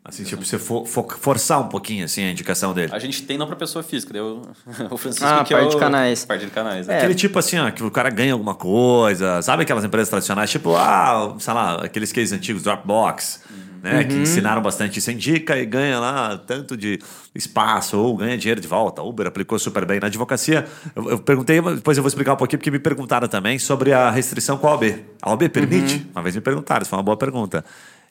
Assim, 0.03 0.24
tipo, 0.24 0.42
você 0.42 0.59
for, 0.59 0.86
for, 0.86 1.07
forçar 1.18 1.61
um 1.61 1.68
pouquinho 1.68 2.07
assim, 2.07 2.24
a 2.24 2.30
indicação 2.30 2.72
dele. 2.72 2.90
A 2.90 2.98
gente 2.98 3.22
tem 3.22 3.36
não 3.36 3.46
para 3.46 3.55
pessoa 3.55 3.82
física, 3.82 4.14
deu 4.14 4.40
o 4.90 4.96
Francisco 4.96 5.26
ah, 5.26 5.44
que 5.44 5.53
parte 5.53 5.66
é 5.66 5.68
o... 5.68 5.68
de 5.68 5.76
canais. 5.76 6.24
Parte 6.24 6.46
de 6.46 6.51
canais. 6.51 6.88
É. 6.88 6.96
Aquele 6.96 7.14
tipo 7.14 7.38
assim, 7.38 7.59
ó, 7.59 7.70
que 7.70 7.84
o 7.84 7.90
cara 7.90 8.09
ganha 8.09 8.32
alguma 8.32 8.55
coisa, 8.55 9.42
sabe 9.42 9.62
aquelas 9.62 9.84
empresas 9.84 10.09
tradicionais, 10.09 10.51
tipo, 10.51 10.74
ah, 10.74 11.36
sei 11.38 11.53
lá, 11.53 11.84
aqueles 11.84 12.12
cases 12.12 12.32
antigos, 12.32 12.62
Dropbox, 12.62 13.42
uhum. 13.51 13.57
né, 13.82 14.01
uhum. 14.01 14.09
que 14.09 14.14
ensinaram 14.14 14.62
bastante 14.62 14.98
isso, 14.98 15.11
indica 15.11 15.59
e 15.59 15.66
ganha 15.66 16.01
lá 16.01 16.38
tanto 16.38 16.78
de 16.78 16.98
espaço 17.34 17.98
ou 17.98 18.16
ganha 18.16 18.38
dinheiro 18.38 18.61
de 18.61 18.66
volta. 18.66 19.03
Uber 19.03 19.26
aplicou 19.26 19.59
super 19.59 19.84
bem 19.84 20.01
na 20.01 20.07
advocacia. 20.07 20.66
Eu, 20.96 21.11
eu 21.11 21.18
perguntei, 21.18 21.61
depois 21.61 21.98
eu 21.98 22.03
vou 22.03 22.09
explicar 22.09 22.32
um 22.32 22.36
pouquinho, 22.36 22.59
porque 22.59 22.70
me 22.70 22.78
perguntaram 22.78 23.28
também 23.28 23.59
sobre 23.59 23.92
a 23.92 24.11
restrição 24.11 24.57
com 24.57 24.66
a 24.66 24.70
OAB. 24.70 24.94
A 25.20 25.30
OAB 25.30 25.51
permite? 25.51 25.96
Uhum. 25.96 26.07
Uma 26.14 26.22
vez 26.22 26.34
me 26.34 26.40
perguntaram, 26.40 26.80
isso 26.80 26.88
foi 26.88 26.98
uma 26.98 27.05
boa 27.05 27.18
pergunta. 27.18 27.62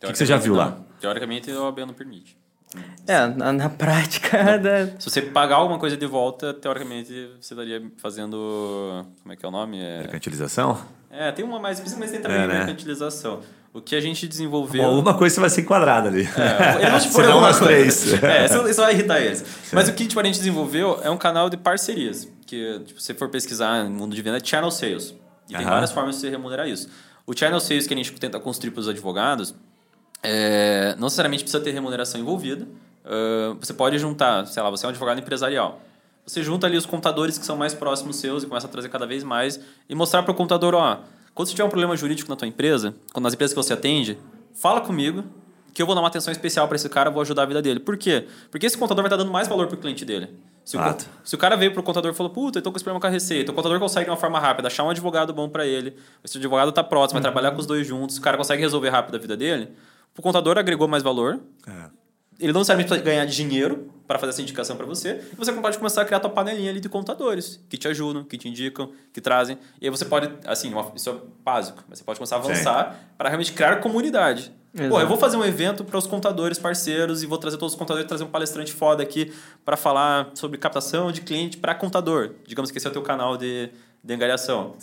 O 0.02 0.08
que, 0.08 0.12
que, 0.14 0.18
você 0.18 0.26
já 0.26 0.38
viu 0.38 0.54
não. 0.54 0.60
lá? 0.60 0.78
Teoricamente, 1.00 1.52
a 1.52 1.62
OAB 1.62 1.80
não 1.80 1.94
permite. 1.94 2.38
É, 3.08 3.28
na, 3.28 3.52
na 3.52 3.70
prática. 3.70 4.58
Da... 4.60 4.88
Se 5.00 5.10
você 5.10 5.22
pagar 5.22 5.56
alguma 5.56 5.80
coisa 5.80 5.98
de 5.98 6.06
volta, 6.06 6.54
teoricamente 6.54 7.32
você 7.40 7.54
estaria 7.54 7.92
fazendo. 7.98 9.06
Como 9.22 9.34
é 9.34 9.36
que 9.36 9.46
é 9.46 9.50
o 9.50 9.52
nome? 9.52 9.80
É... 9.82 10.00
Mercantilização? 10.00 10.80
É, 11.10 11.32
tem 11.32 11.44
uma 11.44 11.60
mais, 11.60 11.82
mas 11.98 12.12
tem 12.12 12.22
também 12.22 12.38
é, 12.38 12.48
né? 12.48 12.58
mercantilização. 12.60 13.42
O 13.74 13.82
que 13.82 13.96
a 13.96 14.02
gente 14.02 14.28
desenvolveu. 14.28 14.84
Alguma 14.84 15.16
coisa 15.16 15.36
você 15.36 15.42
vai 15.42 15.50
ser 15.50 15.62
enquadrada 15.62 16.08
ali. 16.08 16.22
É, 16.22 16.88
eles 16.88 17.06
vão 17.06 17.24
te 17.24 17.30
umas 17.30 17.60
três. 17.60 18.14
É, 18.24 18.46
isso 18.46 18.82
vai 18.82 18.94
irritar 18.94 19.20
eles. 19.20 19.44
Mas 19.74 19.90
o 19.90 19.94
que 19.94 20.08
tipo, 20.08 20.20
a 20.20 20.24
gente 20.24 20.38
desenvolveu 20.38 21.00
é 21.04 21.10
um 21.10 21.18
canal 21.18 21.50
de 21.50 21.58
parcerias. 21.58 22.28
Que, 22.46 22.80
tipo, 22.86 23.00
se 23.00 23.08
você 23.08 23.14
for 23.14 23.30
pesquisar 23.30 23.84
no 23.84 23.92
mundo 23.92 24.16
de 24.16 24.22
venda, 24.22 24.38
é 24.38 24.44
channel 24.44 24.72
sales. 24.72 25.16
E 25.50 25.56
tem 25.56 25.66
várias 25.66 25.92
formas 25.92 26.16
de 26.16 26.22
você 26.22 26.30
remunerar 26.30 26.68
isso. 26.68 26.90
O 27.26 27.38
channel 27.38 27.60
sales 27.60 27.86
que 27.86 27.94
a 27.94 27.98
gente 27.98 28.12
tenta 28.14 28.40
construir 28.40 28.72
para 28.72 28.82
os 28.82 28.88
advogados 28.88 29.56
é, 30.22 30.96
não 30.96 31.04
necessariamente 31.04 31.44
precisa 31.44 31.64
ter 31.64 31.72
remuneração 31.72 32.20
envolvida. 32.20 32.68
Uh, 33.06 33.56
você 33.60 33.74
pode 33.74 33.98
juntar, 33.98 34.46
sei 34.46 34.62
lá, 34.62 34.70
você 34.70 34.86
é 34.86 34.88
um 34.88 34.92
advogado 34.92 35.20
empresarial. 35.20 35.82
Você 36.26 36.44
junta 36.44 36.68
ali 36.68 36.78
os 36.78 36.86
contadores 36.86 37.38
que 37.38 37.46
são 37.46 37.58
mais 37.58 37.74
próximos 37.74 38.18
seus 38.18 38.44
e 38.44 38.48
começa 38.48 38.68
a 38.68 38.70
trazer 38.70 38.90
cada 38.90 39.08
vez 39.08 39.24
mais 39.24 39.60
e 39.90 39.96
mostrar 39.96 40.22
para 40.22 40.32
o 40.32 40.36
contador, 40.36 40.76
ó, 40.76 41.00
quando 41.34 41.48
você 41.48 41.54
tiver 41.54 41.64
um 41.64 41.70
problema 41.70 41.96
jurídico 41.96 42.30
na 42.30 42.36
tua 42.36 42.48
empresa, 42.48 42.94
quando 43.14 43.24
nas 43.24 43.34
empresas 43.34 43.54
que 43.54 43.64
você 43.64 43.74
atende, 43.74 44.18
fala 44.54 44.82
comigo 44.82 45.24
que 45.74 45.82
eu 45.82 45.86
vou 45.86 45.96
dar 45.96 46.02
uma 46.02 46.08
atenção 46.08 46.32
especial 46.32 46.68
para 46.68 46.76
esse 46.76 46.90
cara, 46.90 47.10
vou 47.10 47.22
ajudar 47.22 47.44
a 47.44 47.46
vida 47.46 47.62
dele. 47.62 47.80
Por 47.80 47.98
quê? 47.98 48.28
Porque 48.52 48.66
esse 48.66 48.78
contador 48.78 49.02
vai 49.02 49.08
estar 49.08 49.18
dando 49.18 49.32
mais 49.32 49.48
valor 49.48 49.68
para 49.68 49.76
o 49.76 49.80
cliente 49.80 50.04
dele. 50.04 50.30
Se 50.66 50.78
o, 50.78 50.82
se 51.24 51.36
o, 51.36 51.38
cara 51.38 51.56
veio 51.56 51.72
pro 51.72 51.82
contador 51.82 52.12
e 52.12 52.14
falou, 52.14 52.32
puta, 52.32 52.60
eu 52.60 52.62
tô 52.62 52.70
com 52.70 52.78
esse 52.78 52.84
problema 52.84 53.00
com 53.00 53.08
a 53.08 53.10
receita, 53.10 53.52
o 53.52 53.56
contador 53.56 53.80
consegue 53.80 54.06
de 54.06 54.12
uma 54.12 54.18
forma 54.18 54.40
rápida 54.40 54.68
achar 54.68 54.84
um 54.84 54.90
advogado 54.90 55.34
bom 55.34 55.50
para 55.50 55.66
ele, 55.66 55.96
esse 56.24 56.38
advogado 56.38 56.72
tá 56.72 56.84
próximo, 56.84 57.16
vai 57.16 57.22
trabalhar 57.22 57.52
com 57.52 57.60
os 57.60 57.66
dois 57.66 57.88
juntos, 57.88 58.18
o 58.18 58.22
cara 58.22 58.38
consegue 58.38 58.62
resolver 58.62 58.90
rápido 58.90 59.16
a 59.16 59.18
vida 59.18 59.36
dele, 59.36 59.70
o 60.18 60.22
contador 60.22 60.58
agregou 60.58 60.88
mais 60.88 61.04
valor. 61.04 61.40
É. 61.68 62.00
Ele 62.40 62.54
não 62.54 62.62
necessariamente 62.62 62.88
precisa 62.88 63.06
ganhar 63.06 63.26
dinheiro 63.26 63.92
para 64.08 64.18
fazer 64.18 64.32
essa 64.32 64.42
indicação 64.42 64.78
para 64.78 64.86
você. 64.86 65.22
E 65.34 65.36
você 65.36 65.52
pode 65.52 65.78
começar 65.78 66.02
a 66.02 66.06
criar 66.06 66.18
a 66.18 66.22
tua 66.22 66.30
panelinha 66.30 66.72
ali 66.72 66.80
de 66.80 66.88
contadores 66.88 67.60
que 67.70 67.78
te 67.78 67.88
ajudam, 67.88 68.24
que 68.24 68.38
te 68.38 68.48
indicam, 68.48 68.92
que 69.12 69.20
trazem. 69.20 69.58
E 69.82 69.86
aí 69.86 69.90
você 69.92 70.06
pode, 70.06 70.32
assim, 70.46 70.74
isso 70.96 71.10
é 71.10 71.16
básico, 71.44 71.84
mas 71.88 72.00
você 72.00 72.06
pode 72.06 72.18
começar 72.18 72.38
a 72.38 72.40
avançar 72.40 73.00
para 73.18 73.28
realmente 73.28 73.52
criar 73.52 73.76
comunidade. 73.82 74.54
Pô, 74.88 75.02
eu 75.02 75.08
vou 75.08 75.18
fazer 75.18 75.36
um 75.36 75.44
evento 75.44 75.84
para 75.84 75.98
os 75.98 76.06
contadores 76.06 76.60
parceiros 76.60 77.24
e 77.24 77.26
vou 77.26 77.38
trazer 77.38 77.58
todos 77.58 77.74
os 77.74 77.80
contadores, 77.80 78.08
trazer 78.08 78.24
um 78.24 78.28
palestrante 78.30 78.72
foda 78.72 79.02
aqui 79.02 79.34
para 79.66 79.76
falar 79.76 80.30
sobre 80.36 80.58
captação 80.58 81.12
de 81.12 81.22
cliente 81.22 81.58
para 81.58 81.74
contador. 81.74 82.32
Digamos 82.48 82.70
que 82.70 82.78
esse 82.78 82.86
é 82.86 82.90
o 82.90 82.94
teu 82.94 83.02
canal 83.02 83.36
de, 83.36 83.70
de 84.04 84.14
angariação. 84.14 84.76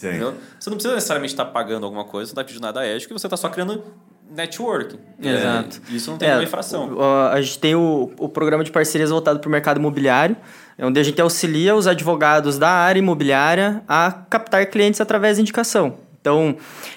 Você 0.59 0.71
não 0.71 0.77
precisa 0.77 0.95
necessariamente 0.95 1.33
estar 1.33 1.47
pagando 1.47 1.85
alguma 1.85 2.05
coisa, 2.05 2.31
você 2.31 2.35
não 2.35 2.43
está 2.43 2.45
pedindo 2.45 2.63
nada 2.63 2.85
ético, 2.85 3.17
você 3.17 3.29
está 3.29 3.37
só 3.37 3.49
criando 3.49 3.83
network. 4.31 4.99
Exato. 5.23 5.81
É, 5.91 5.95
isso 5.95 6.11
não 6.11 6.19
tem 6.19 6.29
é, 6.29 6.43
infração. 6.43 6.95
O, 6.95 7.03
a 7.03 7.41
gente 7.41 7.59
tem 7.59 7.75
o, 7.75 8.13
o 8.19 8.29
programa 8.29 8.65
de 8.65 8.71
parcerias 8.71 9.11
voltado 9.11 9.39
para 9.39 9.49
o 9.49 9.51
mercado 9.51 9.79
imobiliário, 9.79 10.37
onde 10.79 11.01
a 11.01 11.03
gente 11.03 11.21
auxilia 11.21 11.75
os 11.75 11.87
advogados 11.87 12.59
da 12.59 12.71
área 12.71 12.99
imobiliária 12.99 13.83
a 13.89 14.13
captar 14.29 14.67
clientes 14.67 15.01
através 15.01 15.37
de 15.37 15.43
indicação. 15.43 15.99
Então, 16.21 16.57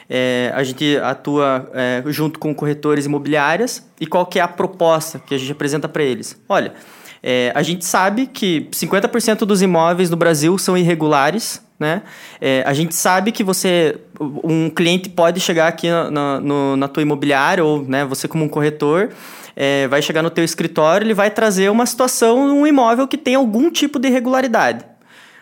é, 0.10 0.52
a 0.56 0.64
gente 0.64 0.98
atua 0.98 1.70
é, 1.74 2.04
junto 2.08 2.40
com 2.40 2.54
corretores 2.54 3.06
imobiliárias 3.06 3.88
e 4.02 4.08
qual 4.08 4.26
que 4.26 4.40
é 4.40 4.42
a 4.42 4.48
proposta 4.48 5.20
que 5.20 5.36
a 5.36 5.38
gente 5.38 5.52
apresenta 5.52 5.88
para 5.88 6.02
eles? 6.02 6.36
Olha, 6.50 6.74
é, 7.22 7.52
a 7.54 7.62
gente 7.62 7.86
sabe 7.86 8.26
que 8.26 8.68
50% 8.72 9.40
dos 9.40 9.62
imóveis 9.62 10.10
no 10.10 10.18
Brasil 10.18 10.58
são 10.58 10.76
irregulares, 10.76 11.62
né? 11.80 12.02
É, 12.42 12.64
a 12.66 12.74
gente 12.74 12.94
sabe 12.94 13.32
que 13.32 13.44
você, 13.44 13.98
um 14.20 14.70
cliente 14.70 15.10
pode 15.10 15.40
chegar 15.40 15.68
aqui 15.68 15.88
na, 15.90 16.42
na, 16.42 16.76
na 16.76 16.88
tua 16.88 17.02
imobiliária 17.02 17.64
ou 17.64 17.84
né, 17.84 18.04
você 18.04 18.28
como 18.28 18.44
um 18.44 18.50
corretor, 18.50 19.10
é, 19.56 19.88
vai 19.88 20.02
chegar 20.02 20.22
no 20.22 20.30
teu 20.30 20.44
escritório, 20.44 21.06
ele 21.06 21.14
vai 21.14 21.32
trazer 21.32 21.70
uma 21.70 21.86
situação, 21.86 22.40
um 22.40 22.68
imóvel 22.68 23.08
que 23.08 23.18
tem 23.18 23.36
algum 23.36 23.72
tipo 23.72 23.98
de 23.98 24.10
irregularidade. 24.10 24.86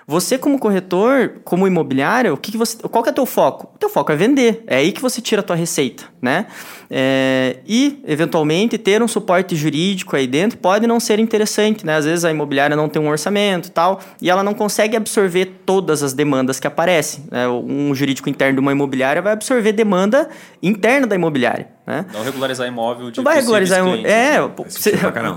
Você, 0.09 0.37
como 0.37 0.57
corretor, 0.57 1.41
como 1.43 1.67
imobiliário, 1.67 2.33
o 2.33 2.37
que, 2.37 2.53
que 2.53 2.57
você, 2.57 2.77
qual 2.77 3.03
que 3.03 3.09
é 3.09 3.11
o 3.11 3.15
teu 3.15 3.25
foco? 3.25 3.69
O 3.75 3.77
teu 3.77 3.89
foco 3.89 4.09
é 4.09 4.15
vender. 4.15 4.63
É 4.65 4.77
aí 4.77 4.93
que 4.93 5.01
você 5.01 5.19
tira 5.19 5.41
a 5.41 5.43
tua 5.43 5.57
receita, 5.57 6.05
né? 6.21 6.45
É, 6.89 7.57
e, 7.67 8.01
eventualmente, 8.07 8.77
ter 8.77 9.03
um 9.03 9.07
suporte 9.09 9.53
jurídico 9.53 10.15
aí 10.15 10.25
dentro 10.25 10.59
pode 10.59 10.87
não 10.87 10.97
ser 10.97 11.19
interessante, 11.19 11.85
né? 11.85 11.97
Às 11.97 12.05
vezes 12.05 12.23
a 12.23 12.31
imobiliária 12.31 12.73
não 12.73 12.87
tem 12.87 13.01
um 13.01 13.09
orçamento 13.09 13.67
e 13.67 13.71
tal, 13.71 13.99
e 14.21 14.29
ela 14.29 14.43
não 14.43 14.53
consegue 14.53 14.95
absorver 14.95 15.47
todas 15.65 16.01
as 16.01 16.13
demandas 16.13 16.57
que 16.57 16.67
aparecem. 16.67 17.25
Né? 17.29 17.45
Um 17.49 17.93
jurídico 17.93 18.29
interno 18.29 18.53
de 18.53 18.61
uma 18.61 18.71
imobiliária 18.71 19.21
vai 19.21 19.33
absorver 19.33 19.73
demanda 19.73 20.29
interna 20.63 21.05
da 21.05 21.17
imobiliária. 21.17 21.76
Né? 21.87 22.05
Não 22.11 22.21
regularizar 22.21 22.67
imóvel 22.67 23.09
de 23.09 23.17
Não 23.17 23.23
vai 23.23 23.37
regularizar 23.37 23.81
um... 23.81 24.05
É, 24.05 24.41
você... 24.41 24.91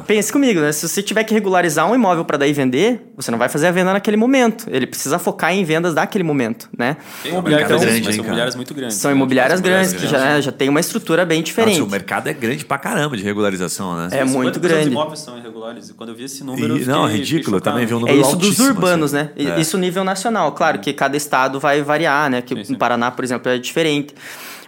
pense 0.04 0.32
comigo, 0.32 0.60
né? 0.60 0.72
Se 0.72 0.88
você 0.88 1.00
tiver 1.00 1.22
que 1.22 1.32
regularizar 1.32 1.88
um 1.88 1.94
imóvel 1.94 2.24
para 2.24 2.38
daí 2.38 2.52
vender, 2.52 3.12
você 3.16 3.30
não 3.30 3.38
vai 3.38 3.48
fazer 3.48 3.68
a 3.68 3.70
venda 3.70 3.92
naquele 3.92 4.16
momento. 4.16 4.66
Ele 4.68 4.84
precisa 4.84 5.16
focar 5.16 5.52
em 5.54 5.62
vendas 5.62 5.94
daquele 5.94 6.24
momento, 6.24 6.68
né? 6.76 6.96
Tem 7.22 7.30
imobiliárias, 7.30 7.70
então, 7.70 7.80
grande, 7.80 8.02
mas 8.02 8.14
são 8.16 8.24
imobiliárias 8.24 8.56
muito 8.56 8.74
grandes. 8.74 8.96
São 8.96 9.10
né? 9.12 9.16
imobiliárias 9.16 9.60
grandes, 9.60 9.92
que 9.92 10.08
já, 10.08 10.40
já 10.40 10.50
tem 10.50 10.68
uma 10.68 10.80
estrutura 10.80 11.24
bem 11.24 11.40
diferente. 11.40 11.78
Nossa, 11.78 11.88
o 11.88 11.90
mercado 11.92 12.28
é 12.28 12.32
grande 12.32 12.64
pra 12.64 12.78
caramba 12.78 13.16
de 13.16 13.22
regularização, 13.22 13.96
né? 13.96 14.08
É 14.10 14.24
muito 14.24 14.58
grande. 14.58 14.88
Os 14.88 14.92
imóveis 14.92 15.20
são 15.20 15.38
irregulares. 15.38 15.90
E 15.90 15.94
quando 15.94 16.08
eu 16.08 16.16
vi 16.16 16.24
esse 16.24 16.42
número, 16.42 16.76
e, 16.76 16.84
Não, 16.84 17.06
é 17.06 17.12
ridículo. 17.12 17.58
Eu 17.58 17.60
também 17.60 17.86
vi 17.86 17.94
um 17.94 18.00
número 18.00 18.18
É 18.18 18.20
isso 18.20 18.34
dos 18.34 18.58
urbanos, 18.58 19.14
assim. 19.14 19.30
né? 19.36 19.54
É. 19.56 19.60
Isso 19.60 19.78
nível 19.78 20.02
nacional. 20.02 20.50
Claro 20.50 20.80
que 20.80 20.92
cada 20.92 21.16
estado 21.16 21.60
vai 21.60 21.80
variar, 21.80 22.28
né? 22.28 22.42
Que 22.42 22.56
sim, 22.56 22.64
sim. 22.64 22.72
no 22.72 22.78
Paraná, 22.80 23.08
por 23.12 23.24
exemplo, 23.24 23.52
é 23.52 23.56
diferente. 23.56 24.12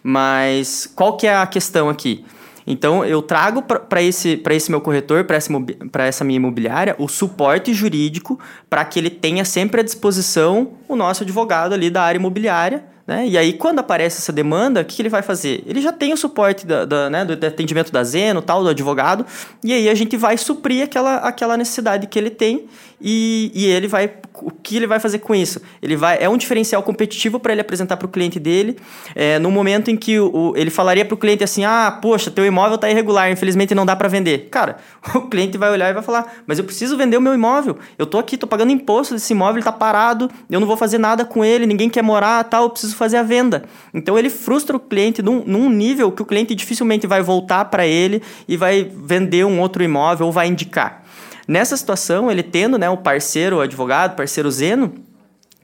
Mas 0.03 0.91
qual 0.95 1.17
que 1.17 1.27
é 1.27 1.37
a 1.37 1.47
questão 1.47 1.89
aqui? 1.89 2.25
Então, 2.67 3.05
eu 3.05 3.21
trago 3.21 3.63
para 3.63 4.03
esse, 4.03 4.41
esse 4.51 4.71
meu 4.71 4.81
corretor, 4.81 5.25
para 5.25 5.37
essa, 5.37 5.53
essa 5.99 6.25
minha 6.25 6.37
imobiliária, 6.37 6.95
o 6.99 7.09
suporte 7.09 7.75
jurídico 7.75 8.39
para 8.71 8.85
que 8.85 8.99
ele 8.99 9.11
tenha 9.11 9.45
sempre 9.45 9.81
à 9.81 9.85
disposição 9.85 10.71
o 10.89 10.95
nosso 10.95 11.23
advogado 11.23 11.73
ali 11.73 11.91
da 11.91 12.03
área 12.03 12.19
imobiliária. 12.19 12.85
Né? 13.05 13.27
E 13.27 13.37
aí, 13.37 13.53
quando 13.55 13.81
aparece 13.81 14.19
essa 14.19 14.33
demanda, 14.33 14.81
o 14.81 14.85
que, 14.85 14.95
que 14.95 15.03
ele 15.03 15.09
vai 15.09 15.23
fazer? 15.23 15.65
Ele 15.67 15.81
já 15.81 15.93
tem 15.93 16.13
o 16.13 16.17
suporte 16.17 16.65
da, 16.65 16.85
da, 16.85 17.11
né, 17.11 17.25
do 17.25 17.47
atendimento 17.47 17.91
da 17.91 18.05
Zeno, 18.05 18.41
tal, 18.41 18.63
do 18.63 18.69
advogado, 18.69 19.27
e 19.63 19.73
aí 19.73 19.89
a 19.89 19.95
gente 19.95 20.17
vai 20.17 20.39
suprir 20.39 20.85
aquela, 20.85 21.17
aquela 21.17 21.57
necessidade 21.57 22.07
que 22.07 22.17
ele 22.17 22.31
tem 22.31 22.69
e, 23.03 23.51
e 23.55 23.67
ele 23.67 23.89
vai 23.89 24.11
o 24.41 24.51
que 24.51 24.77
ele 24.77 24.87
vai 24.87 24.99
fazer 24.99 25.19
com 25.19 25.35
isso? 25.35 25.61
Ele 25.81 25.97
vai 25.97 26.19
é 26.21 26.29
um 26.29 26.37
diferencial 26.37 26.83
competitivo 26.83 27.39
para 27.39 27.53
ele 27.53 27.61
apresentar 27.61 27.97
para 27.97 28.07
o 28.07 28.09
cliente 28.09 28.41
dele. 28.41 28.77
É, 29.15 29.39
no 29.39 29.51
momento 29.51 29.91
em 29.91 29.97
que 29.97 30.19
o, 30.19 30.55
ele 30.57 30.71
falaria 30.71 31.05
para 31.05 31.15
o 31.15 31.19
cliente 31.19 31.45
assim: 31.45 31.65
ah, 31.65 31.99
poxa, 32.01 32.31
teu 32.31 32.47
imóvel 32.47 32.77
está 32.77 32.89
irregular, 32.91 33.31
infelizmente 33.31 33.75
não 33.75 33.85
dá 33.85 33.95
para 33.95 34.09
vender. 34.09 34.49
Cara, 34.51 34.77
o 35.15 35.23
cliente 35.23 35.59
vai 35.59 35.71
olhar 35.71 35.91
e 35.91 35.93
vai 35.93 36.03
falar: 36.03 36.33
mas 36.47 36.59
eu 36.59 36.65
preciso 36.65 36.97
vender 36.97 37.17
o 37.17 37.21
meu 37.21 37.35
imóvel. 37.35 37.79
Eu 37.99 38.07
tô 38.07 38.19
aqui, 38.19 38.37
tô 38.37 38.47
pagando 38.47 38.73
imposto 38.73 39.15
desse 39.15 39.33
imóvel, 39.33 39.55
ele 39.55 39.61
está 39.61 39.73
parado, 39.73 40.31
eu 40.49 40.61
não 40.61 40.67
vou 40.67 40.77
fazer 40.77 40.99
nada 40.99 41.25
com 41.25 41.45
ele, 41.45 41.67
ninguém 41.67 41.91
quer 41.91 42.03
morar, 42.03 42.43
tal, 42.45 42.65
eu 42.65 42.71
preciso 42.71 42.97
fazer 42.97 43.17
a 43.17 43.23
venda. 43.23 43.65
Então 43.93 44.19
ele 44.19 44.31
frustra 44.31 44.77
o 44.77 44.81
cliente 44.81 45.23
num, 45.23 45.43
num 45.45 45.69
nível 45.69 46.11
que 46.13 46.23
o 46.23 46.25
cliente 46.25 46.55
dificilmente 46.55 47.07
vai 47.07 47.23
voltar 47.23 47.67
para 47.67 47.87
ele 47.87 48.23
e 48.49 48.57
vai 48.57 48.91
vender 48.95 49.45
um 49.45 49.61
outro 49.61 49.83
imóvel 49.83 50.27
ou 50.27 50.33
vai 50.33 50.49
indicar. 50.49 51.02
Nessa 51.47 51.76
situação, 51.76 52.30
ele 52.30 52.43
tendo 52.43 52.78
né, 52.78 52.88
o 52.88 52.97
parceiro, 52.97 53.57
o 53.57 53.61
advogado, 53.61 54.16
parceiro 54.16 54.51
Zeno, 54.51 54.95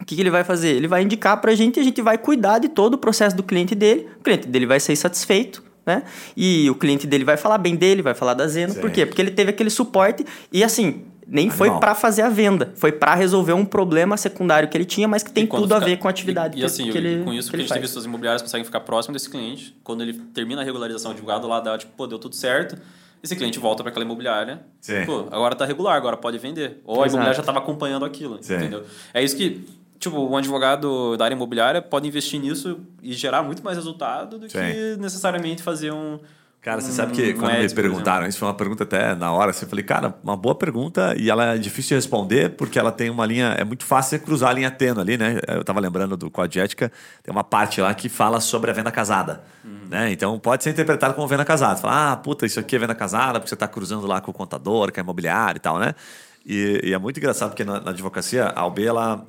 o 0.00 0.04
que, 0.04 0.14
que, 0.14 0.22
ele 0.22 0.30
vai 0.30 0.44
fazer? 0.44 0.68
Ele 0.68 0.88
vai 0.88 1.02
indicar 1.02 1.40
para 1.40 1.52
a 1.52 1.54
gente 1.54 1.76
e 1.76 1.80
a 1.80 1.84
gente 1.84 2.00
vai 2.00 2.16
cuidar 2.16 2.58
de 2.58 2.68
todo 2.68 2.94
o 2.94 2.98
processo 2.98 3.36
do 3.36 3.42
cliente 3.42 3.74
dele. 3.74 4.08
O 4.18 4.22
cliente 4.22 4.46
dele 4.46 4.66
vai 4.66 4.80
ser 4.80 4.94
satisfeito, 4.96 5.62
né? 5.84 6.02
E 6.36 6.70
o 6.70 6.74
cliente 6.74 7.06
dele 7.06 7.24
vai 7.24 7.36
falar 7.36 7.58
bem 7.58 7.74
dele, 7.74 8.02
vai 8.02 8.14
falar 8.14 8.34
da 8.34 8.46
Zeno. 8.46 8.74
Sim. 8.74 8.80
Por 8.80 8.90
quê? 8.90 9.04
Porque 9.04 9.20
ele 9.20 9.30
teve 9.30 9.50
aquele 9.50 9.70
suporte 9.70 10.24
e 10.52 10.62
assim, 10.62 11.02
nem 11.26 11.48
Animal. 11.48 11.58
foi 11.58 11.78
para 11.78 11.94
fazer 11.94 12.22
a 12.22 12.30
venda, 12.30 12.72
foi 12.74 12.90
para 12.90 13.14
resolver 13.14 13.52
um 13.52 13.64
problema 13.64 14.16
secundário 14.16 14.68
que 14.68 14.76
ele 14.76 14.86
tinha, 14.86 15.06
mas 15.06 15.22
que 15.22 15.30
tem 15.30 15.46
tudo 15.46 15.62
fica... 15.62 15.76
a 15.76 15.80
ver 15.80 15.98
com 15.98 16.08
a 16.08 16.10
atividade 16.10 16.56
e, 16.56 16.60
que, 16.60 16.64
assim, 16.64 16.90
que 16.90 16.96
ele 16.96 17.22
com 17.22 17.34
isso, 17.34 17.50
que 17.50 17.56
porque 17.56 17.56
a 17.56 17.66
gente 17.66 17.72
tem 17.72 17.82
visto 17.82 17.98
as 17.98 18.04
imobiliárias 18.06 18.40
conseguem 18.40 18.64
ficar 18.64 18.80
próximo 18.80 19.12
desse 19.12 19.28
cliente. 19.28 19.76
Quando 19.84 20.02
ele 20.02 20.14
termina 20.32 20.62
a 20.62 20.64
regularização, 20.64 21.10
o 21.10 21.14
advogado 21.14 21.46
lá 21.46 21.60
dá, 21.60 21.76
tipo, 21.76 21.92
pô, 21.94 22.06
deu 22.06 22.18
tudo 22.18 22.34
certo. 22.34 22.78
Esse 23.22 23.34
cliente 23.36 23.58
volta 23.58 23.82
para 23.82 23.90
aquela 23.90 24.04
imobiliária. 24.04 24.60
Sim. 24.80 25.04
Pô, 25.04 25.26
agora 25.30 25.54
tá 25.54 25.64
regular, 25.64 25.96
agora 25.96 26.16
pode 26.16 26.38
vender. 26.38 26.80
Ou 26.84 27.02
a 27.02 27.06
imobiliária 27.06 27.34
já 27.34 27.40
estava 27.40 27.58
acompanhando 27.58 28.04
aquilo, 28.04 28.38
Sim. 28.40 28.54
entendeu? 28.54 28.84
É 29.12 29.22
isso 29.22 29.36
que 29.36 29.66
tipo, 29.98 30.16
um 30.16 30.36
advogado 30.36 31.16
da 31.16 31.24
área 31.24 31.34
imobiliária 31.34 31.82
pode 31.82 32.06
investir 32.06 32.40
nisso 32.40 32.80
e 33.02 33.12
gerar 33.12 33.42
muito 33.42 33.62
mais 33.62 33.76
resultado 33.76 34.38
do 34.38 34.48
Sim. 34.48 34.58
que 34.58 34.96
necessariamente 35.00 35.62
fazer 35.62 35.92
um. 35.92 36.18
Cara, 36.60 36.80
você 36.80 36.90
sabe 36.90 37.12
que 37.12 37.34
quando 37.34 37.56
me 37.56 37.68
perguntaram, 37.72 38.26
isso 38.26 38.38
foi 38.38 38.48
uma 38.48 38.54
pergunta 38.54 38.82
até 38.82 39.14
na 39.14 39.32
hora, 39.32 39.52
assim, 39.52 39.64
eu 39.64 39.68
falei, 39.68 39.84
cara, 39.84 40.14
uma 40.24 40.36
boa 40.36 40.56
pergunta 40.56 41.14
e 41.16 41.30
ela 41.30 41.54
é 41.54 41.58
difícil 41.58 41.90
de 41.90 41.94
responder 41.94 42.50
porque 42.50 42.78
ela 42.78 42.90
tem 42.90 43.08
uma 43.10 43.24
linha, 43.24 43.54
é 43.56 43.64
muito 43.64 43.84
fácil 43.84 44.18
cruzar 44.20 44.50
a 44.50 44.52
linha 44.52 44.70
tênue 44.70 45.00
ali, 45.00 45.16
né? 45.16 45.38
Eu 45.46 45.62
tava 45.62 45.78
lembrando 45.78 46.16
do 46.16 46.28
Código 46.28 46.62
Ética, 46.62 46.90
tem 47.22 47.32
uma 47.32 47.44
parte 47.44 47.80
lá 47.80 47.94
que 47.94 48.08
fala 48.08 48.40
sobre 48.40 48.70
a 48.72 48.74
venda 48.74 48.90
casada, 48.90 49.40
uhum. 49.64 49.88
né? 49.88 50.10
Então 50.10 50.36
pode 50.38 50.64
ser 50.64 50.70
interpretado 50.70 51.14
como 51.14 51.28
venda 51.28 51.44
casada. 51.44 51.76
Fala, 51.76 52.12
ah, 52.12 52.16
puta, 52.16 52.44
isso 52.44 52.58
aqui 52.58 52.74
é 52.74 52.78
venda 52.80 52.94
casada 52.94 53.38
porque 53.38 53.48
você 53.48 53.56
tá 53.56 53.68
cruzando 53.68 54.06
lá 54.06 54.20
com 54.20 54.32
o 54.32 54.34
contador, 54.34 54.92
com 54.92 55.00
a 55.00 55.02
imobiliária 55.02 55.58
e 55.58 55.60
tal, 55.60 55.78
né? 55.78 55.94
E, 56.44 56.80
e, 56.82 56.92
é 56.92 56.98
muito 56.98 57.18
engraçado 57.18 57.50
porque 57.50 57.64
na, 57.64 57.78
na, 57.80 57.90
advocacia 57.90 58.46
a 58.46 58.66
OB 58.66 58.82
ela, 58.82 59.24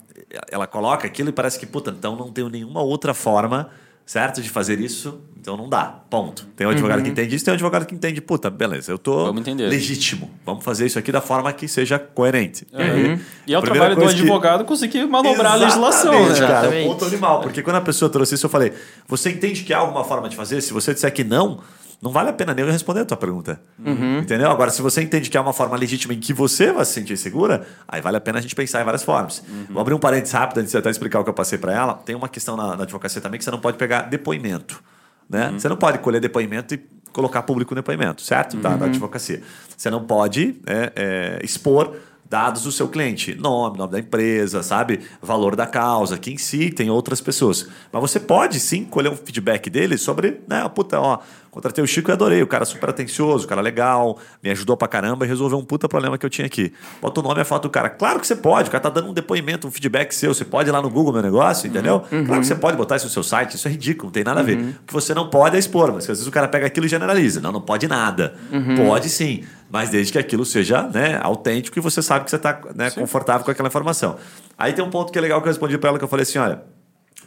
ela 0.50 0.66
coloca 0.66 1.06
aquilo 1.06 1.30
e 1.30 1.34
parece 1.34 1.60
que, 1.60 1.66
puta, 1.66 1.92
então 1.92 2.16
não 2.16 2.32
tem 2.32 2.50
nenhuma 2.50 2.82
outra 2.82 3.14
forma, 3.14 3.70
certo, 4.10 4.42
de 4.42 4.50
fazer 4.50 4.80
isso, 4.80 5.22
então 5.40 5.56
não 5.56 5.70
dá. 5.70 5.84
Ponto. 6.10 6.48
Tem 6.56 6.66
um 6.66 6.72
advogado 6.72 6.98
uhum. 6.98 7.04
que 7.04 7.12
entende 7.12 7.36
isso, 7.36 7.46
tem 7.46 7.52
um 7.52 7.54
advogado 7.54 7.86
que 7.86 7.94
entende, 7.94 8.20
puta, 8.20 8.50
beleza, 8.50 8.92
eu 8.92 8.98
tô 8.98 9.32
legítimo. 9.32 10.32
Vamos 10.44 10.64
fazer 10.64 10.88
isso 10.88 10.98
aqui 10.98 11.12
da 11.12 11.22
forma 11.22 11.54
que 11.54 11.68
seja 11.68 12.00
coerente. 12.00 12.66
Uhum. 12.74 13.20
E 13.46 13.54
é 13.54 13.60
o 13.60 13.62
trabalho 13.62 13.96
do 13.96 14.06
advogado 14.06 14.62
que... 14.62 14.66
conseguir 14.66 15.06
manobrar 15.06 15.58
Exatamente, 15.58 15.62
a 15.62 15.66
legislação, 15.68 16.28
né? 16.28 16.40
Cara, 16.40 16.76
é 16.76 16.86
um 16.86 16.88
ponto 16.88 17.06
animal. 17.06 17.42
Porque 17.42 17.62
quando 17.62 17.76
a 17.76 17.82
pessoa 17.82 18.10
trouxe 18.10 18.34
isso, 18.34 18.48
eu 18.48 18.50
falei, 18.50 18.74
você 19.08 19.30
entende 19.30 19.64
que 19.64 19.72
há 19.72 19.78
alguma 19.78 20.04
forma 20.04 20.28
de 20.28 20.36
fazer? 20.36 20.60
Se 20.62 20.74
você 20.74 20.92
disser 20.92 21.14
que 21.14 21.24
não, 21.24 21.60
não 22.02 22.12
vale 22.12 22.30
a 22.30 22.34
pena 22.34 22.54
nem 22.54 22.64
eu 22.64 22.72
responder 22.72 23.02
a 23.02 23.06
tua 23.06 23.18
pergunta. 23.18 23.62
Uhum. 23.78 24.20
Entendeu? 24.20 24.50
Agora, 24.50 24.72
se 24.72 24.82
você 24.82 25.02
entende 25.02 25.30
que 25.30 25.38
é 25.38 25.42
uma 25.42 25.52
forma 25.52 25.76
legítima 25.76 26.14
em 26.14 26.20
que 26.20 26.32
você 26.32 26.72
vai 26.72 26.86
se 26.86 26.94
sentir 26.94 27.18
segura, 27.18 27.68
aí 27.88 28.02
vale 28.02 28.16
a 28.16 28.22
pena 28.22 28.40
a 28.40 28.42
gente 28.42 28.56
pensar 28.56 28.82
em 28.82 28.86
várias 28.86 29.04
formas. 29.04 29.44
Uhum. 29.48 29.66
Vou 29.72 29.82
abrir 29.82 29.94
um 29.94 30.00
parênteses 30.00 30.34
rápido 30.34 30.60
antes 30.60 30.72
de 30.72 30.78
até 30.78 30.90
explicar 30.90 31.20
o 31.20 31.24
que 31.24 31.30
eu 31.30 31.34
passei 31.34 31.58
para 31.58 31.74
ela. 31.74 31.96
Tem 31.96 32.16
uma 32.16 32.30
questão 32.30 32.56
na, 32.56 32.78
na, 32.78 32.84
advocacia 32.84 33.22
também 33.22 33.38
que 33.38 33.44
você 33.44 33.52
não 33.52 33.60
pode 33.60 33.78
pegar 33.78 34.04
depoimento. 34.04 34.82
Né? 35.30 35.50
Uhum. 35.50 35.60
Você 35.60 35.68
não 35.68 35.76
pode 35.76 36.00
colher 36.00 36.22
depoimento 36.22 36.74
e 36.74 36.78
colocar 37.12 37.42
público 37.44 37.76
no 37.76 37.82
depoimento, 37.82 38.22
certo? 38.22 38.56
Da, 38.58 38.70
da 38.70 38.86
uhum. 38.86 38.92
advocacia. 38.92 39.42
Você 39.76 39.90
não 39.90 40.06
pode 40.06 40.56
é, 40.66 40.94
é, 40.96 41.40
expor 41.44 41.96
dados 42.30 42.62
do 42.62 42.72
seu 42.72 42.88
cliente, 42.88 43.34
nome, 43.34 43.78
nome 43.78 43.92
da 43.92 44.00
empresa, 44.00 44.62
sabe? 44.62 45.02
Valor 45.20 45.56
da 45.56 45.66
causa, 45.66 46.18
que 46.18 46.32
em 46.32 46.38
si 46.38 46.70
tem 46.70 46.90
outras 46.90 47.20
pessoas. 47.20 47.68
Mas 47.92 48.02
você 48.02 48.20
pode 48.20 48.60
sim 48.60 48.86
colher 48.86 49.12
um 49.12 49.16
feedback 49.16 49.70
dele 49.70 49.98
sobre, 49.98 50.40
né, 50.48 50.70
puta, 50.70 51.00
ó, 51.00 51.20
Contratei 51.52 51.84
o 51.84 51.88
Chico 51.88 52.12
e 52.12 52.14
adorei. 52.14 52.42
O 52.42 52.48
cara 52.48 52.66
super 52.66 52.90
atencioso, 52.90 53.46
o 53.46 53.48
cara 53.48 53.62
legal, 53.62 54.18
me 54.42 54.50
ajudou 54.50 54.78
pra 54.78 54.88
caramba 54.88 55.26
e 55.26 55.28
resolveu 55.28 55.58
um 55.58 55.64
puta 55.64 55.88
problema 55.88 56.18
que 56.18 56.26
eu 56.26 56.30
tinha 56.30 56.46
aqui. 56.46 56.74
Bota 57.02 57.20
o 57.20 57.24
nome 57.24 57.40
e 57.40 57.42
a 57.42 57.46
foto 57.46 57.64
do 57.64 57.70
cara. 57.70 57.90
Claro 57.90 58.20
que 58.20 58.28
você 58.28 58.36
pode, 58.36 58.70
o 58.70 58.72
cara 58.72 58.82
tá 58.82 58.90
dando 58.90 59.10
um 59.10 59.14
depoimento, 59.14 59.68
um 59.68 59.72
feedback 59.72 60.14
seu. 60.14 60.34
Você 60.34 60.46
pode 60.46 60.70
ir 60.70 60.72
lá 60.72 60.82
no 60.82 60.90
Google 60.90 61.14
meu 61.14 61.22
negócio, 61.22 61.68
entendeu? 61.68 62.04
Uhum. 62.12 62.26
Claro 62.26 62.42
que 62.42 62.48
você 62.48 62.56
pode 62.56 62.78
botar 62.78 62.98
isso 62.98 63.06
no 63.06 63.12
seu 63.12 63.24
site, 63.24 63.56
isso 63.56 63.68
é 63.68 63.72
ridículo, 63.72 64.08
não 64.08 64.12
tem 64.12 64.24
nada 64.24 64.40
a 64.40 64.44
ver. 64.44 64.58
Uhum. 64.58 64.70
O 64.70 64.88
que 64.88 64.94
você 64.94 65.14
não 65.14 65.30
pode 65.30 65.56
é 65.56 65.60
expor, 65.60 65.92
mas 65.92 66.04
às 66.04 66.08
vezes 66.08 66.28
o 66.28 66.32
cara 66.32 66.48
pega 66.48 66.68
aquilo 66.68 66.86
e 66.86 66.90
generaliza. 66.90 67.42
Não, 67.42 67.52
não 67.52 67.62
pode 67.62 67.88
nada. 67.88 68.36
Uhum. 68.52 68.76
Pode 68.76 69.10
sim, 69.10 69.44
mas 69.70 69.90
desde 69.90 70.12
que 70.12 70.20
aquilo 70.20 70.46
seja 70.46 70.84
né, 70.84 71.20
autêntico 71.22 71.78
e 71.78 71.82
você 71.82 72.02
sabe 72.02 72.26
que 72.26 72.32
você 72.32 72.38
está 72.38 72.60
né, 72.76 72.92
confortável 72.92 73.44
com 73.44 73.52
aquela 73.52 73.68
informação. 73.68 74.18
Aí 74.58 74.74
tem 74.74 74.84
um 74.84 74.90
ponto 74.90 75.12
que 75.12 75.18
é 75.18 75.22
legal 75.22 75.42
que 75.42 75.48
eu 75.48 75.52
respondi 75.52 75.78
para 75.78 75.90
ela 75.90 75.98
que 75.98 76.04
eu 76.04 76.10
falei 76.10 76.24
assim: 76.24 76.38
olha 76.38 76.62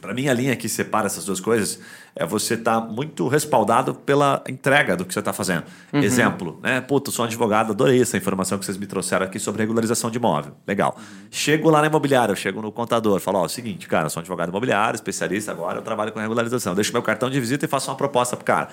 para 0.03 0.13
mim, 0.13 0.27
a 0.27 0.35
linha 0.35 0.57
que 0.57 0.69
separa 0.69 1.07
essas 1.07 1.25
duas 1.25 1.39
coisas 1.39 1.79
é 2.15 2.27
você 2.27 2.55
estar 2.55 2.81
tá 2.81 2.87
muito 2.87 3.29
respaldado 3.29 3.95
pela 3.95 4.43
entrega 4.49 4.97
do 4.97 5.05
que 5.05 5.15
você 5.15 5.21
está 5.21 5.33
fazendo. 5.33 5.63
Uhum. 5.93 6.03
Exemplo, 6.03 6.59
né? 6.61 6.81
Puta, 6.81 7.13
sou 7.13 7.25
um 7.25 7.29
advogado, 7.29 7.71
adorei 7.71 8.03
essa 8.03 8.17
informação 8.17 8.59
que 8.59 8.67
vocês 8.67 8.77
me 8.77 8.87
trouxeram 8.87 9.25
aqui 9.25 9.39
sobre 9.39 9.63
regularização 9.63 10.11
de 10.11 10.19
imóvel. 10.19 10.55
Legal. 10.67 10.97
Uhum. 10.99 11.29
Chego 11.31 11.71
lá 11.71 11.81
na 11.81 11.87
imobiliária, 11.87 12.33
eu 12.33 12.37
chego 12.37 12.61
no 12.61 12.73
contador, 12.73 13.21
falo: 13.21 13.39
Ó, 13.39 13.43
é 13.45 13.47
o 13.47 13.49
seguinte, 13.49 13.87
cara, 13.87 14.09
sou 14.09 14.21
um 14.21 14.23
advogado 14.23 14.49
imobiliário, 14.49 14.97
especialista 14.97 15.53
agora, 15.53 15.79
eu 15.79 15.83
trabalho 15.83 16.11
com 16.11 16.19
regularização. 16.19 16.75
Deixo 16.75 16.93
meu 16.93 17.03
cartão 17.03 17.31
de 17.31 17.39
visita 17.39 17.65
e 17.65 17.69
faço 17.69 17.89
uma 17.89 17.97
proposta 17.97 18.37
pro 18.37 18.45
cara. 18.45 18.71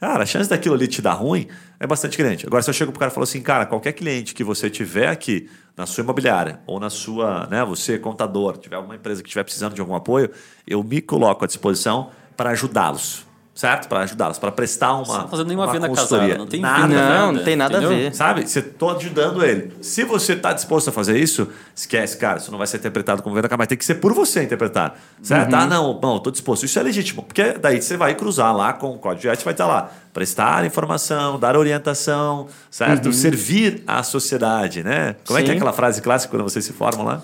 Cara, 0.00 0.22
a 0.22 0.26
chance 0.26 0.48
daquilo 0.48 0.74
ali 0.74 0.88
te 0.88 1.02
dar 1.02 1.12
ruim 1.12 1.46
é 1.78 1.86
bastante 1.86 2.16
grande. 2.16 2.46
Agora, 2.46 2.62
se 2.62 2.70
eu 2.70 2.74
chego 2.74 2.90
pro 2.90 2.98
cara 2.98 3.12
e 3.12 3.14
falo 3.14 3.24
assim, 3.24 3.42
cara, 3.42 3.66
qualquer 3.66 3.92
cliente 3.92 4.34
que 4.34 4.42
você 4.42 4.70
tiver 4.70 5.08
aqui 5.08 5.50
na 5.76 5.84
sua 5.84 6.02
imobiliária 6.02 6.58
ou 6.66 6.80
na 6.80 6.88
sua, 6.88 7.46
né, 7.48 7.62
você 7.66 7.98
contador, 7.98 8.56
tiver 8.56 8.76
alguma 8.76 8.96
empresa 8.96 9.22
que 9.22 9.28
estiver 9.28 9.44
precisando 9.44 9.74
de 9.74 9.80
algum 9.82 9.94
apoio, 9.94 10.30
eu 10.66 10.82
me 10.82 11.02
coloco 11.02 11.44
à 11.44 11.46
disposição 11.46 12.10
para 12.34 12.48
ajudá-los 12.50 13.29
certo? 13.60 13.88
Para 13.88 14.00
ajudá-los, 14.00 14.38
para 14.38 14.50
prestar 14.50 14.94
uma. 14.94 15.04
Você 15.04 15.12
não 15.12 15.20
tá 15.20 15.28
fazendo 15.28 15.48
nenhuma 15.48 15.70
venda 15.70 15.88
casada, 15.90 16.38
não 16.38 16.46
tem 16.46 16.60
nada, 16.60 16.86
não, 16.86 17.32
não 17.32 17.44
tem 17.44 17.56
nada 17.56 17.76
entendeu? 17.76 17.90
a 17.90 18.00
ver. 18.00 18.14
Sabe? 18.14 18.48
Você 18.48 18.62
tô 18.62 18.88
ajudando 18.88 19.44
ele. 19.44 19.70
Se 19.82 20.02
você 20.02 20.32
está 20.32 20.54
disposto 20.54 20.88
a 20.88 20.92
fazer 20.92 21.18
isso, 21.18 21.46
esquece, 21.76 22.16
cara, 22.16 22.38
isso 22.38 22.50
não 22.50 22.56
vai 22.56 22.66
ser 22.66 22.78
interpretado 22.78 23.22
como 23.22 23.34
venda 23.34 23.48
casada, 23.48 23.58
mas 23.58 23.68
tem 23.68 23.76
que 23.76 23.84
ser 23.84 23.96
por 23.96 24.14
você 24.14 24.42
interpretar. 24.42 24.98
Certo? 25.22 25.52
Uhum. 25.52 25.58
Ah, 25.58 25.66
não, 25.66 26.00
não, 26.00 26.18
tô 26.18 26.30
disposto. 26.30 26.64
Isso 26.64 26.78
é 26.78 26.82
legítimo, 26.82 27.22
porque 27.22 27.52
daí 27.52 27.82
você 27.82 27.98
vai 27.98 28.14
cruzar 28.14 28.56
lá 28.56 28.72
com 28.72 28.92
o 28.92 28.98
código 28.98 29.20
de 29.20 29.28
ética, 29.28 29.44
vai 29.44 29.52
estar 29.52 29.66
lá. 29.66 29.90
Prestar 30.10 30.64
informação, 30.64 31.38
dar 31.38 31.54
orientação, 31.54 32.46
certo? 32.70 33.06
Uhum. 33.06 33.12
Servir 33.12 33.84
à 33.86 34.02
sociedade, 34.02 34.82
né? 34.82 35.16
Como 35.26 35.38
Sim. 35.38 35.42
é 35.42 35.46
que 35.46 35.52
é 35.52 35.54
aquela 35.54 35.74
frase 35.74 36.00
clássica 36.00 36.34
quando 36.34 36.44
vocês 36.44 36.64
se 36.64 36.72
formam 36.72 37.04
lá? 37.04 37.22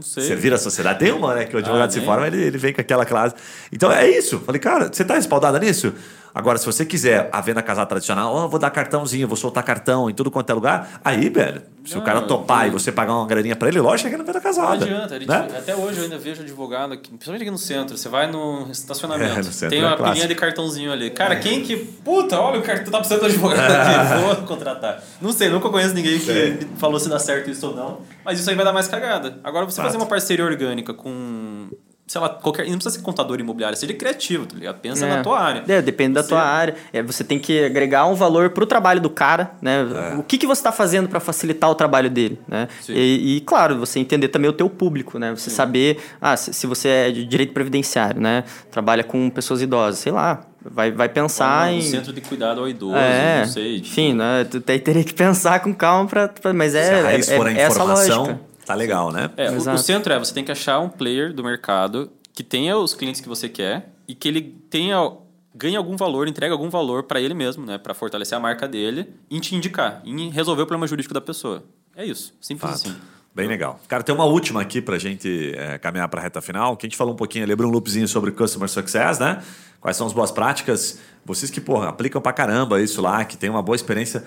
Não 0.00 0.02
sei. 0.02 0.24
Servir 0.24 0.50
a 0.54 0.56
sociedade. 0.56 0.98
Tem 0.98 1.12
uma, 1.12 1.34
né? 1.34 1.44
Que 1.44 1.54
o 1.54 1.58
advogado 1.58 1.90
ah, 1.90 1.92
se 1.92 2.00
forma, 2.00 2.26
ele, 2.26 2.42
ele 2.42 2.56
vem 2.56 2.72
com 2.72 2.80
aquela 2.80 3.04
classe. 3.04 3.34
Então 3.70 3.92
é 3.92 4.08
isso. 4.08 4.40
Falei, 4.40 4.58
cara, 4.58 4.88
você 4.90 5.02
está 5.02 5.14
respaldada 5.14 5.58
nisso? 5.58 5.92
Agora, 6.34 6.58
se 6.58 6.66
você 6.66 6.84
quiser 6.84 7.28
a 7.32 7.40
venda 7.40 7.62
casada 7.62 7.86
tradicional, 7.86 8.34
oh, 8.34 8.48
vou 8.48 8.58
dar 8.58 8.70
cartãozinho, 8.70 9.26
vou 9.26 9.36
soltar 9.36 9.64
cartão 9.64 10.08
em 10.08 10.14
tudo 10.14 10.30
quanto 10.30 10.50
é 10.50 10.54
lugar, 10.54 11.00
aí, 11.04 11.28
velho, 11.28 11.62
se 11.84 11.94
não, 11.94 12.02
o 12.02 12.04
cara 12.04 12.20
topar 12.22 12.68
e 12.68 12.70
você 12.70 12.92
pagar 12.92 13.14
uma 13.14 13.26
graninha 13.26 13.56
pra 13.56 13.68
ele, 13.68 13.80
lógico 13.80 14.08
que 14.08 14.14
é 14.14 14.18
na 14.18 14.24
venda 14.24 14.40
casada. 14.40 14.86
Não 14.86 15.04
adianta. 15.04 15.18
Né? 15.18 15.58
Até 15.58 15.74
hoje 15.74 15.98
eu 15.98 16.04
ainda 16.04 16.18
vejo 16.18 16.42
advogado, 16.42 16.92
aqui, 16.92 17.08
principalmente 17.08 17.42
aqui 17.42 17.50
no 17.50 17.58
centro. 17.58 17.96
Você 17.96 18.08
vai 18.08 18.30
no 18.30 18.68
estacionamento, 18.70 19.32
é, 19.32 19.36
no 19.38 19.44
centro 19.44 19.70
tem 19.70 19.80
é 19.80 19.86
uma 19.86 19.94
é 19.94 20.10
pilhinha 20.10 20.28
de 20.28 20.34
cartãozinho 20.34 20.92
ali. 20.92 21.10
Cara, 21.10 21.34
é. 21.34 21.38
quem 21.38 21.62
que. 21.62 21.76
Puta, 21.76 22.38
olha 22.38 22.60
o 22.60 22.62
cartão, 22.62 22.92
tá 22.92 22.98
precisando 22.98 23.20
de 23.20 23.26
advogado 23.26 23.60
aqui, 23.72 24.22
vou 24.22 24.36
contratar. 24.46 25.02
Não 25.20 25.32
sei, 25.32 25.48
nunca 25.48 25.68
conheço 25.68 25.94
ninguém 25.94 26.18
que 26.18 26.66
falou 26.76 27.00
se 27.00 27.08
dá 27.08 27.18
certo 27.18 27.50
isso 27.50 27.66
ou 27.66 27.74
não, 27.74 28.00
mas 28.24 28.38
isso 28.38 28.48
aí 28.50 28.56
vai 28.56 28.64
dar 28.64 28.72
mais 28.72 28.86
cagada. 28.86 29.38
Agora, 29.42 29.64
você 29.64 29.76
Fato. 29.76 29.86
fazer 29.86 29.96
uma 29.96 30.06
parceria 30.06 30.44
orgânica 30.44 30.92
com 30.92 31.68
sei 32.10 32.20
lá, 32.20 32.28
qualquer. 32.28 32.66
Não 32.66 32.72
precisa 32.72 32.96
ser 32.96 33.02
contador 33.02 33.38
imobiliário, 33.38 33.78
seja 33.78 33.94
criativo, 33.94 34.44
tá 34.44 34.56
ligado? 34.56 34.80
Pensa 34.80 35.06
é. 35.06 35.08
na 35.08 35.22
tua 35.22 35.38
área. 35.38 35.62
É, 35.68 35.80
depende 35.80 36.14
da 36.14 36.24
tua 36.24 36.42
área. 36.42 36.74
É, 36.92 37.00
você 37.04 37.22
tem 37.22 37.38
que 37.38 37.64
agregar 37.64 38.04
um 38.06 38.16
valor 38.16 38.50
pro 38.50 38.66
trabalho 38.66 39.00
do 39.00 39.08
cara, 39.08 39.52
né? 39.62 39.86
É. 40.12 40.16
O 40.16 40.24
que, 40.24 40.36
que 40.36 40.44
você 40.44 40.58
está 40.58 40.72
fazendo 40.72 41.08
para 41.08 41.20
facilitar 41.20 41.70
o 41.70 41.74
trabalho 41.76 42.10
dele, 42.10 42.40
né? 42.48 42.66
E, 42.88 43.36
e, 43.36 43.40
claro, 43.42 43.78
você 43.78 44.00
entender 44.00 44.26
também 44.26 44.50
o 44.50 44.52
teu 44.52 44.68
público, 44.68 45.20
né? 45.20 45.30
Você 45.30 45.50
Sim. 45.50 45.56
saber, 45.56 45.98
ah, 46.20 46.36
se, 46.36 46.52
se, 46.52 46.66
você 46.66 46.88
é 46.88 47.10
de 47.12 47.24
direito 47.24 47.52
previdenciário, 47.52 48.20
né? 48.20 48.42
Trabalha 48.72 49.04
com 49.04 49.30
pessoas 49.30 49.62
idosas, 49.62 50.00
sei 50.00 50.10
lá, 50.10 50.40
vai, 50.64 50.90
vai 50.90 51.08
pensar 51.08 51.68
Ou 51.68 51.74
em. 51.74 51.80
centro 51.80 52.12
de 52.12 52.20
cuidado 52.20 52.58
ao 52.58 52.68
idoso, 52.68 52.96
é, 52.96 53.42
não 53.42 53.46
sei. 53.46 53.76
Enfim, 53.76 54.14
né? 54.14 54.44
Tu 54.50 54.60
teria 54.60 55.04
que 55.04 55.14
pensar 55.14 55.60
com 55.60 55.72
calma 55.72 56.08
para. 56.08 56.52
Mas 56.52 56.74
é, 56.74 56.82
se 56.82 56.92
a 56.92 57.02
raiz 57.02 57.28
é, 57.28 57.36
for 57.36 57.46
a 57.46 57.52
é 57.52 57.60
essa 57.60 57.84
lógica. 57.84 58.49
Tá 58.64 58.74
legal, 58.74 59.12
né? 59.12 59.30
É, 59.36 59.50
o, 59.50 59.56
o, 59.56 59.78
centro 59.78 60.12
é 60.12 60.18
você 60.18 60.32
tem 60.32 60.44
que 60.44 60.52
achar 60.52 60.78
um 60.78 60.88
player 60.88 61.32
do 61.32 61.42
mercado 61.42 62.10
que 62.32 62.42
tenha 62.42 62.76
os 62.76 62.94
clientes 62.94 63.20
que 63.20 63.28
você 63.28 63.48
quer 63.48 63.90
e 64.06 64.14
que 64.14 64.28
ele 64.28 64.56
tenha 64.70 65.12
ganhe 65.54 65.76
algum 65.76 65.96
valor, 65.96 66.28
entregue 66.28 66.52
algum 66.52 66.70
valor 66.70 67.02
para 67.02 67.20
ele 67.20 67.34
mesmo, 67.34 67.66
né, 67.66 67.76
para 67.76 67.92
fortalecer 67.92 68.38
a 68.38 68.40
marca 68.40 68.68
dele, 68.68 69.12
em 69.30 69.40
te 69.40 69.54
indicar, 69.54 70.00
em 70.04 70.30
resolver 70.30 70.62
o 70.62 70.66
problema 70.66 70.86
jurídico 70.86 71.12
da 71.12 71.20
pessoa. 71.20 71.64
É 71.96 72.04
isso, 72.04 72.32
simples 72.40 72.70
Fato. 72.70 72.88
assim. 72.88 72.96
Bem 73.34 73.48
legal. 73.48 73.78
Cara, 73.86 74.02
tem 74.02 74.14
uma 74.14 74.24
última 74.24 74.60
aqui 74.60 74.80
para 74.80 74.96
a 74.96 74.98
gente 74.98 75.52
é, 75.56 75.78
caminhar 75.78 76.08
para 76.08 76.20
a 76.20 76.22
reta 76.22 76.40
final, 76.40 76.76
que 76.76 76.86
a 76.86 76.88
gente 76.88 76.96
falou 76.96 77.14
um 77.14 77.16
pouquinho, 77.16 77.46
lembrou 77.46 77.68
um 77.68 77.72
loopzinho 77.72 78.08
sobre 78.08 78.30
Customer 78.32 78.68
Success, 78.68 79.18
né? 79.18 79.42
quais 79.80 79.96
são 79.96 80.06
as 80.06 80.12
boas 80.12 80.30
práticas. 80.30 81.00
Vocês 81.24 81.50
que, 81.50 81.60
porra, 81.60 81.88
aplicam 81.88 82.20
pra 82.20 82.32
caramba 82.32 82.80
isso 82.80 83.00
lá, 83.00 83.24
que 83.24 83.36
tem 83.36 83.48
uma 83.50 83.62
boa 83.62 83.76
experiência. 83.76 84.24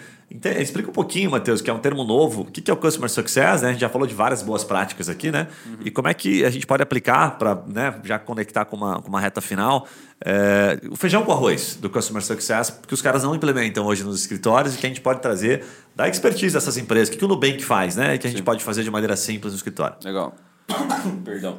Explica 0.60 0.90
um 0.90 0.94
pouquinho, 0.94 1.32
Matheus, 1.32 1.62
que 1.62 1.70
é 1.70 1.74
um 1.74 1.80
termo 1.80 2.04
novo. 2.04 2.42
O 2.42 2.46
que 2.46 2.70
é 2.70 2.74
o 2.74 2.78
Customer 2.78 3.10
Success? 3.10 3.62
Né? 3.62 3.70
A 3.70 3.72
gente 3.72 3.82
já 3.82 3.90
falou 3.90 4.08
de 4.08 4.14
várias 4.14 4.42
boas 4.42 4.64
práticas 4.64 5.10
aqui, 5.10 5.32
né? 5.32 5.48
Uhum. 5.66 5.78
E 5.86 5.92
como 5.92 6.08
é 6.08 6.14
que 6.14 6.46
a 6.46 6.50
gente 6.50 6.66
pode 6.66 6.82
aplicar 6.82 7.38
para 7.38 7.62
né, 7.68 7.94
já 8.04 8.18
conectar 8.18 8.66
com 8.66 8.78
uma, 8.78 9.02
com 9.02 9.10
uma 9.10 9.20
reta 9.20 9.42
final 9.42 9.88
é, 10.26 10.80
o 10.90 10.96
feijão 10.96 11.24
com 11.24 11.34
arroz 11.34 11.76
do 11.76 11.90
Customer 11.90 12.24
Success, 12.24 12.70
porque 12.70 12.94
os 12.94 13.02
caras 13.02 13.24
não 13.24 13.36
implementam 13.36 13.86
hoje 13.86 14.04
nos 14.04 14.22
escritórios 14.22 14.74
e 14.74 14.78
que 14.78 14.86
a 14.86 14.90
gente 14.90 15.02
pode 15.02 15.22
trazer 15.22 15.66
da 15.94 16.08
expertise 16.08 16.54
dessas 16.54 16.78
empresas. 16.78 17.10
O 17.10 17.12
que, 17.12 17.18
que 17.18 17.26
o 17.26 17.28
Nubank 17.28 17.62
faz, 17.64 17.98
né? 17.98 18.16
E 18.16 18.18
que 18.18 18.28
a 18.28 18.30
gente 18.30 18.40
Sim. 18.40 18.44
pode 18.44 18.64
fazer 18.64 18.84
de 18.84 18.92
maneira 18.92 19.18
simples 19.18 19.52
no 19.52 19.58
escritório. 19.58 19.98
Legal. 20.04 20.34
Perdão. 21.26 21.58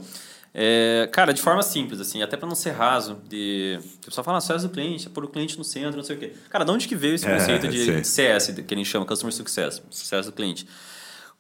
É, 0.57 1.09
cara, 1.11 1.35
de 1.35 1.43
forma 1.43 1.63
simples, 1.63 2.01
assim, 2.01 2.23
até 2.23 2.37
para 2.37 2.49
não 2.49 2.55
ser 2.55 2.71
raso, 2.71 3.19
de. 3.29 3.81
O 4.03 4.07
pessoal 4.07 4.25
fala, 4.25 4.41
sucesso 4.41 4.69
do 4.69 4.73
cliente, 4.73 5.09
é 5.09 5.11
pôr 5.11 5.25
o 5.25 5.29
cliente 5.29 5.59
no 5.59 5.65
centro, 5.65 5.97
não 5.97 6.05
sei 6.05 6.15
o 6.15 6.19
quê. 6.19 6.33
Cara, 6.49 6.65
de 6.65 6.71
onde 6.71 6.87
que 6.87 6.95
veio 6.95 7.17
esse 7.17 7.27
é, 7.27 7.35
conceito 7.37 7.67
de 7.67 8.05
CS, 8.05 8.55
que 8.67 8.73
a 8.73 8.77
gente 8.77 8.89
chama 8.89 9.05
Customer 9.05 9.35
Success, 9.35 9.83
sucesso 9.91 10.31
do 10.31 10.35
cliente? 10.35 10.65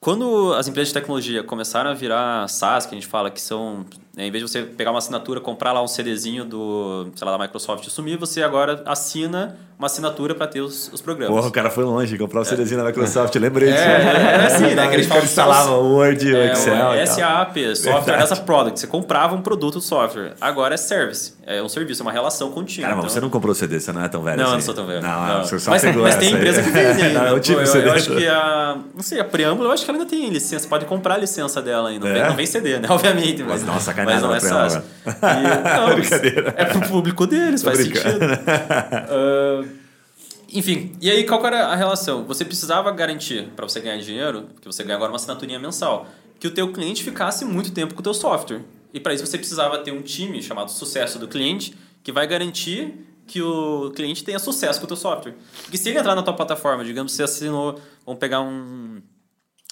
Quando 0.00 0.52
as 0.52 0.66
empresas 0.66 0.88
de 0.88 0.94
tecnologia 0.94 1.44
começaram 1.44 1.90
a 1.90 1.94
virar 1.94 2.48
SaaS, 2.48 2.86
que 2.86 2.94
a 2.94 2.98
gente 2.98 3.06
fala 3.06 3.30
que 3.30 3.40
são? 3.40 3.86
Em 4.16 4.30
vez 4.30 4.44
de 4.44 4.50
você 4.50 4.62
pegar 4.62 4.92
uma 4.92 4.98
assinatura, 4.98 5.40
comprar 5.40 5.72
lá 5.72 5.82
um 5.82 5.88
CDzinho 5.88 6.44
do, 6.44 7.08
sei 7.16 7.26
lá, 7.26 7.36
da 7.36 7.42
Microsoft 7.42 7.86
e 7.86 7.90
sumir, 7.90 8.16
você 8.16 8.42
agora 8.42 8.82
assina 8.86 9.56
uma 9.76 9.86
assinatura 9.86 10.36
para 10.36 10.46
ter 10.46 10.60
os, 10.60 10.88
os 10.92 11.00
programas. 11.00 11.34
Porra, 11.34 11.48
o 11.48 11.50
cara 11.50 11.68
foi 11.68 11.82
longe, 11.82 12.16
comprar 12.16 12.40
um 12.40 12.42
é. 12.42 12.44
CDzinho 12.46 12.80
da 12.80 12.86
Microsoft, 12.86 13.34
lembrei 13.34 13.72
disso. 13.72 13.82
É, 13.82 14.42
é 14.42 14.46
assim, 14.46 14.74
né? 14.74 14.88
Que 14.88 14.94
eles 14.94 15.10
instalava 15.24 15.72
o 15.72 15.94
Word, 15.94 16.32
o 16.32 16.36
é, 16.36 16.52
Excel. 16.52 16.90
O 16.90 17.06
SAP, 17.06 17.56
Software 17.74 18.22
as 18.22 18.32
a 18.32 18.36
Product. 18.36 18.78
Você 18.78 18.86
comprava 18.86 19.34
um 19.34 19.42
produto 19.42 19.74
do 19.74 19.80
software. 19.80 20.34
Agora 20.40 20.74
é 20.74 20.76
service. 20.76 21.34
É 21.44 21.60
um 21.60 21.68
serviço, 21.68 22.02
é 22.02 22.04
uma 22.04 22.12
relação 22.12 22.50
contínua. 22.52 22.88
Cara, 22.88 22.98
então... 22.98 23.10
você 23.10 23.20
não 23.20 23.28
comprou 23.28 23.52
o 23.52 23.54
CD, 23.54 23.80
você 23.80 23.92
não 23.92 24.02
é 24.02 24.08
tão 24.08 24.22
velho 24.22 24.38
não, 24.38 24.44
assim. 24.46 24.54
Não, 24.54 24.60
sou 24.60 24.74
tão 24.74 24.86
velho. 24.86 25.02
Não, 25.02 25.26
não. 25.26 25.44
Você 25.44 25.58
só 25.58 25.70
mas, 25.72 25.82
mas 25.84 26.16
tem 26.16 26.32
empresa 26.32 26.62
que 26.62 26.70
vende 26.70 27.02
ainda. 27.02 27.20
não, 27.20 27.26
eu, 27.28 27.40
tive 27.40 27.62
eu, 27.62 27.66
CD. 27.66 27.88
eu 27.88 27.92
acho 27.92 28.14
que 28.14 28.26
a... 28.28 28.78
Não 28.94 29.02
sei, 29.02 29.20
a 29.20 29.24
Preâmbulo, 29.24 29.68
eu 29.68 29.72
acho 29.72 29.84
que 29.84 29.90
ela 29.90 29.98
ainda 29.98 30.08
tem 30.08 30.30
licença. 30.30 30.68
Pode 30.68 30.84
comprar 30.86 31.14
a 31.14 31.18
licença 31.18 31.60
dela 31.60 31.88
ainda. 31.88 32.08
Não, 32.08 32.16
é? 32.16 32.32
vem, 32.32 32.46
CD, 32.46 32.78
né? 32.78 32.86
Obviamente. 32.88 33.42
Mas, 33.42 33.62
mas 33.62 33.64
nossa, 33.64 33.92
Mas 34.04 34.22
não 34.22 34.34
é 34.34 34.40
só. 34.40 34.66
E, 34.66 35.76
não, 35.88 35.94
Brincadeira. 35.94 36.54
É 36.56 36.64
pro 36.64 36.80
público 36.88 37.26
deles, 37.26 37.62
Tô 37.62 37.70
faz 37.70 37.78
brincando. 37.86 38.18
sentido. 38.18 38.34
Uh, 38.34 39.68
enfim, 40.52 40.96
e 41.00 41.10
aí 41.10 41.24
qual 41.24 41.44
era 41.46 41.66
a 41.66 41.74
relação? 41.74 42.24
Você 42.24 42.44
precisava 42.44 42.90
garantir, 42.92 43.48
para 43.56 43.68
você 43.68 43.80
ganhar 43.80 43.98
dinheiro, 43.98 44.48
que 44.60 44.66
você 44.66 44.82
ganha 44.82 44.96
agora 44.96 45.10
uma 45.10 45.16
assinaturinha 45.16 45.58
mensal, 45.58 46.06
que 46.38 46.46
o 46.46 46.50
teu 46.50 46.72
cliente 46.72 47.02
ficasse 47.02 47.44
muito 47.44 47.72
tempo 47.72 47.94
com 47.94 48.00
o 48.00 48.02
teu 48.02 48.14
software. 48.14 48.60
E 48.92 49.00
para 49.00 49.12
isso 49.14 49.26
você 49.26 49.36
precisava 49.38 49.78
ter 49.78 49.92
um 49.92 50.02
time 50.02 50.42
chamado 50.42 50.70
sucesso 50.70 51.18
do 51.18 51.26
cliente, 51.26 51.76
que 52.02 52.12
vai 52.12 52.26
garantir 52.26 52.94
que 53.26 53.40
o 53.40 53.90
cliente 53.96 54.22
tenha 54.22 54.38
sucesso 54.38 54.78
com 54.78 54.84
o 54.84 54.88
teu 54.88 54.96
software. 54.96 55.34
Porque 55.62 55.76
se 55.78 55.88
ele 55.88 55.98
entrar 55.98 56.14
na 56.14 56.22
tua 56.22 56.34
plataforma, 56.34 56.84
digamos, 56.84 57.12
você 57.12 57.22
assinou, 57.22 57.80
vamos 58.04 58.20
pegar 58.20 58.40
um 58.40 59.00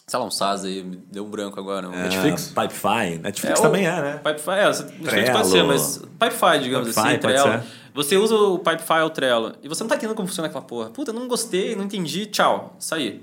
sei 0.06 0.18
lá, 0.18 0.24
um 0.24 0.30
SaaS 0.30 0.64
aí, 0.64 0.82
me 0.82 0.96
deu 0.96 1.24
um 1.24 1.30
branco 1.30 1.58
agora. 1.58 1.88
Um 1.88 1.94
é, 1.94 2.02
Netflix? 2.04 2.48
Pipefy. 2.48 3.18
Netflix 3.22 3.60
é, 3.60 3.62
também 3.62 3.86
é, 3.86 4.02
né? 4.02 4.20
Pipefy, 4.22 4.50
é, 4.50 4.64
Netflix 4.66 5.30
pode 5.30 5.48
ser, 5.48 5.62
mas 5.64 5.98
Pipefy, 5.98 6.58
digamos 6.62 6.88
Pipefy, 6.88 7.08
assim, 7.08 7.18
Trello. 7.18 7.62
Você 7.94 8.16
usa 8.16 8.34
o 8.34 8.58
Pipefy 8.58 9.00
ou 9.02 9.10
Trello 9.10 9.54
e 9.62 9.68
você 9.68 9.82
não 9.82 9.88
tá 9.88 9.96
entendendo 9.96 10.16
como 10.16 10.26
funciona 10.26 10.48
aquela 10.48 10.64
porra. 10.64 10.90
Puta, 10.90 11.12
não 11.12 11.28
gostei, 11.28 11.76
não 11.76 11.84
entendi, 11.84 12.26
tchau, 12.26 12.76
saí. 12.78 13.22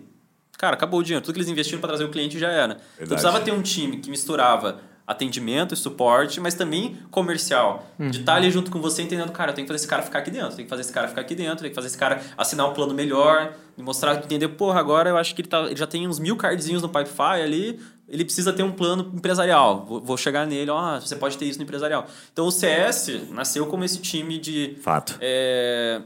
Cara, 0.57 0.75
acabou 0.75 0.99
o 0.99 1.03
dinheiro. 1.03 1.23
Tudo 1.23 1.35
que 1.35 1.39
eles 1.39 1.49
investiram 1.49 1.79
para 1.79 1.87
trazer 1.87 2.03
o 2.03 2.09
cliente 2.09 2.37
já 2.37 2.49
era. 2.49 2.73
Então, 2.73 2.85
Verdade. 2.97 3.09
Precisava 3.09 3.39
ter 3.39 3.51
um 3.53 3.61
time 3.61 3.97
que 3.97 4.09
misturava 4.09 4.81
atendimento 5.09 5.73
e 5.73 5.77
suporte, 5.77 6.39
mas 6.39 6.53
também 6.53 6.95
comercial. 7.09 7.91
Uhum. 7.97 8.11
De 8.11 8.19
estar 8.19 8.35
ali 8.35 8.51
junto 8.51 8.69
com 8.69 8.79
você 8.79 9.01
entendendo, 9.01 9.31
cara, 9.31 9.49
eu 9.49 9.55
tenho 9.55 9.65
que 9.65 9.73
fazer 9.73 9.81
esse 9.81 9.87
cara 9.87 10.03
ficar 10.03 10.19
aqui 10.19 10.29
dentro, 10.29 10.55
tem 10.55 10.65
que 10.65 10.69
fazer 10.69 10.83
esse 10.83 10.93
cara 10.93 11.07
ficar 11.07 11.21
aqui 11.21 11.33
dentro, 11.33 11.61
tem 11.61 11.69
que 11.69 11.75
fazer 11.75 11.87
esse 11.87 11.97
cara 11.97 12.21
assinar 12.37 12.69
um 12.69 12.73
plano 12.75 12.93
melhor, 12.93 13.53
mostrar, 13.75 14.17
entender, 14.17 14.49
porra, 14.49 14.79
agora 14.79 15.09
eu 15.09 15.17
acho 15.17 15.33
que 15.33 15.41
ele, 15.41 15.47
tá, 15.47 15.61
ele 15.61 15.75
já 15.75 15.87
tem 15.87 16.07
uns 16.07 16.19
mil 16.19 16.37
cardzinhos 16.37 16.83
no 16.83 16.89
Pipefy 16.89 17.41
ali, 17.43 17.79
ele 18.07 18.23
precisa 18.23 18.53
ter 18.53 18.61
um 18.61 18.71
plano 18.71 19.11
empresarial. 19.11 19.83
Vou, 19.83 19.99
vou 19.99 20.15
chegar 20.15 20.45
nele, 20.45 20.69
ó, 20.69 20.99
você 20.99 21.15
pode 21.15 21.39
ter 21.39 21.45
isso 21.45 21.57
no 21.57 21.63
empresarial. 21.63 22.05
Então 22.31 22.45
o 22.45 22.51
CS 22.51 23.31
nasceu 23.31 23.65
como 23.65 23.83
esse 23.83 23.97
time 23.99 24.37
de. 24.37 24.77
Fato. 24.79 25.17
É, 25.19 26.03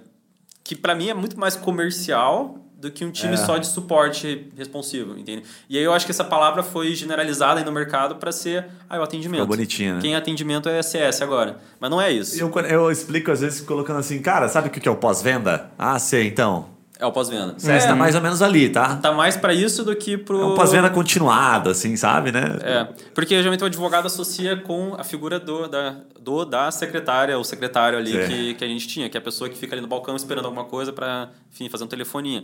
que 0.63 0.77
para 0.77 0.95
mim 0.95 1.09
é 1.09 1.13
muito 1.13 1.37
mais 1.37 1.57
comercial 1.57 2.62
do 2.83 2.91
que 2.91 3.05
um 3.05 3.11
time 3.11 3.35
é. 3.35 3.37
só 3.37 3.57
de 3.57 3.65
suporte 3.65 4.51
responsivo, 4.57 5.17
entende? 5.17 5.43
E 5.69 5.77
aí 5.77 5.83
eu 5.83 5.93
acho 5.93 6.05
que 6.05 6.11
essa 6.11 6.23
palavra 6.23 6.61
foi 6.61 6.93
generalizada 6.93 7.61
aí 7.61 7.65
no 7.65 7.71
mercado 7.71 8.17
para 8.17 8.29
ser 8.29 8.65
ah, 8.89 8.99
o 8.99 9.03
atendimento. 9.03 9.39
Ficou 9.39 9.55
bonitinho, 9.55 9.95
né? 9.95 10.01
Quem 10.01 10.13
é 10.13 10.17
atendimento 10.17 10.67
é 10.67 10.83
CS 10.83 11.21
agora. 11.21 11.59
Mas 11.79 11.89
não 11.89 12.01
é 12.01 12.11
isso. 12.11 12.37
Eu, 12.37 12.51
eu 12.67 12.91
explico 12.91 13.31
às 13.31 13.39
vezes 13.39 13.61
colocando 13.61 13.99
assim, 13.99 14.21
cara, 14.21 14.49
sabe 14.49 14.67
o 14.67 14.71
que 14.71 14.85
é 14.85 14.91
o 14.91 14.97
pós-venda? 14.97 15.71
Ah, 15.79 15.97
sei, 15.97 16.27
então. 16.27 16.73
É 16.99 17.05
o 17.05 17.11
pós-venda. 17.11 17.55
É, 17.65 17.77
está 17.77 17.95
mais 17.95 18.15
ou 18.15 18.21
menos 18.21 18.41
ali, 18.41 18.69
tá? 18.69 18.97
Tá 18.97 19.13
mais 19.13 19.37
para 19.37 19.53
isso 19.53 19.83
do 19.83 19.95
que 19.95 20.17
pro. 20.17 20.41
É 20.41 20.45
um 20.45 20.55
pós-venda 20.55 20.89
continuado, 20.89 21.69
assim, 21.69 21.95
sabe, 21.95 22.33
né? 22.33 22.59
É. 22.61 22.87
Porque 23.15 23.35
geralmente 23.35 23.63
o 23.63 23.67
advogado 23.67 24.07
associa 24.07 24.57
com 24.57 24.93
a 24.97 25.03
figura 25.05 25.39
do, 25.39 25.67
da, 25.67 25.95
do, 26.19 26.43
da 26.43 26.69
secretária, 26.69 27.37
ou 27.37 27.43
secretário 27.45 27.97
ali 27.97 28.11
que, 28.27 28.53
que 28.55 28.63
a 28.63 28.67
gente 28.67 28.87
tinha, 28.87 29.09
que 29.09 29.17
é 29.17 29.19
a 29.19 29.23
pessoa 29.23 29.49
que 29.49 29.57
fica 29.57 29.73
ali 29.73 29.81
no 29.81 29.87
balcão 29.87 30.15
esperando 30.15 30.45
alguma 30.45 30.65
coisa 30.65 30.91
para, 30.91 31.29
enfim, 31.51 31.69
fazer 31.69 31.85
um 31.85 31.87
telefoninha 31.87 32.43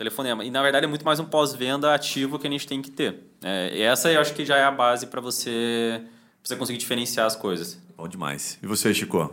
telefonema. 0.00 0.42
E 0.42 0.50
na 0.50 0.62
verdade 0.62 0.86
é 0.86 0.88
muito 0.88 1.04
mais 1.04 1.20
um 1.20 1.26
pós-venda 1.26 1.94
ativo 1.94 2.38
que 2.38 2.46
a 2.46 2.50
gente 2.50 2.66
tem 2.66 2.80
que 2.80 2.90
ter. 2.90 3.22
É, 3.44 3.70
e 3.74 3.82
essa 3.82 4.10
eu 4.10 4.18
acho 4.18 4.32
que 4.32 4.46
já 4.46 4.56
é 4.56 4.64
a 4.64 4.70
base 4.70 5.06
para 5.06 5.20
você, 5.20 6.00
você 6.42 6.56
conseguir 6.56 6.78
diferenciar 6.78 7.26
as 7.26 7.36
coisas. 7.36 7.78
Bom 7.98 8.08
demais. 8.08 8.58
E 8.62 8.66
você, 8.66 8.94
Chico? 8.94 9.30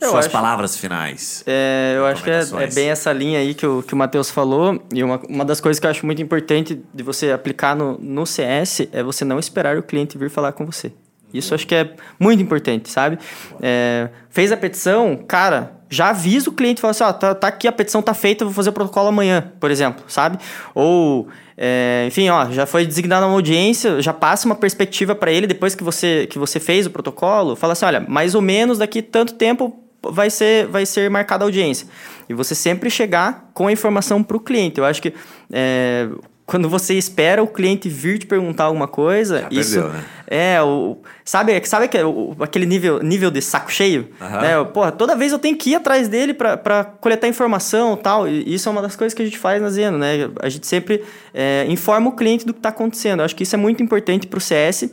Eu 0.00 0.10
Suas 0.10 0.26
acho, 0.26 0.30
palavras 0.30 0.76
finais. 0.76 1.42
É, 1.48 1.94
eu 1.96 2.06
acho 2.06 2.22
que 2.22 2.30
é, 2.30 2.38
é, 2.38 2.66
bem 2.72 2.90
essa 2.90 3.12
linha 3.12 3.40
aí 3.40 3.54
que 3.54 3.66
o, 3.66 3.82
que 3.82 3.92
o 3.92 3.96
Matheus 3.96 4.30
falou. 4.30 4.80
E 4.94 5.02
uma, 5.02 5.20
uma 5.28 5.44
das 5.44 5.60
coisas 5.60 5.80
que 5.80 5.86
eu 5.86 5.90
acho 5.90 6.06
muito 6.06 6.22
importante 6.22 6.80
de 6.94 7.02
você 7.02 7.32
aplicar 7.32 7.74
no, 7.74 7.98
no 7.98 8.24
CS 8.24 8.86
é 8.92 9.02
você 9.02 9.24
não 9.24 9.40
esperar 9.40 9.76
o 9.76 9.82
cliente 9.82 10.16
vir 10.16 10.30
falar 10.30 10.52
com 10.52 10.64
você. 10.64 10.92
Isso 11.34 11.54
acho 11.54 11.66
que 11.66 11.74
é 11.74 11.90
muito 12.18 12.42
importante, 12.42 12.88
sabe? 12.90 13.18
É, 13.60 14.08
fez 14.30 14.52
a 14.52 14.56
petição, 14.56 15.16
cara, 15.16 15.72
já 15.90 16.10
avisa 16.10 16.48
o 16.48 16.52
cliente, 16.52 16.80
fala 16.80 16.92
assim, 16.92 17.04
ó, 17.04 17.12
tá, 17.12 17.34
tá 17.34 17.48
aqui, 17.48 17.68
a 17.68 17.72
petição 17.72 18.00
tá 18.00 18.14
feita, 18.14 18.44
vou 18.44 18.54
fazer 18.54 18.70
o 18.70 18.72
protocolo 18.72 19.08
amanhã, 19.08 19.52
por 19.60 19.70
exemplo, 19.70 20.04
sabe? 20.08 20.38
Ou, 20.74 21.28
é, 21.56 22.04
enfim, 22.06 22.28
ó, 22.28 22.50
já 22.50 22.66
foi 22.66 22.86
designada 22.86 23.26
uma 23.26 23.34
audiência, 23.34 24.00
já 24.00 24.12
passa 24.12 24.46
uma 24.46 24.54
perspectiva 24.54 25.14
para 25.14 25.30
ele 25.30 25.46
depois 25.46 25.74
que 25.74 25.84
você, 25.84 26.26
que 26.30 26.38
você 26.38 26.58
fez 26.58 26.86
o 26.86 26.90
protocolo, 26.90 27.54
fala 27.56 27.72
assim, 27.74 27.84
olha, 27.84 28.00
mais 28.00 28.34
ou 28.34 28.42
menos 28.42 28.78
daqui 28.78 29.02
tanto 29.02 29.34
tempo 29.34 29.84
vai 30.02 30.30
ser, 30.30 30.66
vai 30.66 30.84
ser 30.84 31.10
marcada 31.10 31.44
a 31.44 31.46
audiência. 31.46 31.86
E 32.28 32.34
você 32.34 32.54
sempre 32.54 32.90
chegar 32.90 33.50
com 33.52 33.66
a 33.66 33.72
informação 33.72 34.22
para 34.22 34.36
o 34.36 34.40
cliente. 34.40 34.78
Eu 34.78 34.84
acho 34.84 35.00
que 35.00 35.12
é, 35.52 36.08
quando 36.46 36.68
você 36.68 36.94
espera 36.94 37.42
o 37.42 37.46
cliente 37.46 37.88
vir 37.88 38.18
te 38.18 38.26
perguntar 38.26 38.64
alguma 38.64 38.86
coisa, 38.86 39.40
Já 39.40 39.48
isso 39.50 39.80
perdeu, 39.80 39.92
né? 39.92 40.04
é 40.26 40.62
o 40.62 40.98
sabe, 41.24 41.64
sabe 41.64 41.88
que 41.88 41.98
o, 42.02 42.36
aquele 42.38 42.66
nível, 42.66 43.02
nível 43.02 43.30
de 43.30 43.40
saco 43.40 43.72
cheio, 43.72 44.10
uhum. 44.20 44.40
né? 44.40 44.64
Porra, 44.64 44.92
toda 44.92 45.16
vez 45.16 45.32
eu 45.32 45.38
tenho 45.38 45.56
que 45.56 45.70
ir 45.70 45.76
atrás 45.76 46.06
dele 46.06 46.34
para 46.34 46.84
coletar 47.00 47.28
informação, 47.28 47.96
tal. 47.96 48.28
E 48.28 48.54
isso 48.54 48.68
é 48.68 48.72
uma 48.72 48.82
das 48.82 48.94
coisas 48.94 49.14
que 49.14 49.22
a 49.22 49.24
gente 49.24 49.38
faz 49.38 49.60
na 49.60 49.70
Zeno, 49.70 49.96
né? 49.96 50.30
A 50.40 50.48
gente 50.50 50.66
sempre 50.66 51.02
é, 51.32 51.64
informa 51.68 52.10
o 52.10 52.12
cliente 52.12 52.44
do 52.44 52.52
que 52.52 52.58
está 52.58 52.68
acontecendo. 52.68 53.20
Eu 53.20 53.24
acho 53.24 53.34
que 53.34 53.42
isso 53.42 53.56
é 53.56 53.58
muito 53.58 53.82
importante 53.82 54.26
para 54.26 54.36
o 54.36 54.40
CS. 54.40 54.90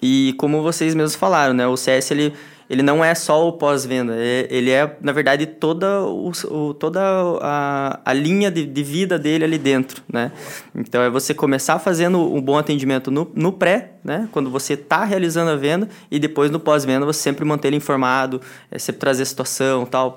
E 0.00 0.34
como 0.38 0.62
vocês 0.62 0.94
mesmos 0.94 1.16
falaram, 1.16 1.54
né? 1.54 1.66
O 1.66 1.76
CS 1.76 2.10
ele 2.12 2.32
ele 2.72 2.82
não 2.82 3.04
é 3.04 3.14
só 3.14 3.46
o 3.46 3.52
pós-venda, 3.52 4.14
é, 4.16 4.46
ele 4.48 4.70
é, 4.70 4.96
na 5.02 5.12
verdade, 5.12 5.44
toda, 5.44 6.00
o, 6.04 6.72
toda 6.72 7.02
a, 7.42 8.00
a 8.02 8.12
linha 8.14 8.50
de, 8.50 8.64
de, 8.64 8.82
vida 8.82 9.18
dele 9.18 9.44
ali 9.44 9.58
dentro, 9.58 10.02
né? 10.10 10.32
Então, 10.74 11.02
é 11.02 11.10
você 11.10 11.34
começar 11.34 11.78
fazendo 11.78 12.18
um 12.18 12.40
bom 12.40 12.56
atendimento 12.56 13.10
no, 13.10 13.30
no 13.34 13.52
pré, 13.52 13.92
né? 14.02 14.26
Quando 14.32 14.48
você 14.48 14.72
está 14.72 15.04
realizando 15.04 15.50
a 15.50 15.56
venda, 15.56 15.86
e 16.10 16.18
depois 16.18 16.50
no 16.50 16.58
pós-venda 16.58 17.04
você 17.04 17.20
sempre 17.20 17.44
manter 17.44 17.68
ele 17.68 17.76
informado, 17.76 18.40
é, 18.70 18.78
sempre 18.78 19.00
trazer 19.00 19.24
a 19.24 19.26
situação 19.26 19.84
tal. 19.84 20.16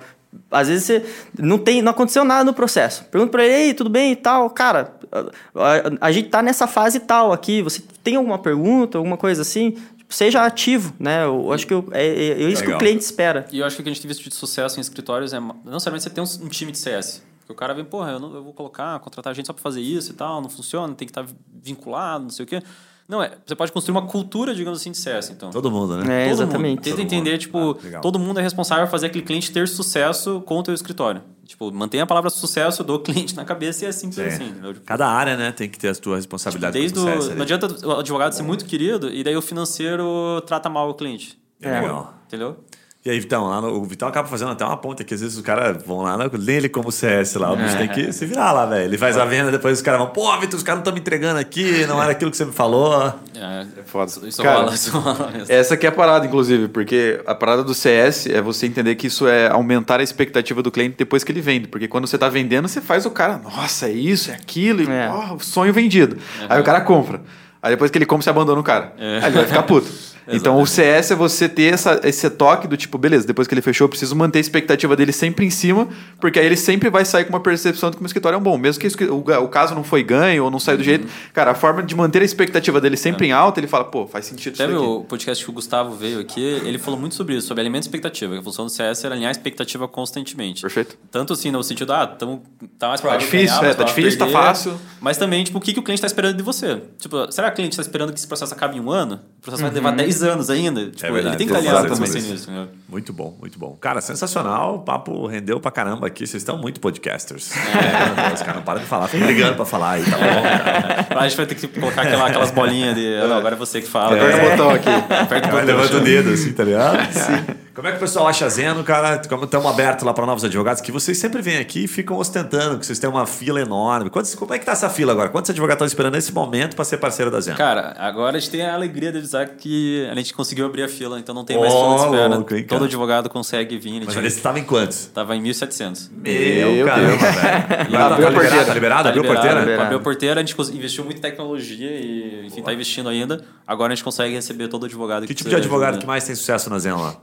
Às 0.50 0.70
vezes 0.70 0.86
você 0.86 1.06
não 1.38 1.58
tem, 1.58 1.82
não 1.82 1.92
aconteceu 1.92 2.24
nada 2.24 2.46
no 2.46 2.54
processo. 2.54 3.04
Pergunta 3.12 3.32
para 3.32 3.44
ele, 3.44 3.54
Ei, 3.54 3.74
tudo 3.74 3.90
bem 3.90 4.14
e 4.14 4.16
tal, 4.16 4.50
cara, 4.50 4.94
a, 5.12 5.20
a, 5.20 6.08
a 6.08 6.12
gente 6.14 6.28
está 6.28 6.42
nessa 6.42 6.68
fase 6.68 7.02
tal 7.02 7.34
aqui, 7.34 7.62
você 7.62 7.82
tem 8.02 8.16
alguma 8.16 8.40
pergunta, 8.40 8.98
alguma 8.98 9.18
coisa 9.18 9.42
assim? 9.42 9.76
Seja 10.10 10.46
ativo, 10.46 10.94
né? 11.00 11.26
Eu 11.26 11.52
acho 11.52 11.66
que 11.66 11.74
eu, 11.74 11.88
é, 11.92 12.06
é, 12.06 12.28
é 12.32 12.50
isso 12.50 12.62
Legal. 12.62 12.66
que 12.66 12.72
o 12.72 12.78
cliente 12.78 13.04
espera. 13.04 13.48
E 13.52 13.60
eu 13.60 13.66
acho 13.66 13.76
que 13.76 13.82
o 13.82 13.84
que 13.84 13.90
a 13.90 13.94
gente 13.94 14.02
tem 14.02 14.08
visto 14.08 14.28
de 14.28 14.36
sucesso 14.36 14.80
em 14.80 14.82
escritórios 14.82 15.34
é 15.34 15.40
não 15.40 15.56
necessariamente 15.66 16.04
você 16.04 16.10
ter 16.10 16.22
um, 16.22 16.46
um 16.46 16.50
time 16.50 16.72
de 16.72 16.78
CS. 16.78 17.24
Porque 17.40 17.54
o 17.54 17.56
cara 17.56 17.74
vem, 17.74 17.86
porra, 17.86 18.12
eu, 18.12 18.20
não, 18.20 18.34
eu 18.34 18.44
vou 18.44 18.54
colocar, 18.54 19.00
contratar 19.00 19.34
gente 19.36 19.46
só 19.46 19.54
para 19.54 19.62
fazer 19.62 19.82
isso 19.82 20.12
e 20.12 20.16
tal, 20.16 20.42
não 20.42 20.50
funciona, 20.50 20.94
tem 20.96 21.08
que 21.08 21.12
estar 21.12 21.24
tá 21.24 21.30
vinculado, 21.64 22.24
não 22.24 22.32
sei 22.32 22.44
o 22.44 22.48
quê. 22.48 22.62
Não, 23.08 23.22
é. 23.22 23.34
Você 23.46 23.56
pode 23.56 23.72
construir 23.72 23.92
uma 23.92 24.08
cultura, 24.08 24.56
digamos 24.56 24.80
assim, 24.80 24.92
de 24.92 24.98
CS, 24.98 25.30
então. 25.30 25.52
Todo 25.52 25.70
mundo, 25.70 25.98
né? 25.98 26.24
É, 26.24 26.30
todo 26.30 26.42
exatamente. 26.42 26.78
Mundo. 26.78 26.84
Tenta 26.84 27.02
entender, 27.04 27.32
mundo. 27.32 27.40
tipo, 27.40 27.80
ah, 27.96 28.00
todo 28.00 28.18
mundo 28.18 28.40
é 28.40 28.44
responsável 28.44 28.86
por 28.86 28.92
fazer 28.92 29.08
aquele 29.08 29.24
cliente 29.24 29.52
ter 29.52 29.68
sucesso 29.68 30.42
com 30.42 30.58
o 30.58 30.64
teu 30.64 30.74
escritório. 30.74 31.22
Tipo, 31.46 31.72
mantenha 31.72 32.04
a 32.04 32.08
palavra 32.08 32.30
sucesso 32.30 32.84
do 32.84 33.00
cliente 33.00 33.36
na 33.36 33.46
cabeça 33.46 33.86
e 33.86 33.88
é 33.88 33.92
simples 33.92 34.20
é. 34.20 34.28
assim. 34.28 34.54
Tipo, 34.54 34.82
Cada 34.82 35.08
área, 35.08 35.38
né, 35.38 35.52
tem 35.52 35.70
que 35.70 35.78
ter 35.78 35.90
a 35.90 35.96
tua 35.96 36.16
responsabilidade. 36.16 36.80
Tipo, 36.88 37.06
desde 37.06 37.32
o, 37.32 37.36
não 37.36 37.44
adianta 37.44 37.88
o 37.88 38.00
advogado 38.00 38.34
ser 38.34 38.44
muito 38.44 38.66
querido 38.66 39.14
e 39.14 39.24
daí 39.24 39.38
o 39.38 39.42
financeiro 39.42 40.42
trata 40.46 40.70
mal 40.70 40.90
o 40.90 40.94
cliente. 40.94 41.40
É. 41.62 41.80
Legal. 41.80 42.14
Entendeu? 42.28 42.58
E 43.06 43.12
aí, 43.12 43.20
Vitão, 43.20 43.48
lá 43.48 43.62
no, 43.62 43.68
o 43.68 43.86
Vitão 43.86 44.08
acaba 44.08 44.28
fazendo 44.28 44.50
até 44.50 44.66
uma 44.66 44.78
ponta 44.78 45.04
que 45.04 45.14
às 45.14 45.22
vezes 45.22 45.38
os 45.38 45.44
caras 45.44 45.78
vão 45.86 46.02
lá, 46.02 46.16
lê 46.34 46.56
ele 46.56 46.68
como 46.68 46.92
CS 46.92 47.36
lá, 47.36 47.54
o 47.54 47.56
bicho 47.56 47.78
tem 47.78 47.88
que 47.88 48.12
se 48.12 48.26
virar 48.26 48.52
lá, 48.52 48.66
velho. 48.66 48.86
Ele 48.86 48.98
faz 48.98 49.16
a 49.16 49.24
venda, 49.24 49.52
depois 49.52 49.78
os 49.78 49.84
caras 49.84 50.00
vão, 50.00 50.10
pô, 50.10 50.36
Vitor, 50.40 50.58
os 50.58 50.64
caras 50.64 50.78
não 50.78 50.82
estão 50.82 50.94
me 50.94 51.02
entregando 51.02 51.40
aqui, 51.40 51.86
não 51.86 52.02
era 52.02 52.14
aquilo 52.14 52.32
que 52.32 52.38
você 52.38 52.46
me 52.46 52.52
falou. 52.52 53.14
É, 53.36 53.62
é 53.62 53.84
foda. 53.86 54.12
Isso 54.24 54.42
cara, 54.42 54.62
rola, 54.62 54.74
isso 54.74 54.98
rola 54.98 55.32
Essa 55.48 55.76
aqui 55.76 55.86
é 55.86 55.90
a 55.90 55.92
parada, 55.92 56.26
inclusive, 56.26 56.68
porque 56.68 57.22
a 57.28 57.36
parada 57.36 57.64
do 57.64 57.76
CS 57.76 58.26
é 58.26 58.42
você 58.42 58.66
entender 58.66 58.96
que 58.96 59.06
isso 59.06 59.28
é 59.28 59.52
aumentar 59.52 60.00
a 60.00 60.04
expectativa 60.04 60.64
do 60.64 60.72
cliente 60.72 60.96
depois 60.98 61.24
que 61.24 61.32
ele 61.32 61.42
vende. 61.42 61.68
Porque 61.68 61.88
quando 61.88 62.08
você 62.08 62.18
tá 62.18 62.28
vendendo, 62.28 62.68
você 62.68 62.82
faz 62.82 63.06
o 63.06 63.12
cara, 63.12 63.38
nossa, 63.38 63.86
é 63.86 63.92
isso, 63.92 64.32
é 64.32 64.34
aquilo, 64.34 64.82
e, 64.82 64.90
é. 64.90 65.12
Oh, 65.14 65.38
sonho 65.38 65.72
vendido. 65.72 66.16
Uhum. 66.16 66.48
Aí 66.50 66.60
o 66.60 66.64
cara 66.64 66.82
compra. 66.82 67.22
Aí 67.62 67.70
depois 67.70 67.92
que 67.92 68.00
ele 68.00 68.08
compra, 68.08 68.24
você 68.24 68.32
abandona 68.32 68.60
o 68.60 68.64
cara. 68.64 68.96
É. 68.98 69.20
Aí 69.20 69.26
ele 69.26 69.36
vai 69.36 69.46
ficar 69.46 69.62
puto. 69.62 69.88
Então 70.28 70.60
o 70.60 70.66
CS 70.66 71.12
é 71.12 71.16
você 71.16 71.48
ter 71.48 71.74
essa, 71.74 72.00
esse 72.04 72.30
toque 72.30 72.68
do 72.68 72.76
tipo, 72.76 72.98
beleza, 72.98 73.26
depois 73.28 73.48
que 73.48 73.54
ele 73.54 73.62
fechou, 73.62 73.86
eu 73.86 73.90
preciso 73.90 74.16
manter 74.16 74.40
a 74.40 74.42
expectativa 74.42 74.96
dele 74.96 75.12
sempre 75.12 75.46
em 75.46 75.50
cima, 75.50 75.88
porque 76.20 76.40
aí 76.40 76.46
ele 76.46 76.58
sempre 76.58 76.90
vai 76.90 77.06
sair 77.06 77.26
com 77.26 77.30
uma 77.30 77.40
percepção 77.40 77.90
de 77.90 77.98
que 77.98 78.04
o 78.04 78.06
escritório 78.06 78.36
é 78.36 78.40
um 78.40 78.44
bom. 78.44 78.58
Mesmo 78.58 78.82
que 78.82 79.06
o, 79.06 79.20
o 79.20 79.48
caso 79.48 79.76
não 79.76 79.84
foi 79.84 80.04
ganho 80.04 80.46
ou 80.46 80.52
não 80.52 80.60
saiu 80.60 80.78
do 80.78 80.82
uhum. 80.82 80.86
jeito. 80.86 81.08
Cara, 81.34 81.52
a 81.52 81.56
forma 81.56 81.84
de 81.84 81.96
manter 81.96 82.22
a 82.22 82.26
expectativa 82.26 82.82
dele 82.82 82.98
sempre 82.98 83.28
é. 83.28 83.30
em 83.30 83.32
alta, 83.32 83.60
ele 83.60 83.68
fala, 83.68 83.86
pô, 83.86 84.08
faz 84.08 84.26
sentido 84.26 84.58
Teve 84.58 84.74
o 84.74 85.04
podcast 85.04 85.44
que 85.44 85.50
o 85.50 85.54
Gustavo 85.54 85.96
veio 85.96 86.20
aqui, 86.20 86.42
ele 86.42 86.78
falou 86.78 87.00
muito 87.00 87.16
sobre 87.16 87.36
isso, 87.36 87.48
sobre 87.48 87.62
alimento 87.62 87.84
e 87.84 87.88
expectativa. 87.88 88.38
A 88.38 88.44
função 88.44 88.66
do 88.66 88.72
CS 88.72 89.04
era 89.04 89.16
alinhar 89.16 89.30
a 89.30 89.32
expectativa 89.32 89.88
constantemente. 89.88 90.62
Perfeito. 90.62 90.98
Tanto 91.12 91.34
assim, 91.34 91.52
no 91.52 91.64
sentido, 91.64 91.94
ah, 91.94 92.08
tamo, 92.08 92.44
tá 92.78 92.90
mais 92.90 93.02
Tá 93.06 93.18
difícil, 93.18 93.60
ganhar, 93.60 93.72
é, 93.72 93.74
tá 93.76 93.84
difícil, 93.84 94.18
tá 94.18 94.26
perder, 94.26 94.40
tá 94.40 94.46
fácil. 94.46 94.80
Mas 95.00 95.18
também, 95.18 95.44
tipo, 95.44 95.58
o 95.58 95.62
que, 95.62 95.74
que 95.74 95.80
o 95.80 95.84
cliente 95.84 96.00
está 96.00 96.08
esperando 96.08 96.36
de 96.36 96.44
você? 96.44 96.82
Tipo, 96.98 97.32
será 97.32 97.50
que 97.50 97.54
o 97.54 97.56
cliente 97.58 97.74
está 97.74 97.82
esperando 97.82 98.12
que 98.12 98.18
esse 98.18 98.28
processo 98.28 98.54
acabe 98.54 98.78
em 98.78 98.80
um 98.80 98.90
ano? 98.90 99.22
O 99.38 99.42
processo 99.42 99.64
uhum. 99.64 99.70
vai 99.70 99.76
levar 99.76 99.92
10 99.92 100.15
anos 100.22 100.50
ainda? 100.50 100.90
Tipo, 100.90 101.06
é 101.06 101.12
verdade, 101.12 101.28
ele 101.28 101.38
tem 101.38 101.48
que 101.48 101.54
estar 101.54 101.60
alinhado 101.60 101.96
também 101.96 102.12
nisso. 102.12 102.52
Né? 102.52 102.68
Muito 102.88 103.12
bom, 103.12 103.36
muito 103.40 103.60
bom. 103.60 103.78
Cara, 103.80 104.02
sensacional. 104.02 104.76
O 104.76 104.80
papo 104.80 105.28
rendeu 105.28 105.60
pra 105.60 105.72
caramba 105.72 106.08
aqui. 106.08 106.26
Vocês 106.26 106.42
estão 106.42 106.58
muito 106.58 106.80
podcasters. 106.80 107.52
É. 107.56 108.34
Os 108.34 108.42
caras 108.42 108.56
não 108.56 108.64
param 108.64 108.80
de 108.80 108.86
falar, 108.86 109.08
ficam 109.08 109.26
brigando 109.26 109.56
pra 109.56 109.66
falar 109.66 109.92
aí, 109.92 110.04
tá 110.04 110.18
bom? 110.18 111.16
A 111.20 111.28
gente 111.28 111.38
vai 111.38 111.46
ter 111.46 111.56
que 111.56 111.68
colocar 111.68 112.04
aquela, 112.04 112.28
aquelas 112.28 112.52
bolinhas 112.52 112.96
de. 112.96 113.18
Não, 113.28 113.38
agora 113.38 113.56
é 113.56 113.58
você 113.58 113.82
que 113.82 113.88
fala. 113.88 114.16
Aperta 114.16 114.38
é. 114.38 114.46
o 114.46 114.50
botão 114.52 114.70
aqui. 114.70 114.90
Aperta 114.90 115.48
o 115.48 115.52
botão. 115.52 115.66
Levanta 115.66 115.98
o 115.98 116.00
dedo 116.02 116.30
assim, 116.32 116.54
tá 116.54 116.64
ligado? 116.64 116.98
Sim. 117.12 117.66
Como 117.76 117.90
é 117.90 117.92
que 117.92 117.98
o 117.98 118.00
pessoal 118.00 118.26
acha 118.26 118.48
Zeno, 118.48 118.86
cara? 118.86 119.22
Como 119.28 119.44
estamos 119.44 119.70
abertos 119.70 120.06
lá 120.06 120.14
para 120.14 120.26
novos 120.26 120.46
advogados, 120.46 120.82
que 120.82 120.94
vocês 120.94 121.18
sempre 121.18 121.42
vêm 121.42 121.58
aqui 121.58 121.84
e 121.84 121.88
ficam 121.90 122.16
ostentando, 122.16 122.80
que 122.80 122.86
vocês 122.86 122.98
têm 122.98 123.10
uma 123.10 123.26
fila 123.26 123.60
enorme. 123.60 124.10
Quantos, 124.10 124.34
como 124.34 124.54
é 124.54 124.60
que 124.60 124.66
tá 124.66 124.72
essa 124.72 124.90
fila 124.90 125.12
agora? 125.12 125.28
Quantos 125.28 125.52
advogados 125.52 125.76
estão 125.76 125.86
esperando 125.86 126.14
nesse 126.14 126.32
momento 126.32 126.74
para 126.74 126.86
ser 126.86 126.98
parceiro 127.00 127.30
da 127.30 127.42
Zeno? 127.42 127.58
Cara, 127.58 127.94
agora 127.98 128.38
a 128.38 128.40
gente 128.40 128.50
tem 128.50 128.62
a 128.62 128.74
alegria 128.74 129.12
de 129.12 129.18
avisar 129.18 129.46
que 129.50 130.05
a 130.12 130.16
gente 130.16 130.34
conseguiu 130.34 130.66
abrir 130.66 130.84
a 130.84 130.88
fila, 130.88 131.20
então 131.20 131.34
não 131.34 131.44
tem 131.44 131.58
mais 131.58 131.74
oh, 131.74 131.78
fila 131.78 131.96
de 131.96 132.04
espera. 132.04 132.36
Louco, 132.36 132.56
hein, 132.56 132.64
Todo 132.64 132.86
advogado 132.86 133.30
consegue 133.30 133.78
vir. 133.78 134.04
Mas 134.06 134.16
você 134.16 134.28
estava 134.28 134.60
em 134.60 134.64
quantos? 134.64 134.98
Estava 135.02 135.36
em 135.36 135.44
1.700. 135.44 136.10
Meu, 136.12 136.86
caramba, 136.86 137.18
velho. 137.18 137.96
Tá, 137.96 138.10
tá, 138.10 138.30
liberado, 138.30 138.66
tá 138.66 138.74
liberado? 138.74 139.10
Abriu 139.10 139.24
a 139.24 139.28
porteira? 139.28 139.82
Abriu 139.82 139.98
a 139.98 140.02
porteira, 140.02 140.42
a 140.42 140.44
gente 140.44 140.56
investiu 140.74 141.04
muito 141.04 141.18
em 141.18 141.22
tecnologia 141.22 141.92
e, 141.92 142.46
enfim, 142.48 142.60
está 142.60 142.74
investindo 142.74 143.10
ainda. 143.10 143.44
Agora 143.66 143.94
a 143.94 143.96
gente 143.96 144.04
consegue 144.04 144.34
receber 144.36 144.68
todo 144.68 144.86
advogado 144.86 145.22
que 145.22 145.28
Que 145.28 145.34
tipo 145.34 145.50
de 145.50 145.56
advogado 145.56 145.90
ajuda. 145.92 146.02
que 146.02 146.08
mais 146.08 146.24
tem 146.24 146.36
sucesso 146.36 146.70
na 146.70 146.80
Zeno 146.80 147.02
lá? 147.02 147.16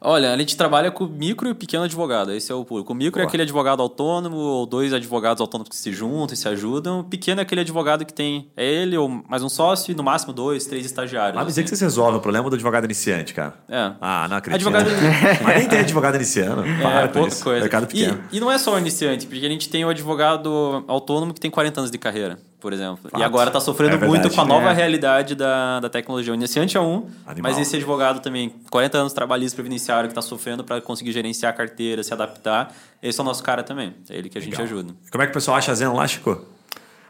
Olha, 0.00 0.32
a 0.32 0.38
gente 0.38 0.56
trabalha 0.56 0.90
com 0.90 1.06
micro 1.06 1.48
e 1.48 1.54
pequeno 1.54 1.84
advogado, 1.84 2.32
esse 2.32 2.52
é 2.52 2.54
o 2.54 2.64
público. 2.64 2.92
O 2.92 2.96
micro 2.96 3.20
é 3.20 3.24
aquele 3.24 3.42
advogado 3.42 3.82
autônomo, 3.82 4.36
ou 4.36 4.66
dois 4.66 4.92
advogados 4.92 5.40
autônomos 5.40 5.68
que 5.68 5.76
se 5.76 5.92
juntam 5.92 6.34
e 6.34 6.36
se 6.36 6.48
ajudam. 6.48 7.00
O 7.00 7.04
pequeno 7.04 7.40
é 7.40 7.42
aquele 7.42 7.62
advogado 7.62 8.04
que 8.04 8.12
tem 8.12 8.48
é 8.56 8.64
ele 8.64 8.96
ou 8.96 9.08
mais 9.08 9.42
um 9.42 9.48
sócio 9.48 9.92
e 9.92 9.94
no 9.94 10.02
máximo 10.02 10.32
dois, 10.32 10.66
três 10.66 10.86
estagiários. 10.86 11.36
Ah, 11.36 11.44
mas 11.44 11.52
assim. 11.52 11.60
é 11.60 11.64
que 11.64 11.70
vocês 11.70 11.80
resolvem 11.80 12.18
o 12.18 12.20
problema 12.20 12.48
do 12.48 12.54
advogado 12.54 12.84
iniciante, 12.84 13.34
cara. 13.34 13.54
É. 13.68 13.92
Ah, 14.00 14.26
não 14.28 14.36
acredito. 14.36 14.68
Advogado... 14.68 14.90
mas 15.42 15.56
nem 15.56 15.68
tem 15.68 15.80
advogado 15.80 16.14
iniciante. 16.14 16.68
É, 16.68 16.82
Para 16.82 17.00
é, 17.00 17.08
pouca 17.08 17.36
coisa. 17.36 17.60
Mercado 17.60 17.86
pequeno. 17.86 18.22
E, 18.30 18.36
e 18.36 18.40
não 18.40 18.50
é 18.50 18.58
só 18.58 18.74
o 18.74 18.78
iniciante, 18.78 19.26
porque 19.26 19.44
a 19.44 19.48
gente 19.48 19.68
tem 19.68 19.84
o 19.84 19.88
advogado 19.88 20.84
autônomo 20.86 21.34
que 21.34 21.40
tem 21.40 21.50
40 21.50 21.80
anos 21.80 21.90
de 21.90 21.98
carreira 21.98 22.38
por 22.60 22.72
exemplo. 22.72 22.98
Fato. 23.10 23.20
E 23.20 23.22
agora 23.22 23.48
está 23.48 23.60
sofrendo 23.60 24.02
é 24.02 24.08
muito 24.08 24.30
com 24.30 24.40
a 24.40 24.44
nova 24.44 24.70
é. 24.70 24.72
realidade 24.72 25.34
da, 25.34 25.80
da 25.80 25.88
tecnologia. 25.88 26.32
O 26.32 26.34
iniciante 26.34 26.76
é 26.76 26.80
um, 26.80 27.06
Animal. 27.26 27.52
mas 27.52 27.58
esse 27.58 27.76
advogado 27.76 28.20
também, 28.20 28.52
40 28.70 28.98
anos 28.98 29.12
trabalhista 29.12 29.56
previdenciário, 29.56 30.08
que 30.08 30.12
está 30.12 30.22
sofrendo 30.22 30.64
para 30.64 30.80
conseguir 30.80 31.12
gerenciar 31.12 31.52
a 31.52 31.56
carteira, 31.56 32.02
se 32.02 32.12
adaptar, 32.12 32.74
esse 33.02 33.18
é 33.18 33.22
o 33.22 33.24
nosso 33.24 33.42
cara 33.42 33.62
também. 33.62 33.94
É 34.08 34.16
ele 34.16 34.28
que 34.28 34.38
a 34.38 34.40
gente 34.40 34.60
ajuda. 34.60 34.94
Como 35.10 35.22
é 35.22 35.26
que 35.26 35.30
o 35.30 35.34
pessoal 35.34 35.56
acha 35.56 35.72
a 35.72 35.74
Zeno 35.74 35.94
lá, 35.94 36.06
Chico? 36.06 36.44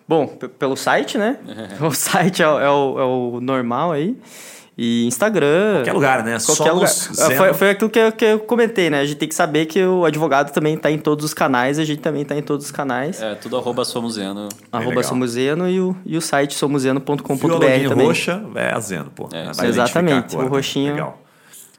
Bom, 0.06 0.26
pelo 0.26 0.74
site, 0.76 1.18
né? 1.18 1.38
o 1.80 1.90
site 1.92 2.42
é, 2.42 2.46
é 2.46 2.48
o, 2.48 2.98
é 2.98 3.04
o 3.04 3.40
normal 3.40 3.92
aí. 3.92 4.16
E 4.80 5.04
Instagram. 5.06 5.78
Qualquer 5.78 5.92
lugar, 5.92 6.22
né? 6.22 6.38
Qualquer 6.38 6.70
lugar. 6.70 6.88
Ah, 6.88 7.30
foi, 7.36 7.52
foi 7.52 7.70
aquilo 7.70 7.90
que 7.90 7.98
eu, 7.98 8.12
que 8.12 8.24
eu 8.24 8.38
comentei, 8.38 8.88
né? 8.88 9.00
A 9.00 9.04
gente 9.04 9.16
tem 9.16 9.28
que 9.28 9.34
saber 9.34 9.66
que 9.66 9.84
o 9.84 10.04
advogado 10.04 10.52
também 10.52 10.74
está 10.74 10.88
em 10.88 10.98
todos 10.98 11.24
os 11.24 11.34
canais, 11.34 11.80
a 11.80 11.84
gente 11.84 12.00
também 12.00 12.22
está 12.22 12.36
em 12.36 12.42
todos 12.42 12.66
os 12.66 12.70
canais. 12.70 13.20
É, 13.20 13.34
tudo 13.34 13.56
arroba 13.56 13.84
Somoseno. 13.84 14.48
Arroba 14.70 15.02
Somoseno 15.02 15.68
e 15.68 15.80
o, 15.80 15.96
e 16.06 16.16
o 16.16 16.20
site 16.20 16.54
somoseno.com.br 16.54 17.18
também. 17.88 18.06
roxa 18.06 18.40
é 18.54 18.72
a 18.72 18.78
Zeno, 18.78 19.10
pô. 19.10 19.28
É, 19.32 19.66
exatamente, 19.66 20.36
o 20.36 20.46
roxinho. 20.46 20.92
Legal. 20.92 21.22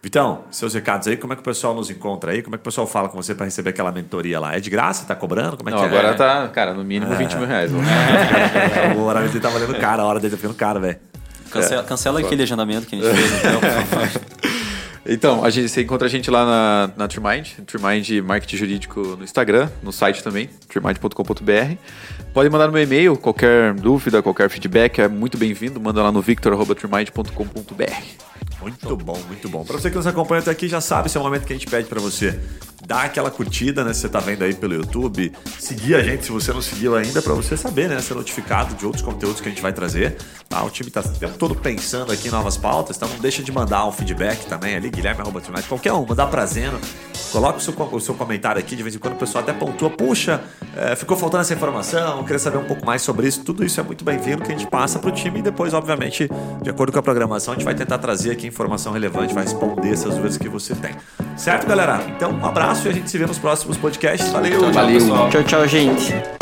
Vitão, 0.01 0.45
seus 0.49 0.73
recados 0.73 1.07
aí, 1.09 1.17
como 1.17 1.33
é 1.33 1.35
que 1.35 1.41
o 1.41 1.45
pessoal 1.45 1.73
nos 1.73 1.89
encontra 1.89 2.31
aí? 2.31 2.41
Como 2.41 2.55
é 2.55 2.57
que 2.57 2.61
o 2.61 2.63
pessoal 2.63 2.87
fala 2.87 3.09
com 3.09 3.21
você 3.21 3.35
para 3.35 3.45
receber 3.45 3.71
aquela 3.71 3.91
mentoria 3.91 4.39
lá? 4.39 4.55
É 4.55 4.59
de 4.59 4.69
graça? 4.69 5.05
Tá 5.05 5.13
cobrando? 5.13 5.57
Como 5.57 5.69
é 5.69 5.73
Não, 5.73 5.79
que 5.79 5.85
é? 5.85 5.87
agora 5.87 6.13
tá, 6.15 6.47
cara, 6.49 6.73
no 6.73 6.85
mínimo 6.85 7.13
é. 7.13 7.17
20 7.17 7.35
mil 7.35 7.45
reais. 7.47 7.71
O 8.97 9.01
horário 9.03 9.27
dele 9.27 9.41
tá 9.41 9.49
valendo 9.49 9.77
caro, 9.77 10.01
a 10.01 10.05
hora 10.05 10.19
dele 10.19 10.31
tá 10.31 10.37
ficando 10.37 10.55
caro, 10.55 10.79
velho. 10.79 10.97
Cancela, 11.49 11.81
é. 11.81 11.85
cancela 11.85 12.19
aquele 12.19 12.43
agendamento 12.43 12.87
que 12.87 12.95
a 12.95 12.99
gente 12.99 13.15
fez, 13.15 13.31
então. 13.39 14.39
Então, 15.11 15.43
a 15.43 15.49
gente, 15.49 15.69
você 15.69 15.81
encontra 15.81 16.07
a 16.07 16.09
gente 16.09 16.29
lá 16.29 16.45
na, 16.45 16.91
na 16.95 17.07
Trimind, 17.07 17.47
Trimind 17.65 18.07
Marketing 18.23 18.57
Jurídico 18.57 19.01
no 19.17 19.23
Instagram, 19.23 19.67
no 19.81 19.91
site 19.91 20.23
também, 20.23 20.47
trimind.com.br. 20.67 21.75
Pode 22.31 22.49
mandar 22.49 22.67
no 22.67 22.73
meu 22.73 22.83
e-mail 22.83 23.17
qualquer 23.17 23.73
dúvida, 23.73 24.21
qualquer 24.21 24.47
feedback, 24.51 24.99
é 24.99 25.07
muito 25.07 25.35
bem-vindo. 25.35 25.79
Manda 25.79 26.03
lá 26.03 26.11
no 26.11 26.21
victor.trimind.com.br. 26.21 28.29
Muito 28.61 28.97
bom, 28.97 29.19
muito 29.27 29.49
bom. 29.49 29.63
Para 29.63 29.79
você 29.79 29.89
que 29.89 29.95
nos 29.95 30.05
acompanha 30.05 30.41
até 30.41 30.51
aqui, 30.51 30.67
já 30.67 30.79
sabe, 30.79 31.07
esse 31.07 31.17
é 31.17 31.19
o 31.19 31.23
momento 31.23 31.45
que 31.45 31.53
a 31.53 31.55
gente 31.55 31.67
pede 31.67 31.87
para 31.87 31.99
você 31.99 32.39
dar 32.89 33.03
aquela 33.05 33.29
curtida, 33.29 33.83
né? 33.83 33.93
Se 33.93 34.01
você 34.01 34.09
tá 34.09 34.19
vendo 34.19 34.43
aí 34.43 34.51
pelo 34.51 34.73
YouTube, 34.73 35.31
seguir 35.59 35.93
a 35.93 36.01
gente 36.01 36.25
se 36.25 36.31
você 36.31 36.51
não 36.51 36.59
seguiu 36.61 36.95
ainda, 36.95 37.21
para 37.21 37.35
você 37.35 37.55
saber, 37.55 37.87
né? 37.87 38.01
Ser 38.01 38.15
notificado 38.15 38.73
de 38.73 38.83
outros 38.83 39.03
conteúdos 39.03 39.39
que 39.39 39.47
a 39.47 39.51
gente 39.51 39.61
vai 39.61 39.71
trazer. 39.71 40.17
Tá? 40.49 40.63
O 40.63 40.71
time 40.71 40.89
tá 40.89 41.01
o 41.01 41.03
tempo 41.03 41.37
todo 41.37 41.53
pensando 41.53 42.11
aqui 42.11 42.29
em 42.29 42.31
novas 42.31 42.57
pautas, 42.57 42.97
então 42.97 43.07
não 43.07 43.19
deixa 43.19 43.43
de 43.43 43.51
mandar 43.51 43.85
um 43.85 43.91
feedback 43.91 44.47
também 44.47 44.75
ali, 44.75 44.89
Guilherme 44.89 45.21
arroba 45.21 45.39
qualquer 45.67 45.93
um, 45.93 46.03
mandar 46.03 46.25
pra 46.25 46.43
Zeno. 46.47 46.79
Coloca 47.31 47.59
o 47.59 47.61
seu, 47.61 47.75
o 47.91 47.99
seu 47.99 48.15
comentário 48.15 48.59
aqui, 48.59 48.75
de 48.75 48.81
vez 48.81 48.95
em 48.95 48.97
quando 48.97 49.13
o 49.13 49.17
pessoal 49.17 49.43
até 49.43 49.53
pontua, 49.53 49.91
puxa, 49.91 50.41
é, 50.75 50.95
ficou 50.95 51.15
faltando 51.15 51.41
essa 51.41 51.53
informação, 51.53 52.23
queria 52.23 52.39
saber 52.39 52.57
um 52.57 52.63
pouco 52.63 52.83
mais 52.83 53.03
sobre 53.03 53.27
isso. 53.27 53.43
Tudo 53.43 53.63
isso 53.63 53.79
é 53.79 53.83
muito 53.83 54.03
bem-vindo 54.03 54.41
que 54.41 54.51
a 54.51 54.57
gente 54.57 54.67
passa 54.67 54.97
pro 54.97 55.11
time 55.11 55.37
e 55.37 55.41
depois, 55.43 55.75
obviamente, 55.75 56.27
de 56.63 56.69
acordo 56.71 56.91
com 56.91 56.97
a 56.97 57.03
programação, 57.03 57.53
a 57.53 57.57
gente 57.57 57.65
vai 57.65 57.75
tentar 57.75 57.99
trazer 57.99 58.31
aqui 58.31 58.47
informação 58.47 58.91
relevante, 58.91 59.31
vai 59.35 59.43
responder 59.43 59.91
essas 59.91 60.15
dúvidas 60.15 60.37
que 60.37 60.49
você 60.49 60.73
tem. 60.73 60.95
Certo, 61.37 61.67
galera? 61.67 62.03
Então, 62.15 62.31
um 62.31 62.45
abraço 62.45 62.78
e 62.87 62.89
a 62.89 62.93
gente 62.93 63.09
se 63.09 63.17
vê 63.17 63.25
nos 63.25 63.37
próximos 63.37 63.77
podcasts. 63.77 64.31
Valeu! 64.31 64.71
Valeu! 64.71 65.29
Tchau, 65.29 65.43
tchau, 65.43 65.67
gente! 65.67 66.38